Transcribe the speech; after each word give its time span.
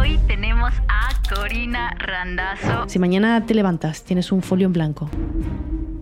hoy 0.00 0.18
tenemos 0.26 0.72
a 0.88 1.10
Corina 1.28 1.94
Randazo. 1.98 2.88
Si 2.88 2.98
mañana 2.98 3.44
te 3.44 3.54
levantas, 3.54 4.02
tienes 4.02 4.32
un 4.32 4.40
folio 4.42 4.66
en 4.66 4.72
blanco, 4.72 5.10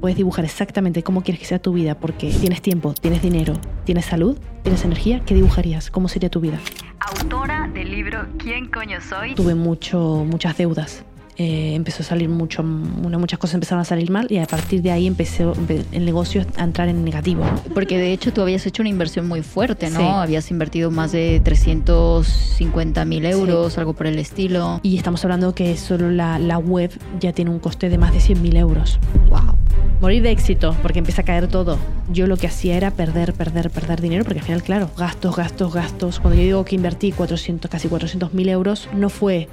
puedes 0.00 0.16
dibujar 0.16 0.44
exactamente 0.44 1.02
cómo 1.02 1.22
quieres 1.22 1.40
que 1.40 1.46
sea 1.46 1.58
tu 1.58 1.72
vida 1.72 1.96
porque 1.96 2.30
tienes 2.30 2.62
tiempo, 2.62 2.94
tienes 2.94 3.22
dinero, 3.22 3.54
tienes 3.84 4.04
salud, 4.04 4.38
tienes 4.62 4.84
energía, 4.84 5.20
¿qué 5.26 5.34
dibujarías? 5.34 5.90
¿Cómo 5.90 6.08
sería 6.08 6.30
tu 6.30 6.40
vida? 6.40 6.58
Autora 7.00 7.68
del 7.74 7.90
libro 7.90 8.26
¿Quién 8.38 8.68
coño 8.68 9.00
soy? 9.00 9.34
Tuve 9.34 9.54
mucho, 9.54 10.24
muchas 10.28 10.56
deudas 10.56 11.04
eh, 11.40 11.74
empezó 11.74 12.02
a 12.02 12.06
salir 12.06 12.28
mucho, 12.28 12.64
muchas 12.64 13.38
cosas 13.38 13.54
empezaron 13.54 13.80
a 13.80 13.84
salir 13.84 14.10
mal 14.10 14.26
y 14.28 14.38
a 14.38 14.46
partir 14.46 14.82
de 14.82 14.90
ahí 14.90 15.06
empezó 15.06 15.52
el 15.92 16.04
negocio 16.04 16.44
a 16.56 16.64
entrar 16.64 16.88
en 16.88 17.04
negativo. 17.04 17.44
Porque 17.74 17.96
de 17.96 18.12
hecho 18.12 18.32
tú 18.32 18.42
habías 18.42 18.66
hecho 18.66 18.82
una 18.82 18.88
inversión 18.88 19.28
muy 19.28 19.42
fuerte, 19.42 19.88
¿no? 19.88 20.20
Habías 20.20 20.50
invertido 20.50 20.90
más 20.90 21.12
de 21.12 21.40
350 21.44 23.04
mil 23.04 23.24
euros, 23.24 23.78
algo 23.78 23.92
por 23.92 24.08
el 24.08 24.18
estilo. 24.18 24.80
Y 24.82 24.96
estamos 24.96 25.24
hablando 25.24 25.54
que 25.54 25.76
solo 25.76 26.10
la, 26.10 26.40
la 26.40 26.58
web 26.58 26.90
ya 27.20 27.32
tiene 27.32 27.52
un 27.52 27.60
coste 27.60 27.88
de 27.88 27.98
más 27.98 28.12
de 28.12 28.18
100 28.18 28.42
mil 28.42 28.56
euros. 28.56 28.98
¡Wow! 29.30 29.54
Morir 30.00 30.22
de 30.24 30.32
éxito, 30.32 30.76
porque 30.82 30.98
empieza 30.98 31.22
a 31.22 31.24
caer 31.24 31.46
todo. 31.46 31.78
Yo 32.12 32.26
lo 32.26 32.36
que 32.36 32.48
hacía 32.48 32.76
era 32.76 32.90
perder, 32.90 33.32
perder, 33.32 33.70
perder 33.70 34.00
dinero, 34.00 34.24
porque 34.24 34.40
al 34.40 34.44
final, 34.44 34.62
claro, 34.64 34.90
gastos, 34.96 35.36
gastos, 35.36 35.72
gastos. 35.72 36.18
Cuando 36.18 36.36
yo 36.36 36.44
digo 36.44 36.64
que 36.64 36.74
invertí 36.74 37.12
400, 37.12 37.70
casi 37.70 37.86
400 37.86 38.34
mil 38.34 38.48
euros, 38.48 38.88
no 38.92 39.08
fue 39.08 39.48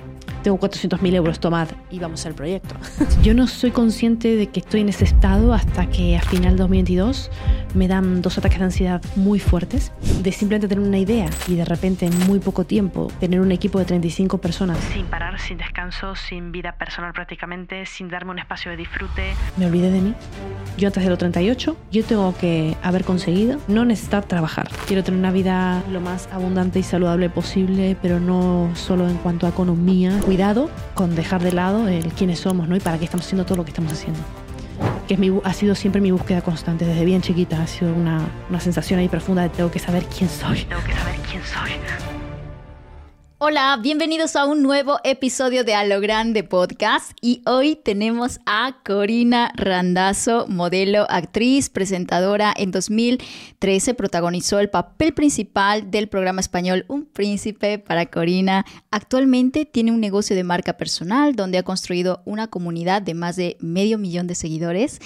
tengo 0.45 0.59
400.000 0.59 1.15
euros, 1.15 1.39
tomad 1.39 1.67
y 1.89 1.97
vamos 1.97 2.23
al 2.27 2.35
proyecto. 2.35 2.75
Yo 3.23 3.33
no 3.33 3.47
soy 3.47 3.71
consciente 3.71 4.35
de 4.35 4.45
que 4.45 4.59
estoy 4.59 4.81
en 4.81 4.89
ese 4.89 5.03
estado 5.03 5.55
hasta 5.55 5.87
que 5.87 6.17
a 6.17 6.21
final 6.21 6.51
de 6.51 6.59
2022 6.59 7.31
me 7.73 7.87
dan 7.87 8.21
dos 8.21 8.37
ataques 8.37 8.59
de 8.59 8.65
ansiedad 8.65 9.01
muy 9.15 9.39
fuertes, 9.39 9.91
de 10.21 10.31
simplemente 10.31 10.67
tener 10.67 10.87
una 10.87 10.99
idea 10.99 11.27
y 11.47 11.55
de 11.55 11.65
repente 11.65 12.05
en 12.05 12.27
muy 12.27 12.37
poco 12.37 12.63
tiempo 12.63 13.11
tener 13.19 13.41
un 13.41 13.51
equipo 13.51 13.79
de 13.79 13.85
35 13.85 14.37
personas. 14.37 14.77
Sin 14.93 15.07
parar, 15.07 15.39
sin 15.39 15.57
descanso, 15.57 16.15
sin 16.15 16.51
vida 16.51 16.73
personal 16.73 17.11
prácticamente, 17.11 17.87
sin 17.87 18.07
darme 18.07 18.29
un 18.29 18.37
espacio 18.37 18.69
de 18.69 18.77
disfrute. 18.77 19.33
Me 19.57 19.65
olvidé 19.65 19.89
de 19.89 19.99
mí. 19.99 20.13
Yo 20.77 20.89
antes 20.89 21.03
de 21.03 21.09
los 21.09 21.17
38, 21.17 21.75
yo 21.91 22.03
tengo 22.03 22.35
que 22.37 22.77
haber 22.83 23.03
conseguido 23.03 23.59
no 23.67 23.83
necesitar 23.83 24.25
trabajar. 24.25 24.69
Quiero 24.85 25.03
tener 25.03 25.19
una 25.19 25.31
vida 25.31 25.81
lo 25.91 26.01
más 26.01 26.29
abundante 26.31 26.77
y 26.77 26.83
saludable 26.83 27.31
posible, 27.31 27.97
pero 27.99 28.19
no 28.19 28.69
solo 28.75 29.09
en 29.09 29.17
cuanto 29.17 29.47
a 29.47 29.49
economía, 29.49 30.19
cuidado 30.19 30.34
con 30.93 31.15
dejar 31.15 31.41
de 31.41 31.51
lado 31.51 31.87
el 31.87 32.11
quiénes 32.13 32.39
somos 32.39 32.67
¿no? 32.67 32.75
y 32.75 32.79
para 32.79 32.97
qué 32.97 33.05
estamos 33.05 33.25
haciendo 33.25 33.45
todo 33.45 33.57
lo 33.57 33.63
que 33.63 33.71
estamos 33.71 33.93
haciendo. 33.93 34.19
Que 35.07 35.13
es 35.13 35.19
mi, 35.19 35.31
ha 35.43 35.53
sido 35.53 35.75
siempre 35.75 36.01
mi 36.01 36.11
búsqueda 36.11 36.41
constante, 36.41 36.85
desde 36.85 37.05
bien 37.05 37.21
chiquita. 37.21 37.61
Ha 37.61 37.67
sido 37.67 37.93
una, 37.93 38.19
una 38.49 38.59
sensación 38.59 38.99
ahí 38.99 39.07
profunda 39.07 39.43
de 39.43 39.49
tengo 39.49 39.71
que 39.71 39.79
saber 39.79 40.05
quién 40.05 40.29
soy. 40.29 40.63
Tengo 40.63 40.83
que 40.83 40.93
saber 40.93 41.15
quién 41.29 41.41
soy. 41.43 42.14
Hola, 43.47 43.77
bienvenidos 43.79 44.35
a 44.35 44.45
un 44.45 44.63
nuevo 44.63 44.97
episodio 45.03 45.63
de 45.63 45.75
A 45.75 45.85
lo 45.85 46.01
Grande 46.01 46.43
Podcast 46.43 47.11
y 47.21 47.43
hoy 47.45 47.75
tenemos 47.75 48.39
a 48.47 48.77
Corina 48.83 49.51
Randazo, 49.55 50.47
modelo, 50.47 51.05
actriz, 51.11 51.69
presentadora. 51.69 52.51
En 52.57 52.71
2013 52.71 53.93
protagonizó 53.93 54.57
el 54.57 54.71
papel 54.71 55.13
principal 55.13 55.91
del 55.91 56.07
programa 56.07 56.41
español 56.41 56.85
Un 56.87 57.05
Príncipe 57.05 57.77
para 57.77 58.07
Corina. 58.07 58.65
Actualmente 58.89 59.65
tiene 59.65 59.91
un 59.91 59.99
negocio 59.99 60.35
de 60.35 60.43
marca 60.43 60.73
personal 60.75 61.35
donde 61.35 61.59
ha 61.59 61.63
construido 61.63 62.23
una 62.25 62.47
comunidad 62.47 63.03
de 63.03 63.13
más 63.13 63.35
de 63.35 63.57
medio 63.59 63.99
millón 63.99 64.25
de 64.25 64.33
seguidores 64.33 64.99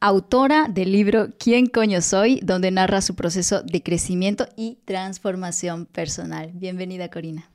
autora 0.00 0.66
del 0.68 0.90
libro 0.90 1.28
¿Quién 1.38 1.66
coño 1.66 2.02
soy?, 2.02 2.40
donde 2.42 2.72
narra 2.72 3.00
su 3.00 3.14
proceso 3.14 3.62
de 3.62 3.82
crecimiento 3.84 4.48
y 4.56 4.78
transformación 4.84 5.86
personal. 5.86 6.50
Bienvenida, 6.52 7.08
Corina. 7.08 7.48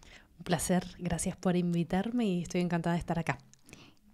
Gracias 0.99 1.37
por 1.37 1.55
invitarme 1.55 2.25
y 2.25 2.41
estoy 2.41 2.61
encantada 2.61 2.93
de 2.95 2.99
estar 2.99 3.17
acá. 3.17 3.37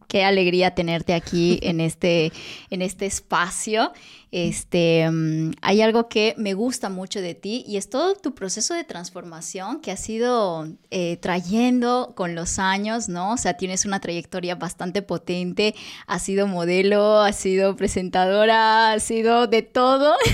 Qué 0.07 0.23
alegría 0.23 0.73
tenerte 0.73 1.13
aquí 1.13 1.59
en 1.61 1.81
este, 1.81 2.31
en 2.69 2.81
este 2.81 3.05
espacio. 3.05 3.91
Este, 4.31 5.09
mm, 5.09 5.53
hay 5.61 5.81
algo 5.81 6.09
que 6.09 6.35
me 6.37 6.53
gusta 6.53 6.89
mucho 6.89 7.21
de 7.21 7.33
ti 7.33 7.63
y 7.65 7.77
es 7.77 7.89
todo 7.89 8.15
tu 8.15 8.35
proceso 8.35 8.73
de 8.73 8.83
transformación 8.83 9.79
que 9.79 9.91
has 9.91 10.09
ido 10.09 10.67
eh, 10.91 11.17
trayendo 11.17 12.13
con 12.15 12.35
los 12.35 12.59
años, 12.59 13.07
¿no? 13.07 13.33
O 13.33 13.37
sea, 13.37 13.53
tienes 13.55 13.85
una 13.85 14.01
trayectoria 14.01 14.55
bastante 14.55 15.01
potente, 15.01 15.75
has 16.07 16.23
sido 16.23 16.45
modelo, 16.45 17.21
has 17.21 17.37
sido 17.37 17.77
presentadora, 17.77 18.91
has 18.91 19.03
sido 19.03 19.47
de 19.47 19.61
todo. 19.61 20.15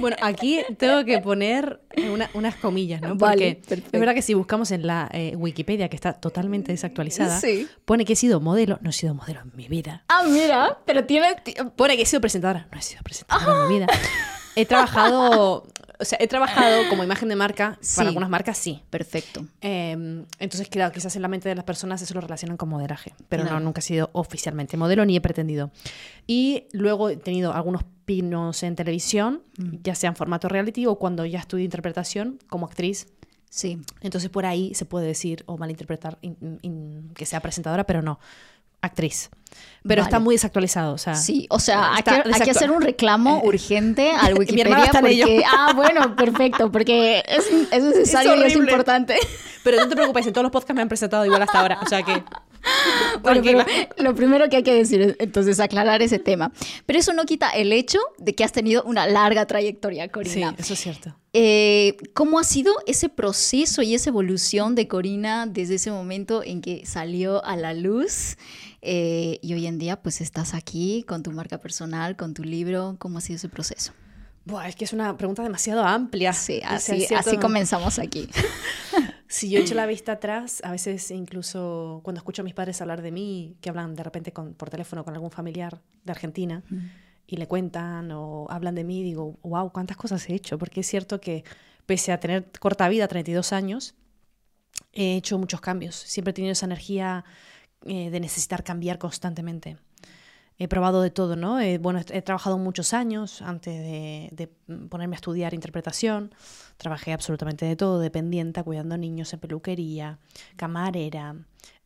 Bueno, 0.00 0.16
aquí 0.20 0.60
tengo 0.76 1.04
que 1.04 1.18
poner 1.18 1.80
unas 2.34 2.54
comillas, 2.56 3.00
¿no? 3.00 3.16
Porque 3.16 3.62
es 3.68 3.90
verdad 3.90 4.14
que 4.14 4.22
si 4.22 4.34
buscamos 4.34 4.70
en 4.70 4.86
la 4.86 5.08
eh, 5.12 5.34
Wikipedia, 5.34 5.88
que 5.88 5.96
está 5.96 6.12
totalmente 6.12 6.72
desactualizada, 6.72 7.40
pone 7.86 8.04
que 8.04 8.12
he 8.12 8.16
sido 8.16 8.38
modelo, 8.38 8.78
no 8.82 8.90
he 8.90 8.92
sido 8.92 9.14
modelo 9.14 9.40
en 9.40 9.56
mi 9.56 9.66
vida. 9.66 10.04
Ah, 10.08 10.24
mira, 10.28 10.78
pero 10.84 11.04
tiene... 11.04 11.28
Pone 11.74 11.96
que 11.96 12.02
he 12.02 12.06
sido 12.06 12.20
presentadora, 12.20 12.68
no 12.70 12.78
he 12.78 12.82
sido 12.82 13.02
presentadora 13.02 13.07
en 13.10 13.68
mi 13.68 13.74
vida. 13.74 13.86
He 14.56 14.66
trabajado, 14.66 15.66
o 16.00 16.04
sea, 16.04 16.18
he 16.20 16.26
trabajado 16.26 16.88
como 16.88 17.04
imagen 17.04 17.28
de 17.28 17.36
marca 17.36 17.78
para 17.96 18.08
algunas 18.08 18.28
marcas, 18.28 18.58
sí. 18.58 18.82
Perfecto. 18.90 19.46
Em, 19.60 20.24
entonces, 20.38 20.68
claro, 20.68 20.92
quizás 20.92 21.14
en 21.16 21.22
la 21.22 21.28
mente 21.28 21.48
de 21.48 21.54
las 21.54 21.64
personas 21.64 22.02
eso 22.02 22.14
lo 22.14 22.20
relacionan 22.20 22.56
con 22.56 22.68
modelaje, 22.68 23.14
pero 23.28 23.44
no, 23.44 23.60
nunca 23.60 23.78
he 23.80 23.82
sido 23.82 24.10
oficialmente 24.12 24.76
modelo 24.76 25.04
ni 25.04 25.16
he 25.16 25.20
pretendido. 25.20 25.70
Y 26.26 26.64
luego 26.72 27.08
he 27.08 27.16
tenido 27.16 27.52
algunos 27.52 27.84
pinos 28.04 28.62
en 28.62 28.74
televisión, 28.74 29.42
mm. 29.58 29.76
ya 29.82 29.94
sea 29.94 30.08
en 30.08 30.16
formato 30.16 30.48
reality 30.48 30.86
o 30.86 30.96
cuando 30.96 31.24
ya 31.24 31.38
estudié 31.38 31.64
interpretación 31.64 32.38
como 32.48 32.66
actriz. 32.66 33.06
Sí. 33.50 33.80
Entonces 34.00 34.28
por 34.30 34.44
ahí 34.44 34.74
se 34.74 34.84
puede 34.84 35.06
decir 35.06 35.44
o 35.46 35.56
malinterpretar 35.56 36.18
que 37.14 37.26
sea 37.26 37.40
presentadora, 37.40 37.84
pero 37.84 38.02
no 38.02 38.18
actriz. 38.82 39.30
Pero 39.86 40.02
está 40.02 40.18
muy 40.18 40.34
desactualizado, 40.34 40.92
o 40.92 40.98
sea. 40.98 41.14
Sí, 41.14 41.46
o 41.50 41.58
sea, 41.58 41.94
hay 41.94 42.02
que, 42.02 42.50
hacer 42.50 42.70
un 42.70 42.82
reclamo 42.82 43.40
eh, 43.42 43.48
urgente 43.48 44.10
al 44.20 44.38
Wikipedia 44.38 44.90
porque 44.92 45.42
ah, 45.50 45.72
bueno, 45.74 46.14
perfecto, 46.14 46.70
porque 46.70 47.22
es, 47.26 47.46
es 47.70 47.82
necesario 47.84 48.36
y 48.36 48.42
es 48.42 48.54
importante. 48.54 49.16
Pero 49.64 49.78
no 49.78 49.88
te 49.88 49.96
preocupes, 49.96 50.26
en 50.26 50.32
todos 50.32 50.42
los 50.44 50.52
podcasts 50.52 50.74
me 50.74 50.82
han 50.82 50.88
presentado 50.88 51.24
igual 51.24 51.42
hasta 51.42 51.60
ahora, 51.60 51.78
o 51.82 51.86
sea 51.86 52.02
que 52.02 52.22
bueno, 53.22 53.42
pero 53.42 53.64
lo 53.98 54.14
primero 54.14 54.48
que 54.48 54.56
hay 54.56 54.62
que 54.62 54.74
decir 54.74 55.00
es 55.00 55.16
entonces 55.18 55.60
aclarar 55.60 56.02
ese 56.02 56.18
tema. 56.18 56.52
Pero 56.86 56.98
eso 56.98 57.12
no 57.12 57.24
quita 57.24 57.50
el 57.50 57.72
hecho 57.72 57.98
de 58.18 58.34
que 58.34 58.44
has 58.44 58.52
tenido 58.52 58.82
una 58.84 59.06
larga 59.06 59.46
trayectoria, 59.46 60.08
Corina. 60.08 60.50
Sí, 60.50 60.56
eso 60.58 60.74
es 60.74 60.80
cierto. 60.80 61.16
Eh, 61.32 61.96
¿Cómo 62.14 62.38
ha 62.38 62.44
sido 62.44 62.72
ese 62.86 63.08
proceso 63.08 63.82
y 63.82 63.94
esa 63.94 64.10
evolución 64.10 64.74
de 64.74 64.88
Corina 64.88 65.46
desde 65.46 65.76
ese 65.76 65.90
momento 65.90 66.42
en 66.42 66.60
que 66.60 66.84
salió 66.86 67.44
a 67.44 67.56
la 67.56 67.74
luz? 67.74 68.36
Eh, 68.80 69.38
y 69.42 69.54
hoy 69.54 69.66
en 69.66 69.78
día 69.78 70.00
pues 70.00 70.20
estás 70.20 70.54
aquí 70.54 71.04
con 71.06 71.22
tu 71.22 71.32
marca 71.32 71.58
personal, 71.58 72.16
con 72.16 72.34
tu 72.34 72.44
libro. 72.44 72.96
¿Cómo 72.98 73.18
ha 73.18 73.20
sido 73.20 73.36
ese 73.36 73.48
proceso? 73.48 73.92
Buah, 74.44 74.68
es 74.68 74.76
que 74.76 74.84
es 74.84 74.94
una 74.94 75.14
pregunta 75.16 75.42
demasiado 75.42 75.84
amplia. 75.84 76.32
Sí, 76.32 76.62
así, 76.64 77.06
así 77.14 77.36
comenzamos 77.36 77.98
aquí. 77.98 78.28
si 79.28 79.50
yo 79.50 79.60
echo 79.60 79.74
la 79.74 79.86
vista 79.86 80.12
atrás, 80.12 80.62
a 80.64 80.70
veces 80.70 81.10
incluso 81.10 82.00
cuando 82.02 82.18
escucho 82.18 82.42
a 82.42 82.44
mis 82.44 82.54
padres 82.54 82.80
hablar 82.80 83.02
de 83.02 83.12
mí, 83.12 83.56
que 83.60 83.68
hablan 83.68 83.94
de 83.94 84.02
repente 84.02 84.32
con, 84.32 84.54
por 84.54 84.70
teléfono 84.70 85.04
con 85.04 85.14
algún 85.14 85.30
familiar 85.30 85.82
de 86.04 86.12
Argentina 86.12 86.62
y 87.26 87.36
le 87.36 87.46
cuentan 87.46 88.10
o 88.10 88.46
hablan 88.48 88.74
de 88.74 88.84
mí, 88.84 89.02
digo, 89.02 89.38
wow, 89.42 89.70
cuántas 89.70 89.98
cosas 89.98 90.28
he 90.28 90.34
hecho. 90.34 90.58
Porque 90.58 90.80
es 90.80 90.86
cierto 90.86 91.20
que 91.20 91.44
pese 91.84 92.10
a 92.12 92.20
tener 92.20 92.50
corta 92.58 92.88
vida, 92.88 93.06
32 93.06 93.52
años, 93.52 93.94
he 94.92 95.16
hecho 95.16 95.38
muchos 95.38 95.60
cambios. 95.60 95.94
Siempre 95.94 96.30
he 96.30 96.34
tenido 96.34 96.52
esa 96.52 96.64
energía 96.66 97.24
eh, 97.84 98.08
de 98.10 98.20
necesitar 98.20 98.64
cambiar 98.64 98.98
constantemente. 98.98 99.76
He 100.60 100.66
probado 100.66 101.00
de 101.02 101.10
todo, 101.10 101.36
¿no? 101.36 101.60
Eh, 101.60 101.78
bueno, 101.78 102.00
he, 102.10 102.22
trabajado 102.22 102.58
muchos 102.58 102.92
años 102.92 103.42
antes 103.42 103.74
de, 103.80 104.50
ponerme 104.88 105.14
a 105.14 105.18
estudiar 105.18 105.54
interpretación. 105.54 106.34
Trabajé 106.78 107.12
absolutamente 107.12 107.64
de 107.64 107.76
todo, 107.76 108.00
dependiente, 108.00 108.64
cuidando 108.64 108.96
niños 108.96 109.32
en 109.32 109.38
peluquería, 109.38 110.18
camarera, 110.56 111.36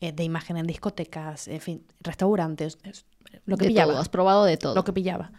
eh, 0.00 0.12
de 0.12 0.24
imagen 0.24 0.56
en 0.56 0.66
discotecas, 0.66 1.48
en 1.48 1.60
fin, 1.60 1.86
restaurantes, 2.00 2.78
lo 3.44 3.58
que 3.58 3.66
pillaba. 3.66 4.00
has 4.00 4.08
probado 4.08 4.44
de 4.44 4.56
todo. 4.56 4.74
Lo 4.74 4.84
que 4.84 4.92
pillaba. 4.94 5.32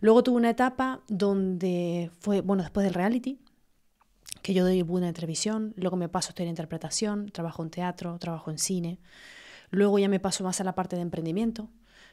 Luego 0.00 0.22
tuve 0.22 0.36
una 0.36 0.50
etapa 0.50 1.00
donde 1.08 2.12
fue, 2.20 2.42
bueno, 2.42 2.62
después 2.62 2.84
del 2.84 2.94
reality, 2.94 3.40
que 4.42 4.54
yo 4.54 4.62
doy 4.62 4.82
buena 4.82 5.12
televisión, 5.12 5.74
luego 5.76 5.96
me 5.96 6.08
paso 6.08 6.28
a 6.28 6.30
estudiar 6.30 6.48
interpretación, 6.48 7.30
trabajo 7.30 7.62
en 7.64 7.70
teatro, 7.70 8.18
trabajo 8.20 8.52
en 8.52 8.58
cine. 8.58 9.00
Luego 9.70 9.98
ya 9.98 10.08
me 10.08 10.20
paso 10.20 10.44
más 10.44 10.60
a 10.60 10.64
la 10.64 10.76
parte 10.76 10.94
de 10.94 11.02
emprendimiento, 11.02 11.68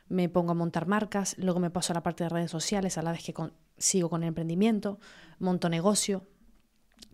me 0.07 0.30
pongo 0.30 0.52
a 0.52 0.56
montar 0.56 0.88
marcas, 0.88 1.36
luego 1.38 1.60
me 1.60 1.69
paso 1.69 1.94
a 1.94 1.96
la 1.96 2.04
parte 2.04 2.24
de 2.24 2.30
redes 2.30 2.52
sociales 2.52 2.98
a 2.98 3.02
la 3.02 3.12
vez 3.12 3.24
que 3.24 3.34
sigo 3.78 4.10
con 4.10 4.24
el 4.24 4.30
emprendimiento, 4.30 5.00
monto 5.40 5.69
negocio, 5.69 6.24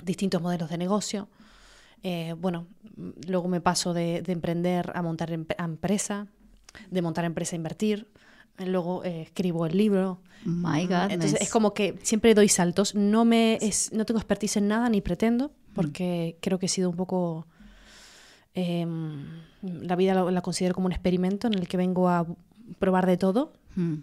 distintos 0.03 0.41
modelos 0.41 0.69
de 0.69 0.77
negocio. 0.77 1.29
Eh, 2.03 2.35
bueno, 2.37 2.67
luego 3.27 3.47
me 3.47 3.61
paso 3.61 3.93
de, 3.93 4.23
emprender 4.27 4.91
a 4.95 5.01
montar 5.01 5.31
empresa, 5.31 6.27
de 6.89 7.01
montar 7.01 7.25
empresa 7.25 7.55
a 7.55 7.57
invertir. 7.57 8.07
Luego 8.57 9.03
eh, 9.03 9.23
escribo 9.23 9.65
el 9.65 9.77
libro. 9.77 10.21
My 10.45 10.85
God. 10.85 11.11
Entonces 11.11 11.39
es 11.39 11.49
como 11.49 11.73
que 11.73 11.97
siempre 12.03 12.33
doy 12.33 12.49
saltos. 12.49 12.95
No, 12.95 13.23
me 13.23 13.57
no 13.91 14.05
tengo 14.05 14.19
expertise 14.19 14.57
en 14.57 14.67
nada 14.67 14.89
ni 14.89 15.01
pretendo, 15.01 15.51
porque 15.73 16.37
creo 16.41 16.59
que 16.59 16.65
he 16.65 16.69
sido 16.69 16.89
un 16.89 16.97
poco 16.97 17.47
Em, 18.53 19.43
la 19.61 19.95
vida 19.95 20.13
la, 20.13 20.29
la, 20.29 20.41
considero 20.41 20.75
como 20.75 20.87
un 20.87 20.91
experimento 20.91 21.47
en 21.47 21.53
el 21.53 21.67
que 21.69 21.77
vengo 21.77 22.09
a 22.09 22.27
probar 22.81 23.05
de 23.05 23.15
todo. 23.15 23.53
Mm. 23.75 23.99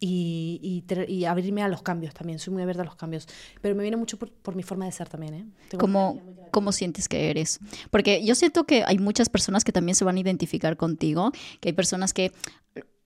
Y, 0.00 0.84
y, 1.08 1.24
abrirme 1.24 1.62
a 1.62 1.68
los 1.68 1.82
cambios 1.82 2.12
también. 2.12 2.38
Soy 2.38 2.52
muy 2.52 2.62
abierta 2.62 2.82
a 2.82 2.84
los 2.84 2.96
cambios. 2.96 3.26
Pero 3.62 3.74
me 3.74 3.82
viene 3.82 3.96
mucho 3.96 4.18
por, 4.18 4.30
por 4.30 4.54
mi 4.54 4.62
forma 4.62 4.84
de 4.84 4.92
ser 4.92 5.08
también. 5.08 5.34
¿eh? 5.34 5.46
¿Cómo, 5.78 6.20
¿Cómo, 6.50 6.72
sientes 6.72 7.08
que 7.08 7.30
eres? 7.30 7.58
Porque 7.90 8.22
yo 8.22 8.34
siento 8.34 8.64
que 8.64 8.84
hay 8.84 8.98
muchas 8.98 9.30
personas 9.30 9.64
que 9.64 9.72
también 9.72 9.94
se 9.94 10.04
van 10.04 10.16
a 10.16 10.20
identificar 10.20 10.76
contigo, 10.76 11.32
que 11.60 11.70
hay 11.70 11.72
personas 11.72 12.12
que 12.12 12.32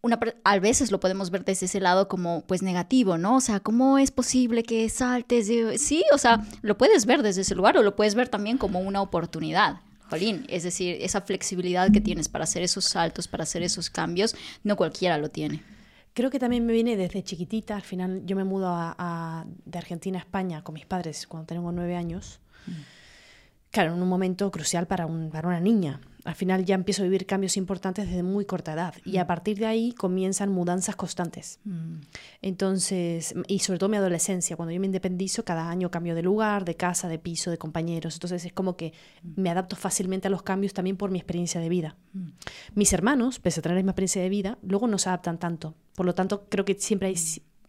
una, 0.03 0.19
a 0.45 0.59
veces 0.59 0.91
lo 0.91 0.99
podemos 0.99 1.31
ver 1.31 1.45
desde 1.45 1.67
ese 1.67 1.81
lado 1.81 2.09
como 2.09 2.45
pues 2.47 2.63
negativo, 2.63 3.17
¿no? 3.17 3.37
O 3.37 3.41
sea, 3.41 3.61
¿cómo 3.61 3.99
es 3.99 4.11
posible 4.11 4.63
que 4.63 4.89
saltes? 4.89 5.49
Sí, 5.81 6.05
o 6.13 6.19
sea, 6.19 6.45
lo 6.63 6.79
puedes 6.79 7.07
ver 7.07 7.23
desde 7.23 7.43
ese 7.43 7.55
lugar 7.55 7.77
o 7.77 7.83
lo 7.83 7.95
puedes 7.95 8.15
ver 8.15 8.29
también 8.29 8.59
como 8.59 8.81
una 8.81 9.03
oportunidad. 9.03 9.81
Jolín, 10.09 10.45
es 10.49 10.63
decir, 10.63 10.97
esa 11.01 11.21
flexibilidad 11.21 11.91
que 11.91 12.01
tienes 12.01 12.29
para 12.29 12.45
hacer 12.45 12.63
esos 12.63 12.85
saltos, 12.85 13.29
para 13.29 13.43
hacer 13.43 13.63
esos 13.63 13.91
cambios, 13.91 14.35
no 14.65 14.77
cualquiera 14.77 15.19
lo 15.19 15.29
tiene. 15.29 15.63
Creo 16.15 16.31
que 16.31 16.39
también 16.39 16.67
me 16.67 16.73
viene 16.73 16.97
desde 16.97 17.23
chiquitita. 17.23 17.77
Al 17.77 17.83
final 17.83 18.23
yo 18.25 18.35
me 18.35 18.45
mudo 18.45 18.69
a, 18.71 19.47
de 19.65 19.79
Argentina 19.79 20.19
a 20.19 20.23
España 20.23 20.65
con 20.65 20.75
mis 20.75 20.87
padres 20.87 21.27
cuando 21.27 21.47
tengo 21.47 21.71
nueve 21.71 21.95
años. 21.95 22.41
Mm. 22.67 22.73
Claro, 23.71 23.95
en 23.95 24.03
un 24.03 24.09
momento 24.09 24.51
crucial 24.51 24.87
para, 24.87 25.07
un, 25.07 25.31
para 25.31 25.47
una 25.47 25.61
niña 25.61 26.01
al 26.29 26.35
final 26.35 26.67
ya 26.67 26.75
empiezo 26.75 27.01
a 27.01 27.05
vivir 27.05 27.25
cambios 27.25 27.57
importantes 27.57 28.07
desde 28.07 28.23
muy 28.23 28.45
corta 28.45 28.75
edad 28.75 28.95
y 29.07 29.17
a 29.17 29.25
mm. 29.25 29.27
partir 29.27 29.59
de 29.59 29.65
ahí 29.65 29.93
comienzan 29.93 30.51
mudanzas 30.51 30.95
constantes. 30.95 31.59
Mm. 31.65 32.01
Entonces, 32.43 33.35
y 33.47 33.61
sobre 33.61 33.79
todo 33.79 33.89
mi 33.89 33.97
adolescencia, 33.97 34.55
cuando 34.55 34.73
yo 34.73 34.79
me 34.79 34.85
independizo, 34.85 35.43
cada 35.43 35.71
año 35.71 35.91
cambio 35.91 36.15
de 36.15 36.23
lugar, 36.23 36.67
de 36.67 36.75
casa, 36.75 37.09
de 37.09 37.19
piso, 37.19 37.51
de 37.51 37.57
compañeros. 37.57 38.13
Entonces 38.17 38.45
es 38.45 38.53
como 38.53 38.77
que 38.77 38.93
mm. 39.23 39.41
me 39.41 39.49
adapto 39.49 39.75
fácilmente 39.75 40.29
a 40.29 40.31
los 40.31 40.43
cambios 40.43 40.75
también 40.75 40.99
por 40.99 41.11
mi 41.11 41.19
experiencia 41.19 41.63
de 41.63 41.69
vida. 41.71 41.97
Mis 42.75 42.93
hermanos, 42.93 43.39
pese 43.39 43.61
a 43.61 43.63
tener 43.63 43.77
la 43.77 43.81
misma 43.81 43.93
experiencia 43.93 44.21
de 44.21 44.29
vida, 44.29 44.59
luego 44.61 44.87
no 44.87 44.99
se 44.99 45.09
adaptan 45.09 45.39
tanto. 45.39 45.77
Por 45.95 46.05
lo 46.05 46.15
tanto, 46.15 46.45
creo 46.51 46.67
que 46.67 46.75
siempre 46.75 47.09
hay 47.09 47.17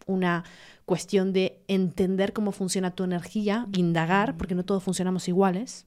una 0.04 0.44
cuestión 0.84 1.32
de 1.32 1.62
entender 1.66 2.34
cómo 2.34 2.52
funciona 2.52 2.90
tu 2.90 3.04
energía, 3.04 3.66
indagar, 3.72 4.36
porque 4.36 4.54
no 4.54 4.66
todos 4.66 4.82
funcionamos 4.82 5.28
iguales. 5.28 5.86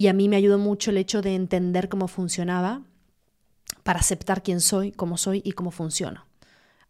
Y 0.00 0.08
a 0.08 0.14
mí 0.14 0.30
me 0.30 0.36
ayudó 0.36 0.56
mucho 0.56 0.92
el 0.92 0.96
hecho 0.96 1.20
de 1.20 1.34
entender 1.34 1.90
cómo 1.90 2.08
funcionaba 2.08 2.84
para 3.82 4.00
aceptar 4.00 4.42
quién 4.42 4.62
soy, 4.62 4.92
cómo 4.92 5.18
soy 5.18 5.42
y 5.44 5.52
cómo 5.52 5.70
funciono. 5.70 6.24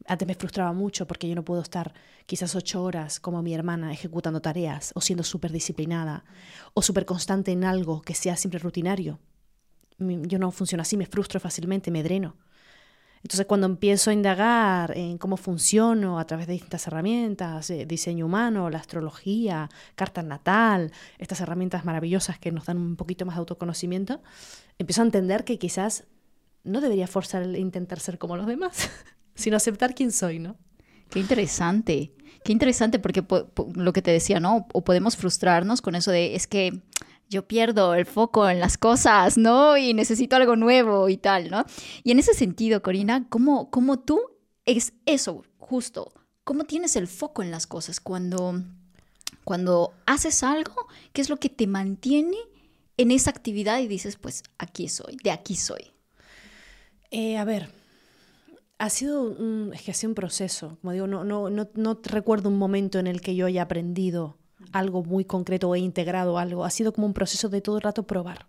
Antes 0.06 0.28
me 0.28 0.36
frustraba 0.36 0.72
mucho 0.72 1.08
porque 1.08 1.28
yo 1.28 1.34
no 1.34 1.44
puedo 1.44 1.60
estar 1.60 1.92
quizás 2.26 2.54
ocho 2.54 2.84
horas 2.84 3.18
como 3.18 3.42
mi 3.42 3.52
hermana 3.52 3.92
ejecutando 3.92 4.40
tareas 4.40 4.92
o 4.94 5.00
siendo 5.00 5.24
súper 5.24 5.50
disciplinada 5.50 6.24
o 6.72 6.82
súper 6.82 7.04
constante 7.04 7.50
en 7.50 7.64
algo 7.64 8.00
que 8.00 8.14
sea 8.14 8.36
siempre 8.36 8.60
rutinario. 8.60 9.18
Yo 9.98 10.38
no 10.38 10.52
funciono 10.52 10.82
así, 10.82 10.96
me 10.96 11.06
frustro 11.06 11.40
fácilmente, 11.40 11.90
me 11.90 12.04
dreno. 12.04 12.36
Entonces, 13.22 13.46
cuando 13.46 13.66
empiezo 13.66 14.10
a 14.10 14.14
indagar 14.14 14.96
en 14.96 15.18
cómo 15.18 15.36
funciono 15.36 16.18
a 16.18 16.26
través 16.26 16.46
de 16.46 16.54
distintas 16.54 16.86
herramientas, 16.86 17.68
eh, 17.68 17.84
diseño 17.84 18.24
humano, 18.24 18.70
la 18.70 18.78
astrología, 18.78 19.68
carta 19.94 20.22
natal, 20.22 20.90
estas 21.18 21.40
herramientas 21.40 21.84
maravillosas 21.84 22.38
que 22.38 22.50
nos 22.50 22.64
dan 22.64 22.78
un 22.78 22.96
poquito 22.96 23.26
más 23.26 23.36
de 23.36 23.40
autoconocimiento, 23.40 24.22
empiezo 24.78 25.02
a 25.02 25.04
entender 25.04 25.44
que 25.44 25.58
quizás 25.58 26.04
no 26.64 26.80
debería 26.80 27.06
forzar 27.06 27.42
el 27.42 27.56
intentar 27.56 28.00
ser 28.00 28.18
como 28.18 28.36
los 28.36 28.46
demás, 28.46 28.88
sino 29.34 29.56
aceptar 29.56 29.94
quién 29.94 30.12
soy, 30.12 30.38
¿no? 30.38 30.56
Qué 31.10 31.18
interesante, 31.18 32.14
qué 32.42 32.52
interesante 32.52 32.98
porque 32.98 33.24
lo 33.74 33.92
que 33.92 34.00
te 34.00 34.12
decía, 34.12 34.40
¿no? 34.40 34.66
O 34.72 34.82
podemos 34.82 35.16
frustrarnos 35.16 35.82
con 35.82 35.94
eso 35.94 36.10
de, 36.10 36.36
es 36.36 36.46
que 36.46 36.82
yo 37.30 37.46
pierdo 37.46 37.94
el 37.94 38.06
foco 38.06 38.48
en 38.48 38.58
las 38.58 38.76
cosas, 38.76 39.38
¿no? 39.38 39.78
Y 39.78 39.94
necesito 39.94 40.34
algo 40.34 40.56
nuevo 40.56 41.08
y 41.08 41.16
tal, 41.16 41.48
¿no? 41.48 41.64
Y 42.02 42.10
en 42.10 42.18
ese 42.18 42.34
sentido, 42.34 42.82
Corina, 42.82 43.26
¿cómo, 43.30 43.70
cómo 43.70 44.00
tú 44.00 44.20
es 44.66 44.92
eso, 45.06 45.44
justo? 45.56 46.12
¿Cómo 46.42 46.64
tienes 46.64 46.96
el 46.96 47.06
foco 47.06 47.42
en 47.42 47.52
las 47.52 47.68
cosas 47.68 48.00
cuando, 48.00 48.60
cuando 49.44 49.94
haces 50.06 50.42
algo? 50.42 50.88
¿Qué 51.12 51.22
es 51.22 51.30
lo 51.30 51.36
que 51.36 51.48
te 51.48 51.68
mantiene 51.68 52.36
en 52.96 53.12
esa 53.12 53.30
actividad 53.30 53.78
y 53.78 53.86
dices, 53.86 54.16
pues 54.16 54.42
aquí 54.58 54.88
soy, 54.88 55.16
de 55.22 55.30
aquí 55.30 55.54
soy? 55.54 55.92
Eh, 57.12 57.38
a 57.38 57.44
ver, 57.44 57.70
ha 58.78 58.90
sido 58.90 59.22
un, 59.22 59.70
es 59.72 59.82
que 59.82 59.92
ha 59.92 59.94
sido 59.94 60.10
un 60.10 60.14
proceso. 60.16 60.78
Como 60.80 60.92
digo, 60.92 61.06
no, 61.06 61.22
no, 61.22 61.48
no, 61.48 61.70
no 61.74 62.00
recuerdo 62.02 62.48
un 62.48 62.58
momento 62.58 62.98
en 62.98 63.06
el 63.06 63.20
que 63.20 63.36
yo 63.36 63.46
haya 63.46 63.62
aprendido 63.62 64.39
algo 64.72 65.02
muy 65.02 65.24
concreto 65.24 65.74
he 65.74 65.78
integrado 65.78 66.38
algo. 66.38 66.64
Ha 66.64 66.70
sido 66.70 66.92
como 66.92 67.06
un 67.06 67.14
proceso 67.14 67.48
de 67.48 67.60
todo 67.60 67.76
el 67.76 67.82
rato 67.82 68.06
probar. 68.06 68.46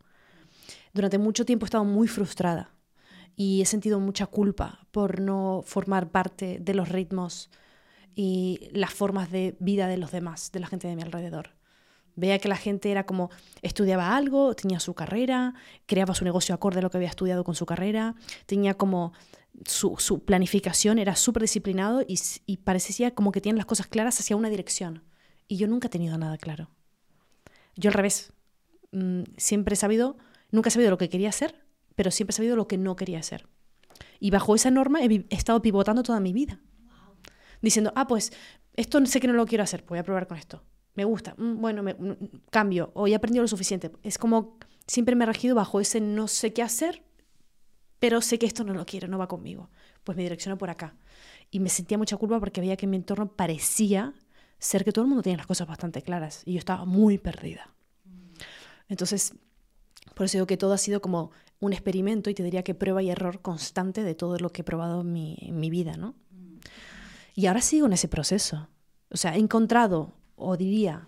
Durante 0.94 1.18
mucho 1.18 1.46
tiempo 1.46 1.66
he 1.66 1.68
estado 1.68 1.86
muy 1.86 2.08
frustrada 2.08 2.72
y 3.36 3.62
he 3.62 3.66
sentido 3.66 4.00
mucha 4.00 4.28
culpa 4.28 4.86
por 4.92 5.22
no 5.22 5.64
formar 5.66 6.12
parte 6.12 6.60
de 6.60 6.74
los 6.74 6.90
ritmos 6.90 7.50
y 8.14 8.70
las 8.74 8.94
formas 8.94 9.32
de 9.32 9.56
vida 9.60 9.88
de 9.88 9.98
los 9.98 10.12
demás, 10.12 10.52
de 10.52 10.60
la 10.60 10.68
gente 10.68 10.88
de 10.88 10.96
mi 10.96 11.02
alrededor. 11.02 11.52
Veía 12.16 12.40
que 12.40 12.50
la 12.50 12.58
gente 12.58 12.92
era 12.92 13.06
como 13.06 13.30
estudiaba 13.62 14.16
algo, 14.16 14.54
tenía 14.54 14.82
su 14.82 14.94
carrera, 14.94 15.54
creaba 15.86 16.14
su 16.14 16.26
negocio 16.26 16.54
acorde 16.54 16.80
a 16.80 16.82
lo 16.82 16.92
que 16.92 16.98
había 16.98 17.10
estudiado 17.10 17.46
con 17.46 17.56
su 17.56 17.66
carrera, 17.66 18.16
tenía 18.46 18.74
como 18.74 19.14
su, 19.66 20.24
planificación, 20.26 21.00
era 21.00 21.16
súper 21.16 21.44
disciplinado 21.44 22.02
y, 22.06 22.20
y 22.46 22.58
parecía 22.58 23.16
como 23.16 23.32
que 23.32 23.40
tienen 23.40 23.58
las 23.58 23.66
cosas 23.66 23.88
claras 23.88 24.20
hacia 24.20 24.36
una 24.36 24.50
dirección. 24.50 25.04
Y 25.52 25.58
yo 25.58 25.68
nunca 25.68 25.88
he 25.88 25.92
tenido 25.92 26.18
nada 26.18 26.38
claro. 26.38 26.70
Yo 27.76 27.90
al 27.90 27.94
revés. 27.94 28.32
Mm, 28.94 29.24
siempre 29.36 29.74
he 29.74 29.76
sabido, 29.76 30.16
nunca 30.50 30.70
he 30.70 30.72
sabido 30.72 30.92
lo 30.92 30.98
que 30.98 31.10
quería 31.10 31.28
hacer, 31.28 31.66
pero 31.94 32.10
siempre 32.10 32.32
he 32.32 32.38
sabido 32.38 32.56
lo 32.56 32.70
que 32.70 32.78
no 32.78 32.96
quería 32.96 33.20
hacer. 33.20 33.50
Y 34.22 34.32
bajo 34.32 34.56
esa 34.56 34.72
norma 34.72 35.02
he, 35.04 35.26
estado 35.30 35.62
pivotando 35.62 36.04
toda 36.04 36.22
mi 36.22 36.32
vida. 36.32 36.62
Diciendo, 37.62 37.92
ah, 37.98 38.08
pues 38.08 38.32
esto 38.78 39.06
sé 39.06 39.20
que 39.20 39.28
no 39.28 39.34
lo 39.34 39.46
quiero 39.46 39.66
hacer, 39.66 39.84
voy 39.90 40.00
a 40.00 40.04
probar 40.04 40.26
con 40.26 40.38
esto. 40.38 40.64
Me 40.96 41.04
gusta, 41.04 41.36
mm, 41.38 41.60
bueno, 41.60 41.84
me, 41.84 41.96
mm, 41.96 42.16
cambio, 42.50 42.92
o 42.94 43.08
he 43.08 43.14
aprendido 43.14 43.42
lo 43.42 43.50
suficiente. 43.50 43.92
Es 44.04 44.18
como 44.18 44.58
siempre 44.88 45.18
me 45.18 45.26
he 45.26 45.28
regido 45.28 45.54
bajo 45.54 45.82
ese 45.82 46.00
no 46.00 46.30
sé 46.30 46.54
qué 46.54 46.64
hacer, 46.64 47.04
pero 48.00 48.22
sé 48.22 48.40
que 48.40 48.46
esto 48.46 48.64
no 48.64 48.74
lo 48.74 48.86
quiero, 48.86 49.10
no 49.10 49.18
va 49.18 49.28
conmigo. 49.28 49.70
Pues 50.06 50.16
me 50.16 50.24
direcciono 50.24 50.58
por 50.58 50.70
acá. 50.70 50.96
Y 51.50 51.60
me 51.60 51.68
sentía 51.68 51.98
mucha 51.98 52.16
culpa 52.16 52.40
porque 52.40 52.62
veía 52.62 52.78
que 52.78 52.88
mi 52.88 52.96
entorno 52.96 53.34
parecía 53.36 54.14
ser 54.62 54.86
que 54.86 54.92
todo 54.92 55.04
el 55.04 55.10
mundo 55.10 55.24
tiene 55.24 55.38
las 55.38 55.48
cosas 55.48 55.68
bastante 55.68 56.04
claras 56.04 56.44
y 56.46 56.54
yo 56.54 56.60
estaba 56.60 56.86
muy 56.86 57.18
perdida. 57.18 57.68
Entonces, 58.88 59.34
por 60.14 60.28
eso 60.28 60.38
digo 60.38 60.46
que 60.46 60.56
todo 60.56 60.74
ha 60.74 60.78
sido 60.78 61.02
como 61.02 61.32
un 61.60 61.74
experimento 61.74 62.30
y 62.30 62.36
te 62.36 62.44
diría 62.44 62.64
que 62.64 62.76
prueba 62.76 63.02
y 63.02 63.10
error 63.10 63.42
constante 63.42 64.04
de 64.04 64.14
todo 64.14 64.38
lo 64.38 64.52
que 64.52 64.62
he 64.62 64.64
probado 64.64 65.04
mi, 65.04 65.36
en 65.42 65.60
mi 65.60 65.72
vida, 65.72 65.98
¿no? 65.98 66.14
Y 67.34 67.48
ahora 67.48 67.62
sigo 67.62 67.88
en 67.88 67.94
ese 67.94 68.08
proceso. 68.08 68.68
O 69.10 69.18
sea, 69.18 69.36
he 69.36 69.40
encontrado, 69.40 70.14
o 70.36 70.56
diría, 70.58 71.08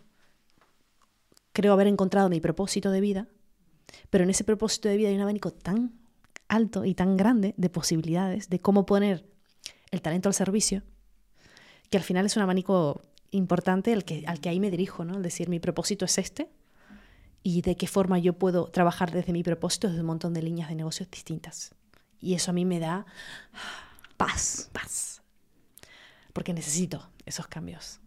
creo 1.51 1.73
haber 1.73 1.87
encontrado 1.87 2.29
mi 2.29 2.41
propósito 2.41 2.89
de 2.89 3.01
vida, 3.01 3.27
pero 4.09 4.23
en 4.23 4.31
ese 4.31 4.43
propósito 4.43 4.89
de 4.89 4.97
vida 4.97 5.09
hay 5.09 5.15
un 5.15 5.21
abanico 5.21 5.51
tan 5.51 5.93
alto 6.47 6.85
y 6.85 6.95
tan 6.95 7.17
grande 7.17 7.53
de 7.57 7.69
posibilidades 7.69 8.49
de 8.49 8.59
cómo 8.59 8.85
poner 8.87 9.25
el 9.91 10.01
talento 10.01 10.29
al 10.29 10.33
servicio, 10.33 10.81
que 11.91 11.97
al 11.97 12.03
final 12.03 12.25
es 12.25 12.35
un 12.35 12.43
abanico 12.43 13.01
importante 13.33 13.93
al 13.93 14.05
que, 14.05 14.23
al 14.27 14.39
que 14.39 14.49
ahí 14.49 14.59
me 14.59 14.71
dirijo, 14.71 15.05
¿no? 15.05 15.17
Es 15.17 15.23
decir, 15.23 15.49
mi 15.49 15.59
propósito 15.59 16.05
es 16.05 16.17
este 16.17 16.49
y 17.43 17.61
de 17.61 17.75
qué 17.75 17.87
forma 17.87 18.17
yo 18.19 18.33
puedo 18.33 18.67
trabajar 18.67 19.11
desde 19.11 19.33
mi 19.33 19.43
propósito 19.43 19.87
desde 19.87 20.01
un 20.01 20.07
montón 20.07 20.33
de 20.33 20.41
líneas 20.41 20.69
de 20.69 20.75
negocios 20.75 21.09
distintas. 21.11 21.75
Y 22.19 22.35
eso 22.35 22.51
a 22.51 22.53
mí 22.53 22.63
me 22.63 22.79
da 22.79 23.05
paz, 24.17 24.69
paz. 24.71 25.21
Porque 26.31 26.53
necesito 26.53 27.09
esos 27.25 27.47
cambios. 27.47 27.99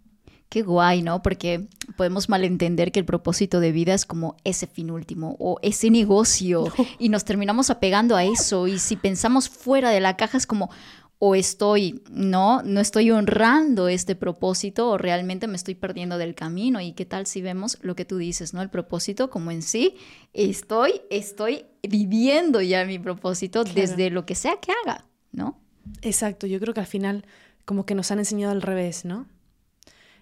Qué 0.48 0.62
guay, 0.62 1.02
¿no? 1.02 1.22
Porque 1.22 1.68
podemos 1.96 2.28
malentender 2.28 2.92
que 2.92 3.00
el 3.00 3.04
propósito 3.04 3.60
de 3.60 3.72
vida 3.72 3.94
es 3.94 4.06
como 4.06 4.36
ese 4.44 4.66
fin 4.66 4.90
último 4.90 5.36
o 5.40 5.58
ese 5.60 5.90
negocio 5.90 6.72
y 6.98 7.08
nos 7.08 7.24
terminamos 7.24 7.68
apegando 7.68 8.16
a 8.16 8.24
eso 8.24 8.66
y 8.68 8.78
si 8.78 8.96
pensamos 8.96 9.48
fuera 9.48 9.90
de 9.90 10.00
la 10.00 10.16
caja 10.16 10.38
es 10.38 10.46
como, 10.46 10.70
o 11.18 11.34
estoy, 11.34 12.02
no, 12.10 12.62
no 12.62 12.80
estoy 12.80 13.10
honrando 13.10 13.88
este 13.88 14.14
propósito 14.14 14.90
o 14.90 14.98
realmente 14.98 15.46
me 15.46 15.56
estoy 15.56 15.74
perdiendo 15.74 16.18
del 16.18 16.34
camino. 16.34 16.80
¿Y 16.80 16.92
qué 16.92 17.06
tal 17.06 17.26
si 17.26 17.40
vemos 17.40 17.78
lo 17.80 17.96
que 17.96 18.04
tú 18.04 18.18
dices, 18.18 18.52
no? 18.52 18.60
El 18.60 18.68
propósito 18.68 19.30
como 19.30 19.50
en 19.50 19.62
sí, 19.62 19.96
estoy, 20.34 21.00
estoy 21.08 21.64
viviendo 21.82 22.60
ya 22.60 22.84
mi 22.84 22.98
propósito 22.98 23.64
desde 23.64 24.10
lo 24.10 24.26
que 24.26 24.34
sea 24.34 24.60
que 24.60 24.72
haga, 24.84 25.06
¿no? 25.32 25.58
Exacto, 26.02 26.46
yo 26.46 26.60
creo 26.60 26.74
que 26.74 26.80
al 26.80 26.86
final 26.86 27.24
como 27.64 27.86
que 27.86 27.94
nos 27.94 28.10
han 28.10 28.18
enseñado 28.18 28.52
al 28.52 28.62
revés, 28.62 29.04
¿no? 29.04 29.26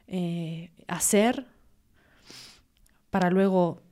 Eh, 0.06 0.70
hacer 0.86 1.46
para 3.10 3.30
luego 3.30 3.82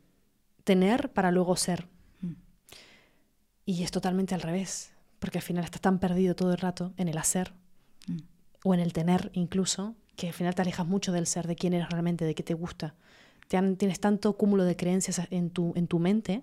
tener, 0.63 1.11
para 1.13 1.33
luego 1.33 1.57
ser. 1.57 1.89
Mm. 2.21 2.35
Y 3.67 3.83
es 3.83 3.91
totalmente 3.91 4.35
al 4.35 4.43
revés 4.43 4.92
porque 5.23 5.39
al 5.39 5.45
final 5.45 5.63
estás 5.63 5.81
tan 5.81 6.01
perdido 6.01 6.35
todo 6.35 6.51
el 6.51 6.59
rato 6.59 6.93
en 6.97 7.07
el 7.07 7.17
hacer 7.17 7.53
mm. 8.09 8.19
o 8.65 8.75
en 8.75 8.81
el 8.81 8.93
tener 8.93 9.31
incluso, 9.35 9.95
que 10.17 10.27
al 10.27 10.35
final 10.35 10.53
te 10.57 10.63
alejas 10.63 10.85
mucho 10.85 11.13
del 11.13 11.29
ser, 11.29 11.47
de 11.47 11.55
quién 11.55 11.75
eres 11.75 11.89
realmente, 11.91 12.25
de 12.25 12.35
qué 12.35 12.43
te 12.43 12.55
gusta. 12.55 12.97
tienes 13.47 14.01
tanto 14.01 14.37
cúmulo 14.37 14.65
de 14.65 14.75
creencias 14.75 15.21
en 15.31 15.51
tu, 15.51 15.75
en 15.77 15.87
tu 15.87 16.01
mente 16.01 16.43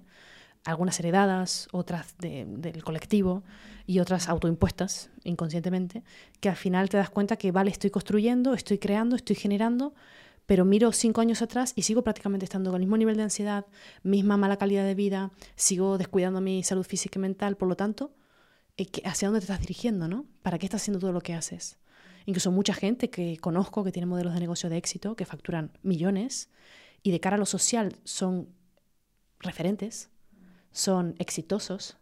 algunas 0.64 0.98
heredadas, 1.02 1.68
otras 1.74 2.16
del 2.20 2.82
colectivo 2.86 3.44
y 3.86 4.00
otras 4.00 4.30
autoimpuestas 4.30 5.10
inconscientemente, 5.26 6.04
que 6.40 6.48
al 6.48 6.56
final 6.56 6.88
te 6.88 6.96
das 6.96 7.10
cuenta 7.10 7.36
que, 7.36 7.52
vale, 7.52 7.72
estoy 7.72 7.90
construyendo, 7.90 8.54
estoy 8.54 8.78
creando, 8.78 9.18
estoy 9.18 9.36
generando, 9.36 9.94
pero 10.46 10.64
miro 10.64 10.94
cinco 10.94 11.20
años 11.20 11.42
atrás 11.42 11.74
y 11.76 11.82
sigo 11.82 12.02
prácticamente 12.02 12.46
estando 12.46 12.72
con 12.72 12.80
el 12.82 12.88
mismo 12.88 12.96
nivel 12.96 13.18
de 13.18 13.24
ansiedad, 13.24 13.66
misma 14.04 14.38
mala 14.38 14.56
calidad 14.56 14.86
de 14.86 14.96
vida, 14.96 15.32
sigo 15.58 15.98
descuidando 15.98 16.40
mi 16.40 16.64
salud 16.64 16.86
física 16.86 17.20
y 17.20 17.22
mental, 17.22 17.58
por 17.58 17.68
lo 17.68 17.76
tanto, 17.76 18.12
¿hacia 19.04 19.28
dónde 19.28 19.40
te 19.40 19.46
estás 19.46 19.60
dirigiendo? 19.60 20.08
¿no? 20.08 20.26
¿Para 20.42 20.58
qué 20.58 20.66
estás 20.66 20.82
haciendo 20.82 21.00
todo 21.00 21.12
lo 21.12 21.22
que 21.22 21.34
haces? 21.34 21.78
Incluso 22.26 22.52
mucha 22.52 22.74
gente 22.74 23.10
que 23.10 23.38
conozco 23.38 23.84
que 23.84 23.92
tiene 23.92 24.06
modelos 24.06 24.34
de 24.34 24.40
negocio 24.40 24.70
de 24.70 24.78
éxito, 24.78 25.16
que 25.16 25.26
facturan 25.26 25.72
millones 25.82 26.50
y 27.02 27.12
de 27.12 27.20
cara 27.20 27.36
a 27.36 27.40
lo 27.40 27.46
social 27.46 27.96
son 28.04 28.50
referentes, 29.40 30.10
son 30.72 31.16
exitosos 31.18 31.98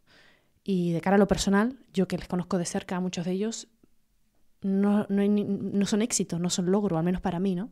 y 0.64 0.92
de 0.92 1.02
cara 1.02 1.16
a 1.16 1.20
lo 1.20 1.28
personal, 1.28 1.80
yo 1.94 2.08
que 2.08 2.18
les 2.18 2.28
conozco 2.28 2.58
de 2.58 2.66
cerca 2.66 2.98
a 2.98 3.00
muchos 3.00 3.26
de 3.26 3.32
ellos, 3.32 3.70
no, 4.62 5.06
no, 5.10 5.86
son 5.86 6.02
éxitos, 6.02 6.40
no 6.42 6.50
son 6.50 6.72
logro, 6.72 6.98
al 6.98 7.06
menos 7.06 7.22
para 7.22 7.40
mí, 7.40 7.56
¿no? 7.56 7.70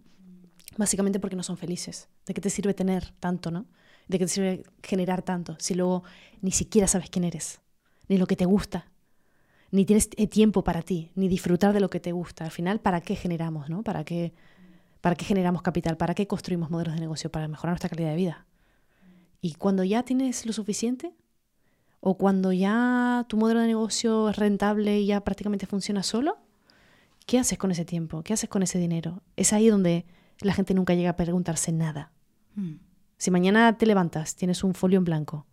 Básicamente 0.77 1.19
porque 1.19 1.35
no 1.35 1.43
son 1.43 1.57
felices. 1.57 2.09
¿De 2.25 2.33
qué 2.33 2.41
te 2.41 2.50
sirve 2.50 2.74
tener 2.74 3.12
tanto, 3.19 3.51
no? 3.51 3.65
¿De 4.07 4.19
qué 4.19 4.25
te 4.25 4.31
sirve 4.31 4.63
generar 4.83 5.24
tanto 5.24 5.57
si 5.59 5.74
luego 5.74 6.03
ni 6.41 6.51
siquiera 6.51 6.88
sabes 6.88 7.09
quién 7.09 7.25
eres, 7.25 7.59
ni 8.07 8.17
lo 8.17 8.27
que 8.27 8.35
te 8.35 8.45
gusta, 8.45 8.91
ni 9.75 9.86
tienes 9.86 10.10
eh, 10.15 10.27
tiempo 10.27 10.63
para 10.63 10.82
ti, 10.82 11.12
ni 11.15 11.27
disfrutar 11.27 11.74
de 11.74 11.82
lo 11.82 11.89
que 11.89 12.00
te 12.00 12.13
gusta? 12.13 12.46
Al 12.46 12.51
final, 12.51 12.79
¿para 12.79 13.01
qué 13.01 13.15
generamos, 13.15 13.70
no? 13.70 13.84
¿Para 13.84 14.05
qué, 14.05 14.34
para 15.01 15.15
qué 15.15 15.25
generamos 15.25 15.62
capital? 15.62 15.98
¿Para 15.98 16.15
qué 16.15 16.27
construimos 16.27 16.70
modelos 16.70 16.94
de 16.94 17.01
negocio? 17.01 17.29
Para 17.29 17.50
mejorar 17.50 17.74
nuestra 17.74 17.89
calidad 17.89 18.12
de 18.12 18.15
vida. 18.15 18.46
Y 19.41 19.55
cuando 19.55 19.84
ya 19.84 20.03
tienes 20.03 20.46
lo 20.46 20.53
suficiente, 20.53 21.13
o 22.00 22.17
cuando 22.17 22.53
ya 22.53 23.25
tu 23.27 23.36
modelo 23.36 23.60
de 23.60 23.67
negocio 23.67 24.29
es 24.29 24.38
rentable 24.38 25.00
y 25.01 25.08
ya 25.08 25.22
prácticamente 25.22 25.65
funciona 25.65 26.03
solo, 26.03 26.38
¿qué 27.25 27.38
haces 27.38 27.58
con 27.58 27.72
ese 27.72 27.84
tiempo? 27.84 28.24
¿Qué 28.24 28.32
haces 28.32 28.50
con 28.50 28.63
ese 28.63 28.79
dinero? 28.79 29.24
Es 29.36 29.51
ahí 29.51 29.67
donde 29.67 30.05
la 30.39 30.53
gente 30.53 30.74
nunca 30.74 30.94
llega 30.94 31.10
a 31.10 31.15
preguntarse 31.17 31.74
nada. 31.74 32.13
Hmm. 32.55 32.75
Si 33.17 33.29
mañana 33.29 33.77
te 33.77 33.86
levantas, 33.86 34.36
tienes 34.36 34.63
un 34.63 34.74
folio 34.74 35.00
en 35.00 35.03
blanco, 35.03 35.46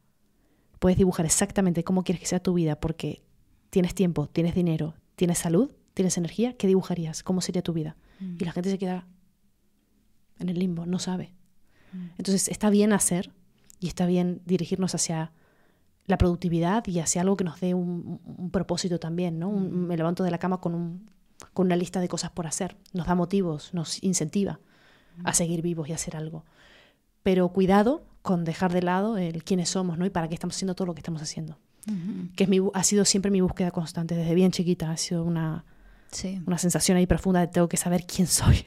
puedes 0.79 0.97
dibujar 0.97 1.26
exactamente 1.26 1.83
cómo 1.83 2.05
quieres 2.05 2.21
que 2.21 2.26
sea 2.26 2.43
tu 2.43 2.55
vida 2.55 2.79
porque 2.79 3.23
tienes 3.73 3.95
tiempo, 3.95 4.26
tienes 4.26 4.55
dinero, 4.55 4.93
tienes 5.17 5.38
salud, 5.38 5.73
tienes 5.95 6.19
energía, 6.19 6.55
¿qué 6.59 6.67
dibujarías? 6.67 7.23
¿Cómo 7.23 7.41
sería 7.41 7.62
tu 7.62 7.73
vida? 7.73 7.97
Hmm. 8.21 8.37
Y 8.38 8.45
la 8.45 8.52
gente 8.52 8.69
se 8.69 8.76
queda 8.76 9.07
en 10.38 10.50
el 10.50 10.59
limbo, 10.59 10.85
no 10.85 10.99
sabe. 10.99 11.33
Hmm. 11.91 12.09
Entonces 12.19 12.49
está 12.49 12.69
bien 12.69 12.93
hacer 12.93 13.33
y 13.81 13.88
está 13.88 14.05
bien 14.05 14.43
dirigirnos 14.45 14.95
hacia 14.95 15.33
la 16.05 16.19
productividad 16.19 16.87
y 16.87 16.99
hacia 16.99 17.23
algo 17.23 17.38
que 17.38 17.45
nos 17.45 17.61
dé 17.61 17.73
un, 17.73 18.21
propósito 18.52 19.00
también, 19.00 19.38
¿no? 19.38 19.50
me 19.50 19.97
levanto 19.97 20.23
de 20.23 20.31
la 20.31 20.38
cama 20.38 20.61
con, 20.61 21.09
con 21.55 21.64
una 21.67 21.76
lista 21.76 22.00
de 22.00 22.09
cosas 22.09 22.31
por 22.31 22.47
hacer. 22.47 22.76
Nos 22.93 23.07
da 23.07 23.14
motivos, 23.14 23.73
nos 23.73 24.02
incentiva 24.02 24.61
a 25.25 25.33
seguir 25.33 25.62
vivos 25.62 25.88
y 25.88 25.93
a 25.93 25.95
hacer 25.95 26.14
algo. 26.14 26.45
Pero 27.23 27.49
cuidado 27.49 28.05
con 28.21 28.45
dejar 28.45 28.71
de 28.71 28.83
lado 28.83 29.17
el 29.17 29.45
quiénes 29.45 29.71
somos, 29.71 29.97
¿no? 29.97 30.05
Y 30.05 30.11
para 30.11 30.29
qué 30.29 30.35
estamos 30.35 30.57
haciendo 30.57 30.75
todo 30.75 30.85
lo 30.85 30.95
que 30.95 31.00
estamos 31.00 31.23
haciendo. 31.23 31.57
Que 32.37 32.45
es 32.45 32.51
mi, 32.51 32.61
ha 32.75 32.85
sido 32.85 33.05
siempre 33.05 33.31
mi 33.31 33.41
búsqueda 33.41 33.71
constante, 33.71 34.15
desde 34.15 34.35
bien 34.35 34.53
chiquita. 34.53 34.91
Ha 34.91 34.97
sido 34.97 35.25
una, 35.25 35.65
una 36.47 36.59
sensación 36.59 36.99
ahí 36.99 37.07
profunda 37.07 37.41
de 37.41 37.49
tengo 37.49 37.69
que 37.69 37.77
saber 37.77 38.05
quién 38.07 38.27
soy. 38.27 38.65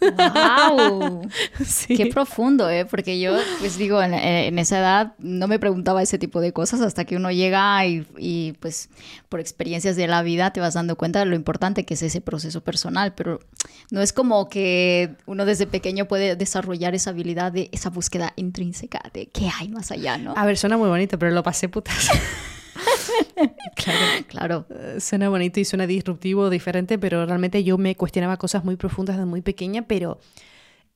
¡Wow! 0.00 1.28
Qué 1.88 2.06
profundo, 2.06 2.70
¿eh? 2.70 2.84
Porque 2.84 3.18
yo, 3.18 3.36
pues 3.58 3.78
digo, 3.78 4.02
en, 4.02 4.58
esa 4.58 4.78
edad 4.78 5.12
no 5.18 5.48
me 5.48 5.58
preguntaba 5.58 6.02
ese 6.02 6.18
tipo 6.18 6.40
de 6.40 6.52
cosas 6.52 6.80
hasta 6.80 7.04
que 7.04 7.16
uno 7.16 7.30
llega 7.30 7.84
y, 7.86 8.52
pues 8.60 8.90
por 9.28 9.40
experiencias 9.40 9.96
de 9.96 10.06
la 10.06 10.22
vida 10.22 10.52
te 10.52 10.60
vas 10.60 10.74
dando 10.74 10.96
cuenta 10.96 11.18
de 11.20 11.26
lo 11.26 11.34
importante 11.34 11.84
que 11.84 11.94
es 11.94 12.02
ese 12.02 12.20
proceso 12.20 12.62
personal, 12.62 13.14
pero 13.14 13.40
no 13.90 14.00
es 14.00 14.12
como 14.12 14.48
que 14.48 15.16
uno 15.26 15.44
desde 15.44 15.66
pequeño 15.66 16.06
puede 16.06 16.36
desarrollar 16.36 16.94
esa 16.94 17.10
habilidad 17.10 17.52
de 17.52 17.68
esa 17.72 17.90
búsqueda 17.90 18.32
intrínseca 18.36 19.02
de 19.12 19.26
qué 19.26 19.50
hay 19.58 19.68
más 19.68 19.90
allá, 19.90 20.16
¿no? 20.18 20.34
A 20.36 20.46
ver, 20.46 20.56
suena 20.56 20.76
muy 20.76 20.88
bonito, 20.88 21.18
pero 21.18 21.32
lo 21.32 21.42
pasé 21.42 21.68
putas. 21.68 22.08
claro, 23.74 24.24
claro. 24.28 24.66
Eh, 24.70 25.00
suena 25.00 25.28
bonito 25.28 25.60
y 25.60 25.64
suena 25.64 25.86
disruptivo, 25.86 26.50
diferente, 26.50 26.98
pero 26.98 27.24
realmente 27.26 27.64
yo 27.64 27.78
me 27.78 27.96
cuestionaba 27.96 28.36
cosas 28.36 28.64
muy 28.64 28.76
profundas 28.76 29.16
desde 29.16 29.26
muy 29.26 29.42
pequeña, 29.42 29.82
pero 29.86 30.18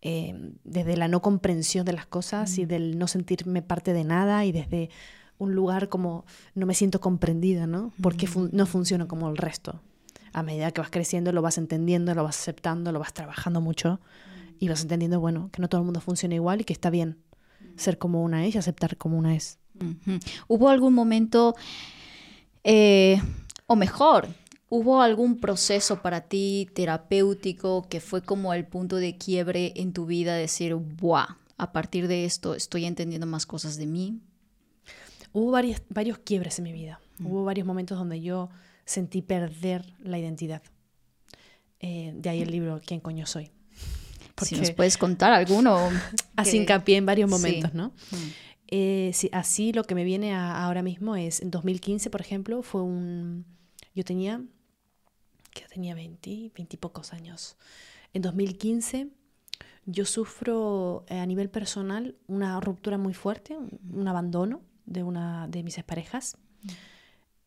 eh, 0.00 0.35
desde 0.64 0.97
la 0.97 1.09
no 1.09 1.23
comprensión 1.23 1.85
de 1.85 1.92
las 1.92 2.06
cosas 2.06 2.59
y 2.59 2.64
mm. 2.64 2.68
del 2.68 2.99
no 2.99 3.06
sentirme 3.06 3.62
parte 3.62 3.92
de 3.92 4.04
nada 4.04 4.44
y 4.44 4.52
desde 4.52 4.90
un 5.38 5.54
lugar 5.54 5.88
como 5.88 6.25
no 6.54 6.66
me 6.66 6.75
siento 6.75 7.00
comprendida, 7.00 7.66
¿no? 7.66 7.92
Porque 8.00 8.26
mm. 8.26 8.50
no 8.52 8.66
funciona 8.66 9.06
como 9.06 9.28
el 9.28 9.37
resto. 9.37 9.80
A 10.32 10.42
medida 10.42 10.71
que 10.71 10.80
vas 10.80 10.90
creciendo 10.90 11.32
lo 11.32 11.42
vas 11.42 11.59
entendiendo, 11.59 12.14
lo 12.14 12.25
vas 12.25 12.38
aceptando, 12.38 12.90
lo 12.90 12.99
vas 12.99 13.12
trabajando 13.12 13.61
mucho 13.61 14.00
y 14.59 14.68
vas 14.68 14.82
entendiendo, 14.82 15.21
bueno, 15.21 15.50
que 15.52 15.61
no 15.61 15.68
todo 15.68 15.80
el 15.80 15.85
mundo 15.85 16.00
funciona 16.00 16.35
igual 16.35 16.61
y 16.61 16.64
que 16.64 16.73
está 16.73 16.88
bien 16.88 17.18
ser 17.76 17.99
como 17.99 18.23
una 18.23 18.47
es 18.47 18.54
y 18.54 18.59
aceptar 18.59 18.97
como 18.97 19.18
una 19.18 19.35
es. 19.35 19.59
¿Hubo 20.49 20.69
algún 20.69 20.95
momento 20.95 21.55
eh, 22.64 23.21
o 23.67 23.76
mejor, 23.76 24.29
¿hubo 24.69 25.02
algún 25.02 25.41
proceso 25.41 26.02
para 26.02 26.23
ti 26.23 26.69
terapéutico 26.75 27.87
que 27.88 28.00
fue 28.00 28.23
como 28.23 28.55
el 28.55 28.67
punto 28.67 28.97
de 28.97 29.17
quiebre 29.17 29.73
en 29.76 29.93
tu 29.93 30.07
vida? 30.07 30.35
Decir, 30.35 30.75
¡buah! 30.75 31.37
A 31.59 31.73
partir 31.73 32.09
de 32.09 32.25
esto 32.25 32.55
estoy 32.55 32.87
entendiendo 32.87 33.26
más 33.26 33.47
cosas 33.47 33.76
de 33.76 33.87
mí. 33.87 34.21
Hubo 35.33 35.50
varios, 35.50 35.81
varios 35.88 36.19
quiebres 36.19 36.59
en 36.59 36.64
mi 36.64 36.73
vida. 36.73 37.00
Mm. 37.19 37.26
Hubo 37.26 37.45
varios 37.45 37.67
momentos 37.67 37.99
donde 37.99 38.21
yo 38.21 38.50
sentí 38.85 39.23
perder 39.23 39.95
la 40.02 40.19
identidad. 40.19 40.62
Eh, 41.81 42.12
de 42.14 42.31
ahí 42.31 42.43
el 42.43 42.50
libro 42.50 42.81
¿Quién 42.85 43.00
coño 43.00 43.26
soy? 43.26 43.50
si 44.41 44.57
nos 44.57 44.71
puedes 44.73 44.97
contar 44.97 45.33
alguno. 45.33 45.88
Así 46.37 46.57
hincapié 46.57 46.97
en 46.97 47.07
varios 47.07 47.31
momentos, 47.31 47.75
¿no? 47.75 47.88
Mm. 48.11 48.17
Eh, 48.75 49.12
así 49.33 49.71
lo 49.75 49.85
que 49.85 49.95
me 49.95 50.02
viene 50.02 50.35
ahora 50.35 50.81
mismo 50.83 51.14
es, 51.14 51.43
en 51.43 51.50
2015, 51.50 52.09
por 52.09 52.23
ejemplo, 52.23 52.62
fue 52.62 52.81
un... 52.81 53.45
Yo 53.95 54.02
tenía, 54.02 54.43
que 55.52 55.67
tenía 55.69 55.95
20, 55.95 56.52
20 56.57 56.76
y 56.76 56.79
pocos 56.79 57.12
años. 57.12 57.59
En 58.14 58.23
2015 58.23 59.09
yo 59.85 60.07
sufro 60.07 61.05
eh, 61.09 61.19
a 61.19 61.26
nivel 61.26 61.50
personal 61.50 62.17
una 62.29 62.61
ruptura 62.61 62.97
muy 62.97 63.12
fuerte, 63.12 63.59
un, 63.59 64.09
abandono 64.09 64.62
de 64.87 65.02
una 65.02 65.49
de 65.49 65.62
mis 65.62 65.76
parejas, 65.83 66.38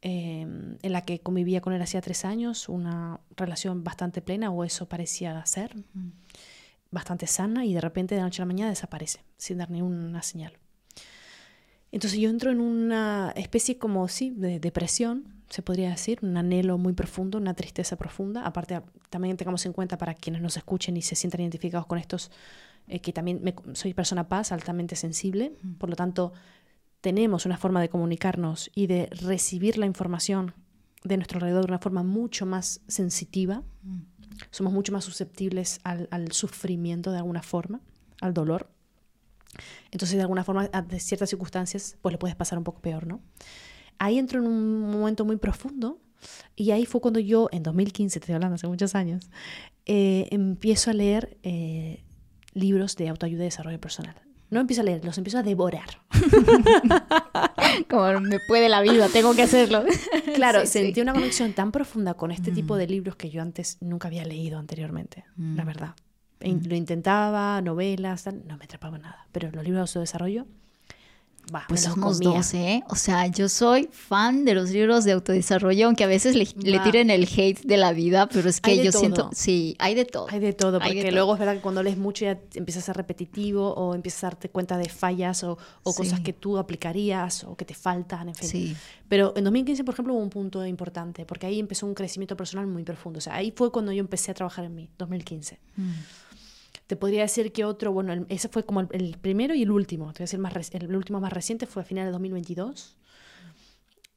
em, 0.01 0.77
en 0.79 0.91
la 0.91 1.01
que 1.01 1.21
convivía 1.21 1.59
con 1.59 1.73
él 1.73 1.81
hacía 1.81 2.01
tres 2.01 2.23
años, 2.23 2.69
una 2.69 3.19
relación 3.35 3.83
bastante 3.83 4.21
plena, 4.21 4.51
o 4.51 4.63
eso 4.63 4.87
parecía 4.87 5.43
ser, 5.47 5.75
bastante 6.91 7.25
sana, 7.25 7.65
y 7.65 7.73
de 7.73 7.81
repente 7.81 8.13
de 8.13 8.21
la 8.21 8.27
noche 8.27 8.43
a 8.43 8.45
la 8.45 8.53
mañana 8.53 8.69
desaparece, 8.69 9.23
sin 9.37 9.57
dar 9.57 9.71
ni 9.71 9.81
una 9.81 10.21
señal. 10.21 10.59
Entonces 11.95 12.19
yo 12.19 12.29
entro 12.29 12.51
en 12.51 12.59
una 12.59 13.31
especie 13.37 13.77
como, 13.77 14.09
sí, 14.09 14.33
de 14.35 14.59
depresión, 14.59 15.33
se 15.49 15.61
podría 15.61 15.91
decir, 15.91 16.19
un 16.23 16.35
anhelo 16.35 16.77
muy 16.77 16.91
profundo, 16.91 17.37
una 17.37 17.53
tristeza 17.53 17.95
profunda. 17.95 18.45
Aparte, 18.45 18.81
también 19.09 19.37
tengamos 19.37 19.65
en 19.65 19.71
cuenta 19.71 19.97
para 19.97 20.13
quienes 20.13 20.41
nos 20.41 20.57
escuchen 20.57 20.97
y 20.97 21.01
se 21.01 21.15
sientan 21.15 21.39
identificados 21.39 21.87
con 21.87 21.97
estos, 21.97 22.31
eh, 22.89 22.99
que 22.99 23.13
también 23.13 23.55
soy 23.75 23.93
persona 23.93 24.27
paz, 24.27 24.51
altamente 24.51 24.97
sensible, 24.97 25.53
por 25.77 25.89
lo 25.89 25.95
tanto, 25.95 26.33
tenemos 26.99 27.45
una 27.45 27.55
forma 27.55 27.79
de 27.79 27.87
comunicarnos 27.87 28.71
y 28.75 28.87
de 28.87 29.07
recibir 29.11 29.77
la 29.77 29.85
información 29.85 30.53
de 31.05 31.15
nuestro 31.15 31.37
alrededor 31.37 31.65
de 31.65 31.71
una 31.71 31.79
forma 31.79 32.03
mucho 32.03 32.45
más 32.45 32.81
sensitiva. 32.89 33.63
Somos 34.51 34.73
mucho 34.73 34.91
más 34.91 35.05
susceptibles 35.05 35.79
al, 35.85 36.09
al 36.11 36.33
sufrimiento 36.33 37.13
de 37.13 37.19
alguna 37.19 37.41
forma, 37.41 37.79
al 38.19 38.33
dolor. 38.33 38.74
Entonces, 39.91 40.17
de 40.17 40.21
alguna 40.21 40.43
forma, 40.43 40.67
de 40.67 40.99
ciertas 40.99 41.29
circunstancias, 41.29 41.97
pues 42.01 42.13
le 42.13 42.17
puedes 42.17 42.35
pasar 42.35 42.57
un 42.57 42.63
poco 42.63 42.81
peor, 42.81 43.07
¿no? 43.07 43.21
Ahí 43.97 44.17
entro 44.19 44.39
en 44.39 44.47
un 44.47 44.91
momento 44.91 45.25
muy 45.25 45.37
profundo 45.37 45.99
y 46.55 46.71
ahí 46.71 46.85
fue 46.85 47.01
cuando 47.01 47.19
yo, 47.19 47.49
en 47.51 47.63
2015, 47.63 48.19
te 48.19 48.23
estoy 48.23 48.35
hablando 48.35 48.55
hace 48.55 48.67
muchos 48.67 48.95
años, 48.95 49.29
eh, 49.85 50.27
empiezo 50.31 50.91
a 50.91 50.93
leer 50.93 51.37
eh, 51.43 52.03
libros 52.53 52.95
de 52.95 53.09
autoayuda 53.09 53.43
y 53.43 53.45
desarrollo 53.45 53.79
personal. 53.79 54.15
No 54.49 54.61
empiezo 54.61 54.81
a 54.81 54.85
leer, 54.85 55.03
los 55.03 55.17
empiezo 55.17 55.39
a 55.39 55.43
devorar. 55.43 56.01
Como 57.89 58.21
me 58.21 58.39
puede 58.47 58.69
la 58.69 58.81
vida, 58.81 59.09
tengo 59.09 59.35
que 59.35 59.43
hacerlo. 59.43 59.83
Claro, 60.35 60.65
sentí 60.65 60.99
una 60.99 61.13
conexión 61.13 61.53
tan 61.53 61.71
profunda 61.71 62.15
con 62.15 62.31
este 62.31 62.51
tipo 62.51 62.75
mm. 62.75 62.77
de 62.77 62.87
libros 62.87 63.15
que 63.15 63.29
yo 63.29 63.41
antes 63.41 63.77
nunca 63.79 64.09
había 64.09 64.25
leído 64.25 64.59
anteriormente, 64.59 65.23
la 65.37 65.63
mm. 66.53 66.67
Lo 66.67 66.75
intentaba, 66.75 67.61
novelas, 67.61 68.25
no 68.27 68.57
me 68.57 68.65
atrapaba 68.65 68.97
nada. 68.97 69.27
Pero 69.31 69.49
los 69.51 69.63
libros 69.63 69.93
de 69.93 69.99
desarrollo 70.01 70.45
bah, 71.51 71.63
Pues 71.67 71.81
somos 71.83 72.17
comía. 72.17 72.37
dos, 72.37 72.53
¿eh? 72.55 72.83
O 72.89 72.95
sea, 72.95 73.27
yo 73.27 73.49
soy 73.49 73.87
fan 73.91 74.45
de 74.45 74.55
los 74.55 74.71
libros 74.71 75.03
de 75.03 75.11
autodesarrollo, 75.11 75.85
aunque 75.85 76.03
a 76.03 76.07
veces 76.07 76.35
le, 76.35 76.47
le 76.63 76.79
tiren 76.79 77.11
el 77.11 77.27
hate 77.31 77.61
de 77.61 77.77
la 77.77 77.91
vida, 77.93 78.27
pero 78.27 78.49
es 78.49 78.59
que 78.61 78.83
yo 78.83 78.89
todo. 78.91 78.99
siento, 78.99 79.29
sí, 79.31 79.75
hay 79.77 79.93
de 79.93 80.05
todo. 80.05 80.25
Hay 80.31 80.39
de 80.39 80.53
todo, 80.53 80.79
porque 80.79 80.95
de 80.95 81.01
todo. 81.03 81.11
luego 81.11 81.33
es 81.33 81.39
verdad 81.39 81.53
que 81.53 81.61
cuando 81.61 81.83
lees 81.83 81.97
mucho 81.97 82.25
ya 82.25 82.39
empiezas 82.55 82.81
a 82.81 82.85
ser 82.87 82.97
repetitivo 82.97 83.73
o 83.75 83.93
empiezas 83.93 84.23
a 84.23 84.27
darte 84.27 84.49
cuenta 84.49 84.77
de 84.79 84.89
fallas 84.89 85.43
o, 85.43 85.57
o 85.83 85.93
cosas 85.93 86.17
Sí. 86.17 86.23
que 86.23 86.33
tú 86.33 86.57
aplicarías 86.57 87.43
o 87.43 87.55
que 87.55 87.63
te 87.65 87.75
faltan, 87.75 88.29
en 88.29 88.35
fin. 88.35 88.49
Sí. 88.49 88.75
Pero 89.07 89.33
en 89.35 89.43
2015, 89.43 89.83
por 89.83 89.93
ejemplo, 89.93 90.15
hubo 90.15 90.23
un 90.23 90.31
punto 90.31 90.65
importante, 90.65 91.25
porque 91.27 91.45
ahí 91.45 91.59
empezó 91.59 91.85
un 91.85 91.93
crecimiento 91.93 92.35
personal 92.35 92.65
muy 92.65 92.81
profundo. 92.83 93.19
O 93.19 93.21
sea, 93.21 93.35
ahí 93.35 93.53
fue 93.55 93.71
cuando 93.71 93.91
yo 93.91 93.99
empecé 93.99 94.31
a 94.31 94.33
trabajar 94.33 94.65
en 94.65 94.73
mí, 94.73 94.89
2015. 94.97 95.59
Mm. 95.77 95.91
Te 96.87 96.95
podría 96.95 97.21
decir 97.23 97.51
que 97.51 97.65
otro, 97.65 97.91
bueno, 97.91 98.13
el- 98.13 98.25
ese 98.29 98.47
fue 98.47 98.63
como 98.63 98.81
el, 98.81 98.87
el 98.91 99.17
primero 99.17 99.55
y 99.55 99.63
el 99.63 99.71
último. 99.71 100.13
Te 100.13 100.19
voy 100.19 100.23
a 100.23 100.25
decir 100.25 100.39
más 100.39 100.53
el 100.73 100.95
último 100.95 101.19
más 101.19 101.33
reciente 101.33 101.65
fue 101.65 101.81
a 101.81 101.85
finales 101.85 102.07
de 102.09 102.11
2022. 102.13 102.97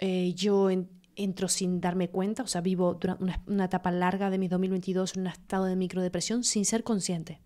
Eh, 0.01 0.33
yo 0.35 0.71
en- 0.71 0.89
entro 1.17 1.49
sin 1.49 1.81
darme 1.81 2.09
cuenta, 2.11 2.43
o 2.43 2.47
sea, 2.47 2.61
vivo 2.61 2.95
durante 2.95 3.25
una, 3.25 3.43
una 3.47 3.65
etapa 3.65 3.91
larga 3.91 4.31
de 4.31 4.39
mi 4.39 4.47
2022 4.49 5.17
en 5.17 5.23
un 5.23 5.27
estado 5.29 5.65
de 5.65 5.75
microdepresión 5.77 6.45
sin 6.45 6.65
ser 6.65 6.85
consciente. 6.85 7.41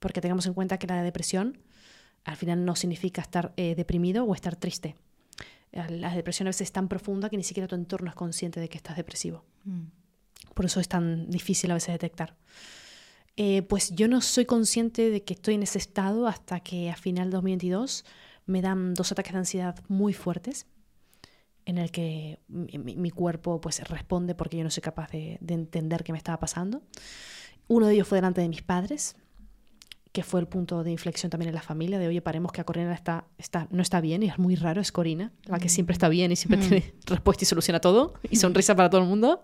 Porque 0.00 0.20
tengamos 0.20 0.44
en 0.46 0.52
cuenta 0.54 0.78
que 0.78 0.86
la 0.86 1.02
depresión 1.02 1.58
al 2.24 2.36
final 2.36 2.64
no 2.64 2.74
significa 2.76 3.22
estar 3.22 3.52
eh, 3.56 3.74
deprimido 3.74 4.24
o 4.24 4.34
estar 4.34 4.56
triste. 4.56 4.96
La 5.72 6.14
depresión 6.14 6.46
a 6.46 6.50
veces 6.50 6.68
es 6.68 6.72
tan 6.72 6.88
profunda 6.88 7.28
que 7.30 7.36
ni 7.36 7.42
siquiera 7.42 7.66
tu 7.66 7.74
entorno 7.74 8.08
es 8.08 8.14
consciente 8.14 8.60
de 8.60 8.68
que 8.68 8.76
estás 8.76 8.96
depresivo. 8.96 9.44
Mm. 9.64 9.86
Por 10.54 10.64
eso 10.66 10.78
es 10.78 10.88
tan 10.88 11.28
difícil 11.30 11.70
a 11.70 11.74
veces 11.74 11.92
detectar. 11.94 12.36
Eh, 13.36 13.62
pues 13.62 13.90
yo 13.90 14.06
no 14.06 14.20
soy 14.20 14.44
consciente 14.44 15.10
de 15.10 15.24
que 15.24 15.34
estoy 15.34 15.54
en 15.54 15.64
ese 15.64 15.78
estado 15.78 16.28
hasta 16.28 16.60
que 16.60 16.90
a 16.90 16.96
final 16.96 17.30
de 17.30 17.36
2022 17.36 18.04
me 18.46 18.62
dan 18.62 18.94
dos 18.94 19.10
ataques 19.10 19.32
de 19.32 19.38
ansiedad 19.38 19.76
muy 19.88 20.12
fuertes 20.12 20.66
en 21.66 21.78
el 21.78 21.90
que 21.90 22.38
mi, 22.48 23.10
cuerpo 23.10 23.60
pues 23.60 23.80
responde 23.88 24.34
porque 24.34 24.58
yo 24.58 24.64
no 24.64 24.70
soy 24.70 24.82
capaz 24.82 25.10
de, 25.10 25.38
de 25.40 25.54
entender 25.54 26.04
qué 26.04 26.12
me 26.12 26.18
estaba 26.18 26.38
pasando. 26.38 26.82
Uno 27.68 27.86
de 27.86 27.94
ellos 27.94 28.06
fue 28.06 28.18
delante 28.18 28.42
de 28.42 28.48
mis 28.48 28.62
padres, 28.62 29.16
que 30.12 30.22
fue 30.22 30.38
el 30.38 30.46
punto 30.46 30.84
de 30.84 30.92
inflexión 30.92 31.28
también 31.28 31.48
en 31.48 31.56
la 31.56 31.62
familia, 31.62 31.98
de 31.98 32.06
oye, 32.06 32.20
paremos 32.20 32.52
que 32.52 32.60
a 32.60 32.64
Corina 32.64 32.94
está, 32.94 33.24
está, 33.36 33.66
no 33.72 33.82
está 33.82 34.00
bien 34.00 34.22
y 34.22 34.28
es 34.28 34.38
muy 34.38 34.54
raro, 34.54 34.80
es 34.80 34.92
Corina, 34.92 35.32
la 35.46 35.58
que 35.58 35.68
siempre 35.68 35.92
está 35.92 36.08
bien 36.08 36.30
y 36.30 36.36
siempre 36.36 36.58
Mm. 36.58 36.68
tiene 36.68 36.94
respuesta 37.06 37.44
y 37.44 37.46
soluciona 37.46 37.80
todo 37.80 38.14
y 38.30 38.36
sonrisa 38.36 38.76
para 38.76 38.90
todo 38.90 39.00
el 39.00 39.08
mundo. 39.08 39.42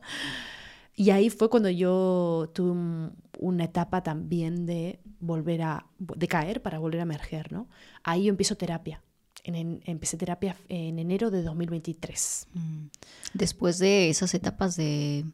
Y 1.00 1.10
ahí 1.10 1.30
fue 1.30 1.48
cuando 1.48 1.70
yo 1.70 2.50
tuve 2.52 2.72
un- 2.72 3.12
una 3.38 3.64
etapa 3.64 4.02
también 4.02 4.66
de 4.66 5.00
volver 5.18 5.62
a, 5.62 5.86
de 5.98 6.28
caer 6.28 6.60
para 6.60 6.78
volver 6.78 7.00
a 7.00 7.04
emerger, 7.04 7.52
¿no? 7.52 7.68
Ahí 8.02 8.24
yo 8.24 8.28
empiezo 8.30 8.54
terapia. 8.56 9.02
En- 9.44 9.54
en- 9.54 9.80
empecé 9.86 10.18
terapia 10.18 10.54
en 10.68 10.98
enero 10.98 11.30
de 11.30 11.42
2023. 11.42 12.46
Mm. 12.52 12.86
Después 13.32 13.78
de 13.78 14.10
esas 14.10 14.34
etapas 14.34 14.76
de, 14.76 15.24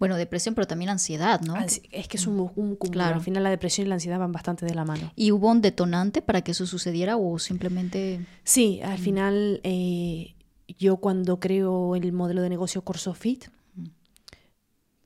bueno, 0.00 0.16
depresión, 0.16 0.56
pero 0.56 0.66
también 0.66 0.90
ansiedad, 0.90 1.40
¿no? 1.42 1.54
Ansi- 1.54 1.82
Es 1.92 2.08
que 2.08 2.16
es 2.16 2.26
un, 2.26 2.40
un 2.40 2.74
cúmulo. 2.74 2.90
Claro. 2.90 3.14
Al 3.14 3.20
final 3.22 3.44
la 3.44 3.50
depresión 3.50 3.86
y 3.86 3.88
la 3.90 3.94
ansiedad 3.94 4.18
van 4.18 4.32
bastante 4.32 4.66
de 4.66 4.74
la 4.74 4.84
mano. 4.84 5.12
¿Y 5.14 5.30
hubo 5.30 5.48
un 5.52 5.60
detonante 5.60 6.20
para 6.22 6.40
que 6.42 6.50
eso 6.50 6.66
sucediera 6.66 7.16
o 7.16 7.38
simplemente... 7.38 8.26
Sí, 8.42 8.80
al 8.82 8.98
final 8.98 9.60
eh, 9.62 10.34
yo 10.80 10.96
cuando 10.96 11.38
creo 11.38 11.94
el 11.94 12.10
modelo 12.12 12.42
de 12.42 12.48
negocio 12.48 12.82
CorsoFit, 12.82 13.44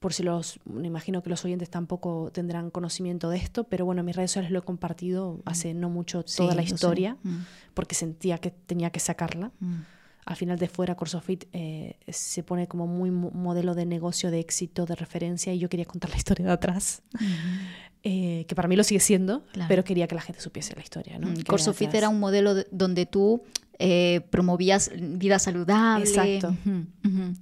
por 0.00 0.12
si 0.12 0.22
los, 0.22 0.60
me 0.66 0.86
imagino 0.86 1.22
que 1.22 1.30
los 1.30 1.44
oyentes 1.44 1.70
tampoco 1.70 2.30
tendrán 2.32 2.70
conocimiento 2.70 3.30
de 3.30 3.38
esto, 3.38 3.64
pero 3.64 3.84
bueno, 3.84 4.00
en 4.00 4.06
mis 4.06 4.16
redes 4.16 4.30
sociales 4.30 4.50
lo 4.50 4.58
he 4.58 4.62
compartido 4.62 5.40
hace 5.44 5.72
no 5.74 5.88
mucho 5.90 6.22
toda 6.22 6.50
Sí, 6.52 6.56
la 6.56 6.62
historia, 6.62 7.16
Mm, 7.22 7.38
porque 7.74 7.94
sentía 7.94 8.38
que 8.38 8.50
tenía 8.50 8.90
que 8.90 9.00
sacarla. 9.00 9.52
mm. 9.60 9.74
Al 10.26 10.34
final 10.34 10.58
de 10.58 10.66
fuera, 10.68 10.96
CorsoFit 10.96 11.44
eh, 11.52 11.98
se 12.08 12.42
pone 12.42 12.66
como 12.66 12.88
muy 12.88 13.12
mo- 13.12 13.30
modelo 13.30 13.74
de 13.76 13.86
negocio, 13.86 14.30
de 14.32 14.40
éxito, 14.40 14.84
de 14.84 14.96
referencia, 14.96 15.54
y 15.54 15.60
yo 15.60 15.68
quería 15.68 15.84
contar 15.86 16.10
la 16.10 16.16
historia 16.16 16.46
de 16.46 16.52
atrás, 16.52 17.02
eh, 18.08 18.44
que 18.46 18.54
para 18.54 18.68
mí 18.68 18.76
lo 18.76 18.84
sigue 18.84 19.00
siendo, 19.00 19.44
Claro. 19.52 19.66
pero 19.68 19.82
quería 19.82 20.06
que 20.06 20.14
la 20.14 20.20
gente 20.20 20.40
supiese 20.40 20.76
la 20.76 20.82
historia. 20.82 21.18
¿no? 21.18 21.26
Mm, 21.26 21.34
era 21.92 22.08
un 22.08 22.20
modelo 22.20 22.54
de- 22.54 22.66
donde 22.70 23.04
tú 23.06 23.42
eh, 23.80 24.20
promovías 24.30 24.90
vida 24.96 25.38
saludable. 25.40 26.04
Exacto. 26.08 26.54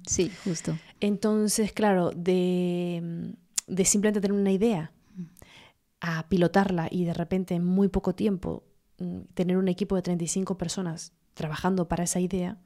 Sí, 0.07 0.31
justo. 0.43 0.75
Entonces, 0.99 1.71
claro, 1.71 2.09
de, 2.15 3.35
de 3.67 3.85
simplemente 3.85 4.21
tener 4.21 4.35
una 4.37 4.51
idea 4.51 4.91
a 6.01 6.27
pilotarla 6.27 6.87
y 6.89 7.05
de 7.05 7.13
repente 7.13 7.53
en 7.53 7.63
muy 7.63 7.87
poco 7.89 8.15
tiempo 8.15 8.63
mm, 8.97 9.19
tener 9.35 9.57
un 9.57 9.67
equipo 9.67 9.95
de 9.95 10.01
35 10.01 10.57
personas 10.57 11.13
trabajando 11.35 11.87
para 11.87 12.03
esa 12.05 12.19
idea, 12.19 12.57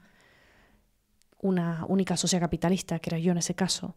una 1.42 1.86
única 1.88 2.18
socia 2.18 2.40
capitalista, 2.40 3.00
que 3.00 3.10
era 3.10 3.20
yo 3.20 3.32
en 3.32 3.38
ese 3.40 3.56
caso, 3.56 3.96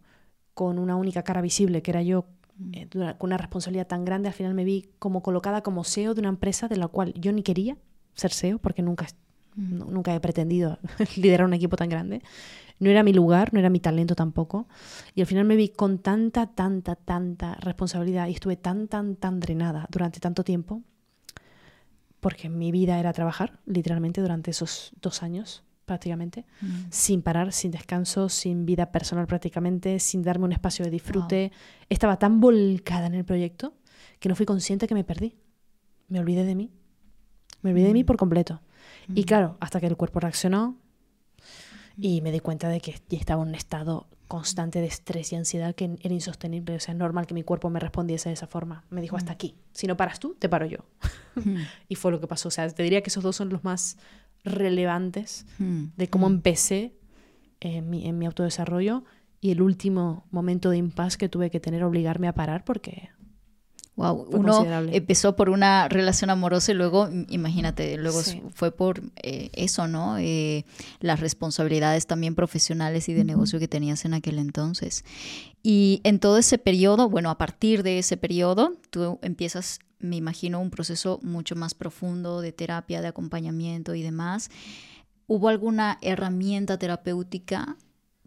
con 0.55 0.79
una 0.79 0.97
única 0.97 1.23
cara 1.23 1.41
visible, 1.41 1.83
que 1.83 1.91
era 1.91 2.03
yo, 2.03 2.27
eh, 2.73 2.87
dura- 2.91 3.19
con 3.19 3.29
una 3.29 3.39
responsabilidad 3.39 3.87
tan 3.87 4.05
grande, 4.05 4.29
al 4.29 4.35
final 4.35 4.55
me 4.55 4.65
vi 4.65 4.89
como 4.99 5.23
colocada 5.23 5.63
como 5.63 5.85
CEO 5.85 6.15
de 6.15 6.21
una 6.21 6.29
empresa 6.31 6.69
de 6.69 6.77
la 6.77 6.89
cual 6.89 7.13
yo 7.15 7.33
ni 7.33 7.43
quería 7.43 7.77
ser 8.15 8.33
CEO, 8.33 8.59
porque 8.59 8.83
nunca, 8.83 9.07
nu- 9.57 9.91
nunca 9.91 10.15
he 10.15 10.21
pretendido 10.21 10.79
liderar 11.17 11.47
un 11.47 11.55
equipo 11.55 11.77
tan 11.77 11.89
grande. 11.89 12.23
No 12.79 12.91
era 12.91 13.03
mi 13.03 13.13
lugar, 13.13 13.53
no 13.53 13.61
era 13.61 13.71
mi 13.71 13.81
talento 13.81 14.15
tampoco. 14.15 14.67
Y 15.15 15.21
al 15.21 15.27
final 15.27 15.45
me 15.45 15.57
vi 15.57 15.69
con 15.69 15.99
tanta, 15.99 16.47
tanta, 16.49 16.97
tanta 16.97 17.55
responsabilidad 17.57 18.29
y 18.29 18.33
estuve 18.33 18.57
tan, 18.57 18.89
tan, 18.89 19.17
tan 19.17 19.41
drenada 19.41 19.87
durante 19.91 20.21
tanto 20.21 20.43
tiempo, 20.45 20.83
porque 22.21 22.49
mi 22.49 22.71
vida 22.71 22.99
era 22.99 23.13
trabajar, 23.13 23.59
literalmente, 23.67 24.21
durante 24.21 24.51
esos 24.51 24.93
dos 25.01 25.23
años 25.23 25.65
prácticamente, 25.85 26.45
Mm. 26.61 26.67
sin 26.91 27.23
parar, 27.23 27.53
sin 27.53 27.71
descanso, 27.71 28.29
sin 28.29 28.65
vida 28.67 28.93
personal 28.93 29.27
prácticamente, 29.27 29.99
sin 29.99 30.23
darme 30.23 30.45
un 30.45 30.53
espacio 30.53 30.85
de 30.85 30.91
disfrute. 30.91 31.53
Estaba 31.89 32.19
tan 32.19 32.41
volcada 32.41 33.07
en 33.07 33.15
el 33.15 33.25
proyecto 33.25 33.75
que 34.19 34.29
no 34.29 34.35
fui 34.35 34.47
consciente 34.47 34.87
que 34.87 34.95
me 34.95 35.05
perdí. 35.05 35.37
Me 36.09 36.21
olvidé 36.21 36.45
de 36.45 36.55
mí. 36.55 36.71
Me 37.63 37.71
olvidé 37.71 37.89
de 37.89 37.93
mí 37.95 38.05
por 38.05 38.17
completo. 38.17 38.61
Y 39.15 39.25
claro, 39.25 39.57
hasta 39.61 39.81
que 39.81 39.87
el 39.87 39.97
cuerpo 39.97 40.21
reaccionó 40.21 40.77
y 41.97 42.21
me 42.23 42.33
di 42.33 42.41
cuenta 42.41 42.69
de 42.69 42.81
que 42.81 42.95
ya 43.09 43.19
estaba 43.19 43.43
en 43.43 43.49
un 43.51 43.55
estado 43.55 44.09
constante 44.29 44.81
de 44.81 44.87
estrés 44.87 45.31
y 45.33 45.37
ansiedad 45.37 45.75
que 45.75 45.97
era 46.01 46.15
insostenible. 46.15 46.75
O 46.77 46.81
sea, 46.81 46.93
es 46.95 46.99
normal 46.99 47.27
que 47.27 47.35
mi 47.35 47.43
cuerpo 47.43 47.69
me 47.69 47.79
respondiese 47.81 48.31
de 48.31 48.33
esa 48.35 48.47
forma. 48.47 48.85
Me 48.91 49.03
dijo, 49.03 49.17
hasta 49.17 49.33
aquí. 49.33 49.57
Si 49.73 49.87
no 49.87 49.97
paras 49.97 50.19
tú, 50.21 50.35
te 50.39 50.49
paro 50.49 50.65
yo. 50.67 50.79
y 51.89 51.95
fue 51.97 52.11
lo 52.11 52.21
que 52.21 52.27
pasó. 52.27 52.49
O 52.49 52.51
sea, 52.51 52.69
te 52.71 52.83
diría 52.83 53.03
que 53.03 53.11
esos 53.11 53.23
dos 53.23 53.37
son 53.37 53.51
los 53.51 53.63
más 53.63 53.99
relevantes 54.45 55.47
Mm. 55.59 55.85
de 55.97 56.09
cómo 56.09 56.27
empecé 56.27 56.95
en 57.61 57.89
mi, 57.91 58.07
en 58.07 58.19
mi 58.19 58.27
autodesarrollo 58.27 59.05
y 59.41 59.51
el 59.51 59.63
último 59.63 60.27
momento 60.31 60.71
de 60.71 60.77
impasse 60.79 61.17
que 61.19 61.29
tuve 61.29 61.51
que 61.51 61.61
tener, 61.61 61.83
obligarme 61.85 62.29
a 62.29 62.35
parar 62.35 62.65
porque 62.65 63.11
Wow, 63.95 64.27
uno 64.33 64.65
empezó 64.91 65.37
por 65.37 65.51
una 65.51 65.87
relación 65.87 66.31
amorosa 66.31 66.73
y 66.73 66.75
luego, 66.75 67.09
im- 67.09 67.27
imagínate, 67.29 67.99
luego 67.99 68.23
Sí. 68.23 68.41
fue 68.55 68.73
por 68.73 69.03
eh, 69.23 69.51
eso, 69.53 69.87
¿no? 69.87 70.17
Eh, 70.17 70.65
las 71.01 71.21
responsabilidades 71.21 72.07
también 72.07 72.35
profesionales 72.35 73.11
y 73.11 73.13
de 73.13 73.25
negocio 73.25 73.59
que 73.59 73.69
tenías 73.69 74.07
en 74.07 74.15
aquel 74.15 74.39
entonces. 74.39 75.05
Y 75.63 76.01
en 76.05 76.21
todo 76.21 76.39
ese 76.39 76.57
periodo, 76.57 77.11
bueno, 77.11 77.29
a 77.29 77.37
partir 77.37 77.83
de 77.83 77.99
ese 77.99 78.17
periodo, 78.17 78.73
tú 78.89 79.19
empiezas, 79.21 79.79
me 80.03 80.17
imagino, 80.17 80.61
un 80.61 80.71
proceso 80.71 81.21
mucho 81.23 81.57
más 81.57 81.75
profundo 81.75 82.41
de 82.41 82.53
terapia, 82.53 83.01
de 83.01 83.09
acompañamiento 83.09 83.95
y 83.95 84.03
demás. 84.03 84.51
¿Hubo 85.27 85.49
alguna 85.49 85.99
herramienta 86.03 86.79
terapéutica 86.79 87.77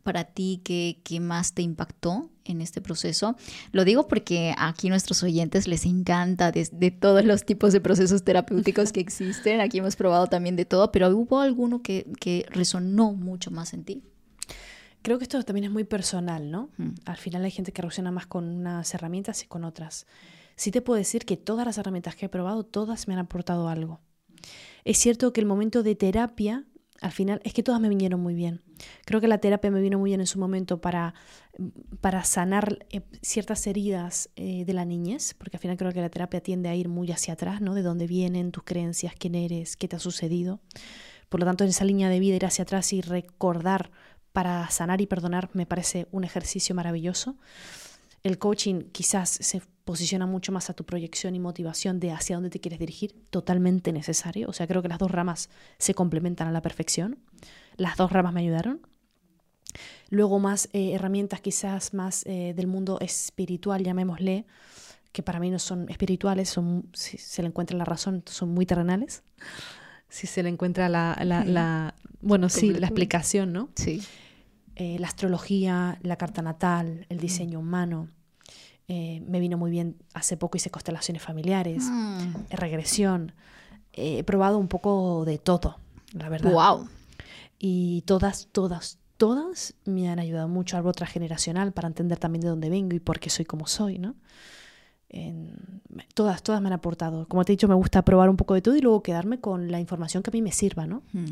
para 0.02 0.24
ti 0.24 0.62
que, 0.64 1.02
que 1.04 1.20
más 1.20 1.54
te 1.54 1.62
impactó 1.62 2.30
en 2.46 2.62
este 2.62 2.82
proceso? 2.82 3.36
Lo 3.72 3.86
digo 3.86 4.08
porque 4.08 4.56
aquí 4.58 4.90
nuestros 4.90 5.22
oyentes 5.22 5.68
les 5.68 5.86
encanta 5.86 6.52
de, 6.52 6.68
de 6.72 6.92
todos 6.92 7.26
los 7.26 7.46
tipos 7.46 7.74
de 7.74 7.82
procesos 7.82 8.24
terapéuticos 8.24 8.92
que 8.92 9.02
existen. 9.02 9.62
Aquí 9.62 9.80
hemos 9.80 9.96
probado 9.96 10.28
también 10.28 10.56
de 10.56 10.66
todo, 10.66 10.92
pero 10.92 11.10
¿hubo 11.10 11.42
alguno 11.42 11.82
que, 11.82 12.08
que 12.20 12.46
resonó 12.50 13.14
mucho 13.14 13.52
más 13.52 13.74
en 13.74 13.84
ti? 13.84 14.04
creo 15.06 15.20
que 15.20 15.26
esto 15.26 15.42
también 15.44 15.66
es 15.66 15.72
muy 15.72 15.84
personal, 15.84 16.50
¿no? 16.50 16.70
Mm. 16.78 16.90
Al 17.06 17.18
final 17.18 17.46
hay 17.46 17.52
gente 17.52 17.72
que 17.72 17.84
reacciona 17.84 18.10
más 18.10 18.26
con 18.26 18.50
unas 18.50 18.92
herramientas 18.96 19.44
y 19.44 19.46
con 19.46 19.64
otras. 19.64 20.08
Sí 20.56 20.72
te 20.72 20.82
puedo 20.82 20.98
decir 20.98 21.26
que 21.26 21.38
todas 21.38 21.65
las 21.65 21.78
herramientas 21.78 22.15
que 22.15 22.28
he 22.28 22.30
probado, 22.30 22.63
todas 22.63 23.08
me 23.08 23.13
han 23.13 23.20
aportado 23.20 23.68
algo. 23.68 24.00
Es 24.84 24.98
cierto 24.98 25.34
que 25.34 25.41
el 25.41 25.48
momento 25.48 25.84
de 25.84 25.96
terapia, 25.96 26.65
al 27.02 27.12
final, 27.12 27.41
es 27.44 27.54
que 27.54 27.63
todas 27.63 27.82
me 27.82 27.89
vinieron 27.89 28.22
muy 28.22 28.36
bien. 28.36 28.62
Creo 29.06 29.20
que 29.20 29.28
la 29.28 29.39
terapia 29.39 29.72
me 29.72 29.82
vino 29.82 29.98
muy 29.98 30.12
bien 30.12 30.22
en 30.22 30.28
su 30.28 30.39
momento 30.39 30.80
para, 30.80 31.13
para 32.02 32.24
sanar 32.24 32.86
eh, 32.89 33.02
ciertas 33.22 33.68
heridas 33.68 34.30
eh, 34.36 34.63
de 34.65 34.74
la 34.74 34.86
niñez, 34.86 35.34
porque 35.34 35.58
al 35.58 35.62
final 35.62 35.78
creo 35.78 35.91
que 35.91 36.02
la 36.02 36.10
terapia 36.10 36.41
tiende 36.41 36.70
a 36.70 36.76
ir 36.76 36.88
muy 36.88 37.12
hacia 37.12 37.34
atrás, 37.34 37.62
¿no? 37.62 37.74
De 37.74 37.82
dónde 37.82 38.08
vienen 38.08 38.52
tus 38.52 38.63
creencias, 38.63 39.13
quién 39.18 39.36
eres, 39.36 39.76
qué 39.76 39.88
te 39.88 39.96
ha 39.96 40.00
sucedido. 40.00 40.62
Por 41.30 41.39
lo 41.39 41.46
tanto, 41.46 41.63
en 41.63 41.72
esa 41.72 41.86
línea 41.86 42.10
de 42.10 42.20
vida 42.20 42.36
ir 42.36 42.46
hacia 42.46 42.63
atrás 42.63 42.94
y 42.94 43.02
recordar 43.02 43.91
para 44.32 44.70
sanar 44.70 45.02
y 45.02 45.08
perdonar 45.08 45.50
me 45.54 45.65
parece 45.65 46.08
un 46.12 46.24
ejercicio 46.24 46.76
maravilloso. 46.76 47.38
El 48.26 48.40
coaching 48.40 48.90
quizás 48.92 49.30
se 49.30 49.62
posiciona 49.84 50.26
mucho 50.26 50.52
más 50.52 50.72
a 50.72 50.74
tu 50.74 50.84
proyección 50.84 51.36
y 51.36 51.40
motivación 51.40 52.00
de 52.00 52.12
hacia 52.12 52.36
dónde 52.36 52.50
te 52.50 52.60
quieres 52.60 52.80
dirigir, 52.80 53.14
totalmente 53.30 53.94
necesario. 53.94 54.50
O 54.50 54.54
sea, 54.54 54.66
creo 54.66 54.82
que 54.82 54.88
las 54.88 54.98
dos 54.98 55.12
ramas 55.12 55.52
se 55.78 55.94
complementan 55.94 56.48
a 56.48 56.52
la 56.52 56.64
perfección. 56.64 57.20
Las 57.78 57.98
dos 57.98 58.12
ramas 58.12 58.34
me 58.34 58.42
ayudaron. 58.42 58.82
Luego 60.10 60.40
más 60.40 60.70
eh, 60.74 60.94
herramientas 60.94 61.40
quizás 61.40 61.94
más 61.94 62.26
eh, 62.26 62.54
del 62.56 62.66
mundo 62.66 62.98
espiritual, 63.00 63.84
llamémosle, 63.84 64.48
que 65.12 65.22
para 65.22 65.40
mí 65.40 65.52
no 65.52 65.60
son 65.60 65.88
espirituales, 65.90 66.50
son, 66.50 66.90
si 66.94 67.20
se 67.20 67.44
le 67.44 67.50
encuentra 67.50 67.78
la 67.78 67.86
razón, 67.86 68.24
son 68.26 68.50
muy 68.50 68.66
terrenales. 68.66 69.22
Si 70.10 70.26
se 70.26 70.42
le 70.42 70.50
encuentra 70.50 70.90
la, 70.90 71.16
la, 71.24 71.94
bueno, 72.22 72.50
sí, 72.50 72.74
la 72.74 72.88
explicación, 72.88 73.54
¿no? 73.54 73.70
Sí. 73.76 74.02
Eh, 74.78 74.98
la 75.00 75.08
astrología, 75.08 76.00
la 76.02 76.18
carta 76.18 76.42
natal, 76.42 77.06
el 77.10 77.20
diseño 77.20 77.60
humano. 77.60 78.10
Me 78.88 79.39
vino 79.39 79.58
muy 79.58 79.71
bien, 79.71 79.95
hace 80.13 80.38
poco 80.38 80.58
hice 80.58 80.69
constelaciones 80.69 81.21
familiares, 81.24 81.86
Mm. 81.89 82.34
regresión. 82.52 83.32
he 83.98 84.24
probado 84.26 84.58
un 84.58 84.67
poco 84.67 85.24
de 85.26 85.38
todo, 85.38 85.78
la 86.13 86.28
verdad. 86.30 86.52
Wow. 86.52 86.88
Y 87.58 88.02
todas, 88.02 88.50
todas, 88.52 88.98
todas 89.15 89.74
me 89.86 90.10
han 90.10 90.19
ayudado 90.19 90.50
mucho 90.50 90.76
árbol 90.76 90.93
transgeneracional 90.93 91.71
para 91.71 91.88
entender 91.88 92.17
también 92.19 92.41
de 92.41 92.50
dónde 92.50 92.69
vengo 92.69 92.93
y 92.93 93.00
por 93.00 93.19
qué 93.21 93.30
soy 93.30 93.45
como 93.45 93.67
soy, 93.67 93.98
¿no? 93.98 94.15
En- 95.10 95.82
todas, 96.13 96.43
todas 96.43 96.62
me 96.62 96.67
han 96.67 96.74
aportado. 96.74 97.26
Como 97.28 97.45
te 97.45 97.54
he 97.54 97.56
dicho, 97.56 97.67
me 97.67 97.76
gusta 97.76 98.02
probar 98.04 98.30
un 98.30 98.36
poco 98.38 98.54
de 98.54 98.62
todo 98.62 98.76
y 98.76 98.82
luego 98.82 99.02
quedarme 99.02 99.39
con 99.39 99.71
la 99.71 99.80
información 99.80 100.21
que 100.24 100.30
a 100.30 100.34
mí 100.34 100.41
me 100.41 100.52
sirva, 100.52 100.86
¿no? 100.88 101.04
Mm. 101.13 101.26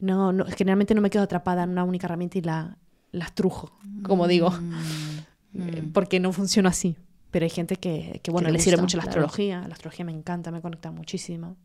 No, 0.00 0.32
no 0.32 0.44
generalmente 0.46 0.94
no 0.94 1.00
me 1.00 1.08
quedo 1.10 1.22
atrapada 1.22 1.62
en 1.62 1.70
una 1.70 1.84
única 1.84 2.06
herramienta 2.06 2.36
y 2.38 2.42
la, 2.42 2.76
la 3.12 3.24
estrujo, 3.26 3.72
como 4.02 4.26
digo, 4.28 4.48
eh, 4.48 5.13
Mm. 5.54 5.92
porque 5.92 6.20
no 6.20 6.32
funciona 6.32 6.68
así. 6.70 6.96
Pero 7.30 7.44
hay 7.44 7.50
gente 7.50 7.76
que, 7.76 8.20
que 8.22 8.30
bueno, 8.30 8.48
le 8.48 8.54
le, 8.54 8.58
sirve 8.60 8.80
mucho 8.80 8.96
la 8.96 9.04
claro. 9.04 9.22
astrología. 9.22 9.66
La 9.66 9.74
astrología 9.74 10.04
me 10.04 10.12
encanta, 10.12 10.50
me 10.50 10.60
conecta 10.60 10.90
muchísimo. 10.90 11.56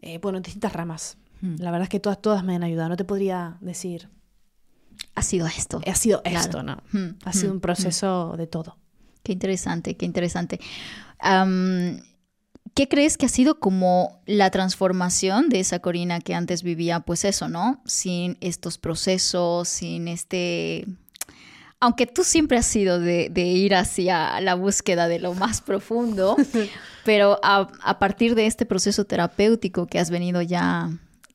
Eh, 0.00 0.18
bueno, 0.18 0.40
distintas 0.40 0.72
ramas. 0.72 1.16
Mm. 1.42 1.56
La 1.58 1.70
verdad 1.70 1.84
es 1.84 1.88
que 1.90 2.00
todas, 2.00 2.20
todas 2.20 2.42
me 2.44 2.54
han 2.56 2.62
ayudado. 2.64 2.88
No 2.88 2.96
te 2.96 3.04
podría 3.04 3.56
decir, 3.60 4.08
Ha 5.14 5.22
sido 5.22 5.46
esto. 5.46 5.80
ha 5.86 5.94
sido 5.94 6.22
Claro. 6.22 6.38
esto, 6.40 6.62
¿no? 6.62 6.82
Mm, 6.92 7.18
Ha 7.24 7.32
sido 7.32 7.52
un 7.52 7.60
proceso 7.60 8.34
de 8.36 8.46
todo. 8.46 8.76
Qué 9.22 9.32
interesante, 9.32 9.96
qué 9.96 10.06
interesante. 10.06 10.58
¿Qué 12.74 12.88
crees 12.88 13.18
que 13.18 13.26
ha 13.26 13.28
sido 13.28 13.60
como 13.60 14.22
la 14.24 14.50
transformación 14.50 15.50
de 15.50 15.60
esa 15.60 15.80
Corina 15.80 16.20
que 16.20 16.34
antes 16.34 16.62
vivía, 16.62 17.00
pues 17.00 17.24
eso, 17.24 17.48
¿no? 17.48 17.82
Sin 17.84 18.38
estos 18.40 18.78
procesos, 18.78 19.68
sin 19.68 20.08
este... 20.08 20.86
Aunque 21.82 22.06
tú 22.06 22.22
siempre 22.22 22.58
has 22.58 22.66
sido 22.66 23.00
de, 23.00 23.28
de 23.28 23.42
ir 23.42 23.74
hacia 23.74 24.40
la 24.40 24.54
búsqueda 24.54 25.08
de 25.08 25.18
lo 25.18 25.34
más 25.34 25.60
profundo, 25.60 26.36
pero 27.04 27.40
a, 27.42 27.68
a 27.82 27.98
partir 27.98 28.34
de 28.34 28.46
este 28.46 28.66
proceso 28.66 29.04
terapéutico 29.04 29.86
que 29.86 29.98
has 29.98 30.10
venido 30.10 30.42
ya 30.42 30.90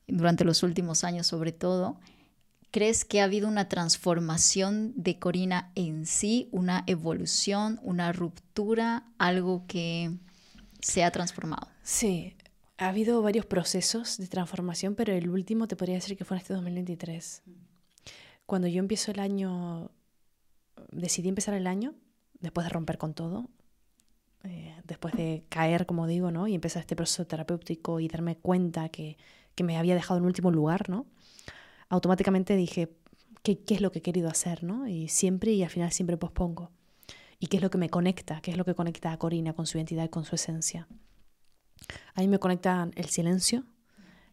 durante 0.06 0.44
los 0.44 0.62
últimos 0.62 1.04
años 1.04 1.26
sobre 1.26 1.52
todo, 1.52 1.98
¿Crees 2.70 3.06
que 3.06 3.22
ha 3.22 3.24
habido 3.24 3.48
una 3.48 3.68
transformación 3.68 4.92
de 4.94 5.18
Corina 5.18 5.72
en 5.74 6.04
sí, 6.04 6.50
una 6.52 6.84
evolución, 6.86 7.80
una 7.82 8.12
ruptura, 8.12 9.04
algo 9.16 9.64
que 9.66 10.10
se 10.80 11.02
ha 11.02 11.10
transformado? 11.10 11.66
Sí, 11.82 12.36
ha 12.76 12.88
habido 12.88 13.22
varios 13.22 13.46
procesos 13.46 14.18
de 14.18 14.26
transformación, 14.26 14.94
pero 14.94 15.14
el 15.14 15.30
último 15.30 15.66
te 15.66 15.76
podría 15.76 15.94
decir 15.94 16.16
que 16.18 16.26
fue 16.26 16.36
en 16.36 16.42
este 16.42 16.52
2023. 16.52 17.42
Cuando 18.44 18.68
yo 18.68 18.80
empiezo 18.80 19.12
el 19.12 19.20
año, 19.20 19.90
decidí 20.90 21.28
empezar 21.28 21.54
el 21.54 21.66
año, 21.66 21.94
después 22.40 22.66
de 22.66 22.70
romper 22.70 22.98
con 22.98 23.14
todo, 23.14 23.48
eh, 24.44 24.74
después 24.84 25.14
de 25.14 25.44
caer, 25.48 25.86
como 25.86 26.06
digo, 26.06 26.30
¿no? 26.30 26.46
Y 26.46 26.54
empezar 26.54 26.80
este 26.80 26.96
proceso 26.96 27.26
terapéutico 27.26 28.00
y 28.00 28.08
darme 28.08 28.36
cuenta 28.36 28.88
que, 28.88 29.16
que 29.54 29.64
me 29.64 29.76
había 29.76 29.94
dejado 29.94 30.18
en 30.18 30.26
último 30.26 30.50
lugar, 30.50 30.88
¿no? 30.88 31.06
Automáticamente 31.88 32.56
dije, 32.56 32.96
¿qué, 33.42 33.58
¿qué 33.58 33.74
es 33.74 33.80
lo 33.80 33.92
que 33.92 34.00
he 34.00 34.02
querido 34.02 34.28
hacer, 34.28 34.62
¿no? 34.62 34.86
Y 34.86 35.08
siempre, 35.08 35.52
y 35.52 35.62
al 35.62 35.70
final 35.70 35.92
siempre 35.92 36.16
pospongo. 36.16 36.70
¿Y 37.40 37.46
qué 37.46 37.56
es 37.56 37.62
lo 37.62 37.70
que 37.70 37.78
me 37.78 37.88
conecta? 37.88 38.40
¿Qué 38.40 38.50
es 38.50 38.56
lo 38.56 38.64
que 38.64 38.74
conecta 38.74 39.12
a 39.12 39.18
Corina 39.18 39.52
con 39.52 39.66
su 39.66 39.78
identidad 39.78 40.04
y 40.04 40.08
con 40.08 40.24
su 40.24 40.34
esencia? 40.34 40.88
A 42.14 42.20
mí 42.20 42.28
me 42.28 42.38
conecta 42.38 42.90
el 42.96 43.06
silencio, 43.06 43.64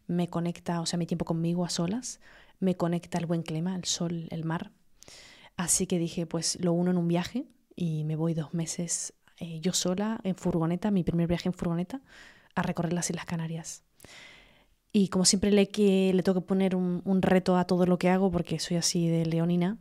me 0.06 0.28
conecta, 0.28 0.80
o 0.80 0.86
sea, 0.86 0.98
mi 0.98 1.06
tiempo 1.06 1.24
conmigo 1.24 1.64
a 1.64 1.70
solas, 1.70 2.20
me 2.58 2.76
conecta 2.76 3.18
el 3.18 3.26
buen 3.26 3.42
clima, 3.42 3.76
el 3.76 3.84
sol, 3.84 4.28
el 4.30 4.44
mar. 4.44 4.72
Así 5.56 5.86
que 5.86 5.98
dije, 5.98 6.26
pues 6.26 6.58
lo 6.60 6.72
uno 6.72 6.90
en 6.90 6.98
un 6.98 7.08
viaje 7.08 7.46
y 7.74 8.04
me 8.04 8.16
voy 8.16 8.34
dos 8.34 8.52
meses 8.54 9.14
eh, 9.38 9.60
yo 9.60 9.72
sola 9.72 10.18
en 10.24 10.34
furgoneta, 10.34 10.90
mi 10.90 11.04
primer 11.04 11.28
viaje 11.28 11.48
en 11.48 11.52
furgoneta, 11.52 12.00
a 12.54 12.62
recorrer 12.62 12.92
las 12.92 13.10
Islas 13.10 13.26
Canarias. 13.26 13.82
Y 14.92 15.08
como 15.08 15.26
siempre 15.26 15.50
le, 15.50 15.68
que, 15.68 16.12
le 16.14 16.22
tengo 16.22 16.40
que 16.40 16.46
poner 16.46 16.74
un, 16.74 17.20
reto 17.20 17.58
a 17.58 17.66
todo 17.66 17.84
lo 17.84 17.98
que 17.98 18.08
hago 18.08 18.30
porque 18.30 18.58
soy 18.58 18.78
así 18.78 19.08
de 19.08 19.26
leonina 19.26 19.76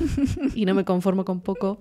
y 0.54 0.66
no 0.66 0.74
me 0.74 0.84
conformo 0.84 1.24
con 1.24 1.40
poco, 1.40 1.78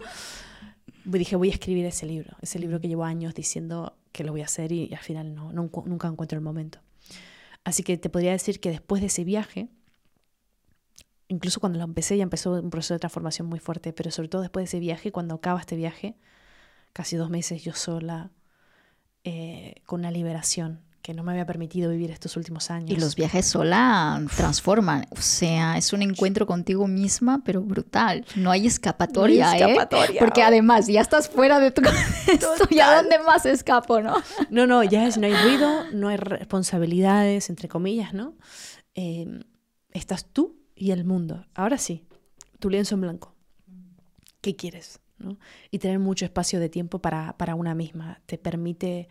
dije 1.04 1.36
voy 1.36 1.50
a 1.50 1.54
escribir 1.54 1.86
ese 1.86 2.06
libro, 2.06 2.38
ese 2.42 2.60
libro 2.60 2.80
que 2.80 2.88
llevo 2.88 3.04
años 3.04 3.34
diciendo 3.34 3.98
que 4.14 4.24
lo 4.24 4.32
voy 4.32 4.42
a 4.42 4.46
hacer 4.46 4.72
y, 4.72 4.94
al 4.94 5.04
final 5.04 5.36
no, 5.36 5.52
no 5.52 5.70
nunca 5.86 6.08
encuentro 6.08 6.38
el 6.38 6.44
momento. 6.44 6.80
Así 7.66 7.84
que 7.84 7.98
te 7.98 8.10
podría 8.10 8.32
decir 8.32 8.62
que 8.62 8.70
después 8.70 9.02
de 9.02 9.08
ese 9.08 9.26
viaje, 9.26 9.68
incluso 11.32 11.62
cuando 11.62 11.80
lo 11.80 11.86
empecé 11.86 12.18
ya 12.18 12.24
empezó 12.24 12.52
un 12.52 12.70
proceso 12.70 12.94
de 12.94 13.00
transformación 13.00 13.48
muy 13.48 13.60
fuerte, 13.60 13.94
pero 13.94 14.12
sobre 14.12 14.28
todo 14.28 14.42
después 14.42 14.64
de 14.64 14.66
ese 14.66 14.80
viaje, 14.80 15.12
cuando 15.12 15.36
acaba 15.36 15.60
este 15.62 15.78
viaje, 15.78 16.18
casi 16.92 17.16
dos 17.16 17.30
meses 17.30 17.64
yo 17.64 17.74
sola, 17.74 18.32
eh, 19.24 19.76
con 19.86 20.02
una 20.02 20.12
liberación 20.12 20.82
que 21.02 21.14
no 21.14 21.24
me 21.24 21.32
había 21.32 21.46
permitido 21.46 21.90
vivir 21.90 22.12
estos 22.12 22.36
últimos 22.36 22.70
años. 22.70 22.92
Y 22.92 22.98
los 22.98 23.16
viajes 23.16 23.46
sola 23.46 24.22
transforman, 24.36 25.08
o 25.10 25.22
sea, 25.22 25.78
es 25.78 25.94
un 25.94 26.02
encuentro 26.02 26.46
contigo 26.46 26.86
misma, 26.86 27.42
pero 27.44 27.62
brutal. 27.62 28.26
No 28.36 28.52
hay 28.52 28.68
escapatoria, 28.68 29.46
No 29.46 29.52
hay 29.52 29.62
escapatoria. 29.62 30.16
¿eh? 30.18 30.20
Porque 30.20 30.44
además 30.44 30.88
ya 30.88 31.02
estás 31.02 31.30
fuera 31.30 31.60
de 31.60 31.72
tu 31.72 31.82
contexto, 32.28 32.68
¿y 32.70 32.80
a 32.82 32.98
dónde 32.98 33.18
más 33.20 33.46
escapo, 33.46 34.02
no? 34.02 34.16
No, 34.50 34.68
no, 34.68 34.84
ya 34.84 35.08
es, 35.08 35.18
no 35.18 35.26
hay 35.26 35.34
ruido, 35.34 35.86
no 35.94 36.10
hay 36.10 36.18
responsabilidades, 36.18 37.50
entre 37.50 37.70
comillas, 37.70 38.14
¿no? 38.14 38.36
Eh, 38.94 39.26
estás 39.94 40.26
tú 40.26 40.61
y 40.82 40.90
el 40.90 41.06
mundo. 41.06 41.46
Ahora 41.54 41.78
sí, 41.78 42.08
tu 42.58 42.68
lienzo 42.68 42.96
en 42.96 43.02
blanco. 43.02 43.36
¿Qué 44.42 44.56
quieres? 44.56 45.00
¿no? 45.20 45.38
Y 45.70 45.78
tener 45.78 46.00
mucho 46.00 46.26
espacio 46.26 46.60
de 46.60 46.70
tiempo 46.70 46.98
para, 47.00 47.38
para 47.38 47.54
una 47.54 47.76
misma. 47.76 48.20
Te 48.26 48.40
permite, 48.40 49.08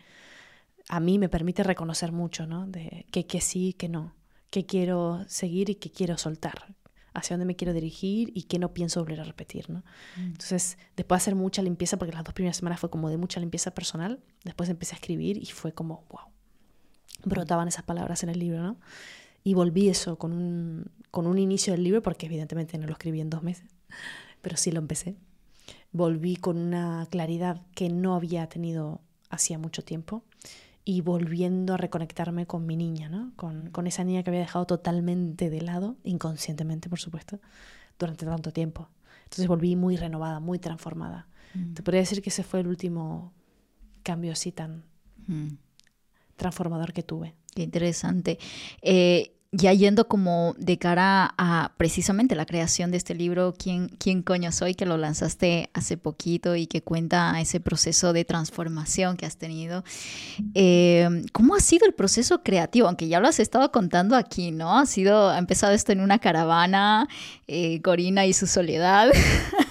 a 0.89 0.99
mí 0.99 1.17
me 1.17 1.29
permite 1.29 1.63
reconocer 1.63 2.11
mucho, 2.11 2.45
¿no? 2.45 2.67
De 2.67 3.05
que, 3.09 3.25
que 3.25 3.39
sí, 3.39 3.71
que 3.71 3.87
no. 3.87 4.13
Que 4.49 4.65
quiero 4.65 5.23
seguir 5.29 5.69
y 5.69 5.75
que 5.75 5.89
quiero 5.89 6.17
soltar. 6.17 6.75
Hacia 7.13 7.35
dónde 7.35 7.45
me 7.45 7.55
quiero 7.55 7.71
dirigir 7.71 8.33
y 8.35 8.43
que 8.43 8.59
no 8.59 8.73
pienso 8.73 8.99
volver 8.99 9.21
a 9.21 9.23
repetir, 9.23 9.69
¿no? 9.69 9.85
Entonces, 10.17 10.77
después 10.97 11.19
de 11.19 11.23
hacer 11.23 11.35
mucha 11.35 11.61
limpieza, 11.61 11.97
porque 11.97 12.13
las 12.13 12.25
dos 12.25 12.33
primeras 12.33 12.57
semanas 12.57 12.81
fue 12.81 12.89
como 12.89 13.09
de 13.09 13.15
mucha 13.15 13.39
limpieza 13.39 13.71
personal, 13.71 14.19
después 14.43 14.69
empecé 14.69 14.95
a 14.95 14.97
escribir 14.97 15.37
y 15.37 15.45
fue 15.45 15.73
como, 15.73 16.05
wow, 16.09 16.33
brotaban 17.23 17.69
esas 17.69 17.83
palabras 17.83 18.23
en 18.23 18.29
el 18.29 18.39
libro, 18.39 18.61
¿no? 18.61 18.77
Y 19.43 19.53
volví 19.53 19.89
eso 19.89 20.17
con 20.17 20.33
un, 20.33 20.85
con 21.09 21.25
un 21.27 21.37
inicio 21.39 21.73
del 21.73 21.83
libro, 21.83 22.01
porque 22.01 22.27
evidentemente 22.27 22.77
no 22.77 22.85
lo 22.85 22.93
escribí 22.93 23.21
en 23.21 23.29
dos 23.29 23.43
meses, 23.43 23.69
pero 24.41 24.57
sí 24.57 24.71
lo 24.71 24.79
empecé. 24.79 25.15
Volví 25.91 26.35
con 26.35 26.57
una 26.57 27.07
claridad 27.09 27.61
que 27.75 27.89
no 27.89 28.15
había 28.15 28.47
tenido 28.47 29.01
hacía 29.29 29.57
mucho 29.57 29.83
tiempo 29.83 30.23
y 30.83 31.01
volviendo 31.01 31.73
a 31.73 31.77
reconectarme 31.77 32.45
con 32.47 32.65
mi 32.65 32.75
niña, 32.75 33.09
¿no? 33.09 33.33
Con, 33.35 33.69
con 33.71 33.87
esa 33.87 34.03
niña 34.03 34.23
que 34.23 34.29
había 34.29 34.41
dejado 34.41 34.65
totalmente 34.65 35.49
de 35.49 35.61
lado, 35.61 35.97
inconscientemente, 36.03 36.89
por 36.89 36.99
supuesto, 36.99 37.39
durante 37.99 38.25
tanto 38.25 38.51
tiempo. 38.51 38.89
Entonces 39.23 39.47
volví 39.47 39.75
muy 39.75 39.95
renovada, 39.95 40.39
muy 40.39 40.59
transformada. 40.59 41.27
Te 41.73 41.83
podría 41.83 42.01
decir 42.01 42.21
que 42.21 42.29
ese 42.29 42.43
fue 42.43 42.61
el 42.61 42.67
último 42.67 43.33
cambio 44.03 44.31
así 44.31 44.51
tan 44.51 44.83
Mm. 45.27 45.49
transformador 46.35 46.93
que 46.93 47.03
tuve. 47.03 47.35
Qué 47.53 47.63
interesante. 47.63 48.39
Eh, 48.81 49.33
ya 49.53 49.73
yendo 49.73 50.07
como 50.07 50.55
de 50.57 50.77
cara 50.77 51.33
a 51.37 51.73
precisamente 51.75 52.35
la 52.35 52.45
creación 52.45 52.89
de 52.89 52.95
este 52.97 53.13
libro, 53.13 53.53
¿quién, 53.57 53.89
¿Quién 53.89 54.21
coño 54.21 54.49
soy? 54.53 54.75
Que 54.75 54.85
lo 54.85 54.95
lanzaste 54.97 55.69
hace 55.73 55.97
poquito 55.97 56.55
y 56.55 56.67
que 56.67 56.81
cuenta 56.81 57.37
ese 57.41 57.59
proceso 57.59 58.13
de 58.13 58.23
transformación 58.23 59.17
que 59.17 59.25
has 59.25 59.35
tenido. 59.35 59.83
Eh, 60.55 61.23
¿Cómo 61.33 61.55
ha 61.55 61.59
sido 61.59 61.85
el 61.85 61.93
proceso 61.93 62.43
creativo? 62.43 62.87
Aunque 62.87 63.09
ya 63.09 63.19
lo 63.19 63.27
has 63.27 63.41
estado 63.41 63.73
contando 63.73 64.15
aquí, 64.15 64.51
¿no? 64.51 64.79
Ha 64.79 64.85
sido, 64.85 65.29
ha 65.29 65.37
empezado 65.37 65.73
esto 65.73 65.91
en 65.91 65.99
una 65.99 66.19
caravana, 66.19 67.09
eh, 67.47 67.81
Corina 67.81 68.25
y 68.25 68.31
su 68.31 68.47
soledad. 68.47 69.11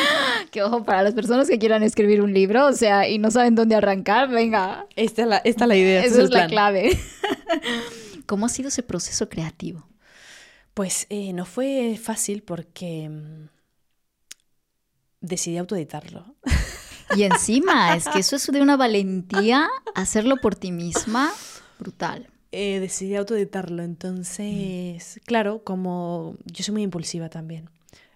que 0.50 0.62
ojo, 0.62 0.84
para 0.84 1.02
las 1.02 1.14
personas 1.14 1.48
que 1.48 1.58
quieran 1.58 1.82
escribir 1.82 2.22
un 2.22 2.32
libro, 2.32 2.66
o 2.66 2.72
sea, 2.72 3.08
y 3.08 3.18
no 3.18 3.30
saben 3.30 3.54
dónde 3.54 3.74
arrancar, 3.74 4.28
venga, 4.28 4.86
Esta 4.96 5.22
es 5.22 5.28
la, 5.28 5.36
esta 5.38 5.64
es 5.64 5.68
la 5.68 5.76
idea. 5.76 6.00
este 6.00 6.14
esa 6.14 6.22
es, 6.22 6.30
la 6.30 6.46
clave. 6.46 6.98
¿Cómo 8.26 8.46
ha 8.46 8.48
sido 8.48 8.68
ese 8.68 8.82
proceso 8.82 9.28
creativo? 9.28 9.86
Pues 10.74 11.06
eh, 11.10 11.32
no 11.32 11.44
fue 11.44 11.98
fácil 12.00 12.42
porque 12.42 13.08
mm, 13.08 13.48
decidí 15.20 15.56
autoeditarlo. 15.58 16.36
Y 17.16 17.24
encima, 17.24 17.96
es 17.96 18.08
que 18.08 18.20
eso 18.20 18.36
es 18.36 18.46
de 18.46 18.62
una 18.62 18.76
valentía, 18.76 19.68
hacerlo 19.94 20.36
por 20.36 20.54
ti 20.54 20.70
misma, 20.70 21.32
brutal. 21.78 22.28
Eh, 22.52 22.78
decidí 22.80 23.16
autoeditarlo, 23.16 23.82
entonces, 23.82 25.20
claro, 25.24 25.62
como 25.64 26.36
yo 26.44 26.62
soy 26.62 26.72
muy 26.72 26.82
impulsiva 26.82 27.28
también. 27.28 27.68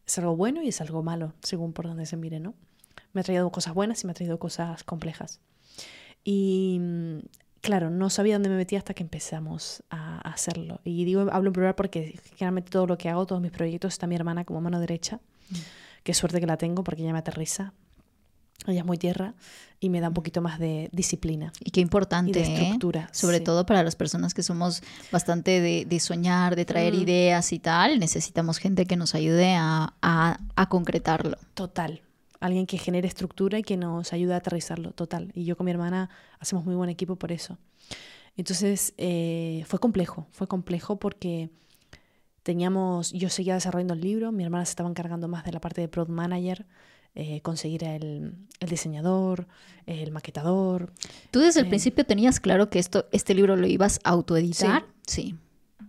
Es 0.06 0.18
algo 0.18 0.36
bueno 0.36 0.62
y 0.62 0.68
es 0.68 0.80
algo 0.80 1.02
malo, 1.02 1.34
según 1.42 1.72
por 1.72 1.86
donde 1.86 2.06
se 2.06 2.16
mire, 2.16 2.40
¿no? 2.40 2.54
Me 3.12 3.20
ha 3.20 3.24
traído 3.24 3.50
cosas 3.50 3.74
buenas 3.74 4.02
y 4.02 4.06
me 4.06 4.10
ha 4.10 4.14
traído 4.14 4.38
cosas 4.38 4.84
complejas. 4.84 5.40
Y 6.24 6.78
mm, 6.80 7.18
claro, 7.60 7.90
no 7.90 8.10
sabía 8.10 8.34
dónde 8.34 8.48
me 8.48 8.56
metía 8.56 8.78
hasta 8.78 8.94
que 8.94 9.02
empezamos 9.02 9.82
a 9.90 10.18
hacerlo. 10.20 10.80
Y 10.84 11.04
digo, 11.04 11.26
hablo 11.32 11.48
en 11.48 11.52
plural 11.52 11.74
porque 11.74 12.18
generalmente 12.36 12.70
todo 12.70 12.86
lo 12.86 12.98
que 12.98 13.08
hago, 13.08 13.26
todos 13.26 13.40
mis 13.40 13.52
proyectos, 13.52 13.94
está 13.94 14.06
mi 14.06 14.16
hermana 14.16 14.44
como 14.44 14.60
mano 14.60 14.80
derecha. 14.80 15.20
Qué 16.02 16.12
suerte 16.12 16.40
que 16.40 16.46
la 16.46 16.56
tengo 16.56 16.84
porque 16.84 17.02
ella 17.02 17.12
me 17.12 17.18
aterriza. 17.18 17.72
Ella 18.66 18.80
es 18.80 18.86
muy 18.86 18.96
tierra 18.98 19.34
y 19.80 19.90
me 19.90 20.00
da 20.00 20.08
un 20.08 20.14
poquito 20.14 20.40
más 20.40 20.58
de 20.58 20.88
disciplina. 20.92 21.52
Y 21.60 21.70
qué 21.70 21.80
importante, 21.80 22.30
Y 22.30 22.32
de 22.32 22.40
¿eh? 22.48 22.54
estructura, 22.54 23.08
Sobre 23.12 23.38
sí. 23.38 23.44
todo 23.44 23.66
para 23.66 23.82
las 23.82 23.94
personas 23.96 24.32
que 24.32 24.42
somos 24.42 24.82
bastante 25.12 25.60
de, 25.60 25.84
de 25.84 26.00
soñar, 26.00 26.56
de 26.56 26.64
traer 26.64 26.94
Mm. 26.94 27.02
ideas 27.02 27.52
y 27.52 27.58
tal, 27.58 27.98
necesitamos 27.98 28.56
gente 28.58 28.86
que 28.86 28.96
nos 28.96 29.14
ayude 29.14 29.54
a, 29.54 29.92
a- 30.00 30.38
a 30.56 30.68
concretarlo. 30.70 31.36
Total. 31.54 32.00
Alguien 32.40 32.66
que 32.66 32.78
genere 32.78 33.06
estructura 33.08 33.58
y 33.58 33.62
que 33.62 33.76
nos 33.76 34.12
ayude 34.12 34.34
a 34.34 34.38
aterrizarlo, 34.38 34.92
total. 34.92 35.30
Y 35.34 35.44
yo 35.44 35.56
con 35.56 35.64
mi 35.66 35.70
hermana 35.70 36.08
hacemos 36.38 36.64
muy 36.64 36.74
buen 36.74 36.88
equipo 36.90 37.16
por 37.16 37.32
eso. 37.32 37.58
Entonces 38.36 38.94
eh, 38.96 39.64
fue 39.66 39.78
complejo, 39.78 40.26
fue 40.32 40.46
complejo 40.48 40.98
porque 40.98 41.50
teníamos, 42.42 43.12
yo 43.12 43.28
seguía 43.30 43.54
desarrollando 43.54 43.94
el 43.94 44.00
libro, 44.00 44.32
mi 44.32 44.44
hermana 44.44 44.64
se 44.64 44.70
estaba 44.70 44.88
encargando 44.88 45.28
más 45.28 45.44
de 45.44 45.52
la 45.52 45.60
parte 45.60 45.80
de 45.80 45.88
product 45.88 46.10
manager, 46.12 46.66
eh, 47.14 47.40
conseguir 47.42 47.84
el, 47.84 48.34
el 48.60 48.68
diseñador, 48.68 49.46
el 49.86 50.10
maquetador. 50.10 50.92
¿Tú 51.30 51.40
desde 51.40 51.60
el 51.60 51.66
Eh. 51.66 51.68
principio 51.68 52.04
tenías 52.04 52.40
claro 52.40 52.70
que 52.70 52.78
esto, 52.78 53.06
este 53.12 53.34
libro 53.34 53.56
lo 53.56 53.66
ibas 53.66 54.00
a 54.04 54.10
autoeditar? 54.10 54.84
Sí. 55.06 55.36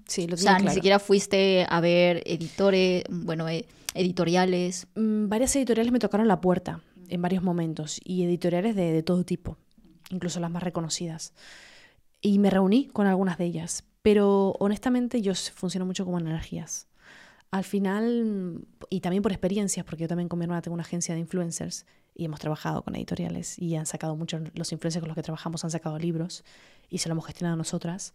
Sí, 0.08 0.28
lo 0.28 0.36
O 0.36 0.38
sea, 0.38 0.58
tenía 0.58 0.70
ni 0.70 0.76
siquiera 0.76 1.00
fuiste 1.00 1.66
a 1.68 1.80
ver 1.82 2.22
editores, 2.28 3.04
bueno, 3.10 3.50
eh, 3.50 3.66
editoriales. 3.96 4.88
Mm, 4.96 5.30
varias 5.30 5.56
editoriales 5.56 5.92
me 5.92 6.00
tocaron 6.00 6.28
la 6.28 6.42
puerta 6.42 6.82
en 7.08 7.22
varios 7.22 7.44
momentos 7.44 8.00
y 8.04 8.24
editoriales 8.24 8.76
de, 8.76 8.92
de 8.92 9.04
todo 9.04 9.24
tipo, 9.24 9.58
incluso 10.12 10.40
las 10.40 10.52
más 10.52 10.62
reconocidas. 10.64 11.34
Y 12.22 12.40
me 12.40 12.50
reuní 12.50 12.88
con 12.88 13.08
algunas 13.08 13.38
de 13.38 13.46
ellas, 13.46 13.84
pero 14.02 14.52
honestamente 14.60 15.22
yo 15.22 15.34
funciono 15.36 15.86
mucho 15.86 16.06
como 16.06 16.20
en 16.20 16.28
energías. 16.28 16.88
Al 17.56 17.64
final, 17.64 18.68
y 18.90 19.00
también 19.00 19.24
por 19.24 19.32
experiencias, 19.32 19.86
porque 19.86 20.02
yo 20.02 20.10
también 20.10 20.28
con 20.28 20.38
mi 20.38 20.44
hermana 20.44 20.62
tengo 20.62 20.74
una 20.74 20.84
agencia 20.84 21.14
de 21.16 21.22
influencers 21.22 21.86
y 22.14 22.26
hemos 22.26 22.42
trabajado 22.42 22.84
con 22.84 22.98
editoriales 22.98 23.58
y 23.58 23.78
han 23.78 23.86
sacado 23.86 24.14
muchos, 24.18 24.42
los 24.56 24.74
influencers 24.74 25.02
con 25.02 25.08
los 25.08 25.16
que 25.16 25.24
trabajamos 25.24 25.64
han 25.64 25.72
sacado 25.72 25.98
libros 25.98 26.44
y 26.90 26.98
se 26.98 27.08
lo 27.08 27.14
hemos 27.14 27.26
gestionado 27.26 27.56
nosotras 27.56 28.14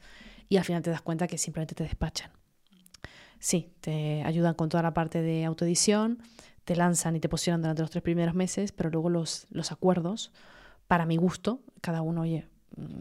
y 0.51 0.59
al 0.59 0.65
final 0.65 0.83
te 0.83 0.91
das 0.91 1.01
cuenta 1.01 1.27
que 1.27 1.39
simplemente 1.39 1.75
te 1.75 1.85
despachan. 1.85 2.31
Sí, 3.39 3.73
te 3.81 4.23
ayudan 4.25 4.53
con 4.53 4.69
toda 4.69 4.83
la 4.83 4.93
parte 4.93 5.23
de 5.23 5.47
autoedición, 5.47 6.19
te 6.67 6.77
lanzan 6.77 7.17
y 7.17 7.21
te 7.21 7.31
posicionan 7.31 7.63
durante 7.63 7.81
los 7.81 7.91
tres 7.91 8.03
primeros 8.03 8.35
meses, 8.35 8.73
pero 8.73 8.91
luego 8.91 9.09
los, 9.09 9.47
los 9.49 9.73
acuerdos, 9.73 10.33
para 10.87 11.07
mi 11.07 11.17
gusto, 11.17 11.63
cada 11.81 12.03
uno 12.03 12.21
oye 12.21 12.47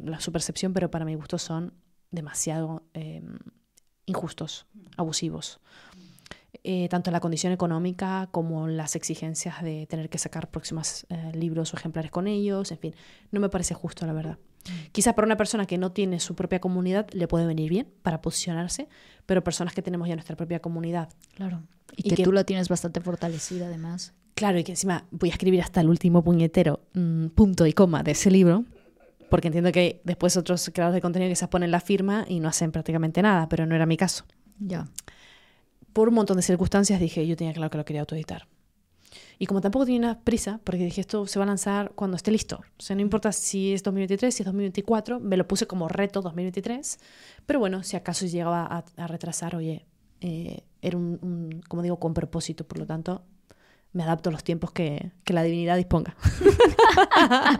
la 0.05 0.21
su 0.21 0.31
percepción, 0.31 0.71
pero 0.71 0.89
para 0.89 1.03
mi 1.03 1.15
gusto 1.15 1.37
son 1.37 1.73
demasiado 2.11 2.83
eh, 2.93 3.21
injustos, 4.09 4.67
abusivos. 4.97 5.59
Eh, 6.63 6.89
tanto 6.89 7.09
en 7.09 7.13
la 7.13 7.21
condición 7.21 7.53
económica 7.53 8.27
como 8.31 8.67
en 8.67 8.75
las 8.75 8.95
exigencias 8.97 9.63
de 9.63 9.85
tener 9.87 10.09
que 10.09 10.17
sacar 10.17 10.49
próximos 10.51 11.05
eh, 11.09 11.31
libros 11.33 11.73
o 11.73 11.77
ejemplares 11.77 12.11
con 12.11 12.27
ellos, 12.27 12.71
en 12.73 12.77
fin, 12.79 12.95
no 13.31 13.39
me 13.39 13.47
parece 13.49 13.73
justo, 13.73 14.05
la 14.05 14.11
verdad. 14.13 14.37
Quizás 14.91 15.13
para 15.13 15.25
una 15.25 15.37
persona 15.37 15.65
que 15.65 15.77
no 15.77 15.93
tiene 15.93 16.19
su 16.19 16.35
propia 16.35 16.59
comunidad 16.59 17.07
le 17.11 17.29
puede 17.29 17.45
venir 17.45 17.69
bien 17.69 17.87
para 18.03 18.21
posicionarse, 18.21 18.89
pero 19.25 19.41
personas 19.41 19.73
que 19.73 19.81
tenemos 19.81 20.07
ya 20.09 20.15
nuestra 20.15 20.35
propia 20.35 20.59
comunidad 20.59 21.07
Claro. 21.33 21.61
Y, 21.95 22.07
Y 22.07 22.09
que, 22.09 22.15
que- 22.17 22.23
tú 22.23 22.33
la 22.33 22.43
tienes 22.43 22.67
bastante 22.67 22.99
fortalecida 22.99 23.67
además. 23.67 24.13
Claro, 24.35 24.59
y 24.59 24.63
que 24.65 24.73
encima 24.73 25.05
voy 25.11 25.29
a 25.29 25.31
escribir 25.33 25.61
hasta 25.61 25.79
el 25.81 25.87
último 25.89 26.23
puñetero 26.23 26.81
mm, 26.93 27.27
punto 27.27 27.65
y 27.67 27.73
coma 27.73 28.03
de 28.03 28.11
ese 28.11 28.31
libro, 28.31 28.65
porque 29.29 29.47
entiendo 29.47 29.71
que 29.71 30.01
después 30.03 30.35
otros 30.35 30.69
creadores 30.73 30.95
de 30.95 31.01
contenido 31.01 31.33
se 31.35 31.47
ponen 31.47 31.71
la 31.71 31.79
firma 31.79 32.25
y 32.27 32.39
no 32.41 32.49
hacen 32.49 32.71
prácticamente 32.73 33.21
nada, 33.21 33.47
pero 33.47 33.65
no 33.65 33.75
era 33.75 33.85
mi 33.85 33.95
caso. 33.95 34.25
Ya. 34.59 34.87
Por 35.99 36.07
un 36.07 36.15
montón 36.15 36.37
de 36.37 36.43
circunstancias 36.43 36.97
dije, 36.97 37.27
yo 37.27 37.35
tenía 37.35 37.51
claro 37.51 37.69
que 37.69 37.77
lo 37.77 37.83
quería 37.83 37.99
autoeditar. 37.99 38.47
Y 39.37 39.47
como 39.47 39.59
tampoco 39.59 39.83
tenía 39.83 39.99
una 39.99 40.21
prisa, 40.21 40.61
porque 40.63 40.85
dije, 40.85 41.01
esto 41.01 41.27
se 41.27 41.39
va 41.39 41.43
a 41.43 41.47
lanzar 41.47 41.91
cuando 41.93 42.15
esté 42.15 42.31
listo. 42.31 42.61
O 42.77 42.81
sea, 42.81 42.95
no 42.95 43.01
importa 43.01 43.33
si 43.33 43.73
es 43.73 43.83
2023, 43.83 44.33
si 44.33 44.43
es 44.43 44.45
2024, 44.45 45.19
me 45.19 45.35
lo 45.35 45.45
puse 45.45 45.67
como 45.67 45.89
reto 45.89 46.21
2023. 46.21 46.99
Pero 47.45 47.59
bueno, 47.59 47.83
si 47.83 47.97
acaso 47.97 48.25
llegaba 48.27 48.65
a, 48.65 48.85
a 48.95 49.07
retrasar, 49.07 49.57
oye, 49.57 49.87
eh, 50.21 50.61
era 50.81 50.95
un, 50.95 51.19
un, 51.21 51.61
como 51.67 51.81
digo, 51.81 51.99
con 51.99 52.13
propósito. 52.13 52.65
Por 52.65 52.79
lo 52.79 52.85
tanto, 52.85 53.25
me 53.91 54.03
adapto 54.03 54.29
a 54.29 54.31
los 54.31 54.45
tiempos 54.45 54.71
que, 54.71 55.11
que 55.25 55.33
la 55.33 55.43
divinidad 55.43 55.75
disponga. 55.75 56.15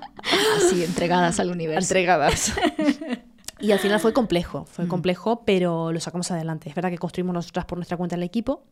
Así, 0.56 0.86
entregadas 0.86 1.42
al 1.42 1.52
universo. 1.52 1.88
Entregadas. 1.88 2.54
y 3.60 3.72
al 3.72 3.80
final 3.80 4.00
fue 4.00 4.14
complejo, 4.14 4.66
fue 4.66 4.88
complejo, 4.88 5.44
pero 5.46 5.92
lo 5.92 6.00
sacamos 6.00 6.32
adelante. 6.32 6.70
Es 6.70 6.76
verdad 6.76 6.90
que 6.90 6.98
construimos 6.98 7.34
nosotras 7.34 7.66
por 7.66 7.78
nuestra 7.78 7.98
cuenta 7.98 8.16
el 8.16 8.24
equipo. 8.24 8.64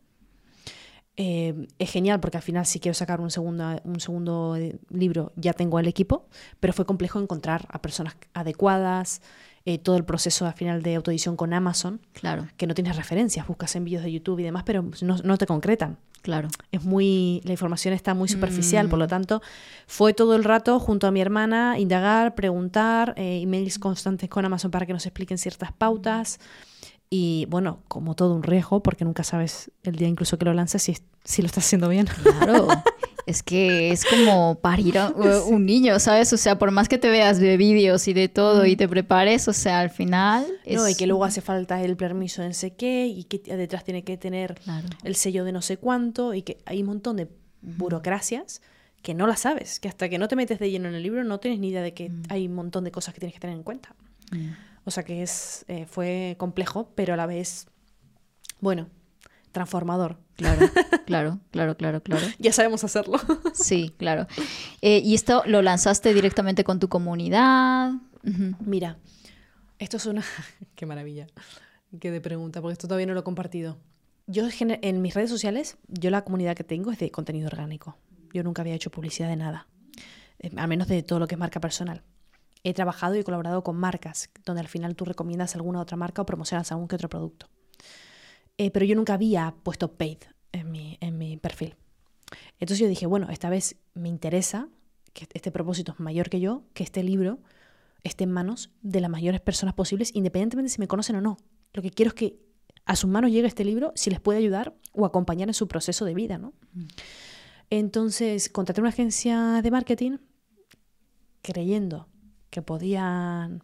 Eh, 1.19 1.67
es 1.79 1.91
genial 1.91 2.19
porque 2.19 2.37
al 2.37 2.43
final 2.43 2.65
si 2.67 2.79
quiero 2.79 2.93
sacar 2.93 3.19
un 3.19 3.31
segundo, 3.31 3.81
un 3.83 3.99
segundo 3.99 4.55
eh, 4.55 4.77
libro 4.89 5.31
ya 5.35 5.53
tengo 5.53 5.79
el 5.79 5.87
equipo, 5.87 6.27
pero 6.59 6.73
fue 6.73 6.85
complejo 6.85 7.19
encontrar 7.19 7.65
a 7.69 7.81
personas 7.81 8.15
adecuadas, 8.35 9.23
eh, 9.69 9.77
todo 9.77 9.97
el 9.97 10.05
proceso 10.05 10.45
al 10.47 10.53
final 10.53 10.81
de 10.81 10.95
autoedición 10.95 11.35
con 11.35 11.53
Amazon, 11.53 11.99
Claro, 12.13 12.47
que 12.57 12.65
no 12.67 12.73
tienes 12.73 12.95
referencias, 12.95 13.45
buscas 13.47 13.75
en 13.75 13.83
vídeos 13.83 14.01
de 14.03 14.11
YouTube 14.13 14.39
y 14.39 14.43
demás, 14.43 14.63
pero 14.65 14.83
no, 15.01 15.17
no 15.23 15.37
te 15.37 15.45
concretan 15.45 15.97
claro. 16.21 16.47
es 16.71 16.83
muy 16.83 17.41
la 17.43 17.51
información 17.51 17.93
está 17.93 18.13
muy 18.13 18.27
superficial, 18.29 18.87
por 18.89 18.97
Mm. 18.97 19.01
lo 19.01 19.07
tanto 19.07 19.41
fue 19.85 20.13
todo 20.13 20.35
el 20.35 20.43
rato 20.45 20.79
junto 20.79 21.05
a 21.05 21.11
mi 21.11 21.19
hermana 21.21 21.77
indagar, 21.79 22.33
preguntar, 22.33 23.13
eh, 23.17 23.41
emails 23.43 23.77
constantes 23.77 24.29
con 24.29 24.45
Amazon 24.45 24.71
para 24.71 24.85
que 24.85 24.93
nos 24.93 25.05
expliquen 25.05 25.37
ciertas 25.37 25.71
pautas 25.73 26.39
y 27.09 27.45
bueno, 27.49 27.79
como 27.87 28.15
todo 28.15 28.33
un 28.35 28.43
riesgo 28.43 28.81
porque 28.81 29.05
nunca 29.05 29.23
sabes 29.23 29.71
el 29.83 29.95
día 29.95 30.07
incluso 30.07 30.37
que 30.37 30.45
lo 30.45 30.53
lances 30.53 30.81
si, 30.83 30.97
si 31.23 31.41
lo 31.41 31.45
estás 31.47 31.65
haciendo 31.65 31.87
bien. 31.89 32.07
Claro. 32.23 32.67
Es 33.27 33.43
que 33.43 33.91
es 33.91 34.05
como 34.05 34.55
parir 34.55 34.97
a 34.97 35.09
un 35.47 35.65
niño, 35.65 35.99
¿sabes? 35.99 36.33
O 36.33 36.37
sea, 36.37 36.57
por 36.57 36.71
más 36.71 36.89
que 36.89 36.97
te 36.97 37.09
veas 37.09 37.39
de 37.39 37.57
vídeos 37.57 38.07
y 38.07 38.13
de 38.13 38.29
todo 38.29 38.65
y 38.65 38.75
te 38.75 38.87
prepares, 38.87 39.47
o 39.47 39.53
sea, 39.53 39.81
al 39.81 39.89
final... 39.91 40.45
Es... 40.65 40.77
No, 40.77 40.87
y 40.89 40.95
que 40.95 41.05
luego 41.05 41.25
hace 41.25 41.41
falta 41.41 41.83
el 41.83 41.95
permiso 41.97 42.41
de 42.41 42.47
no 42.47 42.53
sé 42.53 42.73
qué 42.75 43.05
y 43.05 43.25
que 43.25 43.39
detrás 43.55 43.83
tiene 43.83 44.03
que 44.03 44.17
tener 44.17 44.55
Claro. 44.63 44.87
el 45.03 45.15
sello 45.15 45.43
de 45.43 45.51
no 45.51 45.61
sé 45.61 45.77
cuánto 45.77 46.33
y 46.33 46.41
que 46.41 46.57
hay 46.65 46.81
un 46.81 46.87
montón 46.87 47.17
de 47.17 47.27
burocracias 47.61 48.61
que 49.01 49.13
no 49.13 49.27
las 49.27 49.41
sabes, 49.41 49.79
que 49.79 49.87
hasta 49.87 50.09
que 50.09 50.17
no 50.17 50.27
te 50.27 50.35
metes 50.35 50.59
de 50.59 50.71
lleno 50.71 50.89
en 50.89 50.95
el 50.95 51.03
libro 51.03 51.23
no 51.23 51.39
tienes 51.39 51.59
ni 51.59 51.69
idea 51.69 51.81
de 51.81 51.93
que 51.93 52.11
hay 52.29 52.47
un 52.47 52.55
montón 52.55 52.83
de 52.83 52.91
cosas 52.91 53.13
que 53.13 53.19
tienes 53.19 53.33
que 53.33 53.39
tener 53.39 53.55
en 53.55 53.63
cuenta. 53.63 53.95
Mm. 54.31 54.49
O 54.85 54.91
sea 54.91 55.03
que 55.03 55.21
es, 55.21 55.65
eh, 55.67 55.85
fue 55.85 56.35
complejo, 56.37 56.91
pero 56.95 57.13
a 57.13 57.17
la 57.17 57.25
vez, 57.25 57.67
bueno, 58.61 58.87
transformador. 59.51 60.17
Claro, 60.37 60.69
claro, 61.05 61.39
claro, 61.51 61.75
claro, 61.75 62.01
claro. 62.01 62.25
Ya 62.39 62.53
sabemos 62.53 62.83
hacerlo. 62.83 63.19
Sí, 63.53 63.93
claro. 63.97 64.27
Eh, 64.81 65.01
¿Y 65.03 65.15
esto 65.15 65.43
lo 65.45 65.61
lanzaste 65.61 66.13
directamente 66.13 66.63
con 66.63 66.79
tu 66.79 66.87
comunidad? 66.87 67.91
Mira, 68.59 68.97
esto 69.79 69.97
es 69.97 70.05
una... 70.05 70.23
Qué 70.75 70.85
maravilla. 70.85 71.27
Qué 71.99 72.11
de 72.11 72.21
pregunta, 72.21 72.61
porque 72.61 72.73
esto 72.73 72.87
todavía 72.87 73.07
no 73.07 73.13
lo 73.13 73.21
he 73.21 73.23
compartido. 73.23 73.77
Yo 74.27 74.47
en 74.59 75.01
mis 75.01 75.13
redes 75.13 75.29
sociales, 75.29 75.77
yo 75.87 76.09
la 76.11 76.23
comunidad 76.23 76.55
que 76.55 76.65
tengo 76.65 76.91
es 76.91 76.99
de 76.99 77.09
contenido 77.09 77.47
orgánico. 77.47 77.97
Yo 78.33 78.43
nunca 78.43 78.61
había 78.61 78.75
hecho 78.75 78.91
publicidad 78.91 79.29
de 79.29 79.37
nada, 79.37 79.67
eh, 80.39 80.51
al 80.57 80.67
menos 80.67 80.87
de 80.89 81.01
todo 81.01 81.19
lo 81.19 81.27
que 81.27 81.35
es 81.35 81.39
marca 81.39 81.61
personal. 81.61 82.03
He 82.63 82.73
trabajado 82.73 83.15
y 83.15 83.23
colaborado 83.23 83.63
con 83.63 83.77
marcas, 83.77 84.29
donde 84.45 84.59
al 84.59 84.67
final 84.67 84.95
tú 84.95 85.05
recomiendas 85.05 85.55
alguna 85.55 85.79
otra 85.79 85.95
marca 85.95 86.21
o 86.21 86.25
promocionas 86.25 86.71
algún 86.71 86.89
que 86.89 86.95
otro 86.95 87.07
producto. 87.07 87.47
Eh, 88.57 88.71
pero 88.71 88.85
yo 88.85 88.95
nunca 88.95 89.13
había 89.13 89.53
puesto 89.63 89.93
paid 89.93 90.17
en 90.51 90.71
mi, 90.71 90.97
en 91.01 91.17
mi 91.17 91.37
perfil. 91.37 91.75
Entonces 92.59 92.79
yo 92.79 92.87
dije, 92.87 93.05
bueno, 93.05 93.29
esta 93.29 93.49
vez 93.49 93.77
me 93.93 94.09
interesa, 94.09 94.67
que 95.13 95.27
este 95.33 95.51
propósito 95.51 95.93
es 95.93 95.99
mayor 95.99 96.29
que 96.29 96.39
yo, 96.39 96.63
que 96.73 96.83
este 96.83 97.03
libro 97.03 97.39
esté 98.03 98.23
en 98.23 98.31
manos 98.31 98.71
de 98.81 99.01
las 99.01 99.09
mayores 99.09 99.41
personas 99.41 99.75
posibles, 99.75 100.11
independientemente 100.13 100.69
si 100.69 100.79
me 100.79 100.87
conocen 100.87 101.15
o 101.17 101.21
no. 101.21 101.37
Lo 101.73 101.81
que 101.81 101.91
quiero 101.91 102.09
es 102.09 102.15
que 102.15 102.39
a 102.85 102.95
sus 102.95 103.09
manos 103.09 103.31
llegue 103.31 103.47
este 103.47 103.65
libro 103.65 103.91
si 103.95 104.09
les 104.09 104.19
puede 104.19 104.39
ayudar 104.39 104.75
o 104.93 105.05
acompañar 105.05 105.49
en 105.49 105.53
su 105.53 105.67
proceso 105.67 106.05
de 106.05 106.13
vida, 106.13 106.37
¿no? 106.37 106.53
Entonces, 107.69 108.49
contraté 108.49 108.81
una 108.81 108.89
agencia 108.89 109.61
de 109.61 109.71
marketing 109.71 110.17
creyendo 111.41 112.07
que 112.49 112.61
podían 112.61 113.61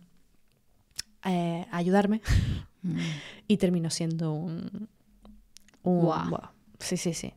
eh, 1.23 1.65
ayudarme 1.71 2.21
y 3.47 3.57
terminó 3.57 3.89
siendo 3.89 4.33
un... 4.33 4.87
sí, 6.79 6.97
sí, 6.97 7.13
sí. 7.13 7.33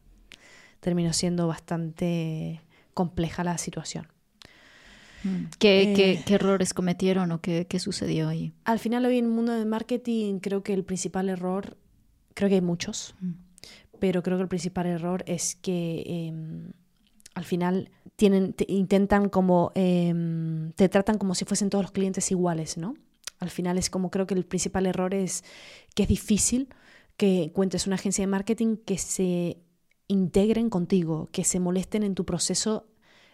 terminó 0.80 1.12
siendo 1.12 1.46
bastante 1.46 2.60
compleja 2.94 3.42
la 3.44 3.58
situación. 3.58 4.06
Mm. 5.24 5.44
¿Qué, 5.58 5.92
qué, 5.96 6.12
Eh. 6.12 6.22
qué 6.24 6.34
errores 6.34 6.72
cometieron 6.74 7.32
o 7.32 7.40
qué, 7.40 7.66
qué 7.66 7.78
sucedió 7.78 8.28
ahí? 8.28 8.52
Al 8.64 8.78
final 8.78 9.04
hoy 9.06 9.18
en 9.18 9.24
el 9.26 9.30
mundo 9.30 9.52
del 9.52 9.66
marketing 9.66 10.38
creo 10.40 10.62
que 10.62 10.72
el 10.74 10.84
principal 10.84 11.28
error, 11.28 11.76
creo 12.34 12.48
que 12.48 12.56
hay 12.56 12.60
muchos, 12.60 13.14
Mm. 13.20 13.32
pero 13.98 14.22
creo 14.22 14.36
que 14.36 14.42
el 14.42 14.48
principal 14.48 14.86
error 14.86 15.24
es 15.26 15.56
que 15.56 16.02
eh, 16.06 16.32
al 17.34 17.44
final 17.44 17.90
tienen, 18.14 18.52
te- 18.52 18.66
intentan 18.70 19.28
como, 19.28 19.72
eh, 19.74 20.14
te 20.76 20.88
tratan 20.88 21.18
como 21.18 21.34
si 21.34 21.44
fuesen 21.44 21.70
todos 21.70 21.84
los 21.84 21.92
clientes 21.92 22.30
iguales, 22.30 22.76
¿no? 22.78 22.94
Al 23.38 23.50
final 23.50 23.78
es 23.78 23.90
como 23.90 24.10
creo 24.10 24.26
que 24.26 24.34
el 24.34 24.44
principal 24.44 24.86
error 24.86 25.14
es 25.14 25.44
que 25.94 26.04
es 26.04 26.08
difícil 26.08 26.68
que 27.16 27.44
encuentres 27.44 27.86
una 27.86 27.96
agencia 27.96 28.22
de 28.22 28.26
marketing 28.28 28.76
que 28.76 28.98
se 28.98 29.58
integren 30.08 30.70
contigo, 30.70 31.28
que 31.32 31.44
se 31.44 31.60
molesten 31.60 32.02
en 32.02 32.14
tu 32.14 32.24
proceso 32.24 32.86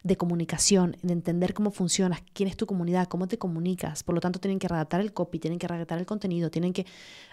de 0.05 0.17
comunicación, 0.17 0.97
de 1.03 1.13
entender 1.13 1.55
cómo 1.55 1.71
funcionas, 1.71 2.23
quién 2.33 2.49
es 2.49 2.57
tu 2.57 2.67
comunidad, 2.67 3.07
cómo 3.07 3.29
te 3.29 3.39
comunicas. 3.39 4.03
Por 4.03 4.17
lo 4.17 4.21
tanto, 4.21 4.41
tienen 4.41 4.59
que 4.59 4.67
redactar 4.67 5.01
el 5.01 5.13
copy, 5.13 5.39
tienen 5.39 5.61
que 5.61 5.69
redactar 5.69 5.99
el 5.99 6.07
contenido, 6.07 6.51
tienen 6.51 6.73
que... 6.73 6.87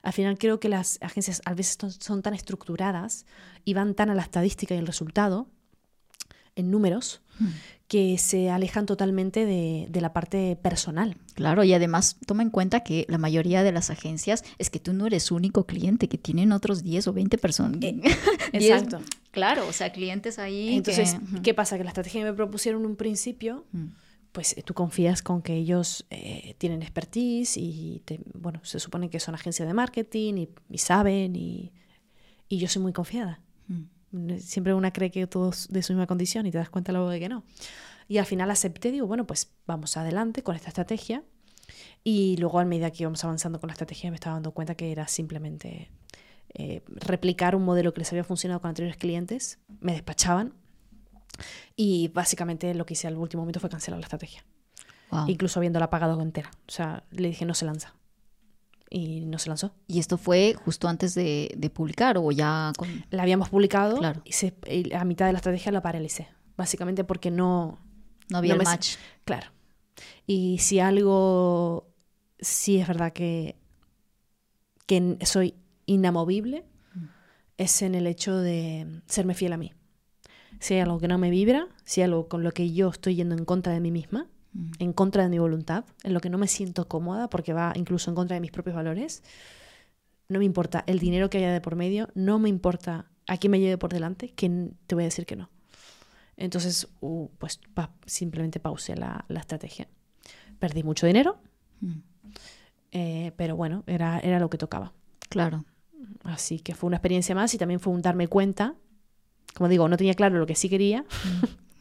Al 0.04 0.14
final 0.14 0.38
creo 0.38 0.60
que 0.60 0.70
las 0.70 1.00
agencias 1.02 1.42
a 1.46 1.56
veces 1.56 1.78
son- 2.00 2.22
tan 2.22 2.36
estructuradas 2.36 3.26
y 3.66 3.74
van 3.74 3.96
tan 3.96 4.12
a 4.12 4.16
la 4.16 4.22
estadística 4.22 4.76
y 4.76 4.78
el 4.78 4.86
resultado, 4.86 5.48
en 6.56 6.70
números, 6.70 7.22
que 7.88 8.18
se 8.20 8.50
alejan 8.52 8.86
totalmente 8.86 9.46
de, 9.46 9.88
de 9.90 10.02
la 10.02 10.14
parte 10.14 10.56
personal. 10.56 11.18
Claro, 11.34 11.64
y 11.64 11.74
además 11.74 12.18
toma 12.28 12.44
en 12.44 12.52
cuenta 12.52 12.82
que 12.82 13.06
la 13.10 13.18
mayoría 13.18 13.64
de 13.64 13.72
las 13.72 13.90
agencias 13.90 14.44
es 14.60 14.70
que 14.70 14.80
tú 14.80 14.94
no 14.94 15.08
eres 15.08 15.32
único 15.32 15.66
cliente, 15.66 16.08
que 16.08 16.18
tienen 16.20 16.52
otros 16.52 16.84
10 16.84 17.08
o 17.08 17.14
20 17.14 17.38
personas. 17.40 17.82
Eh, 17.82 18.00
10, 18.54 18.64
exacto. 18.64 19.00
Claro, 19.32 19.68
o 19.68 19.74
sea, 19.74 19.92
clientes 19.92 20.38
ahí. 20.38 20.76
Entonces, 20.76 21.16
que-. 21.36 21.42
¿qué 21.42 21.54
pasa? 21.56 21.78
Que 21.78 21.84
la 21.84 21.90
estrategia 21.90 22.22
que 22.22 22.26
me 22.26 22.34
propusieron 22.34 22.82
en 22.84 22.90
un 22.92 22.96
principio, 22.96 23.66
Mm. 23.72 23.86
pues 24.34 24.56
eh, 24.58 24.62
tú 24.62 24.76
confías 24.76 25.24
con 25.24 25.42
que 25.42 25.56
ellos 25.56 26.06
eh, 26.12 26.54
tienen 26.60 26.84
expertise 26.84 27.58
y, 27.58 28.04
te- 28.06 28.20
bueno, 28.36 28.60
se 28.64 28.80
supone 28.80 29.10
que 29.10 29.20
son 29.20 29.34
agencias 29.34 29.68
de 29.68 29.74
marketing 29.74 30.34
y, 30.38 30.50
y 30.70 30.78
saben 30.78 31.36
y, 31.36 31.72
y 32.48 32.58
yo 32.60 32.68
soy 32.68 32.84
muy 32.84 32.94
confiada. 32.94 33.42
Mm. 33.68 33.84
Siempre 34.40 34.74
una 34.74 34.92
cree 34.92 35.12
que 35.12 35.28
todos 35.28 35.68
de 35.70 35.84
su 35.84 35.94
misma 35.94 36.08
condición 36.08 36.46
y 36.46 36.52
te 36.52 36.58
das 36.58 36.70
cuenta 36.70 36.92
luego 36.92 37.10
de 37.10 37.20
que 37.20 37.30
no. 37.30 37.44
Y 38.08 38.18
al 38.18 38.26
final 38.26 38.50
acepté, 38.50 38.92
digo, 38.92 39.06
bueno, 39.06 39.28
pues 39.28 39.52
vamos 39.68 39.96
adelante 39.98 40.42
con 40.42 40.56
esta 40.56 40.70
estrategia. 40.70 41.24
Y 42.04 42.38
luego 42.38 42.60
a 42.60 42.66
medida 42.66 42.90
que 42.90 43.04
íbamos 43.04 43.24
avanzando 43.24 43.60
con 43.60 43.68
la 43.68 43.74
estrategia 43.74 44.10
me 44.10 44.16
estaba 44.16 44.36
dando 44.36 44.52
cuenta 44.52 44.74
que 44.74 44.92
era 44.92 45.08
simplemente 45.08 45.92
eh, 46.56 46.82
replicar 46.88 47.56
un 47.56 47.64
modelo 47.64 47.94
que 47.94 48.00
les 48.00 48.12
había 48.12 48.24
funcionado 48.24 48.62
con 48.62 48.70
anteriores 48.70 48.98
clientes. 48.98 49.60
Me 49.80 49.92
despachaban. 49.94 50.54
Y 51.76 52.10
básicamente 52.10 52.74
lo 52.74 52.86
que 52.86 52.94
hice 52.94 53.08
al 53.08 53.16
último 53.16 53.44
momento 53.44 53.60
fue 53.60 53.70
cancelar 53.70 54.00
la 54.00 54.06
estrategia. 54.06 54.44
Wow. 55.12 55.28
Incluso 55.28 55.60
habiéndola 55.60 55.90
pagado 55.90 56.20
entera. 56.22 56.50
O 56.68 56.72
sea, 56.72 57.04
le 57.12 57.28
dije 57.30 57.46
no 57.46 57.54
se 57.54 57.66
lanza. 57.66 57.94
Y 58.90 59.22
no 59.22 59.38
se 59.38 59.50
lanzó. 59.50 59.72
Y 59.88 60.00
esto 60.00 60.18
fue 60.18 60.56
justo 60.66 60.88
antes 60.88 61.14
de, 61.14 61.54
de 61.56 61.70
publicar 61.70 62.18
o 62.18 62.32
ya 62.32 62.72
con... 62.78 62.88
La 63.12 63.22
habíamos 63.24 63.50
publicado 63.50 63.98
Claro. 63.98 64.22
y, 64.26 64.32
se- 64.32 64.56
y 64.68 64.94
a 64.94 65.04
mitad 65.06 65.28
de 65.28 65.34
la 65.34 65.38
estrategia 65.38 65.72
la 65.72 65.82
paralicé. 65.82 66.28
Básicamente 66.58 67.04
porque 67.04 67.30
no, 67.30 67.78
No 68.30 68.38
había 68.40 68.56
No 68.56 68.62
el 68.62 68.66
match. 68.66 68.96
Claro. 69.26 69.48
Y 70.26 70.58
si 70.60 70.80
algo 70.80 71.88
sí 72.40 72.78
es 72.80 72.88
verdad 72.88 73.14
que, 73.14 73.56
que 74.86 75.18
soy 75.24 75.54
inamovible, 75.86 76.66
es 77.58 77.82
en 77.82 77.94
el 77.96 78.08
hecho 78.08 78.38
de 78.38 79.02
serme 79.08 79.34
fiel 79.36 79.54
a 79.54 79.58
mí. 79.58 79.74
Si 80.60 80.74
hay 80.74 80.80
algo 80.82 81.00
que 81.00 81.08
no 81.08 81.18
me 81.18 81.30
vibra, 81.30 81.68
si 81.84 82.02
hay 82.02 82.06
algo 82.06 82.28
con 82.28 82.44
lo 82.44 82.52
que 82.54 82.72
yo 82.74 82.90
estoy 82.90 83.16
yendo 83.16 83.36
en 83.36 83.46
contra 83.46 83.72
de 83.74 83.80
mí 83.82 83.92
misma, 83.92 84.28
Mm. 84.54 84.72
en 84.80 84.94
contra 84.94 85.24
de 85.24 85.30
mi 85.30 85.38
voluntad, 85.38 85.86
en 86.04 86.14
lo 86.14 86.20
que 86.22 86.30
no 86.32 86.38
me 86.40 86.48
siento 86.48 86.88
cómoda 86.88 87.30
porque 87.30 87.54
va 87.54 87.72
incluso 87.76 88.10
en 88.10 88.16
contra 88.16 88.34
de 88.36 88.42
mis 88.42 88.52
propios 88.52 88.76
valores, 88.76 89.22
no 90.28 90.40
me 90.40 90.46
importa 90.46 90.84
el 90.88 90.98
dinero 91.00 91.30
que 91.30 91.38
haya 91.38 91.52
de 91.54 91.62
por 91.62 91.76
medio, 91.76 92.10
no 92.16 92.40
me 92.40 92.50
importa 92.50 93.06
a 93.28 93.38
quién 93.38 93.52
me 93.52 93.60
lleve 93.60 93.78
por 93.78 93.92
delante, 93.94 94.30
que 94.34 94.72
te 94.88 94.96
voy 94.96 95.04
a 95.04 95.08
decir 95.08 95.26
que 95.28 95.36
no. 95.36 95.50
Entonces, 96.36 96.88
uh, 97.02 97.28
pues 97.38 97.60
pa- 97.74 97.92
simplemente 98.06 98.60
pausé 98.60 98.96
la, 98.96 99.26
la 99.28 99.40
estrategia. 99.42 99.88
Perdí 100.58 100.84
mucho 100.84 101.06
dinero, 101.06 101.38
Mm. 101.82 102.00
eh, 102.92 103.32
pero 103.38 103.56
bueno, 103.56 103.84
era, 103.88 104.20
era 104.20 104.40
lo 104.40 104.50
que 104.50 104.58
tocaba. 104.58 104.94
Claro. 105.30 105.64
Así 106.24 106.60
que 106.60 106.74
fue 106.76 106.88
una 106.88 106.98
experiencia 106.98 107.36
más 107.36 107.54
y 107.54 107.58
también 107.58 107.80
fue 107.80 107.94
un 107.94 108.02
darme 108.02 108.28
cuenta. 108.28 108.76
Como 109.54 109.70
digo, 109.70 109.88
no 109.88 109.96
tenía 109.98 110.14
claro 110.16 110.38
lo 110.40 110.46
que 110.48 110.56
sí 110.56 110.70
quería, 110.70 111.06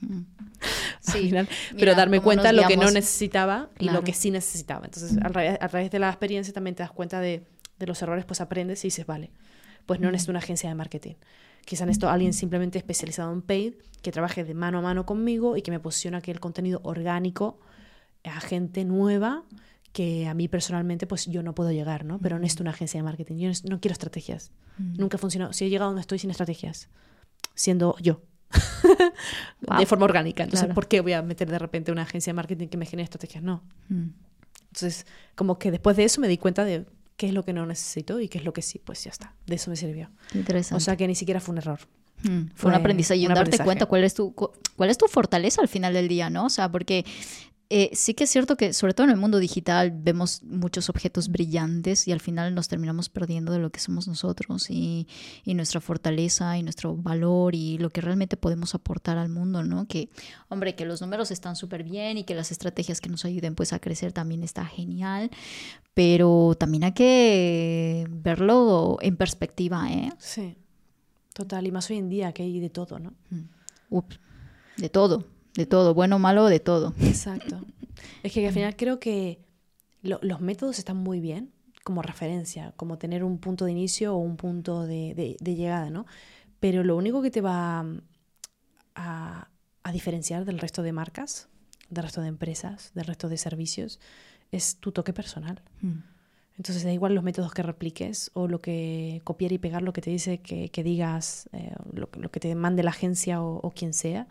Mm. 0.00 0.20
Sí, 1.00 1.18
final, 1.28 1.48
mira, 1.72 1.78
pero 1.78 1.94
darme 1.94 2.20
cuenta 2.20 2.52
nos 2.52 2.62
lo 2.62 2.68
que 2.68 2.76
no 2.76 2.90
necesitaba 2.90 3.70
y 3.78 3.84
Claro. 3.84 3.98
lo 4.00 4.04
que 4.04 4.12
sí 4.12 4.30
necesitaba. 4.30 4.84
Entonces, 4.86 5.16
a 5.22 5.28
través, 5.30 5.58
a 5.60 5.68
través 5.68 5.90
de 5.90 5.98
la 5.98 6.08
experiencia 6.08 6.52
también 6.52 6.74
te 6.74 6.82
das 6.82 6.90
cuenta 6.92 7.20
de, 7.20 7.44
de 7.78 7.86
los 7.86 8.00
errores, 8.02 8.24
pues 8.24 8.40
aprendes 8.40 8.84
y 8.84 8.88
dices, 8.88 9.06
vale, 9.06 9.30
pues 9.86 10.00
no 10.00 10.10
necesito 10.10 10.32
una 10.32 10.40
agencia 10.40 10.68
de 10.68 10.74
marketing. 10.74 11.14
Quizá 11.64 11.86
necesito 11.86 12.08
a 12.08 12.12
alguien 12.14 12.32
simplemente 12.32 12.78
especializado 12.78 13.32
en 13.32 13.42
paid, 13.42 13.74
que 14.02 14.10
trabaje 14.12 14.44
de 14.44 14.54
mano 14.54 14.78
a 14.78 14.82
mano 14.82 15.06
conmigo 15.06 15.56
y 15.56 15.62
que 15.62 15.70
me 15.70 15.80
posicione 15.80 16.16
aquí 16.16 16.30
el 16.30 16.40
contenido 16.40 16.80
orgánico 16.84 17.58
a 18.24 18.40
gente 18.40 18.84
nueva 18.84 19.44
que 19.92 20.26
a 20.26 20.34
mí 20.34 20.48
personalmente 20.48 21.06
pues 21.06 21.26
yo 21.26 21.42
no 21.42 21.54
puedo 21.54 21.72
llegar, 21.72 22.04
¿no? 22.04 22.18
Pero 22.18 22.38
necesito 22.38 22.62
una 22.62 22.70
agencia 22.72 22.98
de 22.98 23.04
marketing. 23.04 23.36
Yo 23.38 23.48
no- 23.48 23.70
no 23.70 23.80
quiero 23.80 23.92
estrategias. 23.92 24.50
Nunca 24.78 25.16
ha 25.16 25.20
funcionado. 25.20 25.52
Si 25.54 25.64
he 25.64 25.70
llegado 25.70 25.88
donde 25.90 26.02
estoy 26.02 26.18
sin 26.18 26.30
estrategias, 26.30 26.88
siendo 27.54 27.96
yo. 28.00 28.20
Wow. 29.66 29.78
De 29.80 29.86
forma 29.86 30.04
orgánica. 30.04 30.44
Entonces, 30.44 30.66
Claro. 30.66 30.74
¿por 30.74 30.86
qué 30.88 31.00
voy 31.00 31.12
a 31.12 31.22
meter 31.22 31.50
de 31.50 31.58
repente 31.58 31.90
una 31.92 32.02
agencia 32.02 32.30
de 32.32 32.34
marketing 32.34 32.68
que 32.68 32.76
me 32.76 32.86
genere 32.86 33.04
estrategias? 33.04 33.42
No. 33.42 33.62
Mm. 33.88 34.10
Entonces, 34.68 35.06
como 35.34 35.58
que 35.58 35.70
después 35.70 35.96
de 35.96 36.04
eso 36.04 36.20
me 36.20 36.28
di 36.28 36.38
cuenta 36.38 36.64
de 36.64 36.86
qué 37.16 37.26
es 37.26 37.34
lo 37.34 37.44
que 37.44 37.52
no 37.52 37.66
necesito 37.66 38.20
y 38.20 38.28
qué 38.28 38.38
es 38.38 38.44
lo 38.44 38.52
que 38.52 38.62
sí, 38.62 38.78
pues 38.78 39.02
ya 39.04 39.10
está. 39.10 39.34
De 39.46 39.56
eso 39.56 39.70
me 39.70 39.76
sirvió. 39.76 40.10
Interesante. 40.34 40.76
O 40.76 40.80
sea 40.80 40.96
que 40.96 41.06
ni 41.08 41.14
siquiera 41.16 41.40
fue 41.40 41.52
un 41.52 41.58
error. 41.58 41.80
Mm, 42.22 42.46
Fue 42.46 42.52
Fue 42.54 42.70
un 42.70 42.76
aprendizaje 42.76 43.18
y 43.18 43.22
un 43.24 43.28
darte 43.28 43.40
aprendizaje. 43.40 43.64
cuenta 43.66 43.86
cuál 43.86 44.04
es 44.04 44.14
tu 44.14 44.34
cu- 44.34 44.52
cuál 44.76 44.90
es 44.90 44.98
tu 44.98 45.06
fortaleza 45.06 45.60
al 45.60 45.68
final 45.68 45.92
del 45.94 46.06
día, 46.08 46.30
¿no? 46.30 46.46
O 46.46 46.50
sea, 46.50 46.70
porque 46.70 47.04
eh, 47.70 47.90
sí 47.92 48.14
que 48.14 48.24
es 48.24 48.30
cierto 48.30 48.56
que 48.56 48.72
sobre 48.72 48.94
todo 48.94 49.04
en 49.04 49.10
el 49.10 49.18
mundo 49.18 49.38
digital 49.38 49.90
vemos 49.94 50.42
muchos 50.42 50.88
objetos 50.88 51.28
brillantes 51.28 52.08
y 52.08 52.12
al 52.12 52.20
final 52.20 52.54
nos 52.54 52.66
terminamos 52.66 53.10
perdiendo 53.10 53.52
de 53.52 53.58
lo 53.58 53.68
que 53.68 53.78
somos 53.78 54.08
nosotros 54.08 54.70
y, 54.70 55.06
y 55.44 55.52
nuestra 55.52 55.82
fortaleza 55.82 56.56
y 56.56 56.62
nuestro 56.62 56.96
valor 56.96 57.54
y 57.54 57.76
lo 57.76 57.90
que 57.90 58.00
realmente 58.00 58.38
podemos 58.38 58.74
aportar 58.74 59.18
al 59.18 59.28
mundo, 59.28 59.62
¿no? 59.64 59.86
Que, 59.86 60.08
hombre, 60.48 60.76
que 60.76 60.86
los 60.86 61.02
números 61.02 61.30
están 61.30 61.56
súper 61.56 61.84
bien 61.84 62.16
y 62.16 62.24
que 62.24 62.34
las 62.34 62.52
estrategias 62.52 63.02
que 63.02 63.10
nos 63.10 63.26
ayuden 63.26 63.54
pues 63.54 63.74
a 63.74 63.80
crecer 63.80 64.12
también 64.12 64.42
está 64.42 64.64
genial, 64.64 65.30
pero 65.92 66.56
también 66.58 66.84
hay 66.84 66.92
que 66.92 68.06
verlo 68.08 68.96
en 69.02 69.18
perspectiva, 69.18 69.92
¿eh? 69.92 70.10
Sí. 70.18 70.56
Total. 71.34 71.66
Y 71.66 71.70
más 71.70 71.90
hoy 71.90 71.98
en 71.98 72.08
día 72.08 72.32
que 72.32 72.44
hay 72.44 72.60
de 72.60 72.70
todo, 72.70 72.98
¿no? 72.98 73.12
Ups, 73.90 74.18
de 74.78 74.88
todo, 74.88 75.26
de 75.58 75.66
todo, 75.66 75.92
bueno, 75.92 76.18
malo, 76.18 76.46
de 76.46 76.60
todo. 76.60 76.94
Exacto. 77.02 77.60
Es 78.22 78.32
que 78.32 78.46
al 78.46 78.52
final 78.54 78.74
creo 78.76 78.98
que 78.98 79.38
lo- 80.02 80.18
los 80.22 80.40
métodos 80.40 80.78
están 80.78 80.96
muy 80.96 81.20
bien 81.20 81.50
como 81.84 82.00
referencia, 82.02 82.72
como 82.76 82.96
tener 82.98 83.22
un 83.24 83.38
punto 83.38 83.64
de 83.64 83.70
inicio 83.72 84.14
o 84.14 84.18
un 84.18 84.36
punto 84.36 84.86
de, 84.86 85.14
de- 85.14 85.36
de 85.40 85.54
llegada, 85.54 85.90
¿no? 85.90 86.04
Pero 86.60 86.82
lo 86.84 86.96
único 86.96 87.22
que 87.22 87.30
te 87.30 87.40
va 87.40 87.84
a, 88.94 89.48
a 89.82 89.92
diferenciar 89.92 90.44
del 90.44 90.58
resto 90.58 90.82
de 90.82 90.92
marcas, 90.92 91.48
del 91.90 92.04
resto 92.04 92.20
de 92.20 92.28
empresas, 92.28 92.90
del 92.94 93.04
resto 93.06 93.28
de 93.28 93.36
servicios, 93.38 94.00
es 94.52 94.76
tu 94.76 94.92
toque 94.92 95.12
personal. 95.12 95.62
Entonces 96.56 96.82
da 96.84 96.92
igual 96.92 97.14
los 97.14 97.22
métodos 97.22 97.52
que 97.52 97.62
repliques 97.62 98.30
o 98.34 98.48
lo 98.48 98.60
que 98.60 99.20
copiar 99.24 99.52
y 99.52 99.58
pegar 99.58 99.82
lo 99.82 99.92
que 99.92 100.00
te 100.00 100.10
dice 100.10 100.38
que, 100.38 100.70
que 100.70 100.82
digas, 100.82 101.48
eh, 101.52 101.72
lo, 101.92 102.08
lo 102.18 102.30
que 102.30 102.40
te 102.40 102.54
mande 102.56 102.82
la 102.82 102.90
agencia 102.90 103.40
o, 103.42 103.58
o 103.62 103.70
quien 103.70 103.92
sea, 103.94 104.26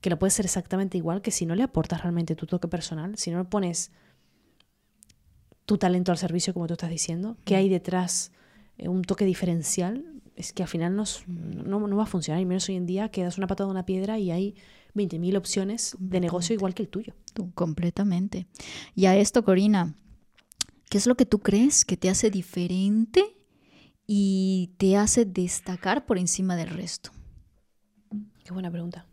que 0.00 0.10
lo 0.10 0.18
puede 0.18 0.30
ser 0.30 0.44
exactamente 0.44 0.96
igual 0.98 1.22
que 1.22 1.30
si 1.30 1.46
no 1.46 1.54
le 1.54 1.62
aportas 1.62 2.02
realmente 2.02 2.36
tu 2.36 2.46
toque 2.46 2.68
personal, 2.68 3.16
si 3.16 3.30
no 3.30 3.48
pones 3.48 3.90
tu 5.64 5.76
talento 5.76 6.12
al 6.12 6.18
servicio, 6.18 6.54
como 6.54 6.66
tú 6.66 6.74
estás 6.74 6.90
diciendo, 6.90 7.36
que 7.44 7.56
hay 7.56 7.68
detrás 7.68 8.32
eh, 8.78 8.88
un 8.88 9.02
toque 9.02 9.24
diferencial, 9.24 10.04
es 10.36 10.52
que 10.52 10.62
al 10.62 10.68
final 10.68 10.94
nos- 10.96 11.24
no, 11.26 11.86
no 11.86 11.96
va 11.96 12.04
a 12.04 12.06
funcionar. 12.06 12.40
Y 12.40 12.46
menos 12.46 12.68
hoy 12.68 12.76
en 12.76 12.86
día 12.86 13.10
que 13.10 13.22
das 13.24 13.38
una 13.38 13.46
patada 13.48 13.68
a 13.68 13.72
una 13.72 13.84
piedra 13.84 14.18
y 14.18 14.30
hay 14.30 14.54
20.000 14.94 15.36
opciones 15.36 15.96
de 15.98 16.20
negocio 16.20 16.54
igual 16.54 16.74
que 16.74 16.82
el 16.82 16.88
tuyo. 16.88 17.14
Tú, 17.34 17.52
completamente. 17.54 18.46
Y 18.94 19.06
a 19.06 19.16
esto, 19.16 19.44
Corina, 19.44 19.94
¿qué 20.88 20.96
es 20.96 21.06
lo 21.06 21.16
que 21.16 21.26
tú 21.26 21.40
crees 21.40 21.84
que 21.84 21.96
te 21.96 22.08
hace 22.08 22.30
diferente 22.30 23.36
y 24.06 24.70
te 24.78 24.96
hace 24.96 25.24
destacar 25.26 26.06
por 26.06 26.18
encima 26.18 26.56
del 26.56 26.70
resto? 26.70 27.10
Qué 28.44 28.52
buena 28.54 28.70
pregunta. 28.70 29.04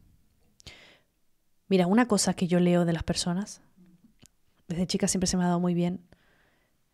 Mira, 1.67 1.87
una 1.87 2.07
cosa 2.07 2.33
que 2.33 2.47
yo 2.47 2.59
leo 2.59 2.85
de 2.85 2.93
las 2.93 3.03
personas, 3.03 3.61
desde 4.67 4.87
chica 4.87 5.07
siempre 5.07 5.27
se 5.27 5.37
me 5.37 5.43
ha 5.43 5.47
dado 5.47 5.59
muy 5.59 5.73
bien, 5.73 6.01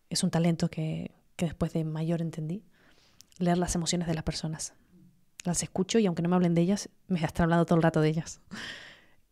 es 0.10 0.24
un 0.24 0.32
talento 0.32 0.70
que, 0.70 1.12
que 1.36 1.46
después 1.46 1.74
de 1.74 1.84
mayor 1.84 2.22
entendí, 2.22 2.64
leer 3.40 3.58
las 3.58 3.76
emociones 3.76 4.08
de 4.08 4.14
las 4.14 4.24
personas. 4.24 4.74
las 5.44 5.64
escucho 5.64 5.98
y 5.98 6.06
aunque 6.06 6.22
no 6.22 6.30
me 6.30 6.36
hablen 6.36 6.54
de 6.54 6.62
ellas, 6.62 6.90
me 7.08 7.20
están 7.24 7.46
hablando 7.46 7.66
todo 7.66 7.78
el 7.78 7.84
rato 7.84 8.02
de 8.02 8.10
ellas. 8.10 8.42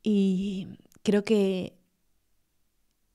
Y 0.01 0.67
creo 1.03 1.23
que 1.23 1.77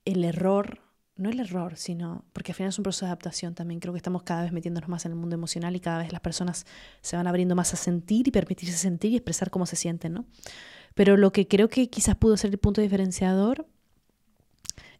el 0.04 0.24
error, 0.24 0.80
no 1.16 1.30
el 1.30 1.40
error, 1.40 1.76
sino 1.76 2.24
porque 2.32 2.52
al 2.52 2.56
final 2.56 2.68
es 2.68 2.78
un 2.78 2.82
proceso 2.82 3.06
de 3.06 3.10
adaptación 3.10 3.54
también, 3.54 3.80
creo 3.80 3.92
que 3.92 3.98
estamos 3.98 4.22
cada 4.22 4.42
vez 4.42 4.52
metiéndonos 4.52 4.88
más 4.88 5.04
en 5.06 5.12
el 5.12 5.16
mundo 5.16 5.34
emocional 5.34 5.74
y 5.74 5.80
cada 5.80 5.98
vez 5.98 6.12
las 6.12 6.20
personas 6.20 6.66
se 7.00 7.16
van 7.16 7.26
abriendo 7.26 7.54
más 7.54 7.72
a 7.72 7.76
sentir 7.76 8.28
y 8.28 8.30
permitirse 8.30 8.76
sentir 8.76 9.12
y 9.12 9.16
expresar 9.16 9.50
cómo 9.50 9.66
se 9.66 9.76
sienten, 9.76 10.12
¿no? 10.12 10.26
Pero 10.94 11.16
lo 11.16 11.32
que 11.32 11.48
creo 11.48 11.68
que 11.68 11.90
quizás 11.90 12.16
pudo 12.16 12.36
ser 12.36 12.50
el 12.50 12.58
punto 12.58 12.80
diferenciador 12.80 13.66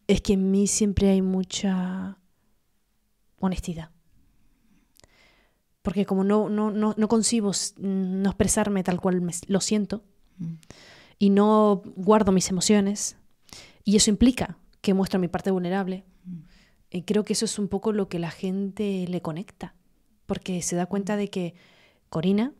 es 0.06 0.20
que 0.20 0.34
en 0.34 0.50
mí 0.50 0.66
siempre 0.66 1.10
hay 1.10 1.22
mucha 1.22 2.18
honestidad. 3.38 3.90
Porque 5.82 6.04
como 6.06 6.24
no, 6.24 6.48
no, 6.48 6.70
no, 6.70 6.94
no 6.96 7.08
concibo 7.08 7.52
no 7.78 8.30
expresarme 8.30 8.82
tal 8.82 9.00
cual 9.00 9.22
lo 9.46 9.60
siento 9.60 10.02
mm. 10.38 10.54
y 11.18 11.30
no 11.30 11.82
guardo 11.96 12.32
mis 12.32 12.48
emociones, 12.48 13.16
y 13.84 13.96
eso 13.96 14.10
implica 14.10 14.58
que 14.80 14.94
muestro 14.94 15.20
mi 15.20 15.28
parte 15.28 15.50
vulnerable, 15.50 16.04
mm. 16.24 16.38
eh, 16.90 17.04
creo 17.04 17.24
que 17.24 17.34
eso 17.34 17.44
es 17.44 17.58
un 17.58 17.68
poco 17.68 17.92
lo 17.92 18.08
que 18.08 18.18
la 18.18 18.30
gente 18.30 19.06
le 19.08 19.20
conecta. 19.20 19.74
Porque 20.26 20.62
se 20.62 20.74
da 20.74 20.86
cuenta 20.86 21.16
de 21.16 21.28
que 21.28 21.54
Corina 22.08 22.54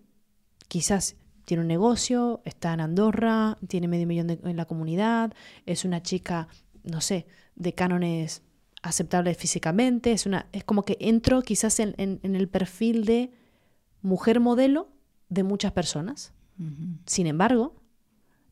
quizás 0.69 1.17
tiene 1.45 1.63
un 1.63 1.69
negocio, 1.69 2.41
está 2.45 2.73
en 2.73 2.81
Andorra, 2.81 3.59
tiene 3.69 3.89
medio 3.89 4.07
millón 4.07 4.31
en 4.31 4.57
la 4.57 4.65
comunidad, 4.65 5.33
es 5.67 5.85
una 5.85 6.03
chica, 6.03 6.49
no 6.83 7.01
sé, 7.01 7.27
de 7.55 7.73
cánones 7.73 8.43
aceptables 8.83 9.37
físicamente, 9.37 10.13
es, 10.13 10.27
una, 10.27 10.47
es 10.53 10.63
como 10.65 10.85
que 10.85 10.97
entro 11.01 11.43
quizás 11.43 11.81
en, 11.81 12.21
el 12.23 12.49
perfil 12.49 13.05
de 13.05 13.33
mujer 14.03 14.41
modelo 14.41 14.89
de 15.29 15.43
muchas 15.43 15.73
personas. 15.73 16.33
Sin 17.07 17.27
embargo, 17.27 17.75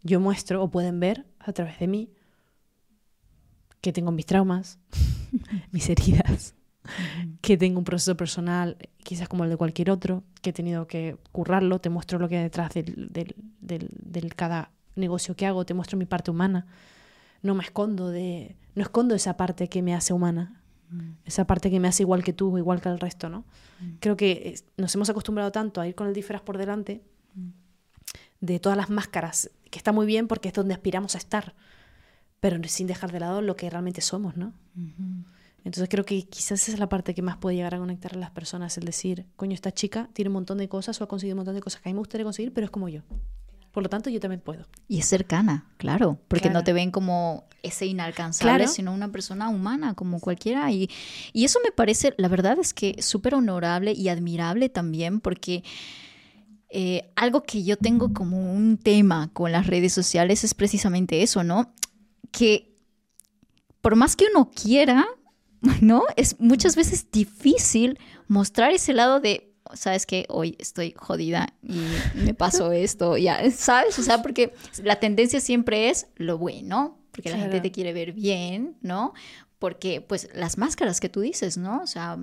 yo 0.03 0.18
muestro 0.20 0.62
o 0.62 0.70
pueden 0.70 0.99
ver 0.99 1.26
a 1.38 1.53
través 1.53 1.78
de 1.78 1.86
mí 1.86 2.11
que 3.80 3.93
tengo 3.93 4.11
mis 4.11 4.26
traumas, 4.26 4.78
mis 5.70 5.88
heridas, 5.88 6.55
que 7.40 7.57
tengo 7.57 7.78
un 7.78 7.84
proceso 7.84 8.16
personal 8.16 8.76
quizás 9.03 9.28
como 9.28 9.45
el 9.45 9.51
de 9.51 9.57
cualquier 9.57 9.90
otro, 9.90 10.22
que 10.40 10.51
he 10.51 10.53
tenido 10.53 10.86
que 10.86 11.16
currarlo, 11.32 11.80
te 11.80 11.90
muestro 11.90 12.18
lo 12.18 12.28
que 12.28 12.36
hay 12.38 12.45
detrás 12.45 12.72
del, 12.72 13.09
del, 13.61 14.34
cada 14.34 14.70
negocio 14.95 15.34
que 15.36 15.47
hago, 15.47 15.64
te 15.64 15.74
muestro 15.74 15.99
mi 15.99 16.07
parte 16.07 16.30
humana. 16.30 16.66
No 17.43 17.55
me 17.55 17.64
escondo 17.64 18.09
de, 18.09 18.57
no 18.74 18.82
escondo 18.82 19.14
esa 19.14 19.36
parte 19.36 19.68
que 19.68 19.82
me 19.82 19.95
hace 19.95 20.12
humana, 20.12 20.61
mm. 20.90 21.11
esa 21.24 21.47
parte 21.47 21.70
que 21.70 21.80
me 21.80 21.88
hace 21.88 22.05
igual 22.05 22.22
que 22.22 22.32
tú, 22.32 22.57
igual 22.57 22.80
que 22.80 22.88
el 22.88 23.01
resto, 23.01 23.28
¿no? 23.28 23.45
Mm. 23.80 23.97
Creo 23.99 24.16
que 24.16 24.55
nos 24.76 24.95
hemos 24.95 25.11
acostumbrado 25.11 25.51
tanto 25.51 25.80
a 25.80 25.88
ir 25.88 25.95
con 25.95 26.07
el 26.07 26.14
disfraz 26.14 26.43
por 26.43 26.59
delante 26.59 27.03
mm. 27.34 27.49
de 28.40 28.61
todas 28.61 28.78
las 28.78 28.90
máscaras, 28.90 29.51
que 29.70 29.78
está 29.78 29.90
muy 29.93 30.07
bien 30.07 30.28
porque 30.28 30.49
es 30.49 30.55
donde 30.55 30.74
aspiramos 30.74 31.16
a 31.16 31.18
estar, 31.18 31.55
pero 32.38 32.61
sin 32.68 32.86
dejar 32.86 33.11
de 33.11 33.20
lado 33.20 33.43
lo 33.43 33.57
que 33.57 33.68
realmente 33.68 34.01
somos, 34.01 34.36
¿no? 34.36 34.53
Entonces 35.64 35.88
creo 35.88 36.04
que 36.04 36.22
quizás 36.24 36.62
esa 36.62 36.72
es 36.72 36.78
la 36.78 36.88
parte 36.88 37.14
que 37.14 37.22
más 37.22 37.36
puede 37.36 37.56
llegar 37.56 37.74
a 37.74 37.78
conectar 37.78 38.14
a 38.14 38.18
las 38.18 38.30
personas, 38.30 38.76
el 38.78 38.84
decir, 38.84 39.26
coño, 39.36 39.54
esta 39.54 39.72
chica 39.72 40.08
tiene 40.12 40.28
un 40.28 40.34
montón 40.34 40.58
de 40.58 40.68
cosas 40.68 41.00
o 41.00 41.04
ha 41.04 41.08
conseguido 41.08 41.34
un 41.34 41.38
montón 41.38 41.54
de 41.54 41.60
cosas 41.60 41.80
que 41.80 41.88
a 41.88 41.90
mí 41.90 41.94
me 41.94 42.00
gustaría 42.00 42.24
conseguir, 42.24 42.52
pero 42.52 42.64
es 42.64 42.70
como 42.70 42.88
yo. 42.88 43.02
Por 43.70 43.82
lo 43.82 43.88
tanto, 43.88 44.10
yo 44.10 44.20
también 44.20 44.40
puedo. 44.40 44.66
Y 44.86 44.98
es 44.98 45.06
cercana, 45.06 45.66
claro, 45.78 46.18
porque 46.28 46.50
no 46.50 46.62
te 46.62 46.74
ven 46.74 46.90
como 46.90 47.44
ese 47.62 47.86
inalcanzable, 47.86 48.68
sino 48.68 48.92
una 48.92 49.10
persona 49.10 49.48
humana 49.48 49.94
como 49.94 50.20
cualquiera. 50.20 50.70
Y, 50.70 50.90
y 51.32 51.44
eso 51.46 51.58
me 51.64 51.72
parece, 51.72 52.12
la 52.18 52.28
verdad 52.28 52.58
es 52.58 52.74
que 52.74 53.00
súper 53.00 53.34
honorable 53.34 53.92
y 53.92 54.10
admirable 54.10 54.68
también, 54.68 55.20
porque 55.20 55.64
eh, 56.68 57.10
algo 57.16 57.44
que 57.44 57.64
yo 57.64 57.78
tengo 57.78 58.12
como 58.12 58.52
un 58.52 58.76
tema 58.76 59.30
con 59.32 59.52
las 59.52 59.66
redes 59.66 59.94
sociales 59.94 60.44
es 60.44 60.52
precisamente 60.52 61.22
eso, 61.22 61.42
¿no? 61.42 61.72
Que 62.30 62.74
por 63.80 63.96
más 63.96 64.16
que 64.16 64.26
uno 64.32 64.50
quiera, 64.50 65.06
¿no? 65.80 66.04
Es 66.16 66.40
muchas 66.40 66.76
veces 66.76 67.10
difícil 67.10 67.98
mostrar 68.28 68.72
ese 68.72 68.92
lado 68.92 69.20
de, 69.20 69.52
sabes 69.74 70.06
que 70.06 70.26
hoy 70.28 70.56
estoy 70.58 70.94
jodida 70.96 71.54
y 71.62 71.82
me 72.14 72.34
pasó 72.34 72.72
esto, 72.72 73.16
ya, 73.16 73.50
¿sabes? 73.50 73.98
O 73.98 74.02
sea, 74.02 74.22
porque 74.22 74.52
la 74.82 74.96
tendencia 74.96 75.40
siempre 75.40 75.88
es 75.88 76.08
lo 76.16 76.38
bueno, 76.38 76.98
porque 77.12 77.30
la 77.30 77.38
gente 77.38 77.60
te 77.60 77.70
quiere 77.70 77.92
ver 77.92 78.12
bien, 78.12 78.76
¿no? 78.80 79.12
Porque, 79.58 80.00
pues, 80.00 80.28
las 80.34 80.58
máscaras 80.58 80.98
que 80.98 81.08
tú 81.08 81.20
dices, 81.20 81.56
¿no? 81.56 81.82
O 81.82 81.86
sea, 81.86 82.18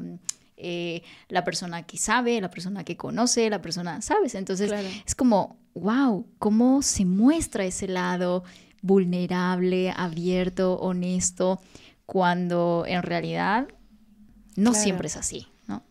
eh, 0.57 1.03
la 1.29 1.45
persona 1.45 1.83
que 1.83 1.97
sabe, 1.97 2.41
la 2.41 2.49
persona 2.49 2.83
que 2.83 2.97
conoce, 2.97 3.49
la 3.49 3.61
persona, 3.61 4.01
¿sabes? 4.01 4.35
Entonces, 4.35 4.73
es 5.05 5.15
como, 5.15 5.57
wow, 5.73 6.27
¿cómo 6.39 6.81
se 6.81 7.05
muestra 7.05 7.63
ese 7.63 7.87
lado 7.87 8.43
vulnerable, 8.81 9.93
abierto, 9.95 10.73
honesto? 10.79 11.61
Cuando 12.09 12.85
en 12.87 13.03
realidad 13.03 13.67
no 14.55 14.73
siempre 14.73 15.05
es 15.05 15.15
así, 15.15 15.45
¿no? 15.67 15.83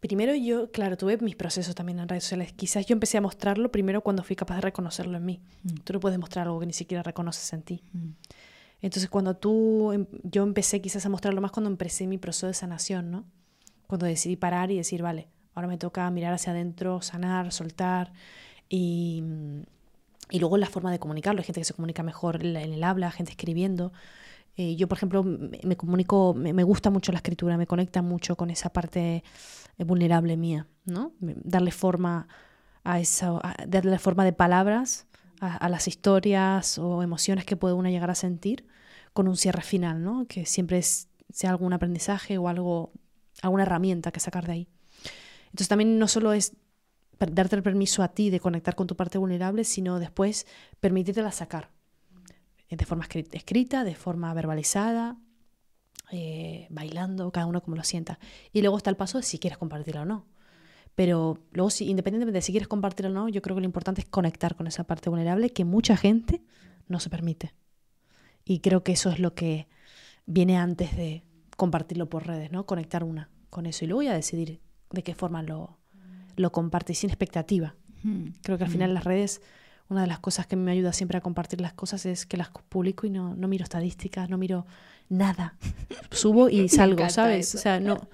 Primero 0.00 0.34
yo, 0.34 0.70
claro, 0.70 0.96
tuve 0.96 1.18
mis 1.18 1.36
procesos 1.36 1.74
también 1.74 1.98
en 1.98 2.08
redes 2.08 2.24
sociales. 2.24 2.54
Quizás 2.54 2.86
yo 2.86 2.94
empecé 2.94 3.18
a 3.18 3.20
mostrarlo 3.20 3.70
primero 3.70 4.00
cuando 4.00 4.24
fui 4.24 4.36
capaz 4.36 4.54
de 4.54 4.60
reconocerlo 4.62 5.18
en 5.18 5.24
mí. 5.26 5.42
Mm. 5.64 5.74
Tú 5.84 5.92
no 5.92 6.00
puedes 6.00 6.18
mostrar 6.18 6.46
algo 6.46 6.60
que 6.60 6.64
ni 6.64 6.72
siquiera 6.72 7.02
reconoces 7.02 7.52
en 7.52 7.60
ti. 7.60 7.82
Mm. 7.92 8.08
Entonces 8.80 9.10
cuando 9.10 9.36
tú, 9.36 9.92
em, 9.92 10.06
yo 10.22 10.42
empecé 10.44 10.80
quizás 10.80 11.04
a 11.04 11.10
mostrarlo 11.10 11.42
más 11.42 11.52
cuando 11.52 11.68
empecé 11.68 12.06
mi 12.06 12.16
proceso 12.16 12.46
de 12.46 12.54
sanación, 12.54 13.10
¿no? 13.10 13.26
Cuando 13.86 14.06
decidí 14.06 14.36
parar 14.36 14.70
y 14.70 14.78
decir, 14.78 15.02
vale, 15.02 15.28
ahora 15.54 15.68
me 15.68 15.76
toca 15.76 16.10
mirar 16.10 16.32
hacia 16.32 16.52
adentro, 16.52 17.02
sanar, 17.02 17.52
soltar 17.52 18.14
y, 18.70 19.22
y 20.30 20.38
luego 20.38 20.56
la 20.56 20.68
forma 20.68 20.90
de 20.90 20.98
comunicarlo. 20.98 21.40
Hay 21.40 21.44
gente 21.44 21.60
que 21.60 21.66
se 21.66 21.74
comunica 21.74 22.02
mejor 22.02 22.42
en 22.46 22.56
el 22.56 22.82
habla, 22.82 23.10
gente 23.10 23.32
escribiendo. 23.32 23.92
Eh, 24.56 24.76
yo, 24.76 24.86
por 24.86 24.98
ejemplo, 24.98 25.24
me, 25.24 25.76
comunico, 25.76 26.32
me, 26.34 26.62
gusta 26.62 26.90
mucho 26.90 27.10
la 27.10 27.18
escritura, 27.18 27.56
me 27.56 27.66
conecta 27.66 28.02
mucho 28.02 28.36
con 28.36 28.50
esa 28.50 28.70
parte 28.72 29.24
eh, 29.78 29.84
vulnerable 29.84 30.36
mía, 30.36 30.68
¿no? 30.84 31.12
Darle 31.20 31.72
forma 31.72 32.28
a 32.84 33.00
eso, 33.00 33.40
darle 33.66 33.98
forma 33.98 34.24
de 34.24 34.32
palabras 34.32 35.06
a, 35.40 35.68
las 35.68 35.88
historias 35.88 36.78
o 36.78 37.02
emociones 37.02 37.44
que 37.44 37.56
puede 37.56 37.74
uno 37.74 37.88
llegar 37.88 38.10
a 38.10 38.14
sentir 38.14 38.66
con 39.12 39.26
un 39.26 39.36
cierre 39.36 39.62
final, 39.62 40.02
¿no? 40.02 40.26
Que 40.26 40.46
siempre 40.46 40.78
es, 40.78 41.08
sea 41.32 41.50
algún 41.50 41.72
aprendizaje 41.72 42.38
o 42.38 42.48
algo, 42.48 42.92
alguna 43.42 43.64
herramienta 43.64 44.12
que 44.12 44.20
sacar 44.20 44.46
de 44.46 44.52
ahí. 44.52 44.68
Entonces 45.46 45.68
también 45.68 45.98
no 45.98 46.08
solo 46.08 46.32
es 46.32 46.56
darte 47.18 47.56
el 47.56 47.62
permiso 47.62 48.02
a 48.02 48.08
ti 48.08 48.30
de 48.30 48.40
conectar 48.40 48.74
con 48.74 48.86
tu 48.86 48.96
parte 48.96 49.18
vulnerable, 49.18 49.64
sino 49.64 49.98
después 49.98 50.46
permitírtela 50.80 51.32
sacar 51.32 51.70
de 52.70 52.84
forma 52.84 53.06
escrita, 53.32 53.84
de 53.84 53.94
forma 53.94 54.32
verbalizada, 54.34 55.16
eh, 56.10 56.66
bailando, 56.70 57.30
cada 57.30 57.46
uno 57.46 57.62
como 57.62 57.76
lo 57.76 57.84
sienta. 57.84 58.18
Y 58.52 58.60
luego 58.60 58.76
está 58.76 58.90
el 58.90 58.96
paso 58.96 59.18
de 59.18 59.24
si 59.24 59.38
quieres 59.38 59.58
compartirlo 59.58 60.02
o 60.02 60.04
no. 60.04 60.26
Pero 60.94 61.38
luego, 61.52 61.70
si, 61.70 61.88
independientemente 61.88 62.38
de 62.38 62.42
si 62.42 62.52
quieres 62.52 62.68
compartirlo 62.68 63.10
o 63.10 63.14
no, 63.14 63.28
yo 63.28 63.42
creo 63.42 63.56
que 63.56 63.60
lo 63.60 63.66
importante 63.66 64.00
es 64.00 64.06
conectar 64.06 64.54
con 64.54 64.66
esa 64.66 64.84
parte 64.84 65.10
vulnerable 65.10 65.50
que 65.50 65.64
mucha 65.64 65.96
gente 65.96 66.42
no 66.88 67.00
se 67.00 67.10
permite. 67.10 67.52
Y 68.44 68.60
creo 68.60 68.84
que 68.84 68.92
eso 68.92 69.10
es 69.10 69.18
lo 69.18 69.34
que 69.34 69.66
viene 70.26 70.56
antes 70.56 70.96
de 70.96 71.24
compartirlo 71.56 72.08
por 72.08 72.26
redes, 72.26 72.52
¿no? 72.52 72.66
Conectar 72.66 73.04
una 73.04 73.30
con 73.50 73.66
eso 73.66 73.84
y 73.84 73.88
luego 73.88 74.02
ya 74.02 74.14
decidir 74.14 74.60
de 74.90 75.02
qué 75.02 75.14
forma 75.14 75.42
lo, 75.42 75.78
lo 76.36 76.52
comparte 76.52 76.94
sin 76.94 77.10
expectativa. 77.10 77.74
Creo 78.42 78.58
que 78.58 78.64
al 78.64 78.70
final 78.70 78.92
las 78.92 79.04
redes 79.04 79.40
una 79.88 80.02
de 80.02 80.06
las 80.06 80.18
cosas 80.18 80.46
que 80.46 80.56
me 80.56 80.72
ayuda 80.72 80.92
siempre 80.92 81.18
a 81.18 81.20
compartir 81.20 81.60
las 81.60 81.72
cosas 81.72 82.06
es 82.06 82.26
que 82.26 82.36
las 82.36 82.48
publico 82.68 83.06
y 83.06 83.10
no, 83.10 83.34
no 83.34 83.48
miro 83.48 83.64
estadísticas, 83.64 84.30
no 84.30 84.38
miro 84.38 84.66
nada. 85.08 85.56
Subo 86.10 86.48
y 86.48 86.68
salgo, 86.68 87.08
¿sabes? 87.10 87.54
O 87.54 87.58
sea, 87.58 87.80
no, 87.80 88.08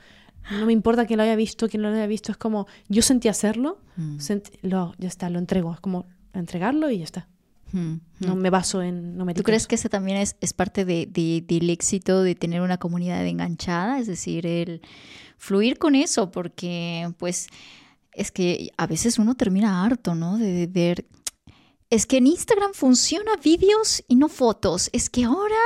no 0.50 0.66
me 0.66 0.72
importa 0.72 1.06
quién 1.06 1.18
lo 1.18 1.22
haya 1.22 1.36
visto, 1.36 1.68
quién 1.68 1.82
no 1.82 1.90
lo 1.90 1.96
haya 1.96 2.06
visto. 2.06 2.32
Es 2.32 2.38
como, 2.38 2.66
yo 2.88 3.02
sentí 3.02 3.28
hacerlo, 3.28 3.78
mm. 3.96 4.18
lo, 4.62 4.94
ya 4.98 5.08
está, 5.08 5.30
lo 5.30 5.38
entrego. 5.38 5.72
Es 5.72 5.80
como 5.80 6.06
entregarlo 6.32 6.90
y 6.90 6.98
ya 6.98 7.04
está. 7.04 7.28
Mm, 7.72 7.94
no 8.20 8.34
mm. 8.34 8.38
me 8.38 8.50
baso 8.50 8.82
en... 8.82 9.16
No 9.16 9.24
me 9.24 9.34
¿Tú 9.34 9.44
crees 9.44 9.68
que 9.68 9.76
ese 9.76 9.88
también 9.88 10.16
es, 10.18 10.36
es 10.40 10.52
parte 10.52 10.84
de, 10.84 11.06
de, 11.06 11.44
del 11.46 11.70
éxito 11.70 12.22
de 12.22 12.34
tener 12.34 12.62
una 12.62 12.78
comunidad 12.78 13.24
enganchada? 13.24 14.00
Es 14.00 14.08
decir, 14.08 14.44
el 14.44 14.82
fluir 15.38 15.78
con 15.78 15.94
eso, 15.94 16.32
porque 16.32 17.12
pues 17.18 17.46
es 18.12 18.32
que 18.32 18.72
a 18.76 18.86
veces 18.86 19.18
uno 19.18 19.36
termina 19.36 19.84
harto, 19.84 20.14
¿no? 20.16 20.36
De 20.36 20.66
ver 20.66 21.06
es 21.90 22.06
que 22.06 22.18
en 22.18 22.28
Instagram 22.28 22.72
funciona 22.72 23.32
vídeos 23.42 24.04
y 24.06 24.14
no 24.14 24.28
fotos. 24.28 24.90
Es 24.92 25.10
que 25.10 25.24
ahora, 25.24 25.56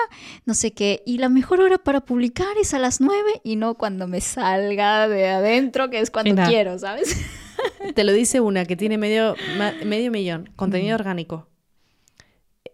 no 0.47 0.55
sé 0.55 0.73
qué, 0.73 1.03
y 1.05 1.19
la 1.19 1.29
mejor 1.29 1.61
hora 1.61 1.77
para 1.77 2.01
publicar 2.01 2.57
es 2.61 2.73
a 2.73 2.79
las 2.79 3.01
nueve 3.03 3.43
y 3.45 3.57
no 3.57 3.75
cuando 3.75 4.09
me 4.09 4.23
salga 4.23 5.07
de 5.07 5.29
adentro, 5.29 5.91
que 5.91 6.01
es 6.01 6.11
cuando 6.11 6.43
quiero, 6.45 6.79
¿sabes? 6.79 7.15
Te 7.95 8.05
lo 8.05 8.13
dice 8.13 8.41
una 8.41 8.65
que 8.65 8.75
tiene 8.75 8.97
medio, 8.97 9.37
medio 9.85 10.11
millón, 10.11 10.51
contenido 10.57 10.95
orgánico. 10.95 11.47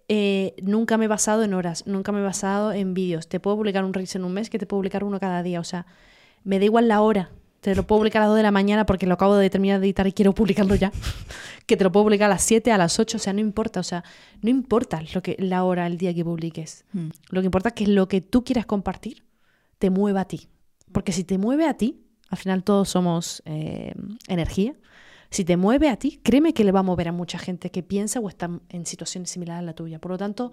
Eh, 0.06 0.54
nunca 0.62 0.96
me 0.96 1.04
he 1.04 1.08
basado 1.08 1.42
en 1.42 1.54
horas, 1.54 1.86
nunca 1.86 2.12
me 2.12 2.20
he 2.20 2.24
basado 2.24 2.72
en 2.72 2.94
vídeos. 2.94 3.28
Te 3.28 3.40
puedo 3.40 3.56
publicar 3.56 3.84
un 3.84 3.94
Reels 3.94 4.14
en 4.14 4.24
un 4.24 4.32
mes 4.32 4.48
que 4.48 4.58
te 4.58 4.66
puedo 4.66 4.78
publicar 4.78 5.02
uno 5.02 5.18
cada 5.18 5.42
día. 5.42 5.58
O 5.60 5.64
sea, 5.64 5.86
me 6.44 6.60
da 6.60 6.64
igual 6.64 6.86
la 6.86 7.00
hora. 7.00 7.30
Te 7.60 7.74
lo 7.74 7.86
puedo 7.86 8.00
publicar 8.00 8.22
a 8.22 8.24
las 8.24 8.30
2 8.30 8.36
de 8.38 8.42
la 8.42 8.50
mañana 8.50 8.86
porque 8.86 9.06
lo 9.06 9.14
acabo 9.14 9.36
de 9.36 9.50
terminar 9.50 9.80
de 9.80 9.86
editar 9.86 10.06
y 10.06 10.12
quiero 10.12 10.34
publicarlo 10.34 10.74
ya. 10.74 10.92
que 11.66 11.76
te 11.76 11.84
lo 11.84 11.92
puedo 11.92 12.06
publicar 12.06 12.26
a 12.26 12.34
las 12.34 12.42
7, 12.42 12.72
a 12.72 12.78
las 12.78 12.98
8, 12.98 13.16
o 13.16 13.20
sea, 13.20 13.32
no 13.32 13.40
importa, 13.40 13.80
o 13.80 13.82
sea, 13.82 14.02
no 14.42 14.50
importa 14.50 15.02
lo 15.14 15.22
que, 15.22 15.36
la 15.38 15.64
hora, 15.64 15.86
el 15.86 15.98
día 15.98 16.14
que 16.14 16.24
publiques. 16.24 16.84
Mm. 16.92 17.08
Lo 17.28 17.40
que 17.40 17.46
importa 17.46 17.68
es 17.70 17.74
que 17.74 17.86
lo 17.86 18.08
que 18.08 18.20
tú 18.20 18.44
quieras 18.44 18.66
compartir 18.66 19.24
te 19.78 19.90
mueva 19.90 20.22
a 20.22 20.24
ti. 20.24 20.48
Porque 20.92 21.12
si 21.12 21.24
te 21.24 21.38
mueve 21.38 21.66
a 21.66 21.74
ti, 21.74 22.02
al 22.28 22.38
final 22.38 22.64
todos 22.64 22.88
somos 22.88 23.42
eh, 23.44 23.94
energía, 24.28 24.74
si 25.30 25.44
te 25.44 25.56
mueve 25.56 25.88
a 25.88 25.96
ti, 25.96 26.20
créeme 26.22 26.54
que 26.54 26.64
le 26.64 26.72
va 26.72 26.80
a 26.80 26.82
mover 26.82 27.08
a 27.08 27.12
mucha 27.12 27.38
gente 27.38 27.70
que 27.70 27.82
piensa 27.82 28.18
o 28.18 28.28
está 28.28 28.50
en 28.68 28.84
situaciones 28.84 29.30
similares 29.30 29.60
a 29.60 29.66
la 29.66 29.74
tuya. 29.74 30.00
Por 30.00 30.10
lo 30.10 30.18
tanto, 30.18 30.50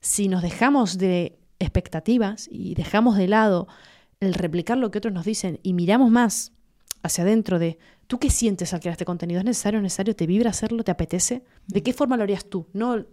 si 0.00 0.26
nos 0.26 0.42
dejamos 0.42 0.98
de 0.98 1.38
expectativas 1.60 2.48
y 2.50 2.74
dejamos 2.74 3.16
de 3.16 3.28
lado 3.28 3.68
el 4.20 4.34
replicar 4.34 4.78
lo 4.78 4.90
que 4.90 4.98
otros 4.98 5.12
nos 5.12 5.24
dicen 5.24 5.58
y 5.62 5.72
miramos 5.72 6.10
más 6.10 6.52
hacia 7.02 7.24
adentro 7.24 7.58
de 7.58 7.78
tú 8.06 8.18
qué 8.18 8.30
sientes 8.30 8.72
al 8.74 8.80
crear 8.80 8.92
este 8.92 9.06
contenido, 9.06 9.40
¿es 9.40 9.46
necesario, 9.46 9.78
es 9.78 9.82
necesario, 9.82 10.14
te 10.14 10.26
vibra 10.26 10.50
hacerlo, 10.50 10.84
te 10.84 10.90
apetece? 10.90 11.44
¿De 11.66 11.82
qué 11.82 11.92
forma 11.92 12.16
lo 12.16 12.22
harías 12.22 12.44
tú? 12.44 12.66
No 12.72 13.04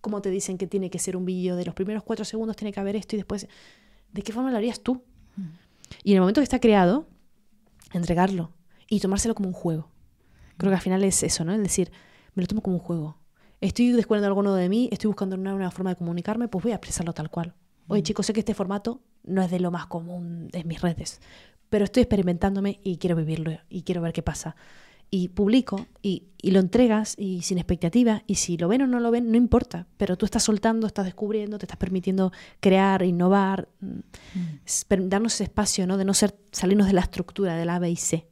como 0.00 0.20
te 0.20 0.28
dicen 0.28 0.58
que 0.58 0.66
tiene 0.66 0.90
que 0.90 0.98
ser 0.98 1.16
un 1.16 1.24
vídeo 1.24 1.56
de 1.56 1.64
los 1.64 1.74
primeros 1.74 2.02
cuatro 2.02 2.26
segundos, 2.26 2.56
tiene 2.56 2.72
que 2.72 2.80
haber 2.80 2.94
esto 2.94 3.16
y 3.16 3.18
después, 3.18 3.48
¿de 4.12 4.22
qué 4.22 4.32
forma 4.32 4.50
lo 4.50 4.58
harías 4.58 4.80
tú? 4.80 5.02
Y 6.02 6.10
en 6.10 6.16
el 6.16 6.20
momento 6.20 6.42
que 6.42 6.44
está 6.44 6.60
creado, 6.60 7.06
entregarlo 7.94 8.52
y 8.86 9.00
tomárselo 9.00 9.34
como 9.34 9.48
un 9.48 9.54
juego. 9.54 9.88
Creo 10.58 10.70
que 10.70 10.76
al 10.76 10.82
final 10.82 11.02
es 11.04 11.22
eso, 11.22 11.42
¿no? 11.44 11.54
Es 11.54 11.62
decir, 11.62 11.90
me 12.34 12.42
lo 12.42 12.46
tomo 12.46 12.60
como 12.60 12.76
un 12.76 12.82
juego. 12.82 13.16
Estoy 13.62 13.92
descubriendo 13.92 14.26
algo 14.26 14.42
nuevo 14.42 14.58
de 14.58 14.68
mí, 14.68 14.90
estoy 14.92 15.08
buscando 15.08 15.36
una 15.36 15.52
nueva 15.52 15.70
forma 15.70 15.90
de 15.90 15.96
comunicarme, 15.96 16.48
pues 16.48 16.62
voy 16.62 16.72
a 16.72 16.76
expresarlo 16.76 17.14
tal 17.14 17.30
cual. 17.30 17.54
Oye, 17.86 18.02
chicos, 18.02 18.26
sé 18.26 18.34
que 18.34 18.40
este 18.40 18.52
formato 18.52 19.00
no 19.24 19.42
es 19.42 19.50
de 19.50 19.60
lo 19.60 19.70
más 19.70 19.86
común 19.86 20.48
en 20.52 20.68
mis 20.68 20.80
redes, 20.80 21.20
pero 21.70 21.84
estoy 21.84 22.02
experimentándome 22.02 22.80
y 22.82 22.98
quiero 22.98 23.16
vivirlo 23.16 23.52
y 23.68 23.82
quiero 23.82 24.00
ver 24.00 24.12
qué 24.12 24.22
pasa. 24.22 24.56
Y 25.10 25.28
publico 25.28 25.86
y, 26.02 26.24
y 26.40 26.50
lo 26.50 26.60
entregas 26.60 27.14
y 27.18 27.42
sin 27.42 27.58
expectativa, 27.58 28.22
y 28.26 28.36
si 28.36 28.56
lo 28.56 28.68
ven 28.68 28.82
o 28.82 28.86
no 28.86 28.98
lo 29.00 29.10
ven, 29.10 29.30
no 29.30 29.36
importa, 29.36 29.86
pero 29.96 30.16
tú 30.16 30.24
estás 30.24 30.42
soltando, 30.42 30.86
estás 30.86 31.04
descubriendo, 31.04 31.58
te 31.58 31.66
estás 31.66 31.76
permitiendo 31.76 32.32
crear, 32.58 33.02
innovar, 33.02 33.68
mm, 33.80 35.08
darnos 35.08 35.34
ese 35.34 35.44
espacio, 35.44 35.86
¿no? 35.86 35.96
De 35.96 36.04
no 36.04 36.14
ser, 36.14 36.36
salirnos 36.50 36.86
de 36.88 36.94
la 36.94 37.02
estructura 37.02 37.54
del 37.54 37.68
A, 37.70 37.78
B 37.78 37.90
y 37.90 37.96
C 37.96 38.26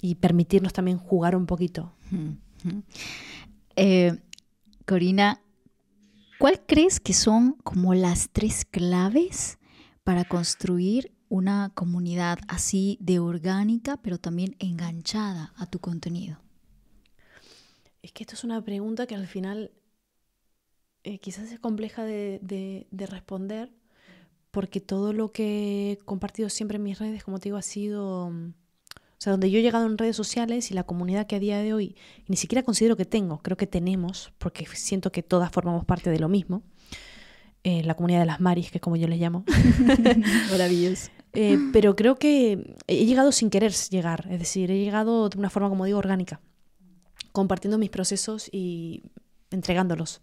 y 0.00 0.16
permitirnos 0.16 0.72
también 0.72 0.98
jugar 0.98 1.36
un 1.36 1.46
poquito. 1.46 1.92
Eh, 3.76 4.18
Corina, 4.86 5.40
¿cuál 6.38 6.62
crees 6.66 7.00
que 7.00 7.12
son 7.12 7.54
como 7.62 7.94
las 7.94 8.30
tres 8.30 8.64
claves 8.64 9.57
para 10.08 10.24
construir 10.24 11.12
una 11.28 11.70
comunidad 11.74 12.38
así 12.48 12.96
de 12.98 13.18
orgánica, 13.18 13.98
pero 13.98 14.16
también 14.16 14.56
enganchada 14.58 15.52
a 15.58 15.66
tu 15.66 15.80
contenido? 15.80 16.38
Es 18.02 18.10
que 18.12 18.24
esto 18.24 18.34
es 18.34 18.42
una 18.44 18.60
pregunta 18.64 19.06
que 19.06 19.14
al 19.14 19.26
final 19.28 19.70
eh, 21.04 21.18
quizás 21.18 21.50
es 21.52 21.60
compleja 21.60 22.04
de, 22.04 22.38
de- 22.42 22.86
de 22.90 23.06
responder 23.06 23.70
porque 24.52 24.80
todo 24.80 25.12
lo 25.12 25.32
que 25.32 25.92
he 25.92 25.98
compartido 25.98 26.48
siempre 26.50 26.76
en 26.78 26.84
mis 26.84 26.98
redes, 26.98 27.24
como 27.24 27.38
te 27.40 27.46
digo, 27.50 27.58
ha 27.58 27.62
sido... 27.62 28.30
mm, 28.30 28.48
O 29.18 29.20
sea, 29.22 29.32
donde 29.32 29.50
yo 29.50 29.58
he 29.60 29.62
llegado 29.62 29.86
en 29.86 29.98
redes 29.98 30.16
sociales 30.16 30.70
y 30.70 30.74
la 30.74 30.84
comunidad 30.84 31.26
que 31.28 31.36
a 31.36 31.40
día 31.40 31.58
de 31.60 31.74
hoy 31.74 31.96
ni 32.28 32.36
siquiera 32.36 32.64
considero 32.64 32.96
que 32.96 33.06
tengo, 33.06 33.40
creo 33.42 33.56
que 33.58 33.66
tenemos, 33.68 34.32
porque 34.38 34.66
siento 34.66 35.12
que 35.12 35.22
todas 35.24 35.52
formamos 35.52 35.84
parte 35.86 36.10
de 36.10 36.20
lo 36.20 36.28
mismo. 36.28 36.62
Eh, 37.64 37.82
la 37.84 37.94
comunidad 37.94 38.20
de 38.20 38.26
las 38.26 38.40
Maris, 38.40 38.70
que 38.70 38.78
es 38.78 38.82
como 38.82 38.96
yo 38.96 39.08
les 39.08 39.20
llamo. 39.20 39.44
Maravilloso. 40.50 41.10
Eh, 41.34 41.58
pero 41.72 41.94
creo 41.94 42.16
que 42.16 42.76
he 42.86 43.04
llegado 43.04 43.32
sin 43.32 43.50
querer 43.50 43.72
llegar, 43.72 44.26
es 44.30 44.38
decir, 44.38 44.70
he 44.70 44.82
llegado 44.82 45.28
de 45.28 45.38
una 45.38 45.50
forma, 45.50 45.68
como 45.68 45.84
digo, 45.84 45.98
orgánica, 45.98 46.40
compartiendo 47.32 47.78
mis 47.78 47.90
procesos 47.90 48.48
y 48.50 49.02
entregándolos. 49.50 50.20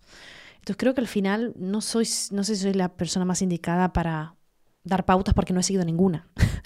Entonces 0.56 0.78
creo 0.78 0.96
que 0.96 1.02
al 1.02 1.08
final 1.08 1.54
no 1.58 1.82
soy, 1.82 2.08
no 2.32 2.44
sé 2.44 2.56
si 2.56 2.64
soy 2.64 2.74
la 2.74 2.90
persona 2.90 3.24
más 3.24 3.42
indicada 3.42 3.94
para 3.94 4.36
dar 4.84 5.06
pautas 5.06 5.34
porque 5.34 5.54
no 5.54 5.60
he 5.60 5.64
seguido 5.64 5.86
ninguna. 5.86 6.28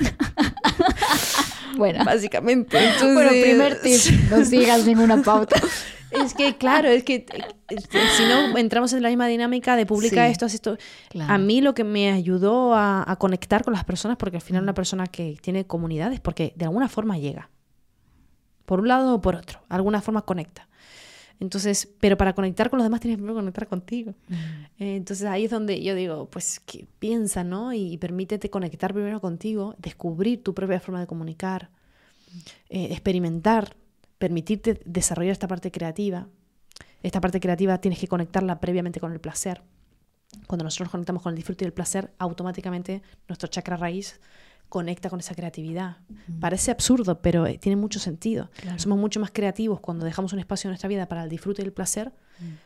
Bueno, 1.78 2.04
Básicamente. 2.04 2.78
bueno, 3.02 3.30
primer 3.30 3.80
tip, 3.82 4.02
no 4.30 4.44
sigas 4.44 4.86
ninguna 4.86 5.22
pauta. 5.22 5.62
Es 6.12 6.34
que, 6.34 6.58
claro, 6.58 6.88
es 6.88 7.04
que 7.04 7.26
eh, 7.70 7.78
si 8.18 8.24
no 8.24 8.58
entramos 8.58 8.94
en 8.94 9.04
la 9.04 9.10
misma 9.10 9.28
dinámica 9.28 9.76
de 9.76 9.86
publica 9.86 10.26
Sí. 10.26 10.32
esto, 10.32 10.46
haz 10.46 10.54
esto. 10.54 10.78
Claro. 11.10 11.34
A 11.34 11.38
mí 11.38 11.62
lo 11.62 11.74
que 11.74 11.84
me 11.84 12.12
ayudó 12.12 12.74
a, 12.74 13.04
a 13.10 13.16
conectar 13.18 13.64
con 13.64 13.74
las 13.74 13.84
personas, 13.84 14.18
porque 14.18 14.38
al 14.38 14.42
final 14.42 14.64
una 14.64 14.74
persona 14.74 15.08
que 15.08 15.38
tiene 15.42 15.66
comunidades, 15.66 16.20
porque 16.20 16.54
de 16.56 16.66
alguna 16.66 16.90
forma 16.90 17.18
llega. 17.18 17.50
Por 18.66 18.82
un 18.82 18.88
lado 18.88 19.16
o 19.16 19.22
por 19.22 19.36
otro. 19.36 19.60
De 19.70 19.76
alguna 19.76 20.02
forma 20.02 20.22
conecta. 20.24 20.68
Entonces, 21.40 21.88
pero 22.02 22.18
para 22.18 22.34
conectar 22.34 22.70
con 22.70 22.78
los 22.80 22.86
demás 22.86 23.00
tienes 23.00 23.20
que 23.20 23.26
conectar 23.34 23.68
contigo. 23.68 24.14
Eh, 24.78 24.96
Entonces 24.98 25.26
ahí 25.26 25.46
es 25.46 25.52
donde 25.52 25.82
yo 25.82 25.96
digo, 25.96 26.30
pues 26.30 26.60
que 26.60 26.86
piensa, 27.00 27.44
¿no? 27.46 27.72
Y, 27.74 27.98
permítete 27.98 28.50
conectar 28.50 28.94
primero 28.94 29.22
contigo, 29.22 29.74
descubrir 29.78 30.44
tu 30.44 30.54
propia 30.54 30.82
forma 30.82 31.00
de 31.00 31.08
comunicar, 31.08 31.70
eh, 32.70 32.90
experimentar, 32.92 33.76
permitirte 34.20 34.80
desarrollar 34.86 35.32
esta 35.32 35.48
parte 35.48 35.72
creativa. 35.72 36.28
Esta 37.02 37.22
parte 37.22 37.40
creativa 37.40 37.80
tienes 37.80 38.00
que 38.00 38.08
conectarla 38.08 38.60
previamente 38.60 39.00
con 39.00 39.12
el 39.12 39.20
placer. 39.20 39.64
Cuando 40.46 40.64
nosotros 40.64 40.88
nos 40.88 40.92
conectamos 40.92 41.24
con 41.24 41.32
el 41.32 41.38
disfrute 41.38 41.66
y 41.66 41.68
el 41.68 41.74
placer, 41.74 42.14
automáticamente 42.20 43.02
nuestro 43.28 43.48
chakra 43.48 43.78
raíz 43.78 44.20
conecta 44.68 45.10
con 45.10 45.20
esa 45.20 45.34
creatividad. 45.34 45.98
Parece 46.40 46.70
absurdo, 46.70 47.22
pero 47.22 47.48
eh, 47.48 47.58
tiene 47.58 47.76
mucho 47.76 48.00
sentido. 48.00 48.52
Claro. 48.58 48.78
Somos 48.78 49.00
mucho 49.00 49.20
más 49.20 49.32
creativos 49.32 49.80
cuando 49.80 50.06
dejamos 50.06 50.32
un 50.32 50.40
espacio 50.40 50.68
en 50.68 50.74
nuestra 50.74 50.88
vida 50.88 51.08
para 51.08 51.24
el 51.24 51.30
disfrute 51.30 51.64
y 51.64 51.66
el 51.66 51.74
placer 51.74 52.14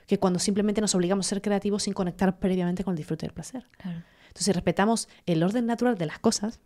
que 0.06 0.20
cuando 0.20 0.38
simplemente 0.38 0.82
nos 0.82 0.93
obligamos 0.93 1.26
a 1.26 1.30
ser 1.30 1.41
creativos 1.41 1.84
sin 1.84 1.93
conectar 1.93 2.38
previamente 2.38 2.84
con 2.84 2.91
el 2.91 2.97
disfrute 2.97 3.26
y 3.26 3.30
el 3.30 3.34
placer. 3.34 3.66
Claro. 3.78 4.04
Entonces, 4.28 4.54
respetamos 4.54 5.08
el 5.26 5.41
orden 5.41 5.66
natural 5.66 5.97
de 5.97 6.06
las 6.06 6.20
cosas, 6.20 6.60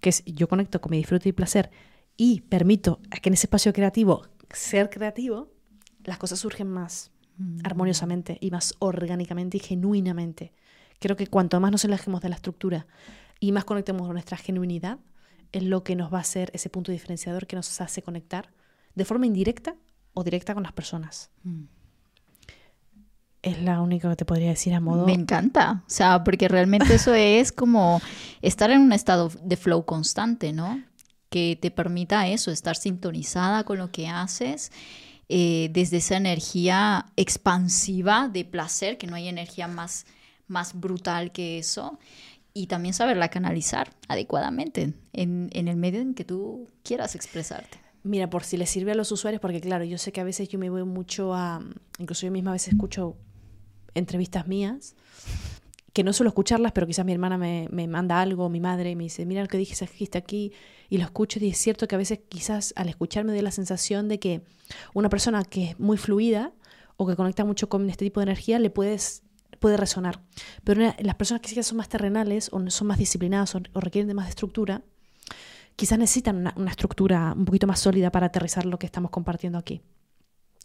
que 0.00 0.08
es 0.08 0.24
yo 0.24 0.48
conecto 0.48 0.80
con 0.80 0.90
mi 0.90 0.96
disfrute 0.96 1.28
y 1.28 1.32
placer 1.32 1.70
y 2.18 2.42
permito 2.42 3.00
a 3.10 3.16
que 3.16 3.30
en 3.30 3.34
ese 3.34 3.46
espacio 3.46 3.72
creativo 3.72 4.26
ser 4.52 4.90
creativo, 4.90 5.50
las 6.04 6.18
cosas 6.18 6.40
surgen 6.40 6.68
más 6.68 7.10
armoniosamente 7.62 8.36
y 8.40 8.50
más 8.50 8.74
orgánicamente 8.80 9.58
y 9.58 9.60
genuinamente. 9.60 10.52
Creo 10.98 11.16
que 11.16 11.28
cuanto 11.28 11.60
más 11.60 11.70
nos 11.70 11.84
alejemos 11.84 12.20
de 12.20 12.28
la 12.28 12.34
estructura 12.34 12.86
y 13.38 13.52
más 13.52 13.64
conectemos 13.64 14.02
con 14.02 14.14
nuestra 14.14 14.36
genuinidad, 14.36 14.98
es 15.52 15.62
lo 15.62 15.84
que 15.84 15.94
nos 15.94 16.12
va 16.12 16.18
a 16.18 16.22
hacer 16.22 16.50
ese 16.52 16.68
punto 16.68 16.90
diferenciador 16.90 17.46
que 17.46 17.54
nos 17.54 17.80
hace 17.80 18.02
conectar 18.02 18.50
de 18.96 19.04
forma 19.04 19.26
indirecta 19.26 19.76
o 20.12 20.24
directa 20.24 20.54
con 20.54 20.64
las 20.64 20.72
personas. 20.72 21.30
Mm. 21.44 21.64
Es 23.42 23.62
la 23.62 23.80
única 23.80 24.10
que 24.10 24.16
te 24.16 24.24
podría 24.24 24.48
decir 24.48 24.74
a 24.74 24.80
modo... 24.80 25.06
Me 25.06 25.12
encanta, 25.12 25.84
o 25.86 25.90
sea, 25.90 26.24
porque 26.24 26.48
realmente 26.48 26.92
eso 26.92 27.14
es 27.14 27.52
como 27.52 28.02
estar 28.42 28.72
en 28.72 28.80
un 28.80 28.92
estado 28.92 29.30
de 29.44 29.56
flow 29.56 29.84
constante, 29.84 30.52
¿no? 30.52 30.82
Que 31.28 31.58
te 31.60 31.70
permita 31.70 32.26
eso, 32.28 32.50
estar 32.50 32.76
sintonizada 32.76 33.64
con 33.64 33.78
lo 33.78 33.90
que 33.90 34.08
haces, 34.08 34.72
eh, 35.28 35.68
desde 35.72 35.98
esa 35.98 36.16
energía 36.16 37.06
expansiva 37.16 38.28
de 38.28 38.44
placer, 38.44 38.96
que 38.96 39.06
no 39.06 39.14
hay 39.14 39.28
energía 39.28 39.68
más, 39.68 40.06
más 40.46 40.78
brutal 40.78 41.32
que 41.32 41.58
eso, 41.58 41.98
y 42.54 42.66
también 42.66 42.94
saberla 42.94 43.28
canalizar 43.28 43.94
adecuadamente 44.08 44.94
en, 45.12 45.50
en 45.52 45.68
el 45.68 45.76
medio 45.76 46.00
en 46.00 46.14
que 46.14 46.24
tú 46.24 46.66
quieras 46.82 47.14
expresarte. 47.14 47.78
Mira, 48.02 48.30
por 48.30 48.42
si 48.44 48.56
les 48.56 48.70
sirve 48.70 48.92
a 48.92 48.94
los 48.94 49.12
usuarios, 49.12 49.40
porque 49.40 49.60
claro, 49.60 49.84
yo 49.84 49.98
sé 49.98 50.12
que 50.12 50.20
a 50.20 50.24
veces 50.24 50.48
yo 50.48 50.58
me 50.58 50.70
voy 50.70 50.84
mucho 50.84 51.34
a, 51.34 51.60
incluso 51.98 52.26
yo 52.26 52.32
misma 52.32 52.50
a 52.50 52.54
veces 52.54 52.72
escucho 52.72 53.16
entrevistas 53.94 54.46
mías, 54.46 54.94
que 55.92 56.04
no 56.04 56.12
suelo 56.12 56.28
escucharlas, 56.28 56.72
pero 56.72 56.86
quizás 56.86 57.04
mi 57.04 57.12
hermana 57.12 57.38
me, 57.38 57.68
me 57.70 57.86
manda 57.88 58.20
algo, 58.20 58.48
mi 58.48 58.60
madre, 58.60 58.94
me 58.94 59.04
dice, 59.04 59.26
mira 59.26 59.42
lo 59.42 59.48
que 59.48 59.58
dijiste 59.58 59.86
dijiste 59.86 60.18
aquí, 60.18 60.52
y 60.88 60.98
lo 60.98 61.04
escucho, 61.04 61.38
y 61.40 61.48
es 61.48 61.58
cierto 61.58 61.88
que 61.88 61.94
a 61.94 61.98
veces 61.98 62.20
quizás 62.28 62.72
al 62.76 62.88
escucharme 62.88 63.32
doy 63.32 63.42
la 63.42 63.50
sensación 63.50 64.08
de 64.08 64.18
que 64.18 64.42
una 64.94 65.08
persona 65.08 65.44
que 65.44 65.70
es 65.70 65.80
muy 65.80 65.96
fluida 65.96 66.52
o 66.96 67.06
que 67.06 67.16
conecta 67.16 67.44
mucho 67.44 67.68
con 67.68 67.88
este 67.88 68.04
tipo 68.04 68.20
de 68.20 68.24
energía 68.24 68.58
le 68.58 68.70
puedes 68.70 69.22
puede 69.58 69.76
resonar. 69.76 70.20
Pero 70.64 70.94
las 70.98 71.14
personas 71.16 71.40
que 71.40 71.48
quizás 71.48 71.66
son 71.66 71.78
más 71.78 71.88
terrenales 71.88 72.48
o 72.52 72.70
son 72.70 72.86
más 72.86 72.98
disciplinadas 72.98 73.54
o, 73.54 73.62
o 73.72 73.80
requieren 73.80 74.06
de 74.06 74.14
más 74.14 74.28
estructura, 74.28 74.82
quizás 75.74 75.98
necesitan 75.98 76.36
una, 76.36 76.54
una 76.56 76.70
estructura 76.70 77.34
un 77.36 77.44
poquito 77.44 77.66
más 77.66 77.80
sólida 77.80 78.10
para 78.10 78.26
aterrizar 78.26 78.66
lo 78.66 78.78
que 78.78 78.86
estamos 78.86 79.10
compartiendo 79.10 79.58
aquí. 79.58 79.82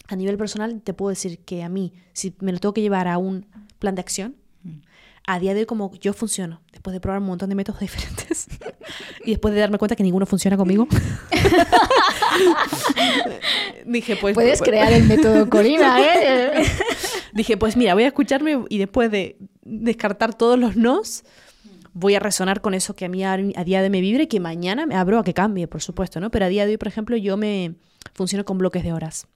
A 0.08 0.16
nivel 0.16 0.38
personal, 0.38 0.82
te 0.82 0.94
puedo 0.94 1.10
decir 1.10 1.40
que 1.40 1.64
a 1.64 1.70
mí, 1.70 1.94
si 2.12 2.36
me 2.40 2.52
lo 2.52 2.60
tengo 2.60 2.74
que 2.74 2.82
llevar 2.82 3.08
a 3.08 3.18
un 3.18 3.48
plan 3.80 3.96
de 3.96 4.02
acción, 4.02 4.36
a 5.26 5.40
día 5.40 5.54
de 5.54 5.62
hoy 5.62 5.66
como 5.66 5.94
yo 5.96 6.14
funciono, 6.14 6.62
después 6.72 6.94
de 6.94 7.00
probar 7.00 7.22
un 7.22 7.28
montón 7.28 7.50
de 7.50 7.56
métodos 7.56 7.80
diferentes 7.80 8.48
y 9.26 9.32
después 9.32 9.54
de 9.54 9.60
darme 9.60 9.78
cuenta 9.78 9.96
que 9.96 10.04
ninguno 10.04 10.26
funciona 10.26 10.58
conmigo, 10.58 10.88
dije, 13.86 14.18
pues... 14.18 14.34
Puedes 14.34 14.60
pues- 14.60 14.70
crear 14.70 14.92
el 14.92 15.06
método 15.06 15.50
Corina, 15.50 16.00
¿eh? 16.02 16.66
Dije, 17.34 17.58
pues 17.58 17.78
mira, 17.78 17.94
voy 17.94 18.04
a 18.04 18.08
escucharme 18.08 18.66
y 18.70 18.78
después 18.78 19.12
de 19.12 19.38
descartar 19.64 20.34
todos 20.34 20.60
los 20.60 20.76
nos, 20.76 21.24
voy 21.94 22.16
a 22.16 22.20
resonar 22.20 22.62
con 22.62 22.74
eso 22.74 22.96
que 22.96 23.06
a 23.06 23.10
mí 23.10 23.24
a, 23.24 23.38
día 23.38 23.80
de 23.80 23.86
hoy 23.86 23.90
me 23.90 24.02
vibre 24.02 24.24
y 24.24 24.28
que 24.28 24.40
mañana 24.40 24.86
me 24.86 24.96
abro 24.96 25.20
a 25.20 25.24
que 25.24 25.34
cambie, 25.34 25.68
por 25.68 25.82
supuesto, 25.82 26.20
¿no? 26.20 26.32
Pero 26.32 26.46
a 26.46 26.50
día 26.50 26.66
de 26.66 26.72
hoy, 26.72 26.78
por 26.78 26.88
ejemplo, 26.88 27.16
yo 27.18 27.38
me 27.38 27.76
funciono 28.14 28.46
con 28.46 28.58
bloques 28.58 28.84
de 28.84 28.94
horas. 28.94 29.28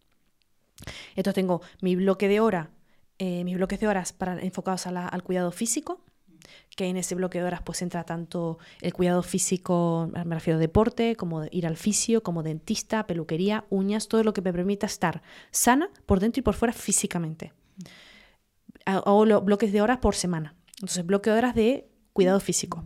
Entonces 1.15 1.35
tengo 1.35 1.61
mi 1.81 1.95
bloque 1.95 2.27
de 2.27 2.39
hora, 2.39 2.69
eh, 3.20 3.43
mis 3.43 3.55
bloques 3.55 3.80
de 3.80 3.88
horas 3.88 4.13
para, 4.13 4.39
enfocados 4.41 4.88
al 4.88 5.24
cuidado 5.24 5.51
físico, 5.51 6.01
que 6.76 6.86
en 6.86 6.97
ese 6.97 7.15
bloque 7.15 7.39
de 7.39 7.43
horas 7.45 7.61
pues 7.63 7.82
entra 7.82 8.03
tanto 8.03 8.59
el 8.82 8.93
cuidado 8.93 9.24
físico, 9.24 10.09
me 10.26 10.36
refiero 10.36 10.57
a 10.57 10.59
deporte, 10.59 11.15
como 11.15 11.45
ir 11.51 11.65
al 11.65 11.76
fisio, 11.78 12.22
como 12.24 12.43
dentista, 12.43 13.07
peluquería, 13.07 13.65
uñas, 13.70 14.07
todo 14.07 14.24
lo 14.24 14.34
que 14.34 14.41
me 14.41 14.53
permita 14.53 14.86
estar 14.86 15.22
sana 15.51 15.89
por 16.05 16.20
dentro 16.20 16.39
y 16.39 16.43
por 16.43 16.53
fuera 16.53 16.74
físicamente. 16.74 17.53
Ha- 18.86 18.97
Hago 18.97 19.26
lo- 19.26 19.41
bloques 19.41 19.72
de 19.72 19.82
horas 19.82 19.97
por 19.97 20.15
semana. 20.15 20.55
Entonces, 20.76 21.05
bloque 21.05 21.30
de 21.32 21.38
horas 21.38 21.55
de 21.55 21.88
cuidado 22.13 22.39
físico, 22.39 22.86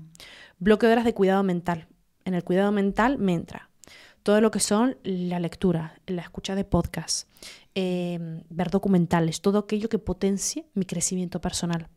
bloque 0.59 0.87
de 0.87 0.93
horas 0.93 1.05
de 1.05 1.13
cuidado 1.13 1.43
mental. 1.43 1.87
En 2.25 2.33
el 2.33 2.43
cuidado 2.43 2.71
mental 2.71 3.17
me 3.17 3.33
entra 3.33 3.69
todo 4.23 4.39
lo 4.39 4.51
que 4.51 4.59
son 4.59 4.97
la 5.03 5.39
lectura, 5.39 5.99
la 6.05 6.21
escucha 6.21 6.53
de 6.55 6.63
podcasts, 6.63 7.27
eh, 7.75 8.43
ver 8.49 8.69
documentales, 8.69 9.41
todo 9.41 9.59
aquello 9.59 9.89
que 9.89 9.99
potencie 9.99 10.65
mi 10.73 10.85
crecimiento 10.85 11.41
personal. 11.41 11.87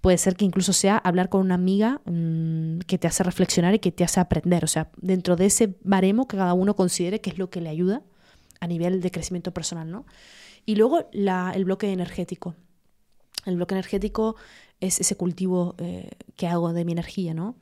Puede 0.00 0.18
ser 0.18 0.36
que 0.36 0.44
incluso 0.44 0.72
sea 0.74 0.98
hablar 0.98 1.30
con 1.30 1.40
una 1.40 1.54
amiga 1.54 2.02
mm, 2.04 2.80
que 2.80 2.98
te 2.98 3.06
hace 3.06 3.22
reflexionar 3.22 3.74
y 3.74 3.78
que 3.78 3.92
te 3.92 4.04
hace 4.04 4.20
aprender. 4.20 4.62
O 4.64 4.68
sea, 4.68 4.90
dentro 4.98 5.36
de 5.36 5.46
ese 5.46 5.76
baremo 5.82 6.28
que 6.28 6.36
cada 6.36 6.52
uno 6.52 6.76
considere 6.76 7.20
que 7.20 7.30
es 7.30 7.38
lo 7.38 7.48
que 7.48 7.60
le 7.62 7.70
ayuda 7.70 8.02
a 8.60 8.66
nivel 8.66 9.00
de 9.00 9.10
crecimiento 9.10 9.52
personal, 9.54 9.90
¿no? 9.90 10.04
Y 10.66 10.76
luego 10.76 11.08
la- 11.12 11.52
el 11.54 11.64
bloque 11.64 11.90
energético. 11.92 12.54
El 13.46 13.56
bloque 13.56 13.74
energético 13.74 14.36
es 14.80 15.00
ese 15.00 15.16
cultivo 15.16 15.74
eh, 15.78 16.10
que 16.36 16.46
hago 16.46 16.72
de 16.72 16.84
mi 16.84 16.92
energía, 16.92 17.32
¿no? 17.34 17.56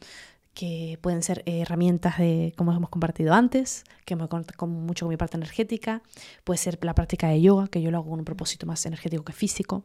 Que 0.54 0.98
pueden 1.00 1.22
ser 1.22 1.42
herramientas 1.46 2.18
de, 2.18 2.52
como 2.56 2.72
hemos 2.72 2.90
compartido 2.90 3.32
antes, 3.32 3.84
que 4.04 4.16
me 4.16 4.28
conectan 4.28 4.56
con- 4.56 4.70
mucho 4.70 5.06
con 5.06 5.10
mi 5.10 5.16
parte 5.16 5.36
energética, 5.36 6.02
puede 6.44 6.58
ser 6.58 6.78
la 6.82 6.94
práctica 6.94 7.28
de 7.28 7.40
yoga, 7.40 7.68
que 7.68 7.80
yo 7.80 7.90
lo 7.90 7.98
hago 7.98 8.10
con 8.10 8.18
un 8.18 8.24
propósito 8.24 8.66
más 8.66 8.84
energético 8.84 9.24
que 9.24 9.32
físico, 9.32 9.84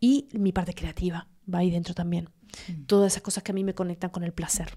y 0.00 0.28
mi 0.32 0.52
parte 0.52 0.74
creativa 0.74 1.28
va 1.52 1.60
ahí 1.60 1.70
dentro 1.70 1.94
también. 1.94 2.28
Todas 2.86 3.12
esas 3.12 3.22
cosas 3.22 3.42
que 3.42 3.52
a 3.52 3.54
mí 3.54 3.64
me 3.64 3.74
conectan 3.74 4.10
con 4.10 4.24
el 4.24 4.32
placer, 4.32 4.76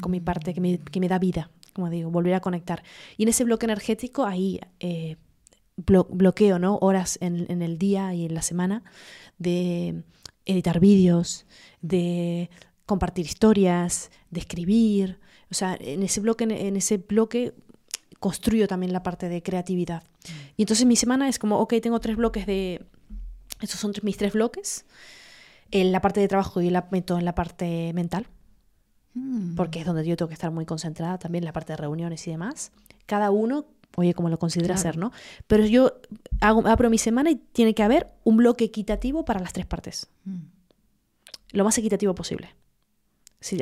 con 0.00 0.10
mi 0.10 0.20
parte 0.20 0.54
que 0.54 0.60
me, 0.60 0.78
que 0.78 0.98
me 0.98 1.08
da 1.08 1.18
vida, 1.18 1.50
como 1.74 1.90
digo, 1.90 2.10
volver 2.10 2.34
a 2.34 2.40
conectar. 2.40 2.82
Y 3.18 3.24
en 3.24 3.28
ese 3.28 3.44
bloque 3.44 3.66
energético, 3.66 4.24
ahí 4.24 4.60
eh, 4.80 5.16
blo- 5.76 6.06
bloqueo 6.08 6.58
¿no? 6.58 6.78
horas 6.78 7.18
en, 7.20 7.46
en 7.50 7.60
el 7.60 7.76
día 7.78 8.14
y 8.14 8.24
en 8.24 8.34
la 8.34 8.42
semana 8.42 8.82
de 9.38 10.04
editar 10.46 10.80
vídeos, 10.80 11.46
de 11.82 12.48
compartir 12.86 13.26
historias, 13.26 14.10
de 14.30 14.40
escribir. 14.40 15.18
O 15.50 15.54
sea, 15.54 15.76
en 15.80 16.02
ese 16.02 16.20
bloque, 16.20 16.44
en 16.44 16.76
ese 16.76 16.98
bloque 16.98 17.54
construyo 18.20 18.66
también 18.68 18.92
la 18.92 19.02
parte 19.02 19.28
de 19.28 19.42
creatividad. 19.42 20.02
Y 20.56 20.62
entonces 20.62 20.86
mi 20.86 20.96
semana 20.96 21.28
es 21.28 21.38
como, 21.38 21.58
ok, 21.60 21.74
tengo 21.82 22.00
tres 22.00 22.16
bloques 22.16 22.46
de... 22.46 22.84
Estos 23.60 23.78
son 23.80 23.92
mis 24.02 24.16
tres 24.16 24.32
bloques. 24.32 24.84
En 25.70 25.92
la 25.92 26.00
parte 26.00 26.20
de 26.20 26.28
trabajo 26.28 26.60
y 26.60 26.70
la 26.70 26.88
meto 26.90 27.18
en 27.18 27.24
la 27.24 27.34
parte 27.34 27.92
mental, 27.94 28.26
Mm. 29.16 29.54
porque 29.54 29.78
es 29.78 29.86
donde 29.86 30.04
yo 30.04 30.16
tengo 30.16 30.28
que 30.28 30.34
estar 30.34 30.50
muy 30.50 30.66
concentrada 30.66 31.18
también, 31.18 31.44
la 31.44 31.52
parte 31.52 31.72
de 31.72 31.76
reuniones 31.76 32.26
y 32.26 32.32
demás. 32.32 32.72
Cada 33.06 33.30
uno, 33.30 33.64
oye, 33.96 34.12
como 34.12 34.28
lo 34.28 34.40
considera 34.40 34.74
Claro. 34.74 34.80
hacer, 34.80 34.96
¿no? 34.98 35.12
Pero 35.46 35.64
yo 35.66 35.92
hago, 36.40 36.66
abro 36.66 36.90
mi 36.90 36.98
semana 36.98 37.30
y 37.30 37.36
tiene 37.36 37.74
que 37.76 37.84
haber 37.84 38.08
un 38.24 38.38
bloque 38.38 38.64
equitativo 38.64 39.24
para 39.24 39.38
las 39.38 39.52
tres 39.52 39.66
partes. 39.66 40.08
Mm. 40.24 40.38
Lo 41.52 41.62
más 41.64 41.78
equitativo 41.78 42.12
posible. 42.16 42.48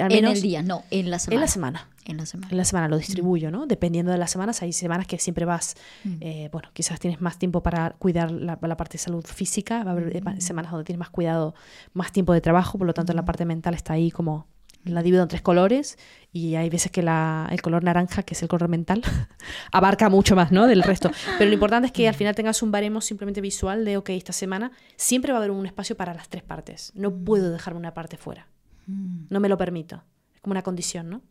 Al 0.00 0.12
En 0.12 0.24
el 0.24 0.40
día, 0.42 0.62
no, 0.62 0.84
en 0.90 1.10
la 1.10 1.18
semana. 1.18 1.34
En 1.36 1.40
la 1.40 1.46
semana. 1.48 1.88
En 2.04 2.16
la 2.16 2.26
semana. 2.26 2.48
En 2.50 2.56
la 2.56 2.64
semana 2.64 2.88
lo 2.88 2.98
distribuyo, 2.98 3.50
¿no? 3.50 3.66
Dependiendo 3.66 4.10
de 4.12 4.18
las 4.18 4.30
semanas, 4.30 4.62
hay 4.62 4.72
semanas 4.72 5.06
que 5.06 5.18
siempre 5.18 5.44
vas, 5.44 5.74
Mm. 6.04 6.16
eh, 6.20 6.48
bueno, 6.52 6.68
quizás 6.72 6.98
tienes 7.00 7.20
más 7.20 7.38
tiempo 7.38 7.62
para 7.62 7.90
cuidar 7.98 8.30
la, 8.30 8.58
la 8.60 8.76
parte 8.76 8.94
de 8.94 8.98
salud 8.98 9.24
física, 9.24 9.82
va 9.84 9.90
a 9.90 9.92
haber 9.94 10.16
eh, 10.16 10.20
Mm. 10.20 10.40
semanas 10.40 10.70
donde 10.72 10.84
tienes 10.84 10.98
más 10.98 11.10
cuidado, 11.10 11.54
más 11.94 12.12
tiempo 12.12 12.32
de 12.32 12.40
trabajo, 12.40 12.78
por 12.78 12.86
lo 12.86 12.94
tanto 12.94 13.12
la 13.12 13.24
parte 13.24 13.44
mental 13.44 13.74
está 13.74 13.92
ahí 13.94 14.10
como 14.10 14.46
la 14.84 15.00
divido 15.04 15.22
en 15.22 15.28
tres 15.28 15.42
colores 15.42 15.96
y 16.32 16.56
hay 16.56 16.68
veces 16.68 16.90
que 16.90 17.02
la, 17.02 17.46
el 17.52 17.62
color 17.62 17.84
naranja, 17.84 18.24
que 18.24 18.34
es 18.34 18.42
el 18.42 18.48
color 18.48 18.68
mental, 18.68 19.00
abarca 19.72 20.08
mucho 20.08 20.34
más, 20.34 20.50
¿no? 20.50 20.66
Del 20.66 20.82
resto. 20.82 21.10
Pero 21.38 21.48
lo 21.48 21.54
importante 21.54 21.86
es 21.86 21.92
que 21.92 22.08
al 22.08 22.14
final 22.14 22.34
tengas 22.34 22.62
un 22.62 22.72
baremo 22.72 23.00
simplemente 23.00 23.40
visual 23.40 23.84
de, 23.84 23.96
ok, 23.96 24.10
esta 24.10 24.32
semana 24.32 24.72
siempre 24.96 25.30
va 25.32 25.38
a 25.38 25.40
haber 25.40 25.52
un 25.52 25.66
espacio 25.66 25.96
para 25.96 26.14
las 26.14 26.28
tres 26.28 26.42
partes. 26.42 26.90
No 26.96 27.12
puedo 27.14 27.50
dejarme 27.52 27.78
una 27.78 27.94
parte 27.94 28.16
fuera. 28.16 28.48
Mm. 28.86 29.24
No 29.30 29.40
me 29.40 29.48
lo 29.48 29.56
permito. 29.56 30.02
Es 30.34 30.40
como 30.40 30.52
una 30.52 30.62
condición, 30.62 31.10
¿no? 31.10 31.22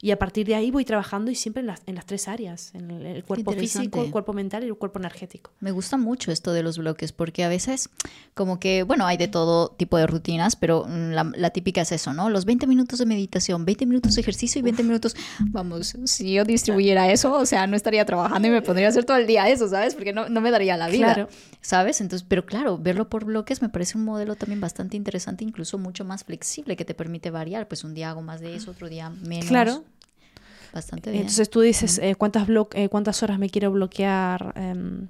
Y 0.00 0.10
a 0.10 0.18
partir 0.18 0.46
de 0.46 0.54
ahí 0.54 0.70
voy 0.70 0.84
trabajando 0.84 1.30
y 1.30 1.34
siempre 1.34 1.60
en 1.60 1.66
las, 1.66 1.82
en 1.86 1.94
las 1.94 2.06
tres 2.06 2.28
áreas, 2.28 2.74
en 2.74 2.90
el, 2.90 3.06
el 3.06 3.24
cuerpo 3.24 3.52
físico, 3.52 4.02
el 4.02 4.10
cuerpo 4.10 4.32
mental 4.32 4.64
y 4.64 4.66
el 4.66 4.76
cuerpo 4.76 4.98
energético. 4.98 5.50
Me 5.60 5.70
gusta 5.70 5.96
mucho 5.96 6.30
esto 6.30 6.52
de 6.52 6.62
los 6.62 6.78
bloques 6.78 7.12
porque 7.12 7.44
a 7.44 7.48
veces 7.48 7.88
como 8.34 8.60
que, 8.60 8.82
bueno, 8.82 9.06
hay 9.06 9.16
de 9.16 9.28
todo 9.28 9.68
tipo 9.68 9.96
de 9.96 10.06
rutinas, 10.06 10.56
pero 10.56 10.84
mm, 10.86 11.10
la, 11.10 11.32
la 11.36 11.50
típica 11.50 11.82
es 11.82 11.92
eso, 11.92 12.12
¿no? 12.12 12.28
Los 12.30 12.44
20 12.44 12.66
minutos 12.66 12.98
de 12.98 13.06
meditación, 13.06 13.64
20 13.64 13.86
minutos 13.86 14.14
de 14.14 14.20
ejercicio 14.20 14.58
y 14.58 14.62
20 14.62 14.82
minutos, 14.82 15.16
vamos, 15.40 15.96
si 16.04 16.34
yo 16.34 16.44
distribuyera 16.44 17.10
eso, 17.10 17.32
o 17.32 17.46
sea, 17.46 17.66
no 17.66 17.76
estaría 17.76 18.04
trabajando 18.04 18.48
y 18.48 18.50
me 18.50 18.62
pondría 18.62 18.86
a 18.86 18.90
hacer 18.90 19.04
todo 19.04 19.16
el 19.16 19.26
día 19.26 19.48
eso, 19.48 19.68
¿sabes? 19.68 19.94
Porque 19.94 20.12
no, 20.12 20.28
no 20.28 20.40
me 20.40 20.50
daría 20.50 20.76
la 20.76 20.88
vida, 20.88 21.14
Claro. 21.14 21.28
¿sabes? 21.60 22.00
Entonces, 22.00 22.26
pero 22.28 22.44
claro, 22.44 22.78
verlo 22.78 23.08
por 23.08 23.24
bloques 23.24 23.62
me 23.62 23.68
parece 23.68 23.96
un 23.98 24.04
modelo 24.04 24.36
también 24.36 24.60
bastante 24.60 24.96
interesante, 24.96 25.44
incluso 25.44 25.78
mucho 25.78 26.04
más 26.04 26.24
flexible 26.24 26.76
que 26.76 26.84
te 26.84 26.94
permite 26.94 27.30
variar, 27.30 27.68
pues 27.68 27.84
un 27.84 27.94
día 27.94 28.10
hago 28.10 28.22
más 28.22 28.40
de 28.40 28.56
eso, 28.56 28.70
otro 28.70 28.88
día 28.88 29.10
menos. 29.10 29.46
Claro. 29.46 29.84
Bastante 30.74 31.10
bien. 31.10 31.22
Entonces 31.22 31.48
tú 31.48 31.60
dices, 31.60 31.98
eh, 31.98 32.14
¿cuántas, 32.16 32.46
blo- 32.48 32.68
eh, 32.74 32.88
¿cuántas 32.90 33.22
horas 33.22 33.38
me 33.38 33.48
quiero 33.48 33.70
bloquear 33.70 34.52
em, 34.56 35.06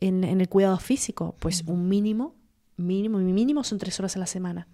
en, 0.00 0.24
en 0.24 0.40
el 0.40 0.48
cuidado 0.48 0.78
físico? 0.78 1.36
Pues 1.38 1.62
un 1.66 1.88
mínimo, 1.88 2.34
mínimo, 2.76 3.18
mi 3.18 3.32
mínimo 3.32 3.62
son 3.64 3.78
tres 3.78 3.98
horas 4.00 4.16
a 4.16 4.18
la 4.18 4.26
semana. 4.26 4.66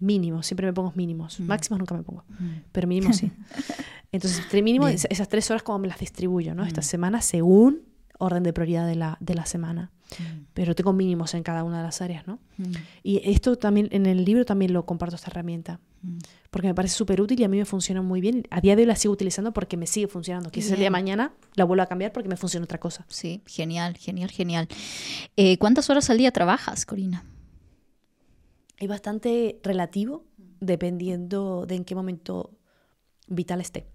Mínimo, 0.00 0.42
siempre 0.42 0.66
me 0.66 0.72
pongo 0.72 0.92
mínimos. 0.96 1.40
Máximos 1.40 1.78
nunca 1.78 1.94
me 1.96 2.02
pongo, 2.02 2.24
pero 2.72 2.86
mínimo 2.86 3.12
sí. 3.12 3.30
Entonces, 4.12 4.40
entre 4.40 4.62
mínimo, 4.62 4.86
Bien. 4.86 4.98
esas 5.10 5.28
tres 5.28 5.50
horas 5.50 5.62
como 5.62 5.78
me 5.80 5.88
las 5.88 5.98
distribuyo, 5.98 6.54
¿no? 6.54 6.64
Esta 6.64 6.82
semana 6.82 7.20
según 7.20 7.82
orden 8.18 8.42
de 8.42 8.52
prioridad 8.52 8.86
de 8.86 8.96
la, 8.96 9.16
de 9.20 9.34
la 9.34 9.46
semana. 9.46 9.90
Pero 10.54 10.74
tengo 10.74 10.92
mínimos 10.92 11.34
en 11.34 11.42
cada 11.42 11.64
una 11.64 11.78
de 11.78 11.82
las 11.84 12.00
áreas, 12.00 12.26
¿no? 12.26 12.38
Mm. 12.56 12.72
Y 13.02 13.30
esto 13.30 13.56
también, 13.56 13.88
en 13.92 14.06
el 14.06 14.24
libro 14.24 14.44
también 14.44 14.72
lo 14.72 14.86
comparto 14.86 15.16
esta 15.16 15.30
herramienta. 15.30 15.80
Porque 16.50 16.68
me 16.68 16.74
parece 16.74 16.94
súper 16.94 17.20
útil 17.20 17.40
y 17.40 17.44
a 17.44 17.48
mí 17.48 17.58
me 17.58 17.64
funciona 17.64 18.00
muy 18.00 18.20
bien. 18.20 18.44
A 18.50 18.60
día 18.60 18.74
de 18.74 18.82
hoy 18.82 18.86
la 18.86 18.96
sigo 18.96 19.12
utilizando 19.12 19.52
porque 19.52 19.76
me 19.76 19.86
sigue 19.86 20.08
funcionando. 20.08 20.50
Quizás 20.50 20.70
el 20.72 20.76
día 20.78 20.86
de 20.86 20.90
mañana 20.90 21.32
la 21.54 21.64
vuelvo 21.64 21.82
a 21.82 21.86
cambiar 21.86 22.12
porque 22.12 22.28
me 22.28 22.36
funciona 22.36 22.64
otra 22.64 22.78
cosa. 22.78 23.04
Sí, 23.08 23.42
genial, 23.46 23.96
genial, 23.96 24.30
genial. 24.30 24.68
Eh, 25.36 25.58
¿Cuántas 25.58 25.90
horas 25.90 26.08
al 26.08 26.18
día 26.18 26.32
trabajas, 26.32 26.86
Corina? 26.86 27.24
Es 28.78 28.88
bastante 28.88 29.60
relativo 29.62 30.24
dependiendo 30.60 31.66
de 31.66 31.74
en 31.74 31.84
qué 31.84 31.94
momento 31.94 32.56
vital 33.26 33.60
esté. 33.60 33.86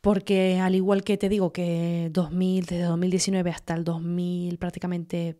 Porque 0.00 0.58
al 0.60 0.74
igual 0.74 1.04
que 1.04 1.18
te 1.18 1.28
digo 1.28 1.52
que 1.52 2.08
2000, 2.12 2.66
desde 2.66 2.84
2019 2.84 3.50
hasta 3.50 3.74
el 3.74 3.84
2000, 3.84 4.58
prácticamente 4.58 5.38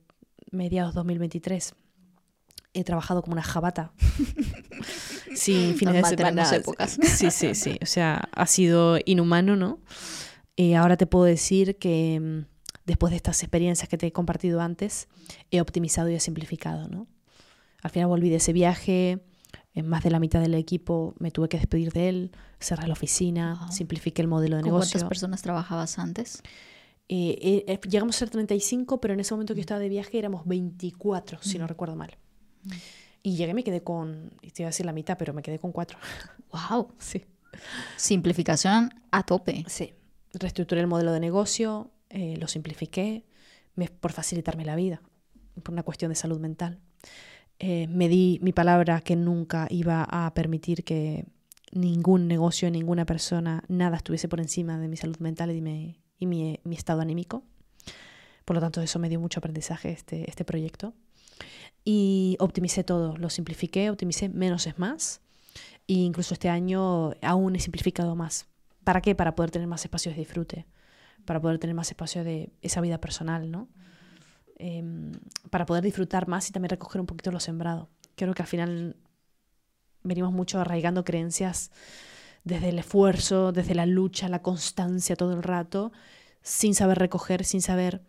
mediados 0.50 0.94
2023, 0.94 1.74
he 2.74 2.84
trabajado 2.84 3.22
como 3.22 3.32
una 3.34 3.42
jabata. 3.42 3.92
Sin 5.34 5.74
fines 5.76 5.94
de 5.94 6.00
Normal, 6.00 6.16
tenemos 6.16 6.48
semana. 6.48 6.56
épocas. 6.56 6.98
Sí, 7.02 7.30
sí, 7.30 7.54
sí. 7.54 7.78
O 7.82 7.86
sea, 7.86 8.28
ha 8.32 8.46
sido 8.46 8.98
inhumano, 9.04 9.56
¿no? 9.56 9.80
Y 10.56 10.74
ahora 10.74 10.96
te 10.96 11.06
puedo 11.06 11.24
decir 11.24 11.78
que 11.78 12.20
mm, 12.20 12.46
después 12.84 13.11
de 13.11 13.16
estas 13.16 13.42
experiencias 13.42 13.88
que 13.88 13.96
te 13.96 14.08
he 14.08 14.12
compartido 14.12 14.61
antes, 14.61 15.08
he 15.50 15.61
optimizado 15.61 16.11
y 16.11 16.14
he 16.14 16.20
simplificado, 16.20 16.88
¿no? 16.88 17.06
Al 17.82 17.90
final 17.90 18.08
volví 18.08 18.28
de 18.28 18.36
ese 18.36 18.52
viaje, 18.52 19.20
en 19.75 19.87
más 19.89 20.03
de 20.03 20.11
la 20.11 20.18
mitad 20.18 20.41
del 20.41 20.55
equipo 20.55 21.14
me 21.18 21.31
tuve 21.31 21.49
que 21.49 21.57
despedir 21.59 21.93
de 21.93 22.09
él, 22.09 22.31
cerré 22.59 22.87
la 22.87 22.93
oficina, 22.95 23.59
Wow. 23.61 23.73
simplifiqué 23.73 24.21
el 24.23 24.29
modelo 24.29 24.57
de 24.57 24.62
¿Con 24.62 24.73
negocio. 24.73 24.93
cuántas 24.95 25.09
personas 25.09 25.43
trabajabas 25.43 25.99
antes? 25.99 26.43
Eh, 27.09 27.39
eh, 27.41 27.64
eh, 27.66 27.81
llegamos 27.89 28.16
a 28.16 28.18
ser 28.21 28.31
35, 28.31 29.01
pero 29.01 29.14
en 29.14 29.21
ese 29.21 29.35
momento 29.35 29.55
que 29.55 29.59
yo 29.59 29.62
estaba 29.62 29.81
de 29.81 29.89
viaje 29.89 30.18
éramos 30.18 30.47
24, 30.47 31.39
si 31.43 31.59
no 31.59 31.66
recuerdo 31.66 31.97
mal. 31.97 32.16
Y 33.23 33.37
llegué 33.37 33.51
y 33.51 33.55
me 33.55 33.64
quedé 33.64 33.83
con, 33.83 34.31
te 34.41 34.62
iba 34.62 34.66
a 34.68 34.71
decir 34.71 34.87
la 34.87 34.93
mitad, 34.93 35.16
pero 35.18 35.33
me 35.35 35.43
quedé 35.43 35.59
con 35.59 35.73
cuatro. 35.73 35.99
¡Wow! 36.71 36.93
Sí. 36.99 37.25
Simplificación 37.97 38.91
a 39.11 39.25
tope. 39.25 39.64
Sí. 39.68 39.93
Reestructuré 40.35 40.81
el 40.81 40.87
modelo 40.87 41.12
de 41.12 41.21
negocio, 41.21 41.91
eh, 42.09 42.37
lo 42.39 42.47
simplifiqué 42.49 43.25
me- 43.75 43.89
por 43.89 44.12
facilitarme 44.12 44.64
la 44.64 44.77
vida, 44.77 45.03
por 45.62 45.73
una 45.73 45.83
cuestión 45.83 46.11
de 46.11 46.14
salud 46.14 46.39
mental. 46.39 46.79
Eh, 47.62 47.86
me 47.88 48.08
di 48.08 48.38
mi 48.42 48.52
palabra 48.52 49.02
que 49.02 49.16
nunca 49.16 49.66
iba 49.68 50.06
a 50.08 50.32
permitir 50.32 50.82
que 50.82 51.26
ningún 51.72 52.26
negocio, 52.26 52.70
ninguna 52.70 53.04
persona, 53.04 53.62
nada 53.68 53.98
estuviese 53.98 54.28
por 54.28 54.40
encima 54.40 54.78
de 54.78 54.88
mi 54.88 54.96
salud 54.96 55.18
mental 55.18 55.50
y, 55.50 55.61
mi 56.26 56.58
estado 56.74 57.02
anímico. 57.02 57.44
Por 58.46 58.56
lo 58.56 58.61
tanto, 58.61 58.80
eso 58.80 58.98
me 58.98 59.11
dio 59.11 59.20
mucho 59.20 59.40
aprendizaje 59.40 59.92
este, 59.92 60.28
este 60.28 60.44
proyecto. 60.44 60.94
Y 61.84 62.36
optimicé 62.40 62.82
todo, 62.82 63.16
lo 63.18 63.28
simplifiqué, 63.28 63.90
optimicé, 63.90 64.30
menos 64.30 64.66
es 64.66 64.78
más. 64.78 65.20
E 65.86 65.92
incluso 65.92 66.34
este 66.34 66.48
año 66.48 67.12
aún 67.22 67.56
he 67.56 67.61
simplificado 67.61 68.16
más. 68.16 68.46
¿Para 68.84 69.02
qué? 69.02 69.14
Para 69.14 69.34
poder 69.34 69.50
tener 69.50 69.68
más 69.68 69.84
espacios 69.84 70.14
de 70.14 70.20
disfrute, 70.20 70.66
para 71.26 71.40
poder 71.40 71.58
tener 71.58 71.76
más 71.76 71.90
espacio 71.90 72.24
de 72.24 72.52
esa 72.62 72.80
vida 72.80 72.98
personal, 73.00 73.50
¿no? 73.50 73.68
Em, 74.62 75.12
para 75.48 75.64
poder 75.64 75.82
disfrutar 75.82 76.28
más 76.28 76.50
y 76.50 76.52
también 76.52 76.68
recoger 76.68 77.00
un 77.00 77.06
poquito 77.06 77.32
lo 77.32 77.40
sembrado. 77.40 77.88
Creo 78.14 78.34
que 78.34 78.42
al 78.42 78.48
final 78.48 78.94
venimos 80.02 80.34
mucho 80.34 80.61
arraigando 80.61 81.02
creencias 81.02 81.70
desde 82.44 82.68
el 82.68 82.78
esfuerzo, 82.78 83.52
desde 83.52 83.74
la 83.74 83.86
lucha, 83.86 84.28
la 84.28 84.42
constancia 84.42 85.16
todo 85.16 85.32
el 85.32 85.42
rato, 85.42 85.92
sin 86.42 86.74
saber 86.74 86.98
recoger, 86.98 87.46
sin 87.46 87.62
saber, 87.62 88.02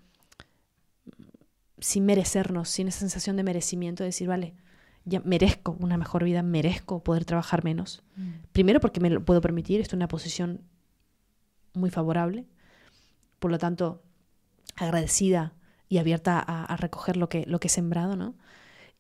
sin 1.80 2.06
merecernos, 2.06 2.68
sin 2.68 2.90
esa 2.90 3.00
sensación 3.00 3.38
de 3.38 3.44
merecimiento, 3.44 4.04
de 4.04 4.10
decir, 4.10 4.28
vale, 4.28 4.54
ya 5.06 5.22
merezco 5.22 5.78
una 5.80 5.96
mejor 5.96 6.26
vida, 6.26 6.44
merezco 6.44 7.02
poder 7.02 7.24
trabajar 7.24 7.64
menos. 7.64 8.04
Mm. 8.18 8.32
Primero 8.52 8.82
porque 8.82 9.00
me 9.00 9.10
lo 9.10 9.24
puedo 9.24 9.40
permitir, 9.40 9.80
estoy 9.80 9.96
en 9.96 10.00
una 10.00 10.10
posición 10.10 10.60
muy 11.74 11.92
favorable, 11.92 12.46
por 13.40 13.52
lo 13.52 13.58
tanto, 13.58 14.04
agradecida 14.76 15.54
y 15.92 15.98
abierta 15.98 16.40
a, 16.40 16.78
recoger 16.78 17.18
lo 17.18 17.28
que, 17.28 17.44
lo 17.48 17.60
que 17.60 17.68
he 17.68 17.70
sembrado, 17.70 18.16
¿no? 18.16 18.34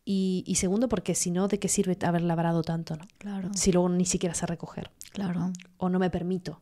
Y, 0.03 0.43
segundo, 0.57 0.89
porque 0.89 1.15
si 1.15 1.31
no, 1.31 1.47
¿de 1.47 1.57
qué 1.57 1.69
sirve 1.69 1.97
haber 2.05 2.21
labrado 2.21 2.63
tanto, 2.63 2.97
¿no? 2.97 3.05
Claro. 3.17 3.49
Si 3.55 3.71
luego 3.71 3.87
ni 3.87 4.03
siquiera 4.03 4.35
sé 4.35 4.45
recoger. 4.45 4.91
Claro. 5.13 5.53
O 5.77 5.87
no 5.87 5.99
me 5.99 6.09
permito 6.09 6.59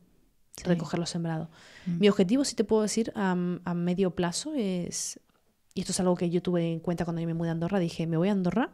recoger 0.62 1.00
lo 1.00 1.06
sembrado. 1.06 1.50
Mm. 1.84 1.98
Mi 1.98 2.08
objetivo, 2.08 2.44
si 2.44 2.54
te 2.54 2.62
puedo 2.62 2.82
decir, 2.82 3.12
a, 3.16 3.32
a, 3.32 3.74
medio 3.74 4.14
plazo 4.14 4.54
es, 4.54 5.18
y 5.74 5.80
esto 5.80 5.90
es 5.90 5.98
algo 5.98 6.14
que 6.14 6.30
yo 6.30 6.40
tuve 6.40 6.74
en 6.74 6.78
cuenta 6.78 7.04
cuando 7.04 7.20
yo 7.20 7.26
me 7.26 7.34
mudé 7.34 7.48
a 7.48 7.52
Andorra, 7.52 7.80
dije, 7.80 8.06
me 8.06 8.16
voy 8.16 8.28
a 8.28 8.32
Andorra 8.32 8.70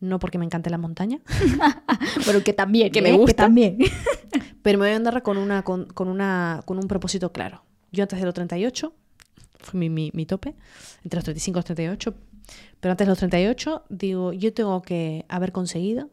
no 0.00 0.18
porque 0.18 0.36
me 0.36 0.44
encante 0.44 0.68
la 0.68 0.78
montaña, 0.78 1.20
pero 2.26 2.42
que 2.42 2.52
también, 2.52 2.90
que 2.90 3.02
me 3.02 3.10
¿eh? 3.10 3.16
gusta 3.16 3.44
también. 3.44 3.78
pero 4.62 4.78
me 4.78 4.86
voy 4.86 4.94
a 4.94 4.96
andar 4.96 5.22
con, 5.22 5.38
una, 5.38 5.62
con, 5.62 5.86
una, 6.08 6.62
con 6.64 6.78
un 6.78 6.88
propósito 6.88 7.30
claro. 7.30 7.62
Yo 7.92 8.02
antes 8.02 8.18
de 8.18 8.24
los 8.24 8.34
38, 8.34 8.92
fue 9.66 9.78
mi, 9.78 10.10
mi, 10.12 10.26
tope, 10.26 10.54
entre 11.04 11.18
los 11.18 11.24
35 11.24 11.56
y 11.56 11.58
los 11.58 11.64
38, 11.64 12.14
pero 12.80 12.92
antes 12.92 13.06
de 13.06 13.10
los 13.10 13.18
38 13.18 13.84
digo, 13.88 14.32
yo 14.32 14.52
tengo 14.52 14.80
que 14.82 15.24
haber 15.28 15.52
conseguido 15.52 16.10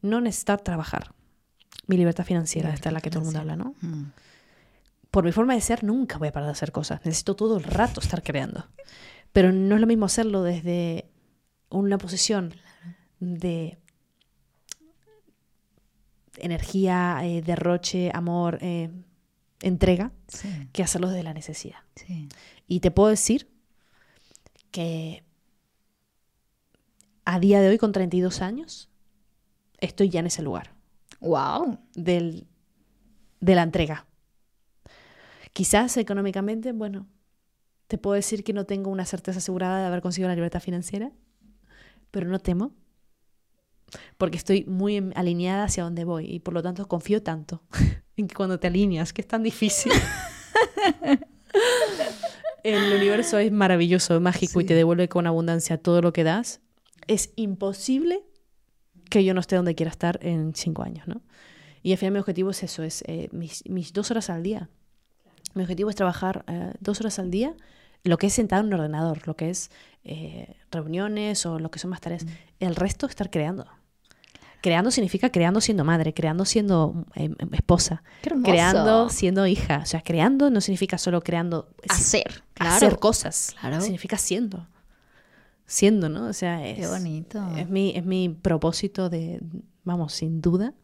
no 0.00 0.20
necesitar 0.20 0.60
trabajar. 0.60 1.14
Mi 1.86 1.96
libertad 1.96 2.24
financiera, 2.24 2.72
esta 2.72 2.88
es 2.88 2.92
la 2.92 3.00
que 3.00 3.10
todo 3.10 3.20
el 3.20 3.24
mundo 3.26 3.40
habla, 3.40 3.56
¿no? 3.56 3.74
Mm. 3.80 4.12
Por 5.10 5.24
mi 5.24 5.32
forma 5.32 5.54
de 5.54 5.60
ser, 5.60 5.84
nunca 5.84 6.18
voy 6.18 6.28
a 6.28 6.32
parar 6.32 6.46
de 6.46 6.52
hacer 6.52 6.72
cosas. 6.72 7.04
Necesito 7.04 7.36
todo 7.36 7.58
el 7.58 7.64
rato 7.64 8.00
estar 8.00 8.22
creando. 8.22 8.66
Pero 9.32 9.52
no 9.52 9.74
es 9.74 9.80
lo 9.80 9.86
mismo 9.86 10.06
hacerlo 10.06 10.42
desde 10.42 11.10
una 11.68 11.98
posición 11.98 12.54
de 13.20 13.78
energía, 16.38 17.20
eh, 17.24 17.42
derroche, 17.42 18.10
amor, 18.14 18.58
eh, 18.62 18.90
entrega, 19.62 20.12
que 20.72 20.82
hacerlo 20.82 21.08
desde 21.08 21.22
la 21.22 21.34
necesidad. 21.34 21.78
Y 22.66 22.80
te 22.80 22.90
puedo 22.90 23.08
decir 23.08 23.48
que 24.70 25.24
a 27.24 27.38
día 27.38 27.60
de 27.60 27.68
hoy, 27.68 27.78
con 27.78 27.92
32 27.92 28.42
años, 28.42 28.90
estoy 29.78 30.10
ya 30.10 30.20
en 30.20 30.26
ese 30.26 30.42
lugar. 30.42 30.74
¡Wow! 31.20 31.78
Del, 31.94 32.46
de 33.40 33.54
la 33.54 33.62
entrega. 33.62 34.06
Quizás 35.52 35.96
económicamente, 35.96 36.72
bueno, 36.72 37.06
te 37.86 37.98
puedo 37.98 38.14
decir 38.14 38.42
que 38.42 38.52
no 38.52 38.64
tengo 38.64 38.90
una 38.90 39.04
certeza 39.04 39.38
asegurada 39.38 39.80
de 39.80 39.86
haber 39.86 40.00
conseguido 40.00 40.28
la 40.28 40.34
libertad 40.34 40.60
financiera, 40.60 41.12
pero 42.10 42.28
no 42.28 42.38
temo, 42.38 42.72
porque 44.16 44.38
estoy 44.38 44.64
muy 44.64 45.12
alineada 45.14 45.64
hacia 45.64 45.84
donde 45.84 46.04
voy 46.04 46.26
y 46.26 46.40
por 46.40 46.54
lo 46.54 46.62
tanto 46.62 46.86
confío 46.88 47.22
tanto 47.22 47.62
que 48.28 48.34
cuando 48.34 48.58
te 48.58 48.66
alineas, 48.66 49.12
que 49.12 49.22
es 49.22 49.28
tan 49.28 49.42
difícil, 49.42 49.92
el 52.62 52.94
universo 52.94 53.38
es 53.38 53.52
maravilloso, 53.52 54.20
mágico 54.20 54.60
y 54.60 54.64
te 54.64 54.74
devuelve 54.74 55.08
con 55.08 55.26
abundancia 55.26 55.78
todo 55.78 56.00
lo 56.00 56.12
que 56.12 56.24
das, 56.24 56.60
es 57.06 57.32
imposible 57.36 58.22
que 59.10 59.24
yo 59.24 59.34
no 59.34 59.40
esté 59.40 59.56
donde 59.56 59.74
quiera 59.74 59.90
estar 59.90 60.18
en 60.22 60.54
cinco 60.54 60.82
años, 60.82 61.06
¿no? 61.06 61.22
Y 61.82 61.92
al 61.92 61.98
final 61.98 62.14
mi 62.14 62.18
objetivo 62.20 62.50
es 62.50 62.62
eso, 62.62 62.82
es 62.82 63.02
eh, 63.06 63.28
mis, 63.32 63.92
dos 63.92 64.10
horas 64.10 64.30
al 64.30 64.42
día. 64.42 64.70
Mi 65.54 65.62
objetivo 65.62 65.90
es 65.90 65.96
trabajar 65.96 66.44
eh, 66.46 66.72
dos 66.80 67.00
horas 67.00 67.18
al 67.18 67.30
día, 67.30 67.54
lo 68.04 68.18
que 68.18 68.28
es 68.28 68.32
sentado 68.32 68.62
en 68.62 68.68
un 68.68 68.74
ordenador, 68.74 69.26
lo 69.26 69.36
que 69.36 69.50
es 69.50 69.70
eh, 70.04 70.54
reuniones 70.70 71.44
o 71.44 71.58
lo 71.58 71.70
que 71.70 71.78
son 71.78 71.90
más 71.90 72.00
tareas. 72.00 72.24
El 72.60 72.76
resto 72.76 73.06
estar 73.06 73.30
creando. 73.30 73.66
Creando 74.62 74.92
significa 74.92 75.30
creando 75.30 75.60
siendo 75.60 75.84
madre, 75.84 76.14
creando 76.14 76.44
siendo 76.44 77.04
em, 77.14 77.34
em, 77.38 77.48
esposa, 77.52 78.02
creando 78.22 79.10
siendo 79.10 79.46
hija. 79.46 79.80
O 79.82 79.86
sea, 79.86 80.00
creando 80.02 80.50
no 80.50 80.60
significa 80.60 80.98
solo 80.98 81.20
creando. 81.20 81.68
Hacer, 81.88 82.44
Hacer 82.58 82.98
cosas. 82.98 83.56
Significa 83.80 84.16
siendo. 84.16 84.68
Siendo, 85.66 86.08
¿no? 86.08 86.26
O 86.26 86.32
sea, 86.32 86.64
es. 86.66 86.78
Qué 86.78 86.86
bonito. 86.86 87.44
Es 87.56 87.68
mi, 87.68 87.92
es 87.96 88.04
mi 88.04 88.28
propósito 88.28 89.10
de, 89.10 89.40
vamos, 89.82 90.12
sin 90.12 90.40
duda, 90.40 90.74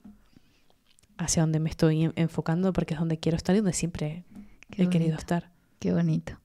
hacia 1.16 1.42
donde 1.42 1.60
me 1.60 1.70
estoy 1.70 2.10
enfocando 2.16 2.72
porque 2.72 2.94
es 2.94 3.00
donde 3.00 3.18
quiero 3.18 3.36
estar 3.36 3.54
y 3.54 3.58
donde 3.58 3.74
siempre 3.74 4.24
he 4.76 4.88
querido 4.88 5.16
estar. 5.16 5.50
Qué 5.78 5.92
bonito. 5.92 6.36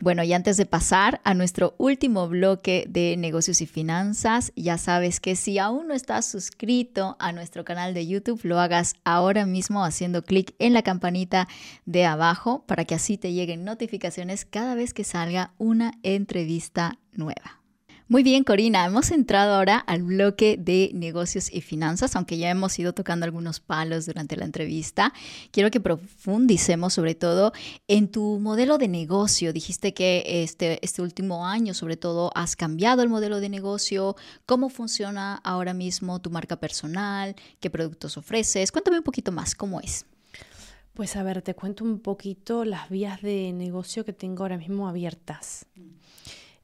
Bueno, 0.00 0.22
y 0.22 0.32
antes 0.32 0.56
de 0.56 0.64
pasar 0.64 1.20
a 1.24 1.34
nuestro 1.34 1.74
último 1.76 2.26
bloque 2.26 2.86
de 2.88 3.18
negocios 3.18 3.60
y 3.60 3.66
finanzas, 3.66 4.50
ya 4.56 4.78
sabes 4.78 5.20
que 5.20 5.36
si 5.36 5.58
aún 5.58 5.88
no 5.88 5.94
estás 5.94 6.24
suscrito 6.24 7.16
a 7.18 7.32
nuestro 7.32 7.66
canal 7.66 7.92
de 7.92 8.06
YouTube, 8.06 8.40
lo 8.44 8.58
hagas 8.58 8.94
ahora 9.04 9.44
mismo 9.44 9.84
haciendo 9.84 10.22
clic 10.22 10.54
en 10.58 10.72
la 10.72 10.80
campanita 10.80 11.48
de 11.84 12.06
abajo 12.06 12.64
para 12.66 12.86
que 12.86 12.94
así 12.94 13.18
te 13.18 13.34
lleguen 13.34 13.64
notificaciones 13.64 14.46
cada 14.46 14.74
vez 14.74 14.94
que 14.94 15.04
salga 15.04 15.52
una 15.58 15.92
entrevista 16.02 16.98
nueva. 17.12 17.59
Muy 18.10 18.24
bien, 18.24 18.42
Corina, 18.42 18.84
hemos 18.84 19.12
entrado 19.12 19.54
ahora 19.54 19.78
al 19.78 20.02
bloque 20.02 20.56
de 20.58 20.90
negocios 20.94 21.48
y 21.48 21.60
finanzas, 21.60 22.16
aunque 22.16 22.38
ya 22.38 22.50
hemos 22.50 22.76
ido 22.76 22.92
tocando 22.92 23.24
algunos 23.24 23.60
palos 23.60 24.04
durante 24.04 24.34
la 24.34 24.46
entrevista. 24.46 25.12
Quiero 25.52 25.70
que 25.70 25.78
profundicemos 25.78 26.92
sobre 26.92 27.14
todo 27.14 27.52
en 27.86 28.08
tu 28.08 28.40
modelo 28.40 28.78
de 28.78 28.88
negocio. 28.88 29.52
Dijiste 29.52 29.94
que 29.94 30.24
este, 30.42 30.84
este 30.84 31.02
último 31.02 31.46
año, 31.46 31.72
sobre 31.72 31.96
todo, 31.96 32.32
has 32.34 32.56
cambiado 32.56 33.02
el 33.02 33.08
modelo 33.08 33.38
de 33.38 33.48
negocio. 33.48 34.16
¿Cómo 34.44 34.70
funciona 34.70 35.36
ahora 35.44 35.72
mismo 35.72 36.20
tu 36.20 36.30
marca 36.30 36.56
personal? 36.56 37.36
¿Qué 37.60 37.70
productos 37.70 38.16
ofreces? 38.16 38.72
Cuéntame 38.72 38.98
un 38.98 39.04
poquito 39.04 39.30
más, 39.30 39.54
¿cómo 39.54 39.80
es? 39.80 40.04
Pues 40.94 41.14
a 41.14 41.22
ver, 41.22 41.42
te 41.42 41.54
cuento 41.54 41.84
un 41.84 42.00
poquito 42.00 42.64
las 42.64 42.90
vías 42.90 43.22
de 43.22 43.52
negocio 43.52 44.04
que 44.04 44.12
tengo 44.12 44.42
ahora 44.42 44.58
mismo 44.58 44.88
abiertas. 44.88 45.66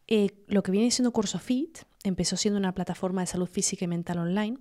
Eh, 0.09 0.45
lo 0.47 0.63
que 0.63 0.71
viene 0.71 0.91
siendo 0.91 1.13
Curso 1.13 1.39
Fit 1.39 1.79
empezó 2.05 2.37
siendo 2.37 2.59
una 2.59 2.73
plataforma 2.73 3.23
de 3.23 3.27
salud 3.27 3.49
física 3.49 3.85
y 3.85 3.89
mental 3.89 4.19
online, 4.19 4.59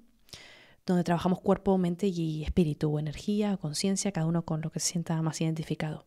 donde 0.86 1.04
trabajamos 1.04 1.40
cuerpo, 1.40 1.78
mente 1.78 2.08
y 2.08 2.44
espíritu, 2.44 2.98
energía, 2.98 3.58
conciencia, 3.58 4.12
cada 4.12 4.26
uno 4.26 4.44
con 4.44 4.62
lo 4.62 4.72
que 4.72 4.80
se 4.80 4.92
sienta 4.94 5.22
más 5.22 5.42
identificado. 5.42 6.06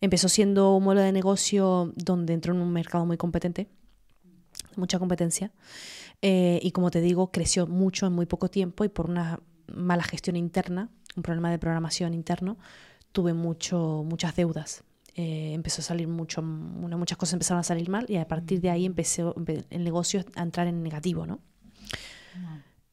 Empezó 0.00 0.28
siendo 0.28 0.74
un 0.74 0.84
modelo 0.84 1.02
de 1.02 1.12
negocio 1.12 1.92
donde 1.94 2.32
entró 2.32 2.54
en 2.54 2.60
un 2.60 2.72
mercado 2.72 3.06
muy 3.06 3.16
competente, 3.16 3.68
mucha 4.76 4.98
competencia, 4.98 5.52
eh, 6.20 6.58
y 6.62 6.72
como 6.72 6.90
te 6.90 7.00
digo, 7.00 7.30
creció 7.30 7.66
mucho 7.68 8.06
en 8.06 8.12
muy 8.12 8.26
poco 8.26 8.48
tiempo 8.48 8.84
y 8.84 8.88
por 8.88 9.08
una 9.08 9.40
mala 9.72 10.02
gestión 10.02 10.34
interna, 10.36 10.90
un 11.16 11.22
problema 11.22 11.50
de 11.50 11.58
programación 11.58 12.14
interno, 12.14 12.58
tuve 13.12 13.34
mucho, 13.34 14.04
muchas 14.04 14.34
deudas 14.34 14.84
eh, 15.14 15.52
empezó 15.52 15.82
a 15.82 15.84
salir 15.84 16.08
mucho, 16.08 16.42
muchas 16.42 17.18
cosas 17.18 17.34
empezaron 17.34 17.60
a 17.60 17.64
salir 17.64 17.88
mal 17.88 18.06
y 18.08 18.16
a 18.16 18.26
partir 18.26 18.60
de 18.60 18.70
ahí 18.70 18.86
empezó 18.86 19.34
el 19.70 19.84
negocio 19.84 20.24
a 20.34 20.42
entrar 20.42 20.66
en 20.66 20.82
negativo, 20.82 21.26
¿no? 21.26 21.40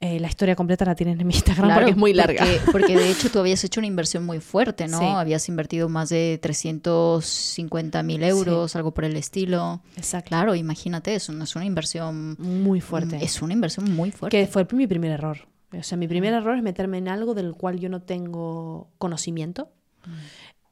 Eh, 0.02 0.18
la 0.22 0.30
historia 0.30 0.56
completa 0.56 0.86
la 0.86 0.96
tienes 0.96 1.20
en 1.20 1.28
mi 1.28 1.34
Instagram 1.34 1.76
porque 1.76 1.92
es 1.92 1.98
muy 1.98 2.14
larga. 2.14 2.46
Porque, 2.72 2.98
de 2.98 3.12
hecho 3.12 3.30
tú 3.32 3.40
habías 3.40 3.62
hecho 3.66 3.82
una 3.82 3.88
inversión 3.88 4.26
muy 4.26 4.40
fuerte, 4.40 4.88
¿no? 4.88 5.18
Habías 5.18 5.50
invertido 5.50 5.90
más 5.90 6.08
de 6.08 6.40
350 6.42 8.02
mil 8.04 8.24
euros, 8.24 8.78
algo 8.78 8.94
por 8.94 9.04
el 9.04 9.18
estilo. 9.18 9.82
Exacto. 9.98 10.30
Claro, 10.30 10.56
imagínate, 10.56 11.16
eso 11.16 11.34
no 11.34 11.44
es 11.44 11.56
una 11.56 11.66
inversión... 11.66 12.38
Muy 12.40 12.80
fuerte. 12.80 13.18
Es 13.22 13.42
una 13.42 13.52
inversión 13.52 13.94
muy 13.94 14.12
fuerte. 14.12 14.38
Que 14.38 14.48
fue 14.48 14.66
mi 14.72 14.88
primer 14.88 15.12
error. 15.12 15.50
O 15.78 15.84
sea, 15.84 15.98
mi 15.98 16.08
primer 16.08 16.34
error 16.34 16.56
es 16.56 16.64
meterme 16.64 16.98
en 16.98 17.10
algo 17.10 17.34
del 17.34 17.54
cual 17.54 17.80
yo 17.80 17.90
no 17.90 18.02
tengo 18.02 18.90
conocimiento. 18.98 19.70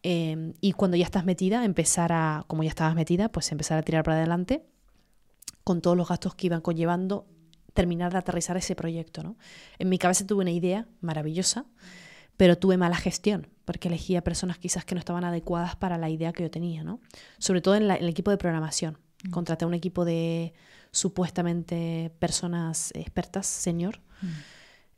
Em, 0.09 0.53
y 0.61 0.71
cuando 0.71 0.95
ya 0.95 1.03
estás 1.03 1.25
metida, 1.25 1.65
empezar 1.65 2.13
a, 2.13 2.45
como 2.47 2.63
ya 2.63 2.69
estabas 2.69 2.95
metida, 2.95 3.27
pues 3.27 3.51
empezar 3.51 3.77
a 3.77 3.81
tirar 3.81 4.05
para 4.05 4.15
adelante 4.15 4.63
con 5.65 5.81
todos 5.81 5.97
los 5.97 6.07
gastos 6.07 6.33
que 6.33 6.47
iban 6.47 6.61
conllevando 6.61 7.27
terminar 7.73 8.13
de 8.13 8.19
aterrizar 8.19 8.55
ese 8.55 8.73
proyecto. 8.73 9.21
¿no? 9.21 9.35
En 9.79 9.89
mi 9.89 9.97
cabeza 9.97 10.25
tuve 10.25 10.43
una 10.43 10.51
idea 10.51 10.87
maravillosa, 11.01 11.65
pero 12.37 12.57
tuve 12.57 12.77
mala 12.77 12.95
gestión, 12.95 13.49
porque 13.65 13.89
elegía 13.89 14.23
personas 14.23 14.57
quizás 14.57 14.85
que 14.85 14.95
no 14.95 14.99
estaban 14.99 15.25
adecuadas 15.25 15.75
para 15.75 15.97
la 15.97 16.09
idea 16.09 16.31
que 16.31 16.43
yo 16.43 16.49
tenía, 16.49 16.85
¿no? 16.85 17.01
sobre 17.37 17.59
todo 17.59 17.75
en, 17.75 17.91
el 17.91 18.07
equipo 18.07 18.31
de 18.31 18.37
programación. 18.37 18.99
Mm. 19.25 19.31
Contraté 19.31 19.65
un 19.65 19.73
equipo 19.73 20.05
de 20.05 20.53
supuestamente 20.91 22.13
personas 22.17 22.91
expertas, 22.95 23.45
señor, 23.45 23.99
mm. 24.21 24.27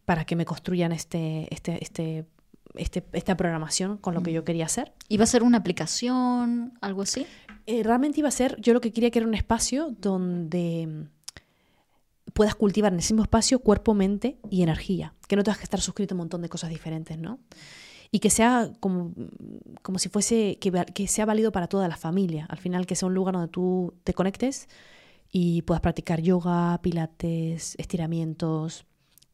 para 0.05 0.23
que 0.25 0.35
me 0.35 0.45
construyan 0.45 0.91
este, 0.91 1.51
este, 1.51 1.83
este, 1.83 2.27
este, 2.75 3.03
esta 3.13 3.35
programación 3.35 3.97
con 3.97 4.13
lo 4.13 4.23
que 4.23 4.31
yo 4.31 4.43
quería 4.43 4.65
hacer. 4.65 4.93
¿Iba 5.07 5.23
a 5.23 5.27
ser 5.27 5.43
una 5.43 5.57
aplicación, 5.57 6.73
algo 6.81 7.01
así? 7.01 7.25
Eh, 7.65 7.83
realmente 7.83 8.19
iba 8.19 8.29
a 8.29 8.31
ser, 8.31 8.59
yo 8.61 8.73
lo 8.73 8.81
que 8.81 8.91
quería 8.91 9.11
que 9.11 9.19
era 9.19 9.27
un 9.27 9.35
espacio 9.35 9.95
donde 9.99 10.87
mm, 10.87 12.31
puedas 12.33 12.55
cultivar 12.55 12.93
en 12.93 12.99
ese 12.99 13.13
mismo 13.13 13.23
espacio 13.23 13.59
cuerpo, 13.59 13.93
mente 13.93 14.37
y 14.49 14.63
energía. 14.63 15.13
Que 15.27 15.35
no 15.35 15.43
tengas 15.43 15.57
que 15.59 15.65
estar 15.65 15.81
suscrito 15.81 16.13
a 16.13 16.15
un 16.15 16.19
montón 16.19 16.41
de 16.41 16.49
cosas 16.49 16.69
diferentes, 16.69 17.17
¿no? 17.17 17.39
Y 18.11 18.19
que 18.19 18.31
sea 18.31 18.71
como, 18.79 19.13
como 19.83 19.99
si 19.99 20.09
fuese, 20.09 20.57
que, 20.59 20.71
que 20.93 21.07
sea 21.07 21.25
válido 21.25 21.51
para 21.51 21.67
toda 21.67 21.87
la 21.87 21.95
familia. 21.95 22.47
Al 22.49 22.57
final, 22.57 22.87
que 22.87 22.95
sea 22.95 23.07
un 23.07 23.13
lugar 23.13 23.35
donde 23.35 23.49
tú 23.49 23.93
te 24.03 24.15
conectes 24.15 24.67
y 25.31 25.61
puedas 25.61 25.81
practicar 25.81 26.21
yoga, 26.21 26.79
pilates, 26.81 27.75
estiramientos, 27.77 28.85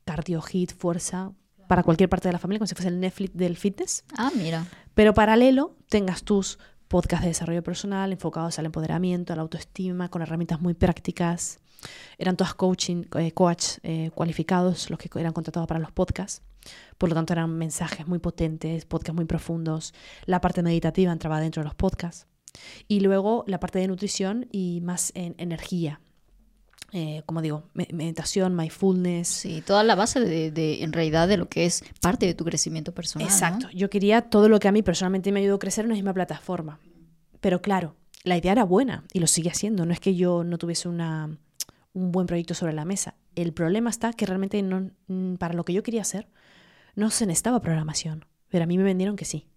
cardio, 0.04 0.42
hit, 0.42 0.74
fuerza, 0.74 1.32
para 1.68 1.84
cualquier 1.84 2.10
parte 2.10 2.28
de 2.28 2.34
la 2.34 2.40
familia, 2.40 2.60
como 2.60 2.68
si 2.68 2.76
fuese 2.76 2.90
el 2.90 3.00
Netflix 3.00 3.36
del 3.36 3.58
fitness. 3.58 4.04
Ah, 4.18 4.32
mira. 4.36 4.66
Pero 4.94 5.14
paralelo 5.14 5.76
tengas 5.90 6.24
tus 6.24 6.60
podcasts 6.88 7.24
de 7.24 7.30
desarrollo 7.30 7.64
personal 7.64 8.12
enfocados 8.12 8.60
al 8.60 8.66
empoderamiento, 8.66 9.34
a 9.34 9.36
la 9.36 9.42
autoestima, 9.42 10.10
con 10.10 10.22
herramientas 10.22 10.62
muy 10.62 10.74
prácticas. 10.74 11.60
Eran 12.18 12.38
todas 12.38 12.54
coaching, 12.54 13.04
eh, 13.18 13.32
coach 13.32 13.78
eh, 13.84 14.12
cualificados 14.14 14.90
los 14.90 15.00
que 15.00 15.10
eran 15.20 15.34
contratados 15.34 15.68
para 15.68 15.80
los 15.80 15.92
podcasts. 15.92 16.42
Por 16.98 17.10
lo 17.10 17.16
tanto, 17.16 17.34
eran 17.34 17.52
mensajes 17.58 18.08
muy 18.08 18.20
potentes, 18.20 18.86
podcasts 18.86 19.16
muy 19.16 19.26
profundos. 19.26 19.94
La 20.26 20.42
parte 20.42 20.64
meditativa 20.64 21.12
entraba 21.12 21.40
dentro 21.40 21.62
de 21.62 21.66
los 21.66 21.76
podcasts. 21.76 22.28
Y 22.88 23.02
luego 23.02 23.44
la 23.48 23.60
parte 23.60 23.80
de 23.80 23.88
nutrición 23.88 24.48
y 24.52 24.80
más 24.82 25.12
en 25.16 25.36
energía. 25.38 26.00
Eh, 26.92 27.24
como 27.26 27.42
digo, 27.42 27.64
me- 27.74 27.88
meditación, 27.92 28.56
mindfulness, 28.56 29.28
Sí, 29.28 29.62
toda 29.66 29.84
la 29.84 29.96
base 29.96 30.20
de, 30.20 30.52
de, 30.52 30.84
en 30.84 30.94
realidad, 30.94 31.28
de 31.28 31.38
lo 31.38 31.50
que 31.50 31.66
es 31.66 31.84
parte 32.02 32.26
de 32.26 32.34
tu 32.34 32.46
crecimiento 32.46 32.94
personal. 32.94 33.28
¿no? 33.28 33.34
Exacto. 33.34 33.68
Yo 33.74 33.90
quería 33.90 34.22
todo 34.22 34.48
lo 34.50 34.60
que 34.60 34.68
a 34.68 34.72
mí 34.72 34.82
personalmente 34.82 35.32
me 35.32 35.40
ayudó 35.42 35.56
a 35.56 35.60
crecer 35.60 35.84
en 35.86 35.88
una 35.92 35.96
misma 35.96 36.14
plataforma. 36.14 36.80
Pero 37.42 37.62
claro, 37.62 37.96
la 38.24 38.38
idea 38.38 38.54
era 38.54 38.64
buena 38.64 39.04
y 39.14 39.20
lo 39.20 39.28
sigue 39.28 39.50
haciendo. 39.50 39.86
No 39.86 39.92
es 39.94 40.00
que 40.00 40.16
yo 40.16 40.44
no 40.44 40.58
tuviese 40.58 40.88
una, 40.88 41.38
un 41.94 42.12
buen 42.12 42.28
proyecto 42.28 42.54
sobre 42.54 42.74
la 42.74 42.86
mesa. 42.86 43.16
El 43.36 43.52
problema 43.52 43.90
está 43.90 44.14
que 44.14 44.26
realmente 44.26 44.62
no, 44.62 44.92
mm, 45.08 45.36
para 45.36 45.54
lo 45.54 45.66
que 45.66 45.74
yo 45.74 45.84
quería 45.84 46.02
hacer 46.02 46.30
no 46.96 47.10
se 47.10 47.26
necesitaba 47.26 47.60
programación. 47.62 48.26
Pero 48.50 48.64
a 48.64 48.68
mí 48.68 48.78
me 48.78 48.84
vendieron 48.86 49.16
que 49.18 49.26
sí. 49.26 49.48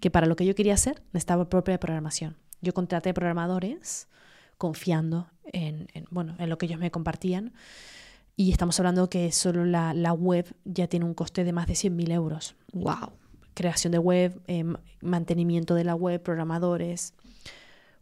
Que 0.00 0.10
para 0.10 0.26
lo 0.26 0.36
que 0.36 0.44
yo 0.44 0.54
quería 0.54 0.74
hacer 0.74 1.02
necesitaba 1.12 1.48
propia 1.48 1.80
programación. 1.80 2.36
Yo 2.60 2.74
contraté 2.74 3.14
programadores 3.14 4.08
confiando 4.58 5.28
en, 5.52 5.88
en, 5.94 6.04
bueno, 6.10 6.34
en 6.38 6.48
lo 6.48 6.58
que 6.58 6.66
ellos 6.66 6.78
me 6.80 6.90
compartían. 6.90 7.52
Y 8.36 8.52
estamos 8.52 8.78
hablando 8.78 9.10
que 9.10 9.32
solo 9.32 9.64
la, 9.64 9.94
la 9.94 10.12
web 10.12 10.54
ya 10.64 10.86
tiene 10.86 11.04
un 11.06 11.14
coste 11.14 11.44
de 11.44 11.52
más 11.52 11.66
de 11.66 11.74
100.000 11.74 12.12
euros. 12.12 12.54
Wow. 12.72 13.12
Creación 13.54 13.90
de 13.92 13.98
web, 13.98 14.40
eh, 14.46 14.62
ma- 14.62 14.80
mantenimiento 15.00 15.74
de 15.74 15.82
la 15.84 15.94
web, 15.96 16.22
programadores. 16.22 17.14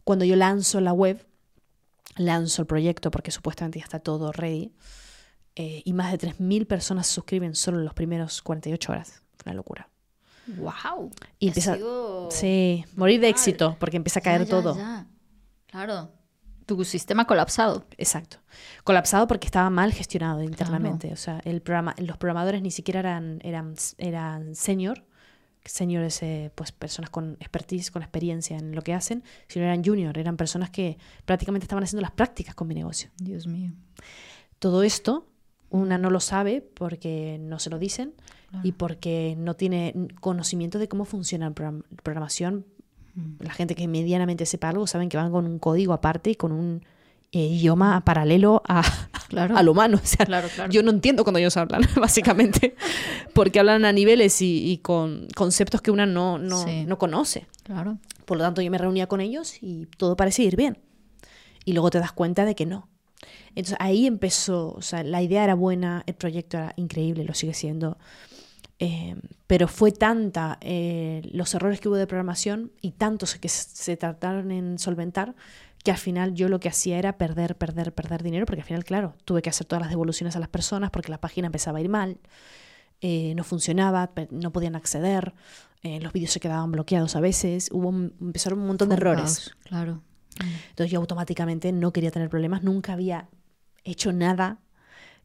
Cuando 0.03 0.25
yo 0.25 0.35
lanzo 0.35 0.79
la 0.79 0.93
web, 0.93 1.25
lanzo 2.17 2.61
el 2.61 2.67
proyecto 2.67 3.09
porque 3.11 3.31
supuestamente 3.31 3.79
ya 3.79 3.85
está 3.85 3.99
todo 3.99 4.31
ready. 4.31 4.71
eh, 5.55 5.81
y 5.85 5.93
más 5.93 6.11
de 6.11 6.19
3.000 6.19 6.67
personas 6.67 7.07
se 7.07 7.13
suscriben 7.15 7.55
solo 7.55 7.79
en 7.79 7.85
los 7.85 7.95
primeros 7.95 8.43
48 8.43 8.91
horas. 8.91 9.23
Una 9.43 9.55
locura. 9.55 9.89
Wow. 10.57 11.09
Y 11.39 11.47
empieza, 11.47 11.77
sí, 12.29 12.85
morir 12.95 13.19
de 13.19 13.29
éxito 13.29 13.75
porque 13.79 13.97
empieza 13.97 14.19
a 14.19 14.21
Ya, 14.21 14.23
caer 14.23 14.43
ya, 14.45 14.49
todo. 14.51 14.77
ya. 14.77 15.07
Claro. 15.65 16.11
Tu 16.67 16.83
sistema 16.83 17.25
colapsado. 17.25 17.85
Exacto. 17.97 18.37
Colapsado 18.83 19.25
porque 19.25 19.47
estaba 19.47 19.69
mal 19.71 19.91
gestionado 19.93 20.43
internamente. 20.43 21.11
O 21.11 21.15
sea, 21.15 21.39
el 21.45 21.61
programa, 21.61 21.95
los 21.97 22.17
programadores 22.17 22.61
ni 22.61 22.69
siquiera 22.71 22.99
eran, 22.99 23.39
eran, 23.41 23.73
eran 23.97 24.53
senior, 24.53 25.03
seniors, 25.63 26.21
eh, 26.23 26.51
pues 26.55 26.71
personas 26.71 27.09
con 27.09 27.37
expertise, 27.39 27.89
con 27.89 28.01
experiencia 28.03 28.57
en 28.57 28.75
lo 28.75 28.81
que 28.81 28.93
hacen, 28.93 29.23
sino 29.47 29.65
eran 29.65 29.83
junior, 29.83 30.17
eran 30.17 30.37
personas 30.37 30.69
que 30.69 30.97
prácticamente 31.25 31.63
estaban 31.65 31.83
haciendo 31.83 32.01
las 32.01 32.11
prácticas 32.11 32.53
con 32.53 32.67
mi 32.67 32.75
negocio. 32.75 33.09
Dios 33.17 33.47
mío. 33.47 33.71
Todo 34.59 34.83
esto, 34.83 35.25
una 35.69 35.97
no 35.97 36.09
lo 36.09 36.19
sabe 36.19 36.61
porque 36.61 37.37
no 37.39 37.59
se 37.59 37.69
lo 37.69 37.79
dicen 37.79 38.13
y 38.63 38.71
porque 38.73 39.35
no 39.37 39.55
tiene 39.55 39.93
conocimiento 40.21 40.79
de 40.79 40.87
cómo 40.87 41.03
funciona 41.05 41.49
la 41.49 41.55
program- 41.55 41.83
programación. 42.03 42.65
La 43.39 43.51
gente 43.51 43.75
que 43.75 43.87
medianamente 43.87 44.45
sepa 44.45 44.69
algo 44.69 44.85
saben 44.87 45.09
que 45.09 45.17
van 45.17 45.31
con 45.31 45.45
un 45.45 45.59
código 45.59 45.93
aparte 45.93 46.29
y 46.31 46.35
con 46.35 46.51
un 46.51 46.83
eh, 47.31 47.39
idioma 47.39 48.03
paralelo 48.05 48.61
a, 48.67 48.83
Claro. 49.29 49.57
al 49.57 49.67
humano. 49.69 49.99
O 50.01 50.05
sea, 50.05 50.25
Claro, 50.25 50.47
claro. 50.53 50.71
yo 50.71 50.83
no 50.83 50.91
entiendo 50.91 51.23
cuando 51.23 51.39
ellos 51.39 51.57
hablan, 51.57 51.81
básicamente, 51.99 52.75
porque 53.33 53.59
hablan 53.59 53.85
a 53.85 53.91
niveles 53.91 54.41
y, 54.41 54.71
y 54.71 54.77
con 54.77 55.27
conceptos 55.35 55.81
que 55.81 55.91
una 55.91 56.05
no, 56.05 56.37
no, 56.37 56.63
Sí. 56.63 56.85
no 56.85 56.97
conoce. 56.97 57.47
Claro. 57.63 57.97
Por 58.25 58.37
lo 58.37 58.43
tanto, 58.43 58.61
yo 58.61 58.69
me 58.71 58.77
reunía 58.77 59.07
con 59.07 59.19
ellos 59.21 59.61
y 59.61 59.85
todo 59.97 60.15
parecía 60.15 60.45
ir 60.45 60.55
bien. 60.55 60.77
Y 61.65 61.73
luego 61.73 61.89
te 61.89 61.99
das 61.99 62.11
cuenta 62.13 62.45
de 62.45 62.55
que 62.55 62.65
no. 62.65 62.87
Entonces 63.55 63.77
ahí 63.79 64.05
empezó, 64.05 64.73
o 64.73 64.81
sea, 64.81 65.03
la 65.03 65.21
idea 65.21 65.43
era 65.43 65.55
buena, 65.55 66.03
el 66.05 66.13
proyecto 66.13 66.57
era 66.57 66.73
increíble, 66.77 67.23
lo 67.23 67.33
sigue 67.33 67.53
siendo. 67.55 67.97
Eh, 68.79 69.15
pero 69.47 69.67
fue 69.67 69.91
tanta 69.91 70.59
eh, 70.61 71.23
los 71.31 71.53
errores 71.55 71.79
que 71.79 71.89
hubo 71.89 71.95
de 71.95 72.05
programación 72.05 72.71
y 72.79 72.91
tantos 72.91 73.35
que 73.35 73.49
se, 73.49 73.97
trataron 73.97 74.51
en 74.51 74.77
solventar 74.77 75.35
que 75.83 75.89
al 75.89 75.97
final 75.97 76.35
yo 76.35 76.47
lo 76.47 76.59
que 76.59 76.69
hacía 76.69 76.99
era 76.99 77.17
perder, 77.17 77.55
perder, 77.55 77.93
perder 77.93 78.21
dinero, 78.21 78.45
porque 78.45 78.61
al 78.61 78.67
final, 78.67 78.83
claro, 78.83 79.15
tuve 79.25 79.41
que 79.41 79.49
hacer 79.49 79.65
todas 79.65 79.81
las 79.81 79.89
devoluciones 79.89 80.35
a 80.35 80.39
las 80.39 80.49
personas 80.49 80.91
porque 80.91 81.09
la 81.09 81.19
página 81.19 81.47
empezaba 81.47 81.79
a 81.79 81.81
ir 81.81 81.89
mal, 81.89 82.17
eh, 83.01 83.33
no 83.35 83.43
funcionaba, 83.43 84.11
no 84.31 84.51
podían 84.51 84.75
acceder, 84.75 85.33
los 85.83 86.11
vídeos 86.11 86.31
se 86.31 86.41
quedaban 86.41 86.71
bloqueados 86.71 87.15
a 87.15 87.21
veces, 87.21 87.69
hubo 87.71 87.87
un- 87.87 88.13
empezaron 88.19 88.59
un 88.59 88.67
montón 88.67 88.89
de 88.89 88.95
errores. 88.95 89.55
Claro. 89.63 90.01
Entonces 90.69 90.91
yo 90.91 90.99
automáticamente 90.99 91.71
no 91.71 91.93
quería 91.93 92.11
tener 92.11 92.29
problemas, 92.29 92.61
nunca 92.63 92.93
había 92.93 93.29
hecho 93.85 94.11
nada 94.11 94.59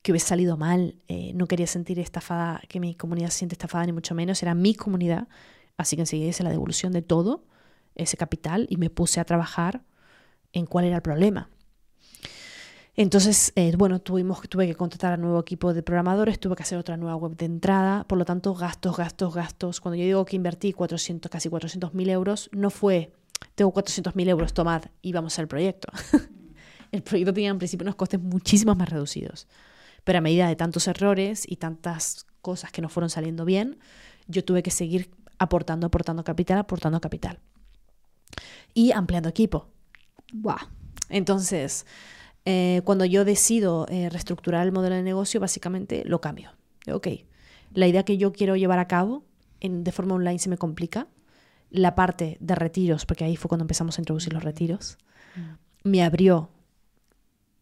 que 0.02 0.12
hubiese 0.12 0.26
salido 0.26 0.56
mal, 0.56 0.96
eh, 1.08 1.32
no 1.34 1.46
quería 1.46 1.66
sentir 1.66 1.98
estafada, 2.00 2.60
que 2.68 2.80
mi 2.80 2.94
comunidad 2.94 3.30
se 3.30 3.38
siente 3.38 3.54
estafada 3.54 3.86
ni 3.86 3.92
mucho 3.92 4.14
menos, 4.14 4.42
era 4.42 4.54
mi 4.54 4.74
comunidad, 4.74 5.28
así 5.76 5.96
que 5.96 6.02
enseguida 6.02 6.28
hice 6.28 6.42
la 6.42 6.50
devolución 6.50 6.92
de 6.92 7.02
todo 7.02 7.44
ese 7.94 8.16
capital 8.16 8.66
y 8.68 8.76
me 8.76 8.90
puse 8.90 9.20
a 9.20 9.24
trabajar 9.24 9.82
en 10.52 10.66
cuál 10.66 10.86
era 10.86 10.96
el 10.96 11.02
problema. 11.02 11.48
Entonces, 12.94 13.52
eh, 13.56 13.74
bueno, 13.76 14.00
tuvimos, 14.00 14.46
tuve 14.48 14.66
que 14.66 14.74
contratar 14.74 15.14
a 15.14 15.16
nuevo 15.16 15.40
equipo 15.40 15.72
de 15.72 15.82
programadores, 15.82 16.38
tuve 16.38 16.56
que 16.56 16.62
hacer 16.62 16.76
otra 16.76 16.98
nueva 16.98 17.16
web 17.16 17.36
de 17.36 17.46
entrada, 17.46 18.04
por 18.04 18.18
lo 18.18 18.26
tanto, 18.26 18.54
gastos, 18.54 18.98
gastos, 18.98 19.34
gastos. 19.34 19.80
Cuando 19.80 19.96
yo 19.96 20.04
digo 20.04 20.24
que 20.26 20.36
invertí 20.36 20.74
400, 20.74 21.30
casi 21.30 21.48
400 21.48 21.94
mil 21.94 22.10
euros, 22.10 22.50
no 22.52 22.68
fue, 22.68 23.12
tengo 23.54 23.70
400 23.70 24.14
mil 24.14 24.28
euros, 24.28 24.52
tomad 24.52 24.82
y 25.00 25.12
vamos 25.12 25.38
al 25.38 25.48
proyecto. 25.48 25.90
el 26.92 27.02
proyecto 27.02 27.32
tenía 27.32 27.50
en 27.50 27.58
principio 27.58 27.84
unos 27.84 27.94
costes 27.94 28.20
muchísimo 28.20 28.74
más 28.74 28.90
reducidos. 28.90 29.48
Pero 30.04 30.18
a 30.18 30.20
medida 30.20 30.48
de 30.48 30.56
tantos 30.56 30.88
errores 30.88 31.44
y 31.46 31.56
tantas 31.56 32.26
cosas 32.40 32.72
que 32.72 32.82
no 32.82 32.88
fueron 32.88 33.10
saliendo 33.10 33.44
bien, 33.44 33.78
yo 34.26 34.44
tuve 34.44 34.62
que 34.62 34.70
seguir 34.70 35.10
aportando, 35.38 35.86
aportando 35.86 36.24
capital, 36.24 36.58
aportando 36.58 37.00
capital. 37.00 37.38
Y 38.74 38.92
ampliando 38.92 39.28
equipo. 39.28 39.68
Wow. 40.32 40.56
Entonces, 41.08 41.86
eh, 42.44 42.80
cuando 42.84 43.04
yo 43.04 43.24
decido 43.24 43.86
eh, 43.88 44.08
reestructurar 44.08 44.66
el 44.66 44.72
modelo 44.72 44.94
de 44.96 45.02
negocio, 45.02 45.40
básicamente 45.40 46.02
lo 46.06 46.20
cambio. 46.20 46.52
Ok, 46.90 47.08
la 47.74 47.86
idea 47.86 48.04
que 48.04 48.16
yo 48.16 48.32
quiero 48.32 48.56
llevar 48.56 48.78
a 48.78 48.88
cabo 48.88 49.24
en- 49.60 49.84
de 49.84 49.92
forma 49.92 50.14
online 50.14 50.38
se 50.38 50.48
me 50.48 50.58
complica. 50.58 51.06
La 51.70 51.94
parte 51.94 52.36
de 52.40 52.54
retiros, 52.54 53.06
porque 53.06 53.24
ahí 53.24 53.36
fue 53.36 53.48
cuando 53.48 53.62
empezamos 53.64 53.96
a 53.98 54.00
introducir 54.00 54.32
los 54.32 54.42
retiros, 54.42 54.98
me 55.84 56.02
abrió 56.02 56.50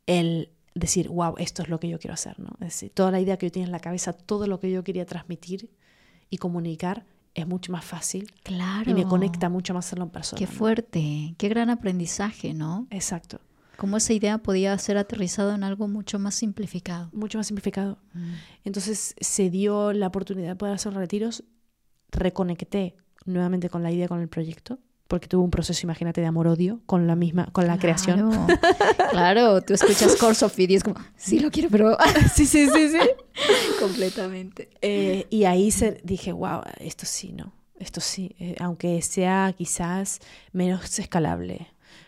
el 0.06 0.50
decir, 0.74 1.08
wow, 1.08 1.34
esto 1.38 1.62
es 1.62 1.68
lo 1.68 1.80
que 1.80 1.88
yo 1.88 1.98
quiero 1.98 2.14
hacer. 2.14 2.38
¿no? 2.38 2.50
Es 2.60 2.68
decir, 2.68 2.90
toda 2.94 3.10
la 3.10 3.20
idea 3.20 3.36
que 3.36 3.46
yo 3.46 3.52
tenía 3.52 3.66
en 3.66 3.72
la 3.72 3.80
cabeza, 3.80 4.12
todo 4.12 4.46
lo 4.46 4.60
que 4.60 4.70
yo 4.70 4.84
quería 4.84 5.06
transmitir 5.06 5.70
y 6.30 6.38
comunicar, 6.38 7.04
es 7.34 7.46
mucho 7.46 7.70
más 7.70 7.84
fácil 7.84 8.32
Claro. 8.42 8.90
y 8.90 8.94
me 8.94 9.04
conecta 9.04 9.48
mucho 9.48 9.72
más 9.72 9.86
hacerlo 9.86 10.04
en 10.04 10.10
persona. 10.10 10.38
Qué 10.38 10.46
¿no? 10.46 10.52
fuerte. 10.52 11.34
Qué 11.38 11.48
gran 11.48 11.70
aprendizaje, 11.70 12.54
¿no? 12.54 12.88
Exacto. 12.90 13.40
Cómo 13.76 13.96
esa 13.96 14.12
idea 14.12 14.38
podía 14.38 14.76
ser 14.78 14.98
aterrizado 14.98 15.54
en 15.54 15.62
algo 15.62 15.86
mucho 15.88 16.18
más 16.18 16.34
simplificado. 16.34 17.08
mucho 17.12 17.38
más 17.38 17.46
simplificado. 17.46 17.98
Entonces 18.64 19.14
se 19.20 19.48
dio 19.48 19.92
la 19.92 20.08
oportunidad 20.08 20.48
de 20.48 20.56
poder 20.56 20.74
hacer 20.74 20.92
retiros, 20.92 21.44
reconecté 22.10 22.96
nuevamente 23.24 23.68
con 23.70 23.82
la 23.82 23.92
idea, 23.92 24.08
con 24.08 24.20
el 24.20 24.28
proyecto, 24.28 24.78
porque 25.10 25.26
tuve 25.26 25.42
un 25.42 25.50
proceso, 25.50 25.80
imagínate, 25.82 26.20
de 26.20 26.28
amor-odio 26.28 26.80
con 26.86 27.08
la 27.08 27.16
misma, 27.16 27.46
con 27.50 27.66
la 27.66 27.78
creación. 27.80 28.30
Claro. 28.30 28.46
claro, 29.10 29.60
tú 29.60 29.74
escuchas 29.74 30.14
Course 30.14 30.44
of 30.44 30.56
It 30.56 30.70
y 30.70 30.76
es 30.76 30.84
como, 30.84 31.00
sí 31.16 31.40
lo 31.40 31.50
quiero, 31.50 31.68
pero 31.68 31.98
sí, 32.32 32.46
sí, 32.46 32.68
sí, 32.68 32.90
sí. 32.90 32.98
completamente. 33.80 34.70
Eh, 34.80 35.26
y 35.28 35.46
ahí 35.46 35.72
se, 35.72 36.00
dije, 36.04 36.30
wow, 36.30 36.60
esto 36.78 37.06
sí, 37.06 37.32
¿no? 37.32 37.52
Esto 37.80 38.00
sí, 38.00 38.36
eh, 38.38 38.54
aunque 38.60 39.02
sea 39.02 39.52
quizás 39.58 40.20
menos 40.52 40.96
escalable, 41.00 41.66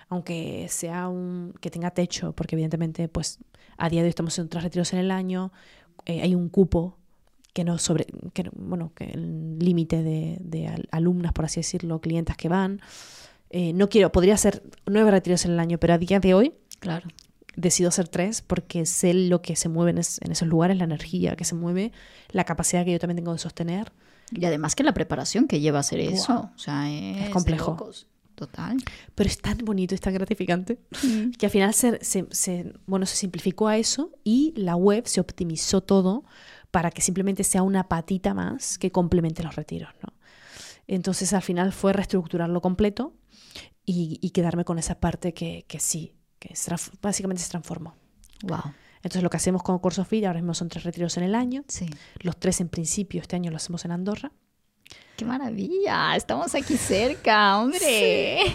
aunque 0.08 0.68
sea 0.68 1.08
un 1.08 1.54
que 1.60 1.70
tenga 1.70 1.90
techo, 1.90 2.32
porque 2.36 2.54
evidentemente, 2.54 3.08
pues 3.08 3.40
a 3.78 3.88
día 3.88 4.02
de 4.02 4.04
hoy 4.04 4.10
estamos 4.10 4.38
en 4.38 4.48
tres 4.48 4.62
retiros 4.62 4.92
en 4.92 5.00
el 5.00 5.10
año, 5.10 5.52
eh, 6.06 6.22
hay 6.22 6.36
un 6.36 6.48
cupo 6.48 6.98
que 7.52 7.64
no 7.64 7.78
sobre, 7.78 8.06
que, 8.32 8.50
bueno, 8.54 8.92
que 8.94 9.04
el 9.04 9.58
límite 9.58 10.02
de, 10.02 10.38
de 10.40 10.86
alumnas, 10.90 11.32
por 11.32 11.44
así 11.44 11.60
decirlo, 11.60 12.00
clientas 12.00 12.36
que 12.36 12.48
van. 12.48 12.80
Eh, 13.50 13.72
no 13.74 13.88
quiero, 13.88 14.10
podría 14.10 14.34
hacer 14.34 14.62
nueve 14.86 15.10
retiros 15.10 15.44
en 15.44 15.52
el 15.52 15.60
año, 15.60 15.78
pero 15.78 15.92
a 15.92 15.98
día 15.98 16.20
de 16.20 16.32
hoy, 16.32 16.54
claro. 16.80 17.06
decido 17.54 17.90
hacer 17.90 18.08
tres 18.08 18.40
porque 18.40 18.86
sé 18.86 19.12
lo 19.12 19.42
que 19.42 19.56
se 19.56 19.68
mueve 19.68 19.90
en, 19.90 19.98
esos 19.98 20.48
lugares, 20.48 20.78
la 20.78 20.84
energía 20.84 21.36
que 21.36 21.44
se 21.44 21.54
mueve, 21.54 21.92
la 22.30 22.44
capacidad 22.44 22.84
que 22.84 22.92
yo 22.92 22.98
también 22.98 23.16
tengo 23.16 23.32
de 23.32 23.38
sostener. 23.38 23.92
Y 24.30 24.46
además 24.46 24.74
que 24.74 24.82
la 24.82 24.94
preparación 24.94 25.46
que 25.46 25.60
lleva 25.60 25.78
a 25.78 25.80
hacer 25.80 26.00
eso, 26.00 26.50
o 26.54 26.58
sea, 26.58 26.90
es, 26.90 27.28
complejo. 27.28 27.90
Total. 28.34 28.78
Pero 29.14 29.28
es 29.28 29.38
tan 29.38 29.58
bonito, 29.58 29.94
es 29.94 30.00
tan 30.00 30.14
gratificante, 30.14 30.78
mm. 31.02 31.32
que 31.32 31.46
al 31.46 31.52
final 31.52 31.74
se, 31.74 32.02
se, 32.02 32.72
bueno, 32.86 33.04
se 33.04 33.16
simplificó 33.16 33.68
a 33.68 33.76
eso 33.76 34.10
y 34.24 34.54
la 34.56 34.74
web 34.74 35.06
se 35.06 35.20
optimizó 35.20 35.82
todo 35.82 36.24
para 36.72 36.90
que 36.90 37.02
simplemente 37.02 37.44
sea 37.44 37.62
una 37.62 37.88
patita 37.88 38.34
más 38.34 38.78
que 38.78 38.90
complemente 38.90 39.44
los 39.44 39.54
retiros. 39.54 39.90
¿no? 40.02 40.12
Entonces 40.88 41.32
al 41.32 41.42
final 41.42 41.72
fue 41.72 41.92
reestructurarlo 41.92 42.60
completo 42.60 43.14
y, 43.84 44.30
quedarme 44.30 44.64
con 44.64 44.78
esa 44.78 44.98
parte 44.98 45.34
que, 45.34 45.64
sí, 45.78 46.16
que 46.40 46.54
básicamente 47.00 47.42
se 47.42 47.50
transformó. 47.50 47.94
Wow. 48.42 48.72
Entonces 48.96 49.22
lo 49.22 49.30
que 49.30 49.36
hacemos 49.36 49.62
con 49.62 49.78
Curso 49.78 50.04
Fit, 50.04 50.24
ahora 50.24 50.40
mismo 50.40 50.54
son 50.54 50.68
tres 50.68 50.84
retiros 50.84 51.16
en 51.16 51.24
el 51.24 51.34
año. 51.34 51.64
Sí. 51.68 51.86
Los 52.20 52.38
tres 52.38 52.60
en 52.60 52.68
principio, 52.68 53.20
este 53.20 53.36
año 53.36 53.50
lo 53.50 53.56
hacemos 53.56 53.84
en 53.84 53.92
Andorra. 53.92 54.32
¡Qué 55.16 55.24
maravilla! 55.24 56.16
Estamos 56.16 56.54
aquí 56.54 56.76
cerca, 56.76 57.58
hombre. 57.60 58.38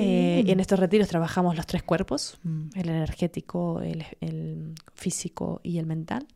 Eh, 0.00 0.44
y 0.46 0.50
en 0.52 0.60
estos 0.60 0.78
retiros 0.78 1.08
trabajamos 1.08 1.56
los 1.56 1.66
tres 1.66 1.82
cuerpos, 1.82 2.38
mm. 2.44 2.68
el 2.76 2.88
energético, 2.88 3.80
el, 3.80 4.06
el, 4.20 4.76
físico 4.94 5.60
y 5.64 5.78
el 5.78 5.86
mental. 5.86 6.28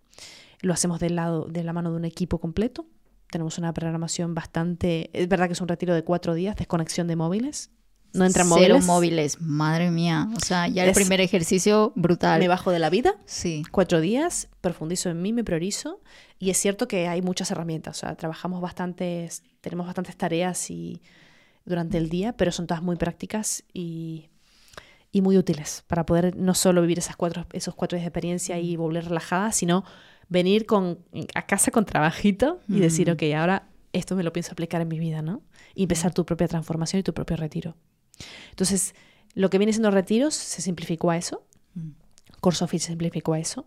Lo 0.62 0.72
hacemos 0.72 0.98
del 0.98 1.16
lado, 1.16 1.44
de 1.44 1.62
la 1.62 1.72
mano 1.72 1.90
de 1.90 1.96
un 1.98 2.04
equipo 2.04 2.38
completo. 2.38 2.86
Tenemos 3.30 3.58
una 3.58 3.72
programación 3.74 4.34
bastante... 4.34 5.10
Es 5.12 5.28
verdad 5.28 5.46
que 5.46 5.52
es 5.52 5.60
un 5.60 5.68
retiro 5.68 5.94
de 5.94 6.02
cuatro 6.04 6.34
días, 6.34 6.56
desconexión 6.56 7.06
de 7.06 7.16
móviles. 7.16 7.70
No 8.14 8.26
entran 8.26 8.46
Cero 8.46 8.74
móviles. 8.74 8.86
móviles, 8.86 9.40
madre 9.40 9.90
mía. 9.90 10.28
O 10.36 10.40
sea, 10.40 10.68
ya 10.68 10.84
el 10.84 10.92
primer 10.92 11.20
ejercicio 11.20 11.92
brutal. 11.96 12.40
Me 12.40 12.48
bajo 12.48 12.70
de 12.70 12.78
la 12.78 12.90
vida. 12.90 13.14
Sí. 13.24 13.62
Cuatro 13.70 14.00
días, 14.00 14.48
profundizo 14.60 15.08
en 15.08 15.22
mí, 15.22 15.32
me 15.32 15.44
priorizo. 15.44 16.02
Y 16.38 16.50
es 16.50 16.58
cierto 16.58 16.88
que 16.88 17.08
hay 17.08 17.22
muchas 17.22 17.50
herramientas. 17.50 17.96
O 17.96 18.00
sea, 18.00 18.14
trabajamos 18.14 18.60
bastantes, 18.60 19.42
tenemos 19.62 19.86
bastantes 19.86 20.16
tareas 20.16 20.70
y 20.70 21.00
durante 21.64 21.96
el 21.96 22.10
día, 22.10 22.36
pero 22.36 22.52
son 22.52 22.66
todas 22.66 22.82
muy 22.82 22.96
prácticas 22.96 23.64
y, 23.72 24.28
y 25.10 25.22
muy 25.22 25.38
útiles 25.38 25.84
para 25.86 26.04
poder 26.04 26.36
no 26.36 26.52
solo 26.54 26.82
vivir 26.82 26.98
esas 26.98 27.16
cuatro, 27.16 27.46
esos 27.52 27.74
cuatro 27.74 27.96
días 27.96 28.04
de 28.04 28.08
experiencia 28.08 28.58
y 28.58 28.76
volver 28.76 29.06
relajada, 29.06 29.52
sino 29.52 29.84
venir 30.28 30.66
con, 30.66 30.98
a 31.34 31.46
casa 31.46 31.70
con 31.70 31.84
trabajito 31.84 32.60
y 32.68 32.80
decir, 32.80 33.10
ok, 33.10 33.22
ahora 33.36 33.68
esto 33.92 34.16
me 34.16 34.22
lo 34.22 34.32
pienso 34.32 34.52
aplicar 34.52 34.80
en 34.80 34.88
mi 34.88 34.98
vida, 34.98 35.22
¿no? 35.22 35.42
Y 35.74 35.82
empezar 35.82 36.14
tu 36.14 36.24
propia 36.24 36.48
transformación 36.48 37.00
y 37.00 37.02
tu 37.02 37.12
propio 37.12 37.36
retiro. 37.36 37.76
Entonces, 38.50 38.94
lo 39.34 39.50
que 39.50 39.58
viene 39.58 39.72
siendo 39.72 39.90
retiros 39.90 40.34
se 40.34 40.62
simplificó 40.62 41.10
a 41.10 41.16
eso. 41.16 41.44
Corso 42.40 42.66
se 42.66 42.78
simplificó 42.78 43.34
a 43.34 43.38
eso. 43.38 43.66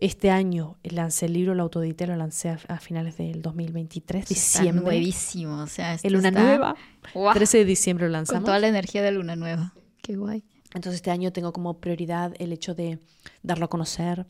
Este 0.00 0.30
año 0.30 0.76
lancé 0.84 1.26
el 1.26 1.32
libro, 1.32 1.52
el 1.52 1.60
autodite, 1.60 2.06
lo 2.06 2.14
lancé 2.14 2.50
a, 2.50 2.78
finales 2.78 3.16
del 3.16 3.42
2023, 3.42 4.28
diciembre. 4.28 4.68
Está 4.68 4.80
nuevísimo, 4.82 5.62
o 5.62 5.66
sea, 5.66 5.98
en 6.00 6.12
Luna 6.12 6.30
Nueva. 6.30 6.76
13 7.34 7.58
de 7.58 7.64
diciembre 7.64 8.06
lo 8.06 8.12
lanzamos. 8.12 8.40
Con 8.40 8.46
toda 8.46 8.60
la 8.60 8.68
energía 8.68 9.02
de 9.02 9.10
Luna 9.10 9.34
Nueva. 9.34 9.74
Qué 10.00 10.16
guay. 10.16 10.44
Entonces 10.74 10.96
este 10.96 11.10
año 11.10 11.32
tengo 11.32 11.52
como 11.52 11.80
prioridad 11.80 12.32
el 12.38 12.52
hecho 12.52 12.74
de 12.74 13.00
darlo 13.42 13.64
a 13.64 13.68
conocer, 13.68 14.26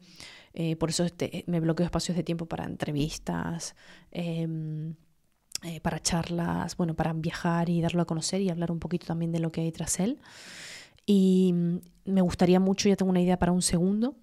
eh, 0.55 0.77
por 0.77 0.91
eso 0.91 1.05
este, 1.05 1.45
me 1.47 1.61
bloqueo 1.61 1.85
espacios 1.85 2.17
de 2.17 2.23
tiempo 2.23 2.47
para 2.47 2.65
entrevistas, 2.65 3.75
em, 4.11 4.95
eh, 5.63 5.81
para 5.81 6.01
charlas, 6.01 6.77
bueno, 6.77 6.95
para 6.95 7.13
viajar 7.13 7.69
y 7.69 7.81
darlo 7.81 8.03
a 8.03 8.05
conocer 8.05 8.41
y 8.41 8.51
hablar 8.51 8.71
un 8.71 8.79
poquito 8.79 9.07
también 9.07 9.33
de 9.33 9.41
lo 9.41 9.51
que 9.51 9.63
hay 9.63 9.73
tras 9.73 9.99
él. 10.01 10.19
Y 11.05 11.53
mm, 11.53 11.79
me 12.13 12.21
gustaría 12.21 12.61
mucho, 12.61 12.89
ya 12.89 12.97
tengo 12.97 13.11
una 13.11 13.21
idea 13.21 13.39
para 13.39 13.53
un 13.53 13.63
segundo, 13.63 14.17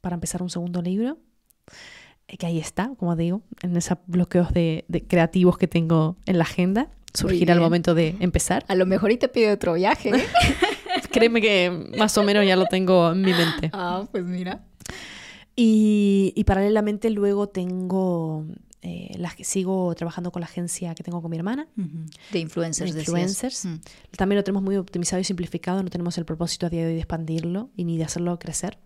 para 0.00 0.14
empezar 0.14 0.42
un 0.42 0.50
segundo 0.50 0.82
libro, 0.82 1.18
eh, 2.28 2.36
que 2.36 2.46
ahí 2.46 2.58
está, 2.58 2.90
como 2.98 3.14
digo, 3.16 3.42
en 3.62 3.76
esos 3.76 3.98
bloqueos 4.06 4.52
de, 4.52 4.84
creativos 5.08 5.58
que 5.58 5.68
tengo 5.68 6.16
en 6.26 6.38
la 6.38 6.44
agenda. 6.44 6.88
Surgirá 7.14 7.54
el 7.54 7.60
momento 7.60 7.94
de 7.94 8.16
empezar. 8.20 8.64
A 8.68 8.74
lo 8.74 8.86
mejor 8.86 9.12
y 9.12 9.18
te 9.18 9.28
pide 9.28 9.52
otro 9.52 9.74
viaje. 9.74 10.10
Créeme 11.12 11.42
que 11.42 11.92
más 11.98 12.16
o 12.16 12.22
menos 12.22 12.46
ya 12.46 12.56
lo 12.56 12.66
tengo 12.66 13.12
en 13.12 13.20
mi 13.20 13.34
mente. 13.34 13.70
Ah, 13.72 14.04
pues 14.10 14.24
mira. 14.24 14.64
Y, 15.54 16.42
paralelamente 16.46 17.10
luego 17.10 17.48
tengo, 17.48 18.46
eh, 18.80 19.14
sigo 19.42 19.94
trabajando 19.94 20.32
con 20.32 20.40
la 20.40 20.46
agencia 20.46 20.94
que 20.94 21.02
tengo 21.02 21.20
con 21.20 21.30
mi 21.30 21.36
hermana. 21.36 21.68
De 22.32 22.38
influencers. 22.38 22.94
De 22.94 23.00
influencers. 23.00 23.64
Mm. 23.66 23.80
También 24.16 24.38
lo 24.38 24.44
tenemos 24.44 24.62
muy 24.62 24.76
optimizado 24.76 25.20
y 25.20 25.24
simplificado, 25.24 25.82
no 25.82 25.90
tenemos 25.90 26.16
el 26.18 26.24
propósito 26.24 26.66
a 26.66 26.70
día 26.70 26.82
de 26.82 26.88
hoy 26.88 26.94
de 26.94 27.00
expandirlo 27.00 27.70
y 27.76 27.84
ni 27.84 27.98
de 27.98 28.04
hacerlo 28.04 28.38
crecer. 28.38 28.78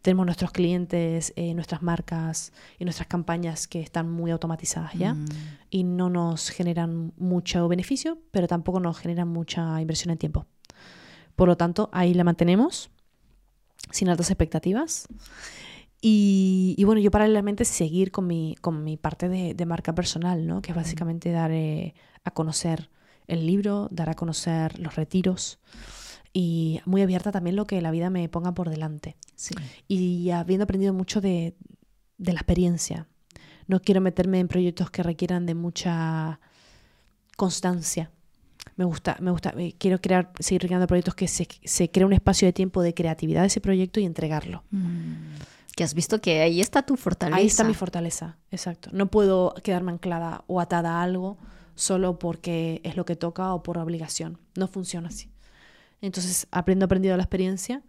Tenemos 0.00 0.24
nuestros 0.26 0.52
clientes, 0.52 1.32
eh, 1.34 1.52
nuestras 1.52 1.82
marcas 1.82 2.52
y 2.78 2.84
nuestras 2.84 3.08
campañas 3.08 3.66
que 3.66 3.80
están 3.80 4.08
muy 4.08 4.30
automatizadas 4.30 4.94
ya 4.94 5.14
mm. 5.14 5.26
y 5.70 5.84
no 5.84 6.08
nos 6.08 6.50
generan 6.50 7.12
mucho 7.16 7.66
beneficio, 7.68 8.18
pero 8.30 8.46
tampoco 8.46 8.80
nos 8.80 8.96
generan 8.98 9.28
mucha 9.28 9.80
inversión 9.80 10.12
en 10.12 10.18
tiempo. 10.18 10.46
Por 11.34 11.48
lo 11.48 11.56
tanto, 11.56 11.90
ahí 11.92 12.14
la 12.14 12.24
mantenemos 12.24 12.90
sin 13.90 14.08
altas 14.08 14.30
expectativas 14.30 15.08
y, 16.08 16.84
bueno, 16.84 17.00
yo 17.00 17.10
paralelamente 17.10 17.64
seguir 17.64 18.12
con 18.12 18.28
mi, 18.28 18.54
con 18.60 18.84
mi 18.84 18.96
parte 18.96 19.28
de, 19.28 19.66
marca 19.66 19.92
personal, 19.92 20.46
¿no? 20.46 20.62
que 20.62 20.70
es 20.70 20.76
básicamente 20.76 21.32
dar 21.32 21.50
eh, 21.50 21.94
a 22.22 22.30
conocer 22.30 22.90
el 23.26 23.44
libro, 23.44 23.88
dar 23.90 24.08
a 24.08 24.14
conocer 24.14 24.78
los 24.78 24.94
retiros 24.94 25.58
y 26.32 26.80
muy 26.84 27.02
abierta 27.02 27.32
también 27.32 27.56
lo 27.56 27.66
que 27.66 27.82
la 27.82 27.90
vida 27.90 28.08
me 28.08 28.28
ponga 28.28 28.54
por 28.54 28.70
delante. 28.70 29.16
Y 29.88 30.30
habiendo 30.30 30.62
aprendido 30.62 30.94
mucho 30.94 31.20
de, 31.20 31.56
de, 32.18 32.32
la 32.32 32.38
experiencia. 32.38 33.08
No 33.66 33.80
quiero 33.80 34.00
meterme 34.00 34.38
en 34.38 34.46
proyectos 34.46 34.92
que 34.92 35.02
requieran 35.02 35.44
de 35.44 35.56
mucha 35.56 36.38
constancia. 37.36 38.12
Me 38.76 38.84
gusta, 38.84 39.16
me 39.18 39.32
gusta, 39.32 39.52
eh, 39.58 39.74
quiero 39.76 40.00
crear, 40.00 40.30
seguir 40.38 40.66
creando 40.66 40.86
proyectos 40.86 41.16
que 41.16 41.26
se, 41.26 41.48
se 41.64 41.90
crea 41.90 42.06
un 42.06 42.12
espacio 42.12 42.46
de 42.46 42.52
tiempo 42.52 42.80
de 42.80 42.94
creatividad 42.94 43.40
de 43.40 43.48
ese 43.48 43.60
proyecto 43.60 43.98
y 43.98 44.04
entregarlo. 44.04 44.62
Mm 44.70 45.55
que 45.76 45.84
has 45.84 45.92
visto 45.92 46.20
que 46.22 46.40
ahí 46.40 46.60
está 46.60 46.82
tu 46.82 46.96
fortaleza. 46.96 47.36
Ahí 47.36 47.46
está 47.46 47.62
mi 47.62 47.74
fortaleza, 47.74 48.38
exacto. 48.50 48.88
No 48.92 49.08
puedo 49.08 49.54
quedarme 49.62 49.92
anclada 49.92 50.42
o 50.46 50.60
atada 50.60 50.98
a 50.98 51.02
algo 51.02 51.36
solo 51.74 52.18
porque 52.18 52.80
es 52.82 52.96
lo 52.96 53.04
que 53.04 53.14
toca 53.14 53.52
o 53.52 53.62
por 53.62 53.76
obligación. 53.76 54.38
No 54.56 54.68
funciona 54.68 55.08
así. 55.08 55.30
Entonces, 56.00 56.48
aprendo 56.50 56.86
aprendido 56.86 57.14
la 57.18 57.22
experiencia, 57.22 57.82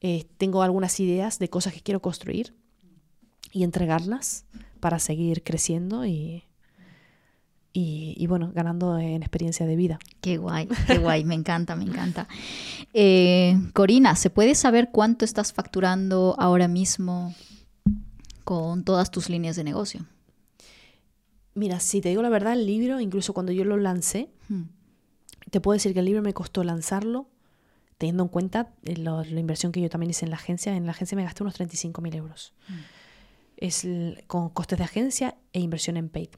eh, 0.00 0.26
tengo 0.38 0.62
algunas 0.62 1.00
ideas 1.00 1.40
de 1.40 1.50
cosas 1.50 1.72
que 1.72 1.80
quiero 1.80 2.00
construir 2.00 2.54
y 3.50 3.64
entregarlas 3.64 4.46
para 4.78 5.00
seguir 5.00 5.42
creciendo 5.42 6.06
y, 6.06 6.44
y, 7.80 8.26
bueno, 8.26 8.50
ganando 8.52 8.98
en 8.98 9.22
experiencia 9.22 9.64
de 9.64 9.76
vida. 9.76 10.00
Qué 10.20 10.36
guay, 10.36 10.68
qué 10.86 10.98
guay, 10.98 11.24
me 11.24 11.34
encanta, 11.34 11.76
me 11.76 11.84
encanta. 11.84 12.26
Eh, 12.92 13.56
Corina, 13.72 14.16
¿se 14.16 14.30
puede 14.30 14.56
saber 14.56 14.90
cuánto 14.90 15.24
estás 15.24 15.52
facturando 15.52 16.34
ahora 16.38 16.66
mismo 16.66 17.34
con 18.44 18.82
todas 18.82 19.12
tus 19.12 19.28
líneas 19.28 19.54
de 19.54 19.62
negocio? 19.62 20.06
Mira, 21.54 21.78
si 21.78 22.00
te 22.00 22.08
digo 22.08 22.22
la 22.22 22.30
verdad, 22.30 22.54
el 22.54 22.66
libro, 22.66 22.98
incluso 22.98 23.32
cuando 23.32 23.52
yo 23.52 23.64
lo 23.64 23.76
lancé, 23.76 24.30
hmm. 24.48 24.62
te 25.50 25.60
puedo 25.60 25.74
decir 25.74 25.92
que 25.92 26.00
el 26.00 26.06
libro 26.06 26.22
me 26.22 26.34
costó 26.34 26.64
lanzarlo, 26.64 27.28
teniendo 27.96 28.24
en 28.24 28.28
cuenta 28.28 28.72
eh, 28.82 28.96
la 28.96 29.24
inversión 29.24 29.70
que 29.70 29.80
yo 29.80 29.88
también 29.88 30.10
hice 30.10 30.24
en 30.24 30.30
la 30.30 30.36
agencia. 30.36 30.74
En 30.74 30.84
la 30.84 30.92
agencia 30.92 31.14
me 31.14 31.22
gasté 31.22 31.44
unos 31.44 31.54
35 31.54 32.00
mil 32.00 32.14
euros. 32.16 32.54
Hmm. 32.68 32.80
Es 33.56 33.86
con 34.26 34.50
costes 34.50 34.78
de 34.78 34.84
agencia 34.84 35.36
e 35.52 35.60
inversión 35.60 35.96
en 35.96 36.08
paid. 36.08 36.30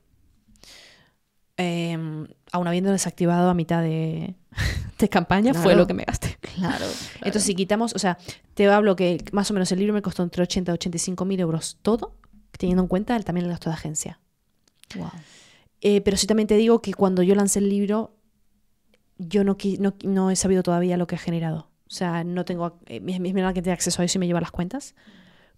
Em, 1.60 2.26
aún 2.52 2.66
habiendo 2.66 2.90
desactivado 2.90 3.50
a 3.50 3.54
mitad 3.54 3.82
de, 3.82 4.34
campaña, 5.10 5.54
fue 5.54 5.74
lo 5.74 5.86
que 5.86 5.94
me 5.94 6.04
gasté. 6.04 6.38
Claro, 6.56 6.84
Entonces, 7.16 7.44
si 7.44 7.54
quitamos, 7.54 7.94
o 7.94 7.98
sea, 7.98 8.18
te 8.54 8.68
hablo 8.68 8.94
que 8.94 9.24
más 9.32 9.50
o 9.50 9.54
menos 9.54 9.72
el 9.72 9.78
libro 9.78 9.94
me 9.94 10.02
costó 10.02 10.22
entre 10.22 10.42
80 10.42 10.72
y 10.72 10.74
85 10.74 11.24
mil 11.24 11.40
euros 11.40 11.78
todo, 11.80 12.16
teniendo 12.58 12.82
en 12.82 12.88
cuenta 12.88 13.18
también 13.20 13.46
el 13.46 13.50
gasto 13.50 13.70
de 13.70 13.74
agencia. 13.74 14.20
Wow. 14.96 15.10
Eh, 15.80 16.00
pero 16.02 16.16
sí 16.16 16.26
también 16.26 16.46
te 16.46 16.56
digo 16.56 16.82
que 16.82 16.92
cuando 16.92 17.22
yo 17.22 17.34
lancé 17.34 17.60
el 17.60 17.70
libro, 17.70 18.14
yo 19.16 19.44
no, 19.44 19.56
no, 20.04 20.30
he 20.30 20.36
sabido 20.36 20.62
todavía 20.62 20.96
lo 20.96 21.06
que 21.06 21.14
ha 21.14 21.18
generado. 21.18 21.70
O 21.86 21.92
sea, 21.92 22.24
no 22.24 22.44
tengo. 22.44 22.78
Eh, 22.86 23.00
mi, 23.00 23.18
mi 23.18 23.32
que 23.32 23.62
tiene 23.62 23.72
acceso 23.72 24.02
a 24.02 24.04
eso 24.04 24.18
y 24.18 24.20
me 24.20 24.26
lleva 24.26 24.40
las 24.40 24.50
cuentas. 24.50 24.94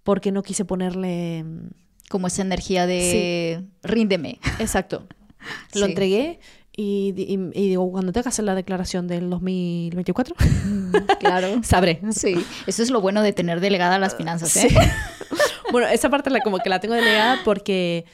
Porque 0.02 0.32
no 0.32 0.42
quise 0.42 0.64
ponerle. 0.64 1.44
Como 2.08 2.26
esa 2.26 2.42
energía 2.42 2.86
de 2.86 3.64
ríndeme. 3.82 4.38
Exacto. 4.58 5.06
Lo 5.74 5.86
entregué 5.86 6.38
y, 6.74 7.12
digo, 7.12 7.90
cuando 7.90 8.12
tenga 8.12 8.22
que 8.22 8.28
hacer 8.30 8.46
la 8.46 8.54
declaración 8.54 9.06
del 9.06 9.28
2024, 9.28 10.34
mm, 10.38 10.92
claro. 11.20 11.60
sabré. 11.62 12.00
Sí, 12.12 12.34
eso 12.66 12.82
es 12.82 12.90
lo 12.90 13.02
bueno 13.02 13.22
de 13.22 13.32
tener 13.32 13.60
delegada 13.60 13.98
las 13.98 14.16
finanzas. 14.16 14.56
¿eh? 14.56 14.70
bueno, 15.72 15.86
esa 15.88 16.08
parte 16.08 16.30
la, 16.30 16.40
como 16.40 16.58
que 16.58 16.70
la 16.70 16.80
tengo 16.80 16.94
delegada 16.94 17.40
porque, 17.44 18.06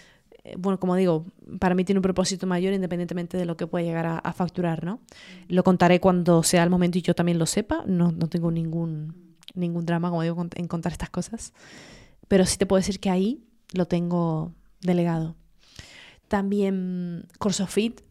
eh, 0.42 0.54
bueno, 0.58 0.80
como 0.80 0.96
digo, 0.96 1.24
para 1.60 1.76
mí 1.76 1.84
tiene 1.84 2.00
un 2.00 2.02
propósito 2.02 2.48
mayor 2.48 2.72
independientemente 2.72 3.36
de 3.36 3.44
lo 3.44 3.56
que 3.56 3.68
pueda 3.68 3.84
llegar 3.84 4.06
a, 4.06 4.18
a 4.18 4.32
facturar, 4.32 4.84
¿no? 4.84 5.00
Lo 5.46 5.62
contaré 5.62 6.00
cuando 6.00 6.42
sea 6.42 6.64
el 6.64 6.70
momento 6.70 6.98
y 6.98 7.02
yo 7.02 7.14
también 7.14 7.38
lo 7.38 7.46
sepa. 7.46 7.84
No, 7.86 8.10
no 8.10 8.28
tengo 8.28 8.50
ningún, 8.50 9.36
ningún 9.54 9.86
drama, 9.86 10.10
como 10.10 10.22
digo, 10.22 10.44
en 10.56 10.66
contar 10.66 10.90
estas 10.90 11.10
cosas. 11.10 11.52
Pero 12.26 12.44
sí 12.44 12.58
te 12.58 12.66
puedo 12.66 12.78
decir 12.78 12.98
que 12.98 13.08
ahí 13.08 13.44
lo 13.72 13.86
tengo 13.86 14.52
delegado. 14.80 15.36
También 16.28 17.26
CorsoFit, 17.38 18.02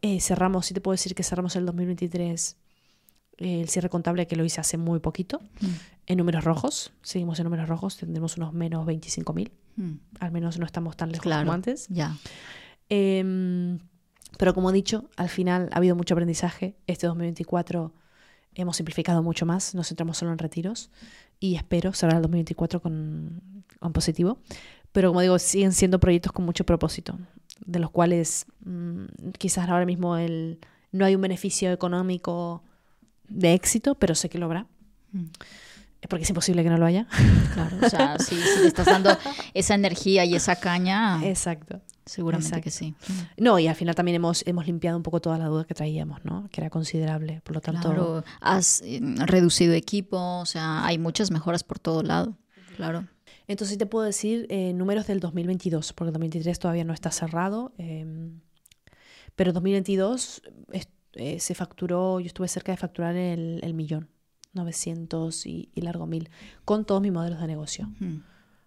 eh, 0.00 0.20
cerramos, 0.20 0.66
sí 0.66 0.74
te 0.74 0.80
puedo 0.80 0.92
decir 0.94 1.14
que 1.14 1.22
cerramos 1.22 1.54
el 1.56 1.64
2023 1.66 2.56
eh, 3.38 3.60
el 3.62 3.68
cierre 3.68 3.88
contable 3.88 4.26
que 4.26 4.36
lo 4.36 4.44
hice 4.44 4.60
hace 4.60 4.76
muy 4.78 5.00
poquito, 5.00 5.40
Mm. 5.60 5.66
en 6.06 6.18
números 6.18 6.44
rojos, 6.44 6.92
seguimos 7.02 7.38
en 7.38 7.44
números 7.44 7.68
rojos, 7.68 7.96
tendremos 7.96 8.36
unos 8.36 8.52
menos 8.52 8.84
25.000, 8.86 9.50
Mm, 9.76 9.92
al 10.20 10.32
menos 10.32 10.58
no 10.58 10.66
estamos 10.66 10.96
tan 10.96 11.10
lejos 11.10 11.22
Claro. 11.22 11.42
como 11.42 11.52
antes. 11.54 11.86
Ya. 11.88 12.16
Em, 12.88 13.78
pero 14.38 14.52
como 14.54 14.70
he 14.70 14.72
dicho, 14.72 15.08
al 15.16 15.28
final 15.30 15.70
ha 15.72 15.76
habido 15.78 15.96
mucho 15.96 16.14
aprendizaje. 16.14 16.76
Este 16.86 17.06
2024 17.06 17.92
hemos 18.54 18.76
simplificado 18.76 19.22
mucho 19.22 19.46
más, 19.46 19.74
nos 19.74 19.88
centramos 19.88 20.18
solo 20.18 20.32
en 20.32 20.38
retiros 20.38 20.90
y 21.40 21.54
espero 21.56 21.92
cerrar 21.94 22.16
el 22.16 22.22
2024 22.22 22.80
con, 22.82 23.64
con 23.80 23.92
positivo. 23.92 24.38
Pero 24.92 25.08
como 25.08 25.22
digo, 25.22 25.38
siguen 25.38 25.72
siendo 25.72 25.98
proyectos 26.00 26.32
con 26.32 26.44
mucho 26.44 26.64
propósito, 26.66 27.18
de 27.64 27.78
los 27.78 27.90
cuales 27.90 28.46
mm, 28.64 29.30
quizás 29.38 29.68
ahora 29.68 29.86
mismo 29.86 30.16
el, 30.16 30.58
no 30.90 31.04
hay 31.04 31.14
un 31.14 31.20
beneficio 31.20 31.72
económico 31.72 32.62
de 33.28 33.54
éxito, 33.54 33.94
pero 33.94 34.14
sé 34.14 34.28
que 34.28 34.38
lo 34.38 34.46
habrá. 34.46 34.66
Mm. 35.12 35.26
Porque 36.08 36.24
es 36.24 36.30
imposible 36.30 36.64
que 36.64 36.70
no 36.70 36.78
lo 36.78 36.86
haya. 36.86 37.06
Claro, 37.54 37.76
o 37.82 37.88
sea, 37.88 38.18
si, 38.18 38.34
si 38.34 38.60
le 38.60 38.66
estás 38.66 38.86
dando 38.86 39.16
esa 39.54 39.74
energía 39.74 40.24
y 40.24 40.34
esa 40.34 40.56
caña, 40.56 41.20
Exacto. 41.24 41.80
seguramente 42.04 42.48
exacto. 42.48 42.64
que 42.64 42.70
sí. 42.70 42.94
No, 43.36 43.58
y 43.58 43.68
al 43.68 43.76
final 43.76 43.94
también 43.94 44.16
hemos, 44.16 44.44
hemos 44.46 44.66
limpiado 44.66 44.96
un 44.96 45.04
poco 45.04 45.20
toda 45.20 45.38
la 45.38 45.46
duda 45.46 45.64
que 45.64 45.74
traíamos, 45.74 46.24
¿no? 46.24 46.48
Que 46.50 46.60
era 46.60 46.70
considerable. 46.70 47.40
Por 47.44 47.54
lo 47.54 47.60
tanto, 47.60 47.88
Claro, 47.88 48.24
has 48.40 48.82
eh, 48.84 49.00
reducido 49.26 49.74
equipo, 49.74 50.40
o 50.40 50.46
sea, 50.46 50.84
hay 50.84 50.98
muchas 50.98 51.30
mejoras 51.30 51.62
por 51.62 51.78
todo 51.78 52.02
lado. 52.02 52.36
Claro. 52.76 53.06
Entonces 53.48 53.78
te 53.78 53.86
puedo 53.86 54.04
decir 54.04 54.46
eh, 54.50 54.72
números 54.72 55.06
del 55.06 55.20
2022, 55.20 55.92
porque 55.92 56.08
el 56.08 56.12
2023 56.14 56.58
todavía 56.58 56.84
no 56.84 56.92
está 56.94 57.10
cerrado. 57.10 57.72
eh, 57.78 58.30
pero 59.36 59.52
2022 59.52 60.42
es- 60.72 60.88
eh, 61.14 61.40
se 61.40 61.54
facturó, 61.54 62.20
yo 62.20 62.26
estuve 62.26 62.48
cerca 62.48 62.72
de 62.72 62.76
facturar 62.78 63.16
el, 63.16 63.60
el 63.62 63.74
millón, 63.74 64.08
900 64.52 65.46
y, 65.46 65.70
y 65.74 65.80
largo 65.82 66.06
mil, 66.06 66.28
con 66.64 66.84
todos 66.84 67.00
mis 67.02 67.12
modelos 67.12 67.40
de 67.40 67.46
negocio. 67.46 67.90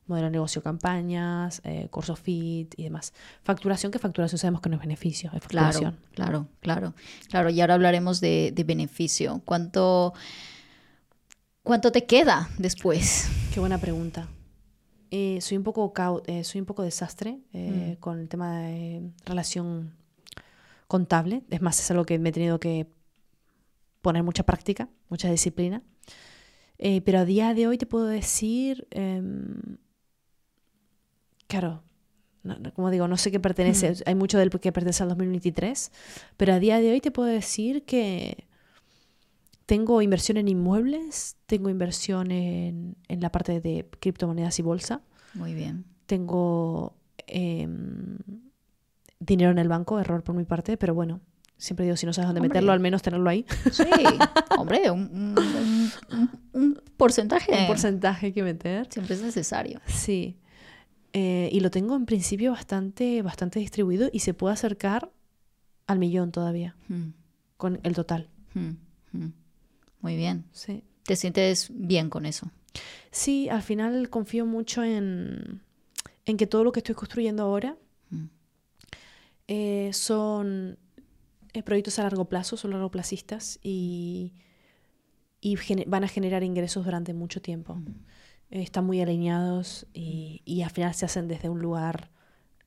Modelo 0.07 0.25
de 0.27 0.31
negocio, 0.31 0.61
campañas, 0.61 1.61
eh, 1.63 1.87
curso 1.89 2.15
fit 2.15 2.73
y 2.77 2.83
demás. 2.83 3.13
Facturación, 3.43 3.91
que 3.91 3.97
facturación 3.97 4.37
sabemos 4.37 4.61
que 4.61 4.69
no 4.69 4.75
es 4.75 4.81
beneficio, 4.81 5.31
es 5.33 5.41
Claro, 5.47 5.71
facturación. 5.79 5.97
claro, 6.13 6.47
claro. 6.59 6.93
Claro, 7.29 7.49
y 7.49 7.59
ahora 7.61 7.73
hablaremos 7.75 8.21
de, 8.21 8.51
de 8.53 8.63
beneficio. 8.63 9.41
¿Cuánto, 9.45 10.13
¿Cuánto 11.63 11.91
te 11.91 12.05
queda 12.05 12.49
después? 12.59 13.27
Qué 13.53 13.59
buena 13.59 13.79
pregunta. 13.79 14.27
Eh, 15.11 15.39
soy 15.41 15.57
un 15.57 15.63
poco 15.63 15.93
eh, 16.27 16.43
soy 16.43 16.61
un 16.61 16.65
poco 16.65 16.83
desastre 16.83 17.39
eh, 17.53 17.97
con 17.99 18.19
el 18.19 18.27
tema 18.29 18.59
de 18.61 19.01
relación 19.25 19.93
contable. 20.87 21.43
Es 21.49 21.61
más, 21.61 21.79
es 21.79 21.89
algo 21.91 22.05
que 22.05 22.19
me 22.19 22.29
he 22.29 22.31
tenido 22.31 22.59
que 22.59 22.87
poner 24.01 24.23
mucha 24.23 24.43
práctica, 24.43 24.89
mucha 25.09 25.29
disciplina. 25.31 25.81
Eh, 26.77 27.01
pero 27.01 27.19
a 27.19 27.25
día 27.25 27.53
de 27.53 27.67
hoy 27.67 27.77
te 27.77 27.85
puedo 27.85 28.05
decir, 28.07 28.87
em, 28.91 29.77
claro, 31.47 31.83
no- 32.43 32.57
no- 32.59 32.73
como 32.73 32.91
digo, 32.91 33.07
no 33.07 33.17
sé 33.17 33.31
qué 33.31 33.39
pertenece, 33.39 33.93
hay 34.05 34.15
mucho 34.15 34.37
del 34.37 34.49
que 34.49 34.71
pertenece 34.71 35.03
al 35.03 35.09
2023, 35.09 35.91
pero 36.37 36.53
a 36.53 36.59
día 36.59 36.79
de 36.79 36.91
hoy 36.91 37.01
te 37.01 37.11
puedo 37.11 37.27
decir 37.29 37.83
que 37.85 38.44
tengo 39.65 40.01
inversión 40.01 40.37
en 40.37 40.47
inmuebles, 40.47 41.37
tengo 41.45 41.69
inversión 41.69 42.31
en, 42.31 42.95
en 43.07 43.21
la 43.21 43.31
parte 43.31 43.59
de 43.61 43.87
criptomonedas 43.99 44.59
y 44.59 44.61
bolsa, 44.61 45.01
Muy 45.33 45.53
bien. 45.53 45.85
tengo 46.05 46.95
em, 47.27 48.17
dinero 49.19 49.51
en 49.51 49.57
el 49.59 49.67
banco, 49.67 49.99
error 49.99 50.23
por 50.23 50.35
mi 50.35 50.43
parte, 50.45 50.77
pero 50.77 50.93
bueno, 50.93 51.19
siempre 51.57 51.85
digo, 51.85 51.97
si 51.97 52.05
no 52.05 52.13
sabes 52.13 52.27
dónde 52.27 52.41
Hombre. 52.41 52.49
meterlo, 52.49 52.71
al 52.73 52.79
menos 52.79 53.01
tenerlo 53.01 53.29
ahí. 53.29 53.45
Sí, 53.71 53.83
hombre, 54.57 54.91
un, 54.91 55.01
un- 55.11 55.39
un- 55.39 55.91
un- 56.19 56.29
un 56.61 56.81
porcentaje. 56.97 57.51
Un 57.59 57.67
porcentaje 57.67 58.33
que 58.33 58.43
meter. 58.43 58.87
Siempre 58.91 59.15
es 59.15 59.21
necesario. 59.21 59.79
Sí. 59.87 60.37
Eh, 61.13 61.49
y 61.51 61.61
lo 61.61 61.71
tengo 61.71 61.95
en 61.95 62.05
principio 62.05 62.51
bastante, 62.51 63.21
bastante 63.21 63.59
distribuido 63.59 64.09
y 64.11 64.19
se 64.19 64.33
puede 64.33 64.53
acercar 64.53 65.11
al 65.87 65.97
millón 65.97 66.31
todavía, 66.31 66.75
Mm, 66.89 67.11
con 67.57 67.79
el 67.83 67.93
total. 67.95 68.29
mm, 68.53 68.69
mm. 69.13 69.33
Muy 70.05 70.15
bien. 70.17 70.45
Sí. 70.51 70.83
¿Te 71.03 71.15
sientes 71.15 71.69
bien 71.73 72.11
con 72.11 72.27
eso? 72.27 72.51
Sí, 73.09 73.49
al 73.49 73.63
final 73.63 74.11
confío 74.11 74.45
mucho 74.45 74.83
en, 74.83 75.61
en 76.27 76.37
que 76.37 76.45
todo 76.45 76.63
lo 76.63 76.71
que 76.71 76.81
estoy 76.81 76.93
construyendo 76.93 77.41
ahora 77.41 77.75
Mm. 78.11 78.25
eh, 79.47 79.89
son 79.93 80.77
eh, 81.53 81.63
proyectos 81.63 81.97
a 81.97 82.03
largo 82.03 82.25
plazo, 82.25 82.55
son 82.55 82.69
largoplacistas 82.69 83.57
y, 83.63 84.33
y 85.41 85.57
van 85.87 86.03
a 86.03 86.07
generar 86.07 86.43
ingresos 86.43 86.85
durante 86.85 87.15
mucho 87.15 87.41
tiempo. 87.41 87.79
Eh, 88.51 88.61
están 88.61 88.85
muy 88.85 89.01
alineados 89.01 89.87
y, 89.91 90.43
y 90.45 90.61
al 90.61 90.69
final 90.69 90.93
se 90.93 91.05
hacen 91.05 91.27
desde 91.27 91.49
un 91.49 91.61
lugar 91.61 92.11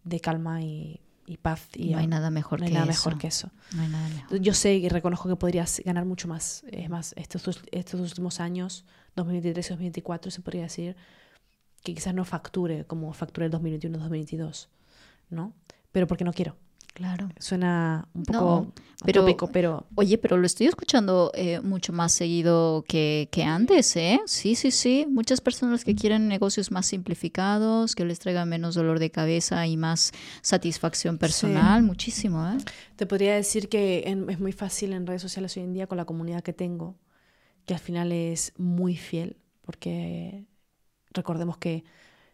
de 0.03 0.18
calma 0.18 0.61
y, 0.62 1.01
y 1.29 1.37
paz. 1.37 1.68
Y 1.74 1.91
no 1.91 1.99
hay 1.99 2.07
nada 2.07 2.31
mejor 2.31 2.61
no 2.61 2.64
hay 2.64 2.72
que 2.72 2.79
nada 2.79 2.91
eso. 2.91 3.09
mejor 3.09 3.20
que 3.20 3.26
eso. 3.29 3.51
No 3.74 3.83
hay 3.83 3.89
nada 3.89 4.09
mejor. 4.09 4.39
Yo 4.41 4.55
sé 4.55 4.74
y 4.74 4.89
reconozco 4.89 5.29
que 5.29 5.37
podrías 5.37 5.83
ganar 5.85 6.05
mucho 6.05 6.26
más. 6.26 6.64
Es 6.70 6.89
más, 6.89 7.12
estos, 7.16 7.61
estos 7.70 8.01
últimos 8.01 8.41
años, 8.41 8.85
2023 9.16 9.66
y 9.66 9.68
2024, 9.70 10.31
se 10.31 10.41
podría 10.41 10.62
decir 10.62 10.97
que 11.83 11.95
quizás 11.95 12.14
no 12.14 12.24
facture 12.24 12.87
como 12.87 13.12
facturé 13.12 13.47
el 13.47 13.53
2021-2022, 13.53 14.68
¿no? 15.31 15.53
Pero 15.93 16.07
porque 16.07 16.24
no 16.24 16.33
quiero. 16.33 16.57
Claro. 16.95 17.28
Suena 17.39 18.09
un 18.12 18.24
No, 18.32 18.39
poco 18.41 18.72
pero- 19.05 19.36
pero 19.53 19.86
Oye, 19.95 20.18
pero 20.18 20.36
lo 20.36 20.47
estoy 20.47 20.66
escuchando 20.66 21.30
eh, 21.34 21.61
mucho 21.61 21.93
más 21.93 22.11
seguido 22.12 22.84
que, 22.89 23.28
que 23.30 23.45
antes, 23.45 23.95
¿eh? 23.97 24.20
Sí, 24.26 24.57
sí, 24.57 24.72
sí. 24.72 25.07
Muchas 25.09 25.41
personas 25.41 25.84
que 25.84 25.95
quieren 25.95 26.26
negocios 26.26 26.72
más 26.72 26.86
simplificados, 26.86 27.95
que 27.95 28.05
les 28.05 28.18
traigan 28.18 28.49
menos 28.49 28.74
dolor 28.74 28.99
de 28.99 29.11
cabeza 29.12 29.64
y 29.68 29.76
más 29.76 30.11
satisfacción 30.43 31.18
personal. 31.18 31.84
Muchísimo, 31.84 32.45
¿eh? 32.49 32.57
te 32.97 33.07
podría 33.07 33.36
decir 33.36 33.68
que 33.68 34.03
en- 34.07 34.28
es 34.28 34.41
muy 34.41 34.51
fácil 34.53 34.93
en 34.93 35.07
redes 35.07 35.22
sociales 35.22 35.57
hoy 35.57 35.62
en 35.62 35.72
día 35.74 35.86
con 35.86 35.99
la 35.99 36.05
comunidad 36.05 36.43
que 36.43 36.53
tengo, 36.53 36.97
que 37.64 37.74
al 37.74 37.80
final 37.80 38.11
es 38.11 38.53
muy 38.57 38.97
fiel, 38.97 39.36
porque 39.64 40.47
recordemos 41.12 41.59
que 41.59 41.84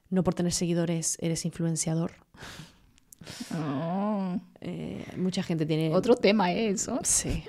no 0.08 0.24
por 0.24 0.32
tener 0.32 0.52
seguidores 0.52 1.18
eres 1.20 1.44
influenciador. 1.44 2.12
Eh, 4.60 5.04
mucha 5.16 5.42
gente 5.42 5.66
tiene... 5.66 5.94
Otro 5.94 6.16
tema 6.16 6.52
¿eh? 6.52 6.68
eso. 6.70 6.98
Sí. 7.02 7.44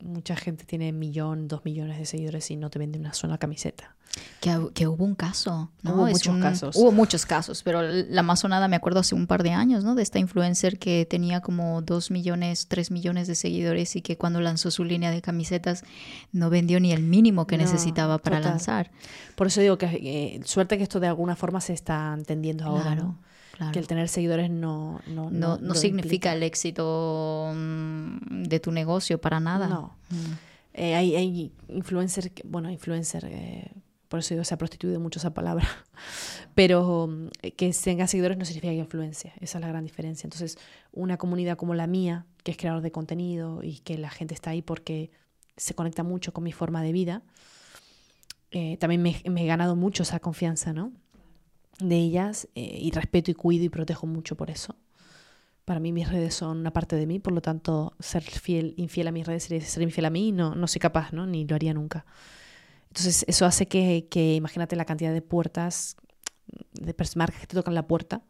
Mucha 0.00 0.34
gente 0.34 0.64
tiene 0.64 0.92
millón, 0.92 1.46
dos 1.46 1.64
millones 1.64 1.98
de 1.98 2.06
seguidores 2.06 2.50
y 2.50 2.56
no 2.56 2.70
te 2.70 2.78
vende 2.78 2.98
una 2.98 3.12
sola 3.12 3.36
camiseta. 3.38 3.94
Que, 4.40 4.58
que 4.74 4.88
hubo 4.88 5.04
un 5.04 5.14
caso, 5.14 5.70
¿no? 5.82 5.94
Hubo 5.94 6.06
Es 6.08 6.14
muchos 6.14 6.34
un- 6.34 6.40
casos. 6.40 6.76
Hubo 6.76 6.90
muchos 6.90 7.26
casos, 7.26 7.62
pero 7.62 7.82
la 7.82 8.22
más 8.22 8.40
sonada 8.40 8.66
me 8.66 8.74
acuerdo 8.76 9.00
hace 9.00 9.14
un 9.14 9.26
par 9.26 9.42
de 9.42 9.50
años, 9.50 9.84
¿no? 9.84 9.94
De 9.94 10.02
esta 10.02 10.18
influencer 10.18 10.78
que 10.78 11.06
tenía 11.08 11.40
como 11.42 11.82
dos 11.82 12.10
millones, 12.10 12.66
tres 12.66 12.90
millones 12.90 13.28
de 13.28 13.34
seguidores 13.36 13.94
y 13.94 14.00
que 14.02 14.16
cuando 14.16 14.40
lanzó 14.40 14.70
su 14.72 14.84
línea 14.84 15.10
de 15.12 15.20
camisetas 15.22 15.84
no 16.32 16.48
vendió 16.50 16.80
ni 16.80 16.92
el 16.92 17.02
mínimo 17.02 17.46
que 17.46 17.56
No, 17.58 17.64
necesitaba 17.64 18.18
para 18.18 18.38
total. 18.38 18.52
lanzar. 18.52 18.90
Por 19.36 19.46
eso 19.48 19.60
digo 19.60 19.76
que 19.78 19.86
eh, 19.86 20.40
suerte 20.44 20.76
que 20.78 20.82
esto 20.82 20.98
de 20.98 21.06
alguna 21.06 21.36
forma 21.36 21.60
se 21.60 21.74
está 21.74 22.12
entendiendo 22.16 22.64
ahora, 22.64 22.82
Claro, 22.82 23.02
¿no? 23.02 23.18
Claro. 23.60 23.72
Que 23.72 23.78
el 23.78 23.86
tener 23.86 24.08
seguidores 24.08 24.50
no... 24.50 25.00
No, 25.06 25.30
no, 25.30 25.58
no 25.58 25.74
significa 25.74 26.06
implica. 26.30 26.32
el 26.34 26.42
éxito 26.42 27.52
mm, 27.54 28.42
de 28.44 28.60
tu 28.60 28.72
negocio 28.72 29.20
para 29.20 29.38
nada. 29.40 29.68
No. 29.68 29.96
Mm. 30.10 30.32
Eh, 30.74 30.94
hay, 30.94 31.14
hay 31.16 31.52
influencer, 31.68 32.32
que- 32.32 32.42
bueno, 32.46 32.70
influencer, 32.70 33.24
eh, 33.26 33.70
por 34.08 34.20
eso 34.20 34.34
digo, 34.34 34.44
se 34.44 34.54
ha 34.54 34.58
prostituido 34.58 34.98
mucho 35.00 35.18
esa 35.18 35.34
palabra, 35.34 35.68
pero 36.54 37.06
mm, 37.08 37.28
que 37.56 37.72
tenga 37.84 38.06
seguidores 38.06 38.38
no 38.38 38.44
significa 38.44 38.72
que 38.72 38.78
influencia, 38.78 39.32
esa 39.40 39.58
es 39.58 39.62
la 39.62 39.68
gran 39.68 39.84
diferencia. 39.84 40.26
Entonces, 40.26 40.58
una 40.92 41.16
comunidad 41.16 41.56
como 41.56 41.74
la 41.74 41.86
mía, 41.86 42.26
que 42.44 42.50
es 42.52 42.56
creador 42.56 42.82
de 42.82 42.90
contenido 42.92 43.62
y 43.62 43.78
que 43.80 43.98
la 43.98 44.10
gente 44.10 44.34
está 44.34 44.50
ahí 44.50 44.62
porque 44.62 45.10
se 45.56 45.74
conecta 45.74 46.02
mucho 46.02 46.32
con 46.32 46.44
mi 46.44 46.52
forma 46.52 46.82
de 46.82 46.92
vida, 46.92 47.22
eh, 48.52 48.76
también 48.78 49.02
me, 49.02 49.20
me 49.30 49.44
he 49.44 49.46
ganado 49.46 49.76
mucho 49.76 50.02
esa 50.02 50.18
confianza, 50.20 50.72
¿no? 50.72 50.92
De 51.80 51.96
ellas 51.96 52.48
eh, 52.54 52.78
y 52.80 52.90
respeto 52.90 53.30
y 53.30 53.34
cuido 53.34 53.64
y 53.64 53.68
protejo 53.68 54.06
mucho 54.06 54.36
por 54.36 54.50
eso. 54.50 54.76
Para 55.64 55.80
mí 55.80 55.92
mis 55.92 56.08
redes 56.08 56.34
son 56.34 56.58
una 56.58 56.72
parte 56.72 56.96
de 56.96 57.06
mí, 57.06 57.18
por 57.18 57.32
lo 57.32 57.40
tanto, 57.40 57.94
ser 58.00 58.22
fiel, 58.22 58.74
infiel 58.76 59.08
a 59.08 59.12
mis 59.12 59.26
redes 59.26 59.44
sería 59.44 59.60
ser 59.60 59.82
infiel 59.82 60.06
a 60.06 60.10
mí 60.10 60.32
no, 60.32 60.54
no 60.54 60.66
soy 60.66 60.80
capaz, 60.80 61.12
¿no? 61.12 61.26
Ni 61.26 61.46
lo 61.46 61.54
haría 61.54 61.74
nunca. 61.74 62.04
Entonces, 62.88 63.24
eso 63.28 63.46
hace 63.46 63.68
que, 63.68 64.08
que, 64.10 64.34
imagínate 64.34 64.74
la 64.74 64.84
cantidad 64.84 65.12
de 65.12 65.22
puertas 65.22 65.96
de 66.72 66.94
marcas 67.14 67.40
que 67.40 67.46
te 67.46 67.54
tocan 67.54 67.74
la 67.74 67.86
puerta 67.86 68.22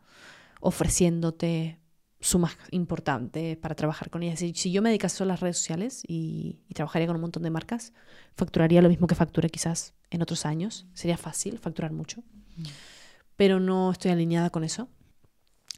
ofreciéndote 0.60 1.78
sumas 2.20 2.56
importantes 2.70 3.56
para 3.56 3.74
trabajar 3.74 4.10
con 4.10 4.22
ellas. 4.22 4.38
Si, 4.38 4.52
si 4.54 4.70
yo 4.70 4.82
me 4.82 4.90
dedicase 4.90 5.16
solo 5.16 5.30
a 5.30 5.34
las 5.34 5.40
redes 5.40 5.56
sociales 5.56 6.02
y, 6.06 6.58
trabajaría 6.74 7.06
con 7.06 7.16
un 7.16 7.22
montón 7.22 7.42
de 7.42 7.50
marcas, 7.50 7.92
facturaría 8.36 8.82
lo 8.82 8.88
mismo 8.88 9.06
que 9.06 9.14
facturé 9.14 9.48
quizás 9.48 9.94
en 10.10 10.22
otros 10.22 10.44
años. 10.46 10.86
Sería 10.92 11.16
fácil 11.16 11.58
facturar 11.58 11.92
mucho. 11.92 12.22
Pero 13.40 13.58
no 13.58 13.90
estoy 13.90 14.10
alineada 14.10 14.50
con 14.50 14.64
eso. 14.64 14.90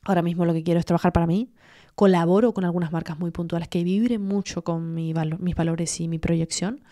Ahora 0.03 0.21
mismo 0.21 0.45
lo 0.45 0.53
que 0.53 0.65
quiero 0.65 0.81
es 0.81 0.85
trabajar 0.85 1.13
para 1.13 1.29
mí. 1.29 1.53
Colaboro 1.95 2.53
con 2.55 2.65
algunas 2.65 2.91
marcas 2.91 3.21
muy 3.21 3.31
puntuales 3.31 3.69
que 3.69 3.85
vibren 3.85 4.21
mucho 4.21 4.65
con 4.65 4.95
mi 4.95 5.13
valo- 5.13 5.39
mis 5.39 5.55
valores 5.55 6.01
y 6.01 6.09
mi 6.09 6.19
proyección, 6.19 6.83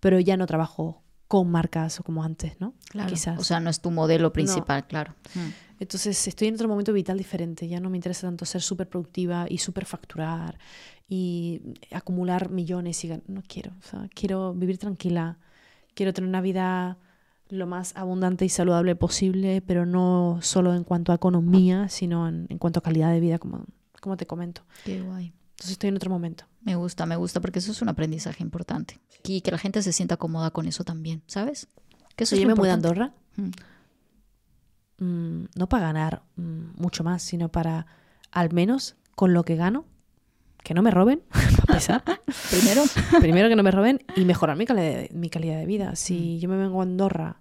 pero 0.00 0.20
ya 0.20 0.36
no 0.36 0.46
trabajo 0.46 1.02
con 1.28 1.50
marcas 1.50 2.02
como 2.04 2.22
antes, 2.22 2.60
¿no? 2.60 2.74
Claro. 2.90 3.08
Quizás. 3.08 3.38
O 3.38 3.42
sea, 3.42 3.58
no 3.58 3.70
es 3.70 3.80
tu 3.80 3.90
modelo 3.90 4.30
principal, 4.30 4.86
claro. 4.86 5.14
Mm. 5.34 5.80
Entonces 5.80 6.28
estoy 6.28 6.48
en 6.48 6.56
otro 6.56 6.68
momento 6.68 6.92
vital 6.92 7.16
diferente. 7.16 7.66
Ya 7.66 7.80
no 7.80 7.88
me 7.88 7.96
interesa 7.96 8.26
tanto 8.26 8.44
ser 8.44 8.60
súper 8.60 8.86
productiva 8.86 9.46
y 9.48 9.56
súper 9.56 9.86
facturar 9.86 10.58
y 11.08 11.62
acumular 11.90 12.50
millones. 12.50 13.02
Y 13.02 13.08
no 13.28 13.42
quiero. 13.48 13.72
O 13.78 13.82
sea, 13.82 14.10
quiero 14.14 14.52
vivir 14.52 14.76
tranquila. 14.76 15.38
Quiero 15.94 16.12
tener 16.12 16.28
una 16.28 16.42
vida 16.42 16.98
lo 17.50 17.66
más 17.66 17.96
abundante 17.96 18.44
y 18.44 18.48
saludable 18.48 18.94
posible, 18.96 19.62
pero 19.62 19.86
no 19.86 20.38
solo 20.42 20.74
en 20.74 20.84
cuanto 20.84 21.12
a 21.12 21.14
economía, 21.14 21.88
sino 21.88 22.28
en, 22.28 22.46
en 22.50 22.58
cuanto 22.58 22.80
a 22.80 22.82
calidad 22.82 23.10
de 23.12 23.20
vida, 23.20 23.38
como, 23.38 23.64
como 24.00 24.16
te 24.16 24.26
comento. 24.26 24.62
Qué 24.84 25.00
guay. 25.00 25.32
Entonces 25.52 25.72
estoy 25.72 25.88
en 25.88 25.96
otro 25.96 26.10
momento. 26.10 26.44
Me 26.60 26.76
gusta, 26.76 27.06
me 27.06 27.16
gusta, 27.16 27.40
porque 27.40 27.58
eso 27.58 27.72
es 27.72 27.82
un 27.82 27.88
aprendizaje 27.88 28.42
importante. 28.42 29.00
Y 29.24 29.40
que 29.40 29.50
la 29.50 29.58
gente 29.58 29.82
se 29.82 29.92
sienta 29.92 30.16
cómoda 30.16 30.50
con 30.50 30.66
eso 30.66 30.84
también, 30.84 31.22
¿sabes? 31.26 31.66
Que 32.14 32.24
eso 32.24 32.36
Si 32.36 32.42
es 32.42 32.42
yo 32.42 32.48
me 32.48 32.54
mudé 32.54 32.70
a. 32.70 32.74
Andorra, 32.74 33.12
Mm. 33.36 33.50
mm, 35.04 35.48
no 35.54 35.68
para 35.68 35.86
ganar 35.86 36.22
mm, 36.36 36.80
mucho 36.80 37.04
más, 37.04 37.22
sino 37.22 37.48
para 37.50 37.86
al 38.30 38.52
menos 38.52 38.96
con 39.14 39.32
lo 39.32 39.44
que 39.44 39.56
gano, 39.56 39.84
que 40.68 40.74
no 40.74 40.82
me 40.82 40.90
roben, 40.90 41.22
a 41.66 41.72
pesar. 41.72 42.02
Primero, 42.50 42.82
Primero 43.20 43.48
que 43.48 43.56
no 43.56 43.62
me 43.62 43.70
roben 43.70 44.04
y 44.16 44.26
mejorar 44.26 44.54
mi 44.58 44.66
calidad 44.66 44.84
de, 44.84 45.10
mi 45.14 45.30
calidad 45.30 45.58
de 45.58 45.64
vida. 45.64 45.96
Si 45.96 46.38
yo 46.40 46.48
me 46.50 46.58
vengo 46.58 46.80
a 46.80 46.82
Andorra, 46.82 47.40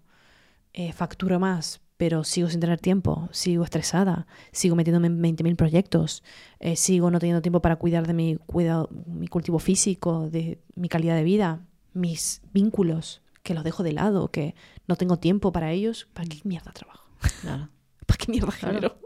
eh, 0.72 0.94
facturo 0.94 1.38
más, 1.38 1.82
pero 1.98 2.24
sigo 2.24 2.50
sin 2.50 2.62
tener 2.62 2.80
tiempo, 2.80 3.28
sigo 3.34 3.66
estresada, 3.66 4.28
sigo 4.54 4.78
metiéndome 4.78 5.08
en 5.08 5.22
20.000 5.22 5.58
proyectos, 5.58 6.24
eh, 6.62 6.78
sigo 6.78 7.12
no 7.12 7.20
teniendo 7.20 7.42
tiempo 7.42 7.62
para 7.62 7.76
cuidar 7.76 8.08
de 8.08 8.14
mi, 8.14 8.38
cuidado, 8.46 8.88
mi 9.06 9.28
cultivo 9.28 9.60
físico, 9.60 10.30
de 10.30 10.62
mi 10.76 10.88
calidad 10.88 11.18
de 11.18 11.24
vida, 11.24 11.60
mis 11.94 12.42
vínculos, 12.54 13.22
que 13.44 13.54
los 13.54 13.66
dejo 13.66 13.84
de 13.84 13.92
lado, 13.92 14.30
que 14.32 14.56
no 14.88 14.96
tengo 14.96 15.18
tiempo 15.20 15.52
para 15.52 15.74
ellos, 15.74 16.08
¿para 16.14 16.30
qué 16.30 16.38
mierda 16.46 16.72
trabajo? 16.72 17.10
claro. 17.42 17.68
¿Para 18.06 18.18
qué 18.20 18.32
mierda 18.32 18.52
Claro. 18.58 18.74
genero? 18.76 19.00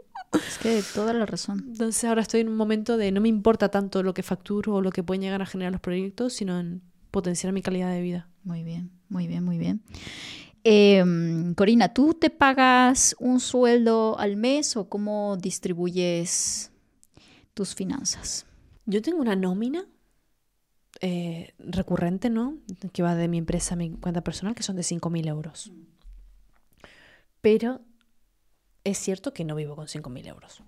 Toda 0.94 1.12
la 1.12 1.26
razón. 1.26 1.64
Entonces 1.68 2.04
ahora 2.04 2.22
estoy 2.22 2.40
en 2.40 2.48
un 2.48 2.56
momento 2.56 2.96
de 2.96 3.10
no 3.10 3.20
me 3.20 3.28
importa 3.28 3.68
tanto 3.68 4.02
lo 4.02 4.14
que 4.14 4.22
facturo 4.22 4.76
o 4.76 4.80
lo 4.80 4.90
que 4.90 5.02
pueden 5.02 5.22
llegar 5.22 5.42
a 5.42 5.46
generar 5.46 5.72
los 5.72 5.80
proyectos, 5.80 6.34
sino 6.34 6.58
en 6.58 6.82
potenciar 7.10 7.52
mi 7.52 7.62
calidad 7.62 7.90
de 7.90 8.00
vida. 8.00 8.28
Muy 8.44 8.62
bien, 8.62 8.90
muy 9.08 9.26
bien, 9.26 9.44
muy 9.44 9.58
bien. 9.58 9.82
Em, 10.64 11.54
Corina, 11.54 11.92
¿tú 11.92 12.14
te 12.14 12.30
pagas 12.30 13.16
un 13.18 13.40
sueldo 13.40 14.18
al 14.18 14.36
mes 14.36 14.76
o 14.76 14.88
cómo 14.88 15.36
distribuyes 15.36 16.70
tus 17.54 17.74
finanzas? 17.74 18.46
Yo 18.86 19.02
tengo 19.02 19.20
una 19.20 19.34
nómina 19.34 19.86
eh, 21.00 21.54
recurrente, 21.58 22.30
¿no? 22.30 22.58
Que 22.92 23.02
va 23.02 23.16
de 23.16 23.26
mi 23.26 23.38
empresa 23.38 23.74
a 23.74 23.76
mi 23.76 23.90
cuenta 23.90 24.22
personal, 24.22 24.54
que 24.54 24.62
son 24.62 24.76
de 24.76 24.82
5.000 24.82 25.26
euros. 25.26 25.72
Pero 27.40 27.80
es 28.84 28.98
cierto 28.98 29.32
que 29.32 29.44
no 29.44 29.54
vivo 29.54 29.76
con 29.76 29.86
5.000 29.86 30.26
euros. 30.26 30.62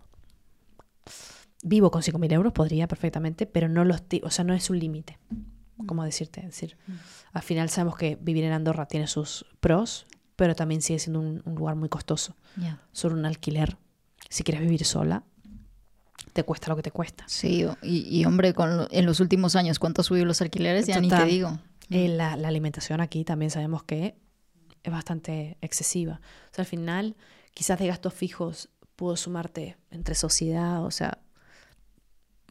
Vivo 1.63 1.91
con 1.91 2.03
5.000 2.03 2.33
euros, 2.33 2.53
podría 2.53 2.87
perfectamente, 2.89 3.47
pero 3.47 3.69
no 3.69 3.85
los 3.85 4.03
o 4.23 4.31
sea, 4.31 4.45
no 4.45 4.55
es 4.55 4.71
un 4.71 4.79
límite. 4.79 5.19
¿Cómo 5.87 6.05
decirte? 6.05 6.41
Es 6.41 6.47
decir, 6.47 6.77
al 7.33 7.43
final 7.43 7.69
sabemos 7.69 7.97
que 7.97 8.17
vivir 8.21 8.45
en 8.45 8.53
Andorra 8.53 8.87
tiene 8.87 9.07
sus 9.07 9.45
pros, 9.61 10.07
pero 10.37 10.55
también 10.55 10.83
sigue 10.83 10.99
siendo 10.99 11.21
un, 11.21 11.43
un 11.45 11.55
lugar 11.55 11.75
muy 11.75 11.89
costoso. 11.89 12.37
Ya. 12.57 12.81
Solo 12.93 13.17
un 13.17 13.25
alquiler, 13.25 13.77
si 14.29 14.45
quieres 14.45 14.63
vivir 14.63 14.85
sola, 14.85 15.25
te 16.33 16.45
cuesta 16.45 16.69
lo 16.69 16.77
que 16.77 16.83
te 16.83 16.91
cuesta. 16.91 17.25
Sí, 17.27 17.67
y, 17.83 18.21
y, 18.21 18.25
hombre, 18.25 18.55
con 18.55 18.87
en 18.91 19.07
los 19.07 19.21
últimos 19.21 19.57
años, 19.57 19.79
¿cuánto 19.79 20.03
han 20.03 20.05
subido 20.05 20.27
los 20.27 20.41
alquileres? 20.43 20.87
Ya 20.87 21.01
ni 21.01 21.09
te 21.09 21.15
Total. 21.15 21.29
digo. 21.31 21.59
Eh, 21.91 22.09
la, 22.09 22.37
la 22.37 22.49
alimentación 22.49 23.01
aquí 23.01 23.25
también 23.25 23.51
sabemos 23.51 23.85
que 23.85 24.17
es 24.83 24.93
bastante 24.93 25.57
excesiva. 25.61 26.21
O 26.51 26.55
sea, 26.55 26.63
al 26.63 26.67
final, 26.67 27.17
quizás 27.55 27.79
de 27.79 27.87
gastos 27.87 28.15
fijos 28.15 28.69
puedo 28.97 29.17
sumarte 29.17 29.77
entre 29.91 30.15
sociedad, 30.15 30.85
o 30.85 30.91
sea, 30.91 31.19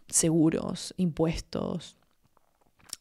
seguros, 0.07 0.93
impuestos, 0.97 1.97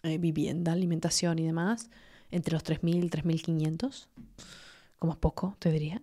eh, 0.03 0.19
vivienda, 0.19 0.73
alimentación 0.73 1.39
y 1.39 1.47
demás, 1.47 1.91
entre 2.31 2.55
los 2.55 2.65
3.000 2.65 3.05
y 3.05 3.09
3.500, 3.09 4.09
como 4.99 5.19
poco, 5.19 5.57
te 5.59 5.71
diría. 5.71 6.03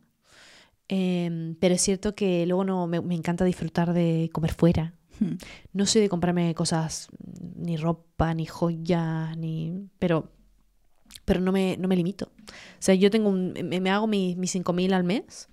Em, 0.87 1.55
pero 1.55 1.75
es 1.75 1.81
cierto 1.81 2.15
que 2.15 2.45
luego 2.45 2.63
no 2.63 2.87
me, 2.87 3.01
me 3.01 3.15
encanta 3.15 3.45
disfrutar 3.45 3.93
de 3.93 4.29
comer 4.33 4.53
fuera. 4.53 4.93
Hmm. 5.19 5.35
No 5.73 5.85
soy 5.85 6.01
de 6.01 6.09
comprarme 6.09 6.55
cosas, 6.55 7.09
ni 7.55 7.77
ropa, 7.77 8.33
ni 8.33 8.45
joyas, 8.45 9.37
ni. 9.37 9.89
Pero, 9.99 10.31
pero 11.25 11.41
no, 11.41 11.51
me, 11.51 11.77
no 11.77 11.87
me 11.87 11.95
limito. 11.95 12.31
O 12.47 12.79
sea, 12.79 12.95
yo 12.95 13.11
tengo 13.11 13.29
un, 13.29 13.53
me, 13.63 13.79
me 13.79 13.89
hago 13.89 14.07
mis 14.07 14.37
mis 14.37 14.55
5.000 14.55 14.93
al 14.93 15.03
mes, 15.03 15.49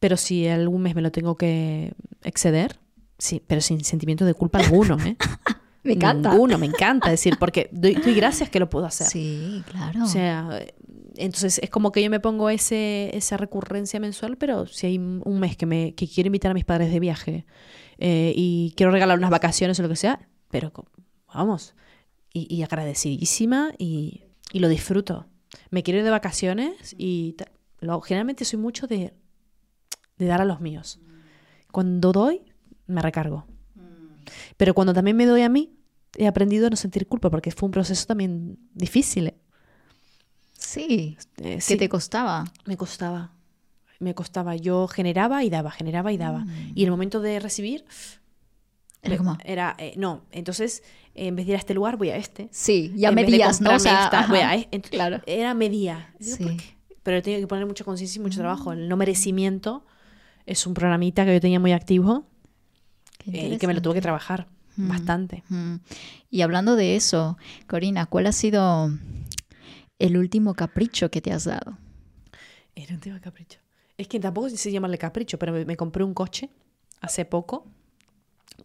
pero 0.00 0.16
si 0.16 0.46
algún 0.46 0.82
mes 0.82 0.94
me 0.94 1.02
lo 1.02 1.10
tengo 1.10 1.36
que 1.36 1.92
exceder, 2.22 2.78
sí, 3.18 3.42
pero 3.46 3.60
sin 3.60 3.84
sentimiento 3.84 4.24
de 4.24 4.34
culpa 4.34 4.58
alguno, 4.58 4.98
¿eh? 5.04 5.16
Me 5.84 5.94
encanta. 5.94 6.30
Ninguno, 6.30 6.58
me 6.58 6.66
encanta 6.66 7.08
decir, 7.08 7.36
porque 7.38 7.70
doy, 7.72 7.94
doy 7.94 8.12
gracias 8.12 8.50
que 8.50 8.58
lo 8.58 8.68
puedo 8.68 8.84
hacer. 8.84 9.06
Sí, 9.06 9.62
claro. 9.70 10.04
O 10.04 10.06
sea, 10.06 10.60
entonces 11.16 11.60
es 11.62 11.70
como 11.70 11.92
que 11.92 12.02
yo 12.02 12.10
me 12.10 12.20
pongo 12.20 12.50
ese, 12.50 13.16
esa 13.16 13.36
recurrencia 13.36 14.00
mensual, 14.00 14.36
pero 14.36 14.66
si 14.66 14.86
hay 14.86 14.98
un 14.98 15.40
mes 15.40 15.56
que, 15.56 15.66
me, 15.66 15.94
que 15.94 16.06
quiero 16.06 16.26
invitar 16.26 16.50
a 16.50 16.54
mis 16.54 16.64
padres 16.64 16.92
de 16.92 17.00
viaje 17.00 17.46
eh, 17.98 18.32
y 18.36 18.74
quiero 18.76 18.92
regalar 18.92 19.16
unas 19.18 19.30
vacaciones 19.30 19.78
o 19.78 19.82
lo 19.82 19.88
que 19.88 19.96
sea, 19.96 20.28
pero 20.50 20.72
vamos, 21.32 21.74
y, 22.34 22.54
y 22.54 22.62
agradecidísima 22.62 23.72
y, 23.78 24.24
y 24.52 24.60
lo 24.60 24.68
disfruto. 24.68 25.26
Me 25.70 25.82
quiero 25.82 25.98
ir 25.98 26.04
de 26.04 26.10
vacaciones 26.10 26.94
y 26.98 27.36
lo, 27.80 28.00
generalmente 28.00 28.44
soy 28.44 28.58
mucho 28.58 28.86
de, 28.86 29.14
de 30.16 30.26
dar 30.26 30.40
a 30.40 30.44
los 30.44 30.60
míos. 30.60 31.00
Cuando 31.72 32.12
doy, 32.12 32.42
me 32.86 33.02
recargo. 33.02 33.46
Pero 34.56 34.74
cuando 34.74 34.92
también 34.92 35.16
me 35.16 35.26
doy 35.26 35.42
a 35.42 35.48
mí, 35.48 35.78
he 36.16 36.26
aprendido 36.26 36.66
a 36.66 36.70
no 36.70 36.76
sentir 36.76 37.06
culpa 37.06 37.30
porque 37.30 37.50
fue 37.50 37.66
un 37.66 37.72
proceso 37.72 38.06
también 38.06 38.58
difícil. 38.74 39.28
¿eh? 39.28 39.38
sí. 40.52 41.16
Eh, 41.38 41.54
¿Qué 41.54 41.60
sí, 41.60 41.76
te 41.76 41.88
costaba? 41.88 42.44
me 42.64 42.76
costaba. 42.76 43.32
Me 44.00 44.14
costaba. 44.14 44.54
Yo 44.56 44.86
generaba 44.86 45.44
y 45.44 45.50
daba, 45.50 45.70
generaba 45.70 46.12
y 46.12 46.18
daba. 46.18 46.40
Mm. 46.40 46.72
Y 46.74 46.84
el 46.84 46.90
momento 46.90 47.20
de 47.20 47.40
recibir 47.40 47.84
Era 49.02 49.10
me- 49.12 49.18
como- 49.18 49.38
era 49.44 49.74
eh, 49.78 49.94
no. 49.96 50.24
Entonces, 50.32 50.82
en 51.14 51.36
vez 51.36 51.46
de 51.46 51.52
ir 51.52 51.56
a 51.56 51.58
este 51.58 51.74
lugar, 51.74 51.96
voy 51.96 52.10
a 52.10 52.16
este. 52.16 52.48
Sí, 52.50 52.92
ya 52.96 53.10
En 53.10 53.14
medías, 53.14 53.60
¿no? 53.60 53.74
O 53.74 53.78
sea, 53.78 54.04
esta, 54.04 54.20
ajá. 54.20 54.28
voy 54.28 54.38
a 54.40 54.56
e- 54.56 54.68
ent- 54.70 54.88
Claro. 54.90 55.20
Era 55.26 55.54
medía. 55.54 56.14
Digo, 56.18 56.36
¿por 56.38 56.48
Sí. 56.50 56.56
Pero 57.02 57.16
he 57.18 57.22
tenido 57.22 57.40
que 57.40 57.46
poner 57.46 57.64
mucha 57.66 57.84
conciencia 57.84 58.18
y 58.18 58.22
mucho 58.22 58.38
trabajo. 58.40 58.72
El 58.72 58.88
no 58.88 58.96
merecimiento 58.96 59.84
es 60.46 60.66
un 60.66 60.74
programita 60.74 61.24
que 61.24 61.32
yo 61.34 61.40
tenía 61.40 61.58
muy 61.60 61.72
activo 61.72 62.26
eh, 63.26 63.54
y 63.54 63.58
que 63.58 63.66
me 63.66 63.74
lo 63.74 63.80
tuve 63.82 63.94
que 63.94 64.00
trabajar 64.00 64.46
Mm. 64.76 64.88
bastante. 64.88 65.42
Mm. 65.48 65.76
Y 66.30 66.42
hablando 66.42 66.76
de 66.76 66.96
eso, 66.96 67.36
Corina, 67.66 68.06
¿cuál 68.06 68.26
ha 68.26 68.32
sido 68.32 68.90
el 69.98 70.16
último 70.16 70.54
capricho 70.54 71.10
que 71.10 71.20
te 71.20 71.32
has 71.32 71.44
dado? 71.44 71.78
Tema 73.00 73.16
de 73.16 73.20
capricho. 73.20 73.58
Es 73.96 74.06
que 74.06 74.20
tampoco 74.20 74.48
se 74.50 74.70
llamarle 74.70 74.98
capricho, 74.98 75.38
pero 75.38 75.52
me, 75.52 75.64
me 75.64 75.76
compré 75.76 76.04
un 76.04 76.14
coche 76.14 76.48
hace 77.00 77.24
poco, 77.24 77.66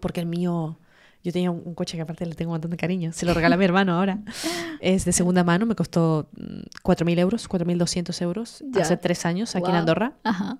porque 0.03 0.19
el 0.19 0.27
mío, 0.27 0.77
yo 1.23 1.31
tenía 1.31 1.49
un, 1.49 1.61
un 1.65 1.73
coche 1.73 1.97
que 1.97 2.03
aparte 2.03 2.25
le 2.27 2.35
tengo 2.35 2.51
un 2.51 2.55
montón 2.55 2.69
de 2.71 2.77
cariño, 2.77 3.11
se 3.13 3.25
lo 3.25 3.33
regalé 3.33 3.55
a 3.55 3.57
mi 3.57 3.65
hermano 3.65 3.93
ahora. 3.97 4.19
Es 4.81 5.05
de 5.05 5.13
segunda 5.13 5.43
mano, 5.43 5.65
me 5.65 5.73
costó 5.75 6.29
mm, 6.37 6.59
4.000 6.83 7.19
euros, 7.19 7.49
4.200 7.49 8.21
euros 8.21 8.63
Ya. 8.71 8.81
hace 8.83 8.97
tres 8.97 9.25
años 9.25 9.55
aquí 9.55 9.69
en. 9.69 9.75
Andorra. 9.77 10.13
Ajá. 10.23 10.57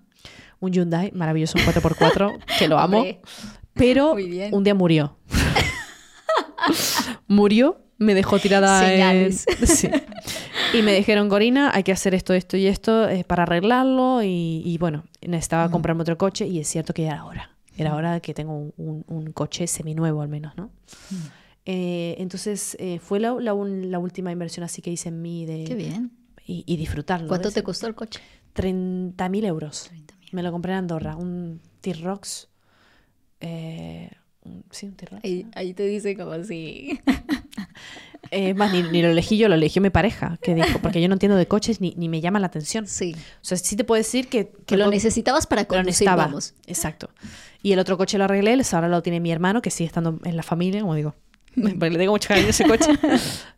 Un 0.61 0.71
Hyundai 0.71 1.11
maravilloso, 1.11 1.57
un 1.59 1.65
4x4, 1.65 2.39
que 2.57 2.67
lo 2.69 2.79
amo, 2.79 2.97
Hombre, 2.99 3.19
pero 3.73 4.13
un 4.53 4.63
día 4.63 4.73
murió. 4.73 5.17
murió, 7.27 7.81
me 7.97 8.13
dejó 8.13 8.39
tirada 8.39 8.81
en- 8.83 8.89
Señales. 9.33 9.45
Sí. 9.65 9.89
Y 10.73 10.81
me 10.81 10.93
dijeron, 10.93 11.29
Corina, 11.29 11.71
hay 11.73 11.83
que 11.83 11.91
hacer 11.91 12.13
esto, 12.15 12.33
esto 12.33 12.57
y 12.57 12.67
esto 12.67 13.07
eh, 13.09 13.23
para 13.23 13.43
arreglarlo. 13.43 14.23
Y, 14.23 14.61
y 14.65 14.77
bueno, 14.77 15.03
necesitaba 15.21 15.69
comprarme 15.69 16.01
otro 16.01 16.17
coche 16.17 16.47
y 16.47 16.59
es 16.59 16.67
cierto 16.67 16.93
que 16.93 17.03
ya 17.03 17.11
era 17.11 17.25
hora. 17.25 17.49
Era 17.77 17.95
hora 17.95 18.19
que 18.19 18.33
tengo 18.33 18.55
un, 18.57 18.73
un- 18.77 19.03
un 19.07 19.31
coche 19.33 19.65
seminuevo 19.67 20.21
al 20.21 20.29
menos, 20.29 20.55
¿no? 20.57 20.69
Eh, 21.65 22.15
entonces 22.19 22.75
eh, 22.79 22.99
fue 22.99 23.19
la, 23.19 23.33
la 23.39 23.53
un- 23.53 23.89
la 23.89 23.99
última 23.99 24.31
inversión 24.31 24.63
así 24.63 24.81
que 24.81 24.91
hice 24.91 25.09
en 25.09 25.21
mí 25.21 25.45
de, 25.45 25.63
Qué 25.63 25.75
bien. 25.75 26.11
y, 26.45 26.63
y 26.67 26.77
disfrutarlo. 26.77 27.27
¿Cuánto 27.27 27.51
te 27.51 27.63
costó 27.63 27.87
el 27.87 27.95
coche? 27.95 28.19
30.000 28.53 29.45
euros. 29.45 29.85
30 29.87 30.15
mil. 30.17 30.29
Me 30.33 30.43
lo 30.43 30.51
compré 30.51 30.73
en 30.73 30.79
Andorra, 30.79 31.15
un 31.15 31.61
T-Rox. 31.81 32.47
Eh, 33.39 34.09
sí, 34.71 34.85
un 34.87 34.93
T-Rox. 34.95 35.23
Ahí, 35.23 35.47
ahí 35.55 35.73
te 35.73 35.83
dice 35.87 36.15
como 36.17 36.43
si... 36.43 36.99
Eh, 38.31 38.53
más, 38.53 38.71
ni, 38.71 38.83
ni 38.83 39.01
lo 39.01 39.09
elegí 39.09 39.37
yo, 39.37 39.47
lo 39.47 39.55
eligió 39.55 39.81
mi 39.81 39.89
pareja, 39.89 40.39
que 40.41 40.55
dijo, 40.55 40.79
porque 40.79 41.01
yo 41.01 41.07
no 41.07 41.13
entiendo 41.13 41.35
de 41.35 41.47
coches 41.47 41.81
ni, 41.81 41.93
ni 41.97 42.09
me 42.09 42.21
llama 42.21 42.39
la 42.39 42.47
atención. 42.47 42.87
Sí. 42.87 43.15
O 43.15 43.45
sea, 43.45 43.57
sí 43.57 43.75
te 43.75 43.83
puedo 43.83 43.97
decir 43.97 44.27
que... 44.27 44.51
Que 44.65 44.77
lo 44.77 44.89
necesitabas 44.89 45.45
para 45.45 45.63
lo 45.63 45.67
conducir, 45.67 46.07
vamos. 46.07 46.53
Exacto. 46.65 47.09
Y 47.61 47.73
el 47.73 47.79
otro 47.79 47.97
coche 47.97 48.17
lo 48.17 48.23
arreglé, 48.23 48.59
ahora 48.71 48.87
lo 48.87 49.01
tiene 49.03 49.19
mi 49.19 49.31
hermano, 49.31 49.61
que 49.61 49.69
sigue 49.69 49.87
estando 49.87 50.19
en 50.23 50.35
la 50.35 50.43
familia, 50.43 50.81
como 50.81 50.95
digo. 50.95 51.15
Porque 51.55 51.89
le 51.91 51.97
tengo 51.97 52.13
mucho 52.13 52.29
cariño 52.29 52.47
a 52.47 52.49
ese 52.51 52.65
coche. 52.65 52.91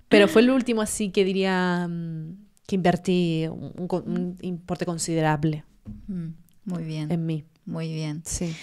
Pero 0.09 0.27
fue 0.27 0.41
el 0.41 0.49
último 0.49 0.81
así 0.81 1.09
que 1.09 1.23
diría 1.23 1.87
mm, 1.87 2.37
que 2.67 2.75
invertí 2.75 3.47
un, 3.49 3.87
un 3.89 4.37
importe 4.41 4.85
considerable 4.85 5.63
Mm, 6.07 6.29
Muy 6.65 6.83
bien, 6.83 7.11
en 7.11 7.25
mí. 7.25 7.45
muy 7.65 7.93
bien. 7.93 8.23
Sí. 8.25 8.55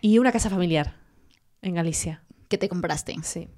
Y 0.00 0.18
una 0.18 0.32
casa 0.32 0.50
familiar 0.50 0.94
en 1.62 1.74
Galicia. 1.74 2.22
¿Qué 2.48 2.58
te 2.58 2.68
compraste? 2.68 3.14
Sí. 3.22 3.48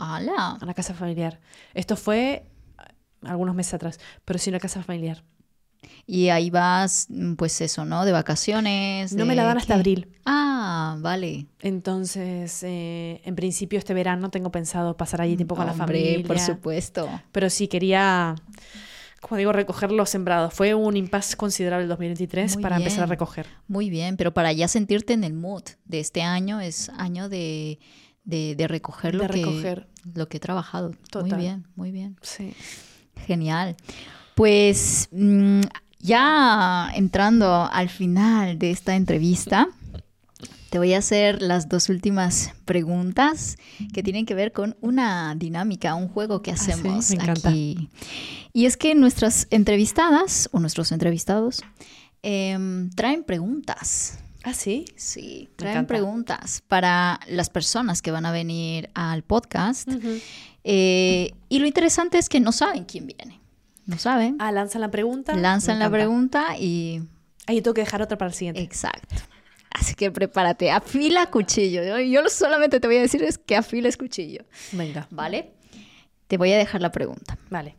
¡Hala! 0.00 0.58
Una 0.62 0.74
casa 0.74 0.94
familiar. 0.94 1.40
Esto 1.74 1.96
fue 1.96 2.32
eh, 2.32 2.46
algunos 3.22 3.54
meses 3.54 3.74
atrás, 3.74 3.98
pero 4.24 4.38
sí 4.38 4.50
una 4.50 4.60
casa 4.60 4.82
familiar. 4.82 5.22
Y 6.06 6.28
ahí 6.28 6.50
vas, 6.50 7.06
mm, 7.08 7.34
pues 7.34 7.60
eso, 7.60 7.84
¿no? 7.84 8.04
De 8.04 8.12
vacaciones. 8.12 9.12
No 9.12 9.20
de 9.20 9.24
me 9.24 9.34
la 9.34 9.44
dan 9.44 9.56
hasta 9.58 9.74
qué? 9.74 9.78
abril. 9.78 10.08
Ah, 10.26 10.96
vale. 11.00 11.46
Entonces, 11.60 12.62
eh, 12.62 13.20
en 13.24 13.34
principio 13.34 13.78
este 13.78 13.94
verano 13.94 14.30
tengo 14.30 14.50
pensado 14.50 14.96
pasar 14.96 15.22
allí 15.22 15.36
tiempo 15.36 15.54
con 15.56 15.66
la 15.66 15.72
Hombre, 15.72 15.86
familia. 16.02 16.26
por 16.26 16.38
supuesto. 16.38 17.08
Pero 17.32 17.48
sí 17.48 17.66
quería, 17.68 18.34
como 19.22 19.38
digo, 19.38 19.52
recoger 19.52 19.90
los 19.92 20.10
sembrados. 20.10 20.52
Fue 20.52 20.74
un 20.74 20.96
impasse 20.96 21.36
considerable 21.36 21.84
el 21.84 21.88
2023 21.88 22.54
Muy 22.56 22.62
para 22.62 22.76
empezar 22.76 23.00
a 23.00 23.06
bien. 23.06 23.10
recoger. 23.10 23.46
Muy 23.68 23.88
bien, 23.88 24.16
pero 24.18 24.34
para 24.34 24.52
ya 24.52 24.68
sentirte 24.68 25.14
en 25.14 25.24
el 25.24 25.32
mood 25.32 25.62
de 25.86 26.00
este 26.00 26.20
año 26.22 26.60
es 26.60 26.90
año 26.90 27.28
de, 27.30 27.78
de, 28.24 28.54
de 28.56 28.68
recoger, 28.68 29.14
lo, 29.14 29.22
De 29.22 29.28
que, 29.30 29.36
recoger. 29.44 29.88
Lo 30.14 30.28
que 30.28 30.38
he 30.38 30.40
trabajado. 30.40 30.92
Total. 31.10 31.30
Muy 31.30 31.38
bien, 31.38 31.66
muy 31.76 31.90
bien. 31.90 32.16
Sí. 32.22 32.54
Genial. 33.26 33.76
Pues 34.34 35.08
mm, 35.12 35.60
ya 35.98 36.90
entrando 36.94 37.68
al 37.70 37.88
final 37.88 38.58
de 38.58 38.70
esta 38.70 38.96
entrevista, 38.96 39.68
te 40.70 40.78
voy 40.78 40.94
a 40.94 40.98
hacer 40.98 41.42
las 41.42 41.68
dos 41.68 41.88
últimas 41.88 42.52
preguntas 42.64 43.56
que 43.92 44.02
tienen 44.02 44.24
que 44.24 44.34
ver 44.34 44.52
con 44.52 44.76
una 44.80 45.34
dinámica, 45.34 45.94
un 45.96 46.08
juego 46.08 46.42
que 46.42 46.52
Ah, 46.52 46.56
sí, 46.56 46.70
hacemos 46.70 47.10
aquí. 47.10 47.90
Y 48.52 48.66
es 48.66 48.76
que 48.76 48.94
nuestras 48.94 49.48
entrevistadas 49.50 50.48
o 50.52 50.60
nuestros 50.60 50.92
entrevistados 50.92 51.62
em, 52.22 52.90
traen 52.90 53.24
preguntas. 53.24 54.20
Ah, 54.42 54.54
sí. 54.54 54.86
Sí, 54.96 55.48
Me 55.50 55.56
traen 55.56 55.72
encanta. 55.76 55.88
preguntas 55.88 56.62
para 56.66 57.20
las 57.28 57.50
personas 57.50 58.00
que 58.02 58.10
van 58.10 58.24
a 58.26 58.32
venir 58.32 58.88
al 58.94 59.22
podcast. 59.22 59.88
Eh, 60.64 61.32
y 61.48 61.58
lo 61.58 61.66
interesante 61.66 62.18
es 62.18 62.28
que 62.28 62.40
no 62.40 62.52
saben 62.52 62.84
quién 62.84 63.06
viene. 63.06 63.40
No 63.86 63.98
saben. 63.98 64.36
Ah, 64.38 64.52
lanzan 64.52 64.80
la 64.80 64.90
pregunta. 64.90 65.34
Lanzan 65.34 65.76
Me 65.76 65.80
la 65.80 65.84
encanta. 65.86 65.98
pregunta 65.98 66.58
y... 66.58 67.02
Ah, 67.46 67.52
yo 67.52 67.62
tengo 67.62 67.74
que 67.74 67.80
dejar 67.82 68.00
otra 68.02 68.16
para 68.16 68.28
el 68.30 68.34
siguiente. 68.34 68.60
Exacto. 68.62 69.16
Así 69.70 69.94
que 69.94 70.10
prepárate, 70.10 70.70
afila 70.70 71.26
cuchillo. 71.30 71.82
Yo, 71.84 71.98
yo 72.00 72.28
solamente 72.28 72.80
te 72.80 72.86
voy 72.86 72.96
a 72.96 73.00
decir 73.02 73.22
es 73.22 73.38
que 73.38 73.56
afiles 73.56 73.96
cuchillo, 73.96 74.44
Venga. 74.72 75.06
¿vale? 75.10 75.52
Te 76.28 76.36
voy 76.38 76.52
a 76.52 76.58
dejar 76.58 76.80
la 76.80 76.92
pregunta. 76.92 77.38
Vale. 77.50 77.76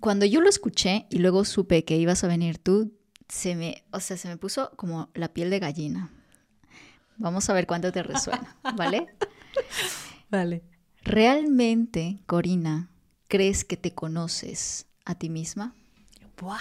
Cuando 0.00 0.26
yo 0.26 0.40
lo 0.40 0.48
escuché 0.48 1.06
y 1.10 1.18
luego 1.18 1.44
supe 1.44 1.84
que 1.84 1.96
ibas 1.96 2.24
a 2.24 2.28
venir 2.28 2.58
tú, 2.58 2.92
se 3.32 3.54
me, 3.54 3.82
o 3.92 3.98
sea, 3.98 4.18
se 4.18 4.28
me 4.28 4.36
puso 4.36 4.72
como 4.76 5.08
la 5.14 5.32
piel 5.32 5.48
de 5.48 5.58
gallina. 5.58 6.10
Vamos 7.16 7.48
a 7.48 7.54
ver 7.54 7.66
cuánto 7.66 7.90
te 7.90 8.02
resuena, 8.02 8.58
¿vale? 8.76 9.06
Vale. 10.28 10.62
¿Realmente, 11.02 12.18
Corina, 12.26 12.90
crees 13.28 13.64
que 13.64 13.78
te 13.78 13.94
conoces 13.94 14.86
a 15.06 15.14
ti 15.14 15.30
misma? 15.30 15.74
¡Buah! 16.38 16.58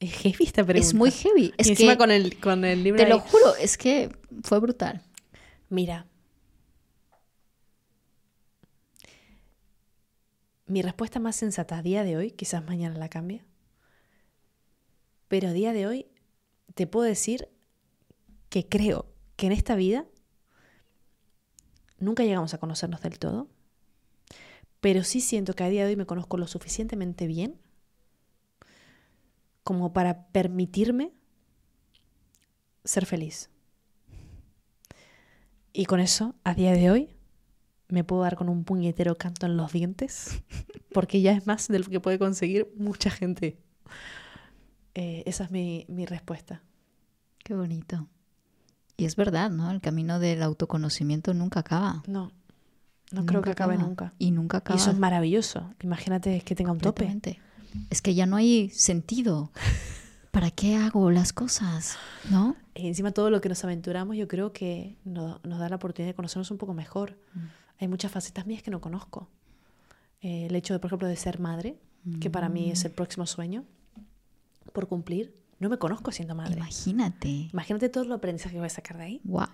Es 0.00 0.12
heavy 0.14 0.44
esta 0.44 0.64
pregunta. 0.64 0.84
Es 0.84 0.94
muy 0.94 1.12
heavy. 1.12 1.54
Es 1.56 1.68
y 1.68 1.70
encima 1.70 1.92
que, 1.92 1.98
con 1.98 2.10
el, 2.10 2.40
con 2.40 2.64
el 2.64 2.82
libro 2.82 3.00
te 3.00 3.08
lo 3.08 3.20
juro, 3.20 3.54
es 3.54 3.78
que 3.78 4.10
fue 4.42 4.58
brutal. 4.58 5.00
Mira. 5.68 6.06
Mi 10.66 10.82
respuesta 10.82 11.20
más 11.20 11.36
sensata 11.36 11.78
a 11.78 11.82
día 11.82 12.02
de 12.02 12.16
hoy, 12.16 12.32
quizás 12.32 12.64
mañana 12.64 12.98
la 12.98 13.08
cambie, 13.08 13.44
pero 15.32 15.48
a 15.48 15.52
día 15.54 15.72
de 15.72 15.86
hoy 15.86 16.06
te 16.74 16.86
puedo 16.86 17.06
decir 17.06 17.48
que 18.50 18.68
creo 18.68 19.06
que 19.36 19.46
en 19.46 19.52
esta 19.52 19.76
vida 19.76 20.04
nunca 21.98 22.22
llegamos 22.22 22.52
a 22.52 22.58
conocernos 22.58 23.00
del 23.00 23.18
todo, 23.18 23.48
pero 24.82 25.02
sí 25.04 25.22
siento 25.22 25.54
que 25.54 25.64
a 25.64 25.70
día 25.70 25.86
de 25.86 25.92
hoy 25.92 25.96
me 25.96 26.04
conozco 26.04 26.36
lo 26.36 26.46
suficientemente 26.46 27.26
bien 27.26 27.58
como 29.64 29.94
para 29.94 30.26
permitirme 30.32 31.14
ser 32.84 33.06
feliz. 33.06 33.48
Y 35.72 35.86
con 35.86 36.00
eso, 36.00 36.34
a 36.44 36.52
día 36.52 36.72
de 36.72 36.90
hoy, 36.90 37.08
me 37.88 38.04
puedo 38.04 38.20
dar 38.20 38.36
con 38.36 38.50
un 38.50 38.64
puñetero 38.64 39.16
canto 39.16 39.46
en 39.46 39.56
los 39.56 39.72
dientes, 39.72 40.42
porque 40.92 41.22
ya 41.22 41.32
es 41.32 41.46
más 41.46 41.68
de 41.68 41.78
lo 41.78 41.86
que 41.86 42.00
puede 42.00 42.18
conseguir 42.18 42.70
mucha 42.76 43.08
gente. 43.08 43.56
Eh, 44.94 45.22
esa 45.26 45.44
es 45.44 45.50
mi, 45.50 45.84
mi 45.88 46.06
respuesta. 46.06 46.62
Qué 47.44 47.54
bonito. 47.54 48.08
Y 48.96 49.04
es 49.06 49.16
verdad, 49.16 49.50
¿no? 49.50 49.70
El 49.70 49.80
camino 49.80 50.18
del 50.18 50.42
autoconocimiento 50.42 51.32
nunca 51.34 51.60
acaba. 51.60 52.02
No, 52.06 52.30
no 53.10 53.26
creo 53.26 53.42
que 53.42 53.50
acabe 53.50 53.74
acaba. 53.74 53.88
nunca. 53.88 54.12
Y 54.18 54.30
nunca 54.30 54.58
Y 54.58 54.60
acaba. 54.60 54.78
eso 54.78 54.90
es 54.90 54.98
maravilloso. 54.98 55.70
Imagínate 55.82 56.40
que 56.42 56.54
tenga 56.54 56.72
un 56.72 56.78
tope. 56.78 57.20
Es 57.90 58.02
que 58.02 58.14
ya 58.14 58.26
no 58.26 58.36
hay 58.36 58.68
sentido. 58.70 59.50
¿Para 60.30 60.50
qué 60.50 60.76
hago 60.76 61.10
las 61.10 61.32
cosas? 61.32 61.96
¿No? 62.30 62.56
Y 62.74 62.86
encima 62.88 63.10
todo 63.12 63.28
lo 63.28 63.40
que 63.42 63.48
nos 63.50 63.64
aventuramos, 63.64 64.16
yo 64.16 64.28
creo 64.28 64.52
que 64.52 64.96
no- 65.04 65.40
nos 65.42 65.58
da 65.58 65.68
la 65.68 65.76
oportunidad 65.76 66.10
de 66.10 66.14
conocernos 66.14 66.50
un 66.50 66.56
poco 66.58 66.72
mejor. 66.74 67.18
Hay 67.78 67.88
muchas 67.88 68.12
facetas 68.12 68.46
mías 68.46 68.62
que 68.62 68.70
no 68.70 68.80
conozco. 68.80 69.28
Eh, 70.22 70.46
el 70.46 70.54
hecho, 70.56 70.72
de, 70.72 70.78
por 70.78 70.88
ejemplo, 70.88 71.08
de 71.08 71.16
ser 71.16 71.38
madre, 71.40 71.78
que 72.20 72.30
para 72.30 72.48
mí 72.48 72.70
es 72.70 72.84
el 72.84 72.92
próximo 72.92 73.26
sueño 73.26 73.64
por 74.72 74.88
cumplir. 74.88 75.34
No 75.58 75.68
me 75.68 75.78
conozco 75.78 76.10
siendo 76.12 76.34
madre. 76.34 76.56
Imagínate. 76.56 77.48
Imagínate 77.52 77.88
todo 77.88 78.04
el 78.04 78.12
aprendizaje 78.12 78.54
que 78.54 78.58
voy 78.58 78.66
a 78.66 78.70
sacar 78.70 78.96
de 78.98 79.04
ahí. 79.04 79.20
Wow. 79.24 79.46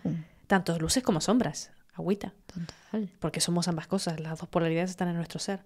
Tanto 0.47 0.79
luces 0.79 1.03
como 1.03 1.21
sombras, 1.21 1.71
agüita. 1.93 2.35
Total. 2.47 3.11
Porque 3.19 3.41
somos 3.41 3.69
ambas 3.69 3.87
cosas, 3.87 4.19
las 4.21 4.39
dos 4.39 4.49
polaridades 4.49 4.91
están 4.91 5.09
en 5.09 5.17
nuestro 5.17 5.39
ser. 5.39 5.65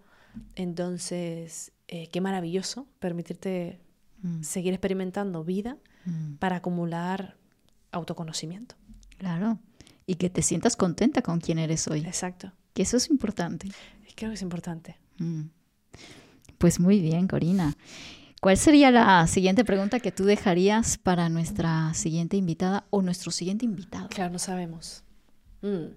Entonces, 0.56 1.72
eh, 1.88 2.08
qué 2.08 2.20
maravilloso 2.20 2.88
permitirte 2.98 3.80
Mm, 4.22 4.42
seguir 4.42 4.72
experimentando 4.72 5.42
vida 5.42 5.76
mm, 6.04 6.34
para 6.34 6.56
acumular 6.56 7.36
autoconocimiento. 7.90 8.76
Claro. 9.18 9.58
Y 10.06 10.14
que 10.14 10.30
te 10.30 10.42
sientas 10.42 10.76
contenta 10.76 11.22
con 11.22 11.40
quien 11.40 11.58
eres 11.58 11.88
hoy. 11.88 12.00
Exacto. 12.00 12.52
Que 12.72 12.82
eso 12.82 12.96
es 12.96 13.10
importante. 13.10 13.68
Creo 14.14 14.30
que 14.30 14.34
es 14.34 14.42
importante. 14.42 14.96
Mm. 15.18 15.42
Pues 16.58 16.78
muy 16.78 17.00
bien, 17.00 17.26
Corina. 17.26 17.76
¿Cuál 18.42 18.56
sería 18.56 18.90
la 18.90 19.24
siguiente 19.28 19.64
pregunta 19.64 20.00
que 20.00 20.10
tú 20.10 20.24
dejarías 20.24 20.98
para 20.98 21.28
nuestra 21.28 21.94
siguiente 21.94 22.36
invitada 22.36 22.86
o 22.90 23.00
nuestro 23.00 23.30
siguiente 23.30 23.64
invitado? 23.64 24.08
Claro, 24.08 24.32
no 24.32 24.40
sabemos. 24.40 25.04
Mm. 25.60 25.94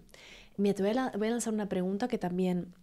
Mira, 0.57 0.75
te 0.75 0.83
voy 0.83 0.91
a, 0.91 0.93
la- 0.93 1.11
voy 1.17 1.27
a 1.27 1.31
lanzar 1.31 1.55
una 1.55 1.67
pregunta 1.67 2.07
que 2.07 2.19
también 2.19 2.75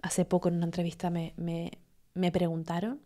hace 0.00 0.24
poco 0.24 0.48
en 0.48 0.54
una 0.58 0.66
entrevista 0.66 1.10
me, 1.10 1.34
me- 1.36 1.72
me 2.14 2.30
preguntaron. 2.30 3.00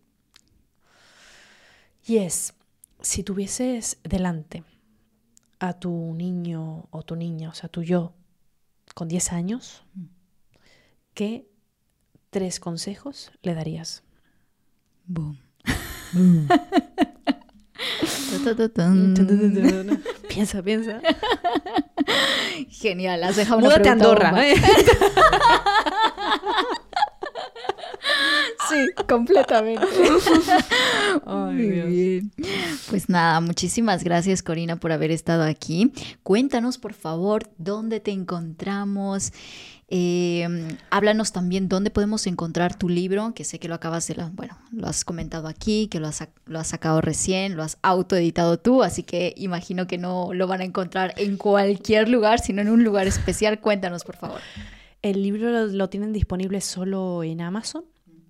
Y 2.07 2.19
es, 2.19 2.53
si 3.01 3.23
tuvieses 3.23 3.99
delante 4.05 4.63
a 5.59 5.73
tu 5.73 6.13
niño 6.15 6.87
o 6.91 7.03
tu 7.03 7.17
niña, 7.17 7.49
o 7.49 7.55
sea, 7.55 7.71
tu 7.71 7.83
yo, 7.83 8.13
con 8.95 9.09
10 9.09 9.33
años, 9.33 9.85
¿qué 11.15 11.49
tres 12.29 12.61
consejos 12.61 13.33
le 13.43 13.55
darías? 13.55 14.03
Boom. 15.13 15.37
Piensa, 20.29 20.63
piensa. 20.63 21.01
Genial, 22.69 23.25
has 23.25 23.37
dejado 23.37 23.59
una 23.59 23.67
Múdate 23.69 23.83
pregunta 23.83 24.05
Andorra. 24.05 24.31
bomba. 24.31 24.49
¿eh? 24.49 24.55
Sí, 28.69 29.05
completamente. 29.09 29.85
Ay, 31.27 31.55
Muy 31.55 31.67
Dios. 31.71 31.89
bien. 31.89 32.33
Pues 32.89 33.09
nada, 33.09 33.41
muchísimas 33.41 34.05
gracias 34.05 34.43
Corina 34.45 34.77
por 34.77 34.93
haber 34.93 35.11
estado 35.11 35.43
aquí. 35.43 35.93
Cuéntanos 36.23 36.79
por 36.79 36.93
favor 36.95 37.51
dónde 37.59 37.99
te 37.99 38.13
encontramos, 38.13 39.33
Eh, 39.93 40.47
háblanos 40.91 41.33
también 41.33 41.69
dónde 41.69 41.91
podemos 41.91 42.29
encontrar 42.29 42.77
tu 42.77 42.89
libro, 42.89 43.35
que 43.35 43.43
sé 43.43 43.59
que 43.59 43.67
lo 43.67 43.75
acabas 43.75 44.07
de, 44.07 44.15
bueno, 44.33 44.57
lo 44.71 44.87
has 44.87 45.05
comentado 45.05 45.49
aquí, 45.49 45.89
que 45.89 45.99
lo 45.99 46.07
has, 46.07 46.29
lo 46.47 46.61
has 46.61 46.69
sacado 46.69 47.01
recién, 47.01 47.57
lo 47.57 47.65
has 47.65 47.77
autoeditado 47.83 48.57
tú, 48.61 48.85
así 48.85 49.03
que 49.03 49.35
imagino 49.37 49.89
que 49.89 49.99
no 49.99 50.33
lo 50.33 50.47
van 50.47 50.61
a 50.61 50.65
encontrar 50.65 51.13
en 51.17 51.37
cualquier 51.37 52.09
lugar, 52.09 52.39
sino 52.39 52.63
en 52.63 52.69
un 52.69 52.85
lugar 52.85 53.09
especial. 53.09 53.61
Cuéntanos, 53.61 54.05
por 54.05 54.17
favor. 54.17 54.41
El 55.03 55.23
libro 55.25 55.67
lo, 55.67 55.89
tienen 55.89 56.13
disponible 56.13 56.61
solo 56.61 57.25
en 57.25 57.41
Amazon. 57.41 57.85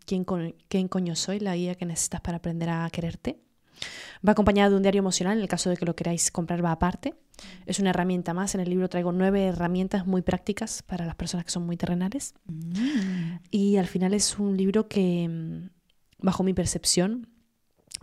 ¿Quién, 0.06 0.24
¿Quién 0.68 0.88
coño 0.88 1.14
soy? 1.14 1.40
La 1.40 1.56
guía 1.56 1.74
que 1.74 1.84
necesitas 1.84 2.22
para 2.22 2.38
aprender 2.38 2.70
a 2.70 2.88
quererte. 2.90 3.38
Va 4.26 4.32
acompañado 4.32 4.70
de 4.70 4.76
un 4.76 4.82
diario 4.82 5.00
emocional, 5.00 5.36
en 5.36 5.42
el 5.42 5.48
caso 5.48 5.70
de 5.70 5.76
que 5.76 5.86
lo 5.86 5.96
queráis 5.96 6.30
comprar 6.30 6.64
va 6.64 6.72
aparte. 6.72 7.14
Es 7.66 7.78
una 7.78 7.90
herramienta 7.90 8.34
más. 8.34 8.54
En 8.54 8.60
el 8.60 8.68
libro 8.68 8.88
traigo 8.88 9.12
nueve 9.12 9.46
herramientas 9.46 10.06
muy 10.06 10.22
prácticas 10.22 10.82
para 10.82 11.06
las 11.06 11.14
personas 11.14 11.44
que 11.44 11.50
son 11.50 11.64
muy 11.64 11.76
terrenales. 11.76 12.34
Mm. 12.46 13.36
Y 13.50 13.76
al 13.76 13.86
final 13.86 14.14
es 14.14 14.38
un 14.38 14.56
libro 14.56 14.88
que, 14.88 15.28
mm, 15.28 15.70
bajo 16.18 16.42
mi 16.42 16.52
percepción, 16.52 17.28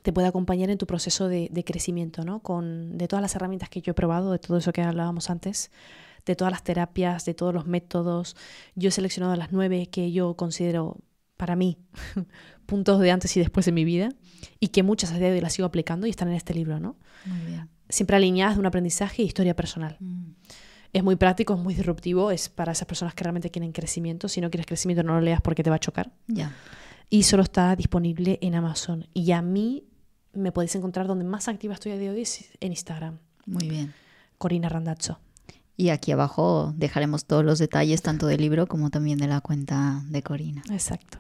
te 0.02 0.14
puede 0.14 0.28
acompañar 0.28 0.70
en 0.70 0.78
tu 0.78 0.88
proceso 0.88 1.28
de, 1.28 1.64
crecimiento, 1.66 2.24
¿no? 2.24 2.42
Con, 2.42 2.98
de 2.98 3.08
todas 3.08 3.22
las 3.22 3.36
herramientas 3.36 3.70
que 3.70 3.82
yo 3.82 3.92
he 3.92 3.96
probado, 3.96 4.32
de 4.32 4.40
todo 4.40 4.58
eso 4.58 4.72
que 4.72 4.82
hablábamos 4.82 5.30
antes, 5.30 5.72
de 6.26 6.36
todas 6.36 6.52
las 6.52 6.64
terapias, 6.64 7.26
de 7.26 7.34
todos 7.34 7.54
los 7.54 7.66
métodos. 7.68 8.36
Yo 8.76 8.90
he 8.90 8.92
seleccionado 8.92 9.36
las 9.36 9.52
nueve 9.52 9.88
que 9.88 10.12
yo 10.12 10.36
considero 10.36 10.98
para 11.36 11.56
mí 11.56 11.78
puntos 12.66 13.00
de 13.00 13.12
antes 13.12 13.36
y 13.38 13.40
después 13.40 13.66
de 13.66 13.72
mi 13.72 13.86
vida 13.86 14.10
y 14.60 14.70
que 14.70 14.84
muchas 14.84 15.12
a 15.12 15.18
día 15.18 15.28
de 15.28 15.36
hoy 15.36 15.42
las 15.42 15.54
sigo 15.54 15.66
aplicando 15.66 16.08
y 16.08 16.10
están 16.10 16.28
en 16.30 16.36
este 16.36 16.54
libro, 16.54 16.80
¿no? 16.80 16.98
Siempre 17.90 18.18
alineadas 18.18 18.56
de 18.56 18.60
un 18.60 18.66
aprendizaje 18.66 19.24
y 19.24 19.26
historia 19.26 19.56
personal. 19.56 19.98
Mm. 20.00 20.32
Es 20.94 21.04
muy 21.04 21.16
práctico, 21.16 21.54
es 21.54 21.60
muy 21.60 21.74
disruptivo, 21.74 22.32
es 22.32 22.50
para 22.50 22.72
esas 22.72 22.88
personas 22.88 23.14
que 23.14 23.24
realmente 23.24 23.52
quieren 23.52 23.72
crecimiento. 23.72 24.28
Si 24.28 24.42
no 24.42 24.50
quieres 24.50 24.66
crecimiento, 24.66 25.04
no 25.04 25.14
lo 25.14 25.22
leas 25.22 25.42
porque 25.42 25.64
te 25.64 25.70
va 25.70 25.76
a 25.76 25.80
chocar. 25.80 26.12
Ya. 26.28 26.54
Y 27.10 27.24
solo 27.24 27.44
está 27.44 27.76
disponible 27.76 28.40
en 28.42 28.56
Amazon. 28.56 29.08
Y 29.14 29.32
a 29.32 29.42
mí 29.42 29.86
me 30.34 30.52
podéis 30.52 30.76
encontrar 30.76 31.08
donde 31.08 31.26
más 31.26 31.48
activa 31.48 31.74
estoy 31.74 31.94
a 31.94 31.98
día 31.98 32.12
de 32.12 32.16
hoy 32.16 32.22
es 32.22 32.50
en 32.60 32.72
Instagram. 32.72 33.20
Muy 33.46 33.70
bien. 33.70 33.94
Corina 34.38 34.70
Randazzo. 34.70 35.20
Y 35.80 35.90
aquí 35.90 36.12
abajo 36.12 36.74
dejaremos 36.76 37.26
todos 37.26 37.46
los 37.46 37.60
detalles, 37.60 38.02
tanto 38.02 38.26
del 38.26 38.42
libro 38.42 38.66
como 38.66 38.90
también 38.90 39.20
de 39.20 39.28
la 39.28 39.42
cuenta 39.42 40.02
de 40.10 40.24
Corina. 40.24 40.64
Exacto. 40.72 41.20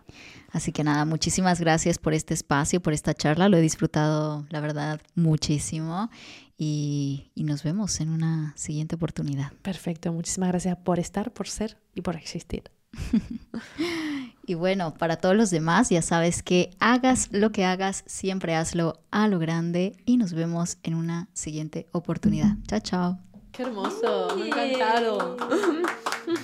Así 0.51 0.71
que 0.71 0.83
nada, 0.83 1.05
muchísimas 1.05 1.59
gracias 1.59 1.99
por 1.99 2.15
este 2.15 2.33
espacio, 2.33 2.81
por 2.81 2.93
esta 2.93 3.13
charla. 3.13 3.49
Lo 3.49 3.57
he 3.57 3.61
disfrutado, 3.61 4.47
la 4.49 4.59
verdad, 4.59 4.99
muchísimo. 5.13 6.09
Y, 6.57 7.29
y 7.35 7.43
nos 7.43 7.61
vemos 7.61 8.01
en 8.01 8.09
una 8.09 8.53
siguiente 8.57 8.95
oportunidad. 8.95 9.51
Perfecto. 9.61 10.11
Muchísimas 10.11 10.49
gracias 10.49 10.75
por 10.77 10.97
estar, 10.97 11.31
por 11.31 11.47
ser 11.47 11.77
y 11.93 12.01
por 12.01 12.15
existir. 12.15 12.63
y 14.47 14.55
bueno, 14.55 14.95
para 14.95 15.17
todos 15.17 15.35
los 15.35 15.51
demás, 15.51 15.89
ya 15.89 16.01
sabes 16.01 16.41
que 16.41 16.71
hagas 16.79 17.29
lo 17.31 17.51
que 17.51 17.63
hagas, 17.63 18.03
siempre 18.07 18.55
hazlo 18.55 18.99
a 19.11 19.27
lo 19.27 19.37
grande 19.37 19.97
y 20.05 20.17
nos 20.17 20.33
vemos 20.33 20.79
en 20.81 20.95
una 20.95 21.29
siguiente 21.33 21.87
oportunidad. 21.91 22.57
Chao, 22.67 22.79
chao. 22.79 23.26
Qué 23.57 23.63
hermoso, 23.63 24.35
me 24.37 24.49
encantaron. 24.49 25.35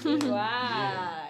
Igual. 0.03 1.19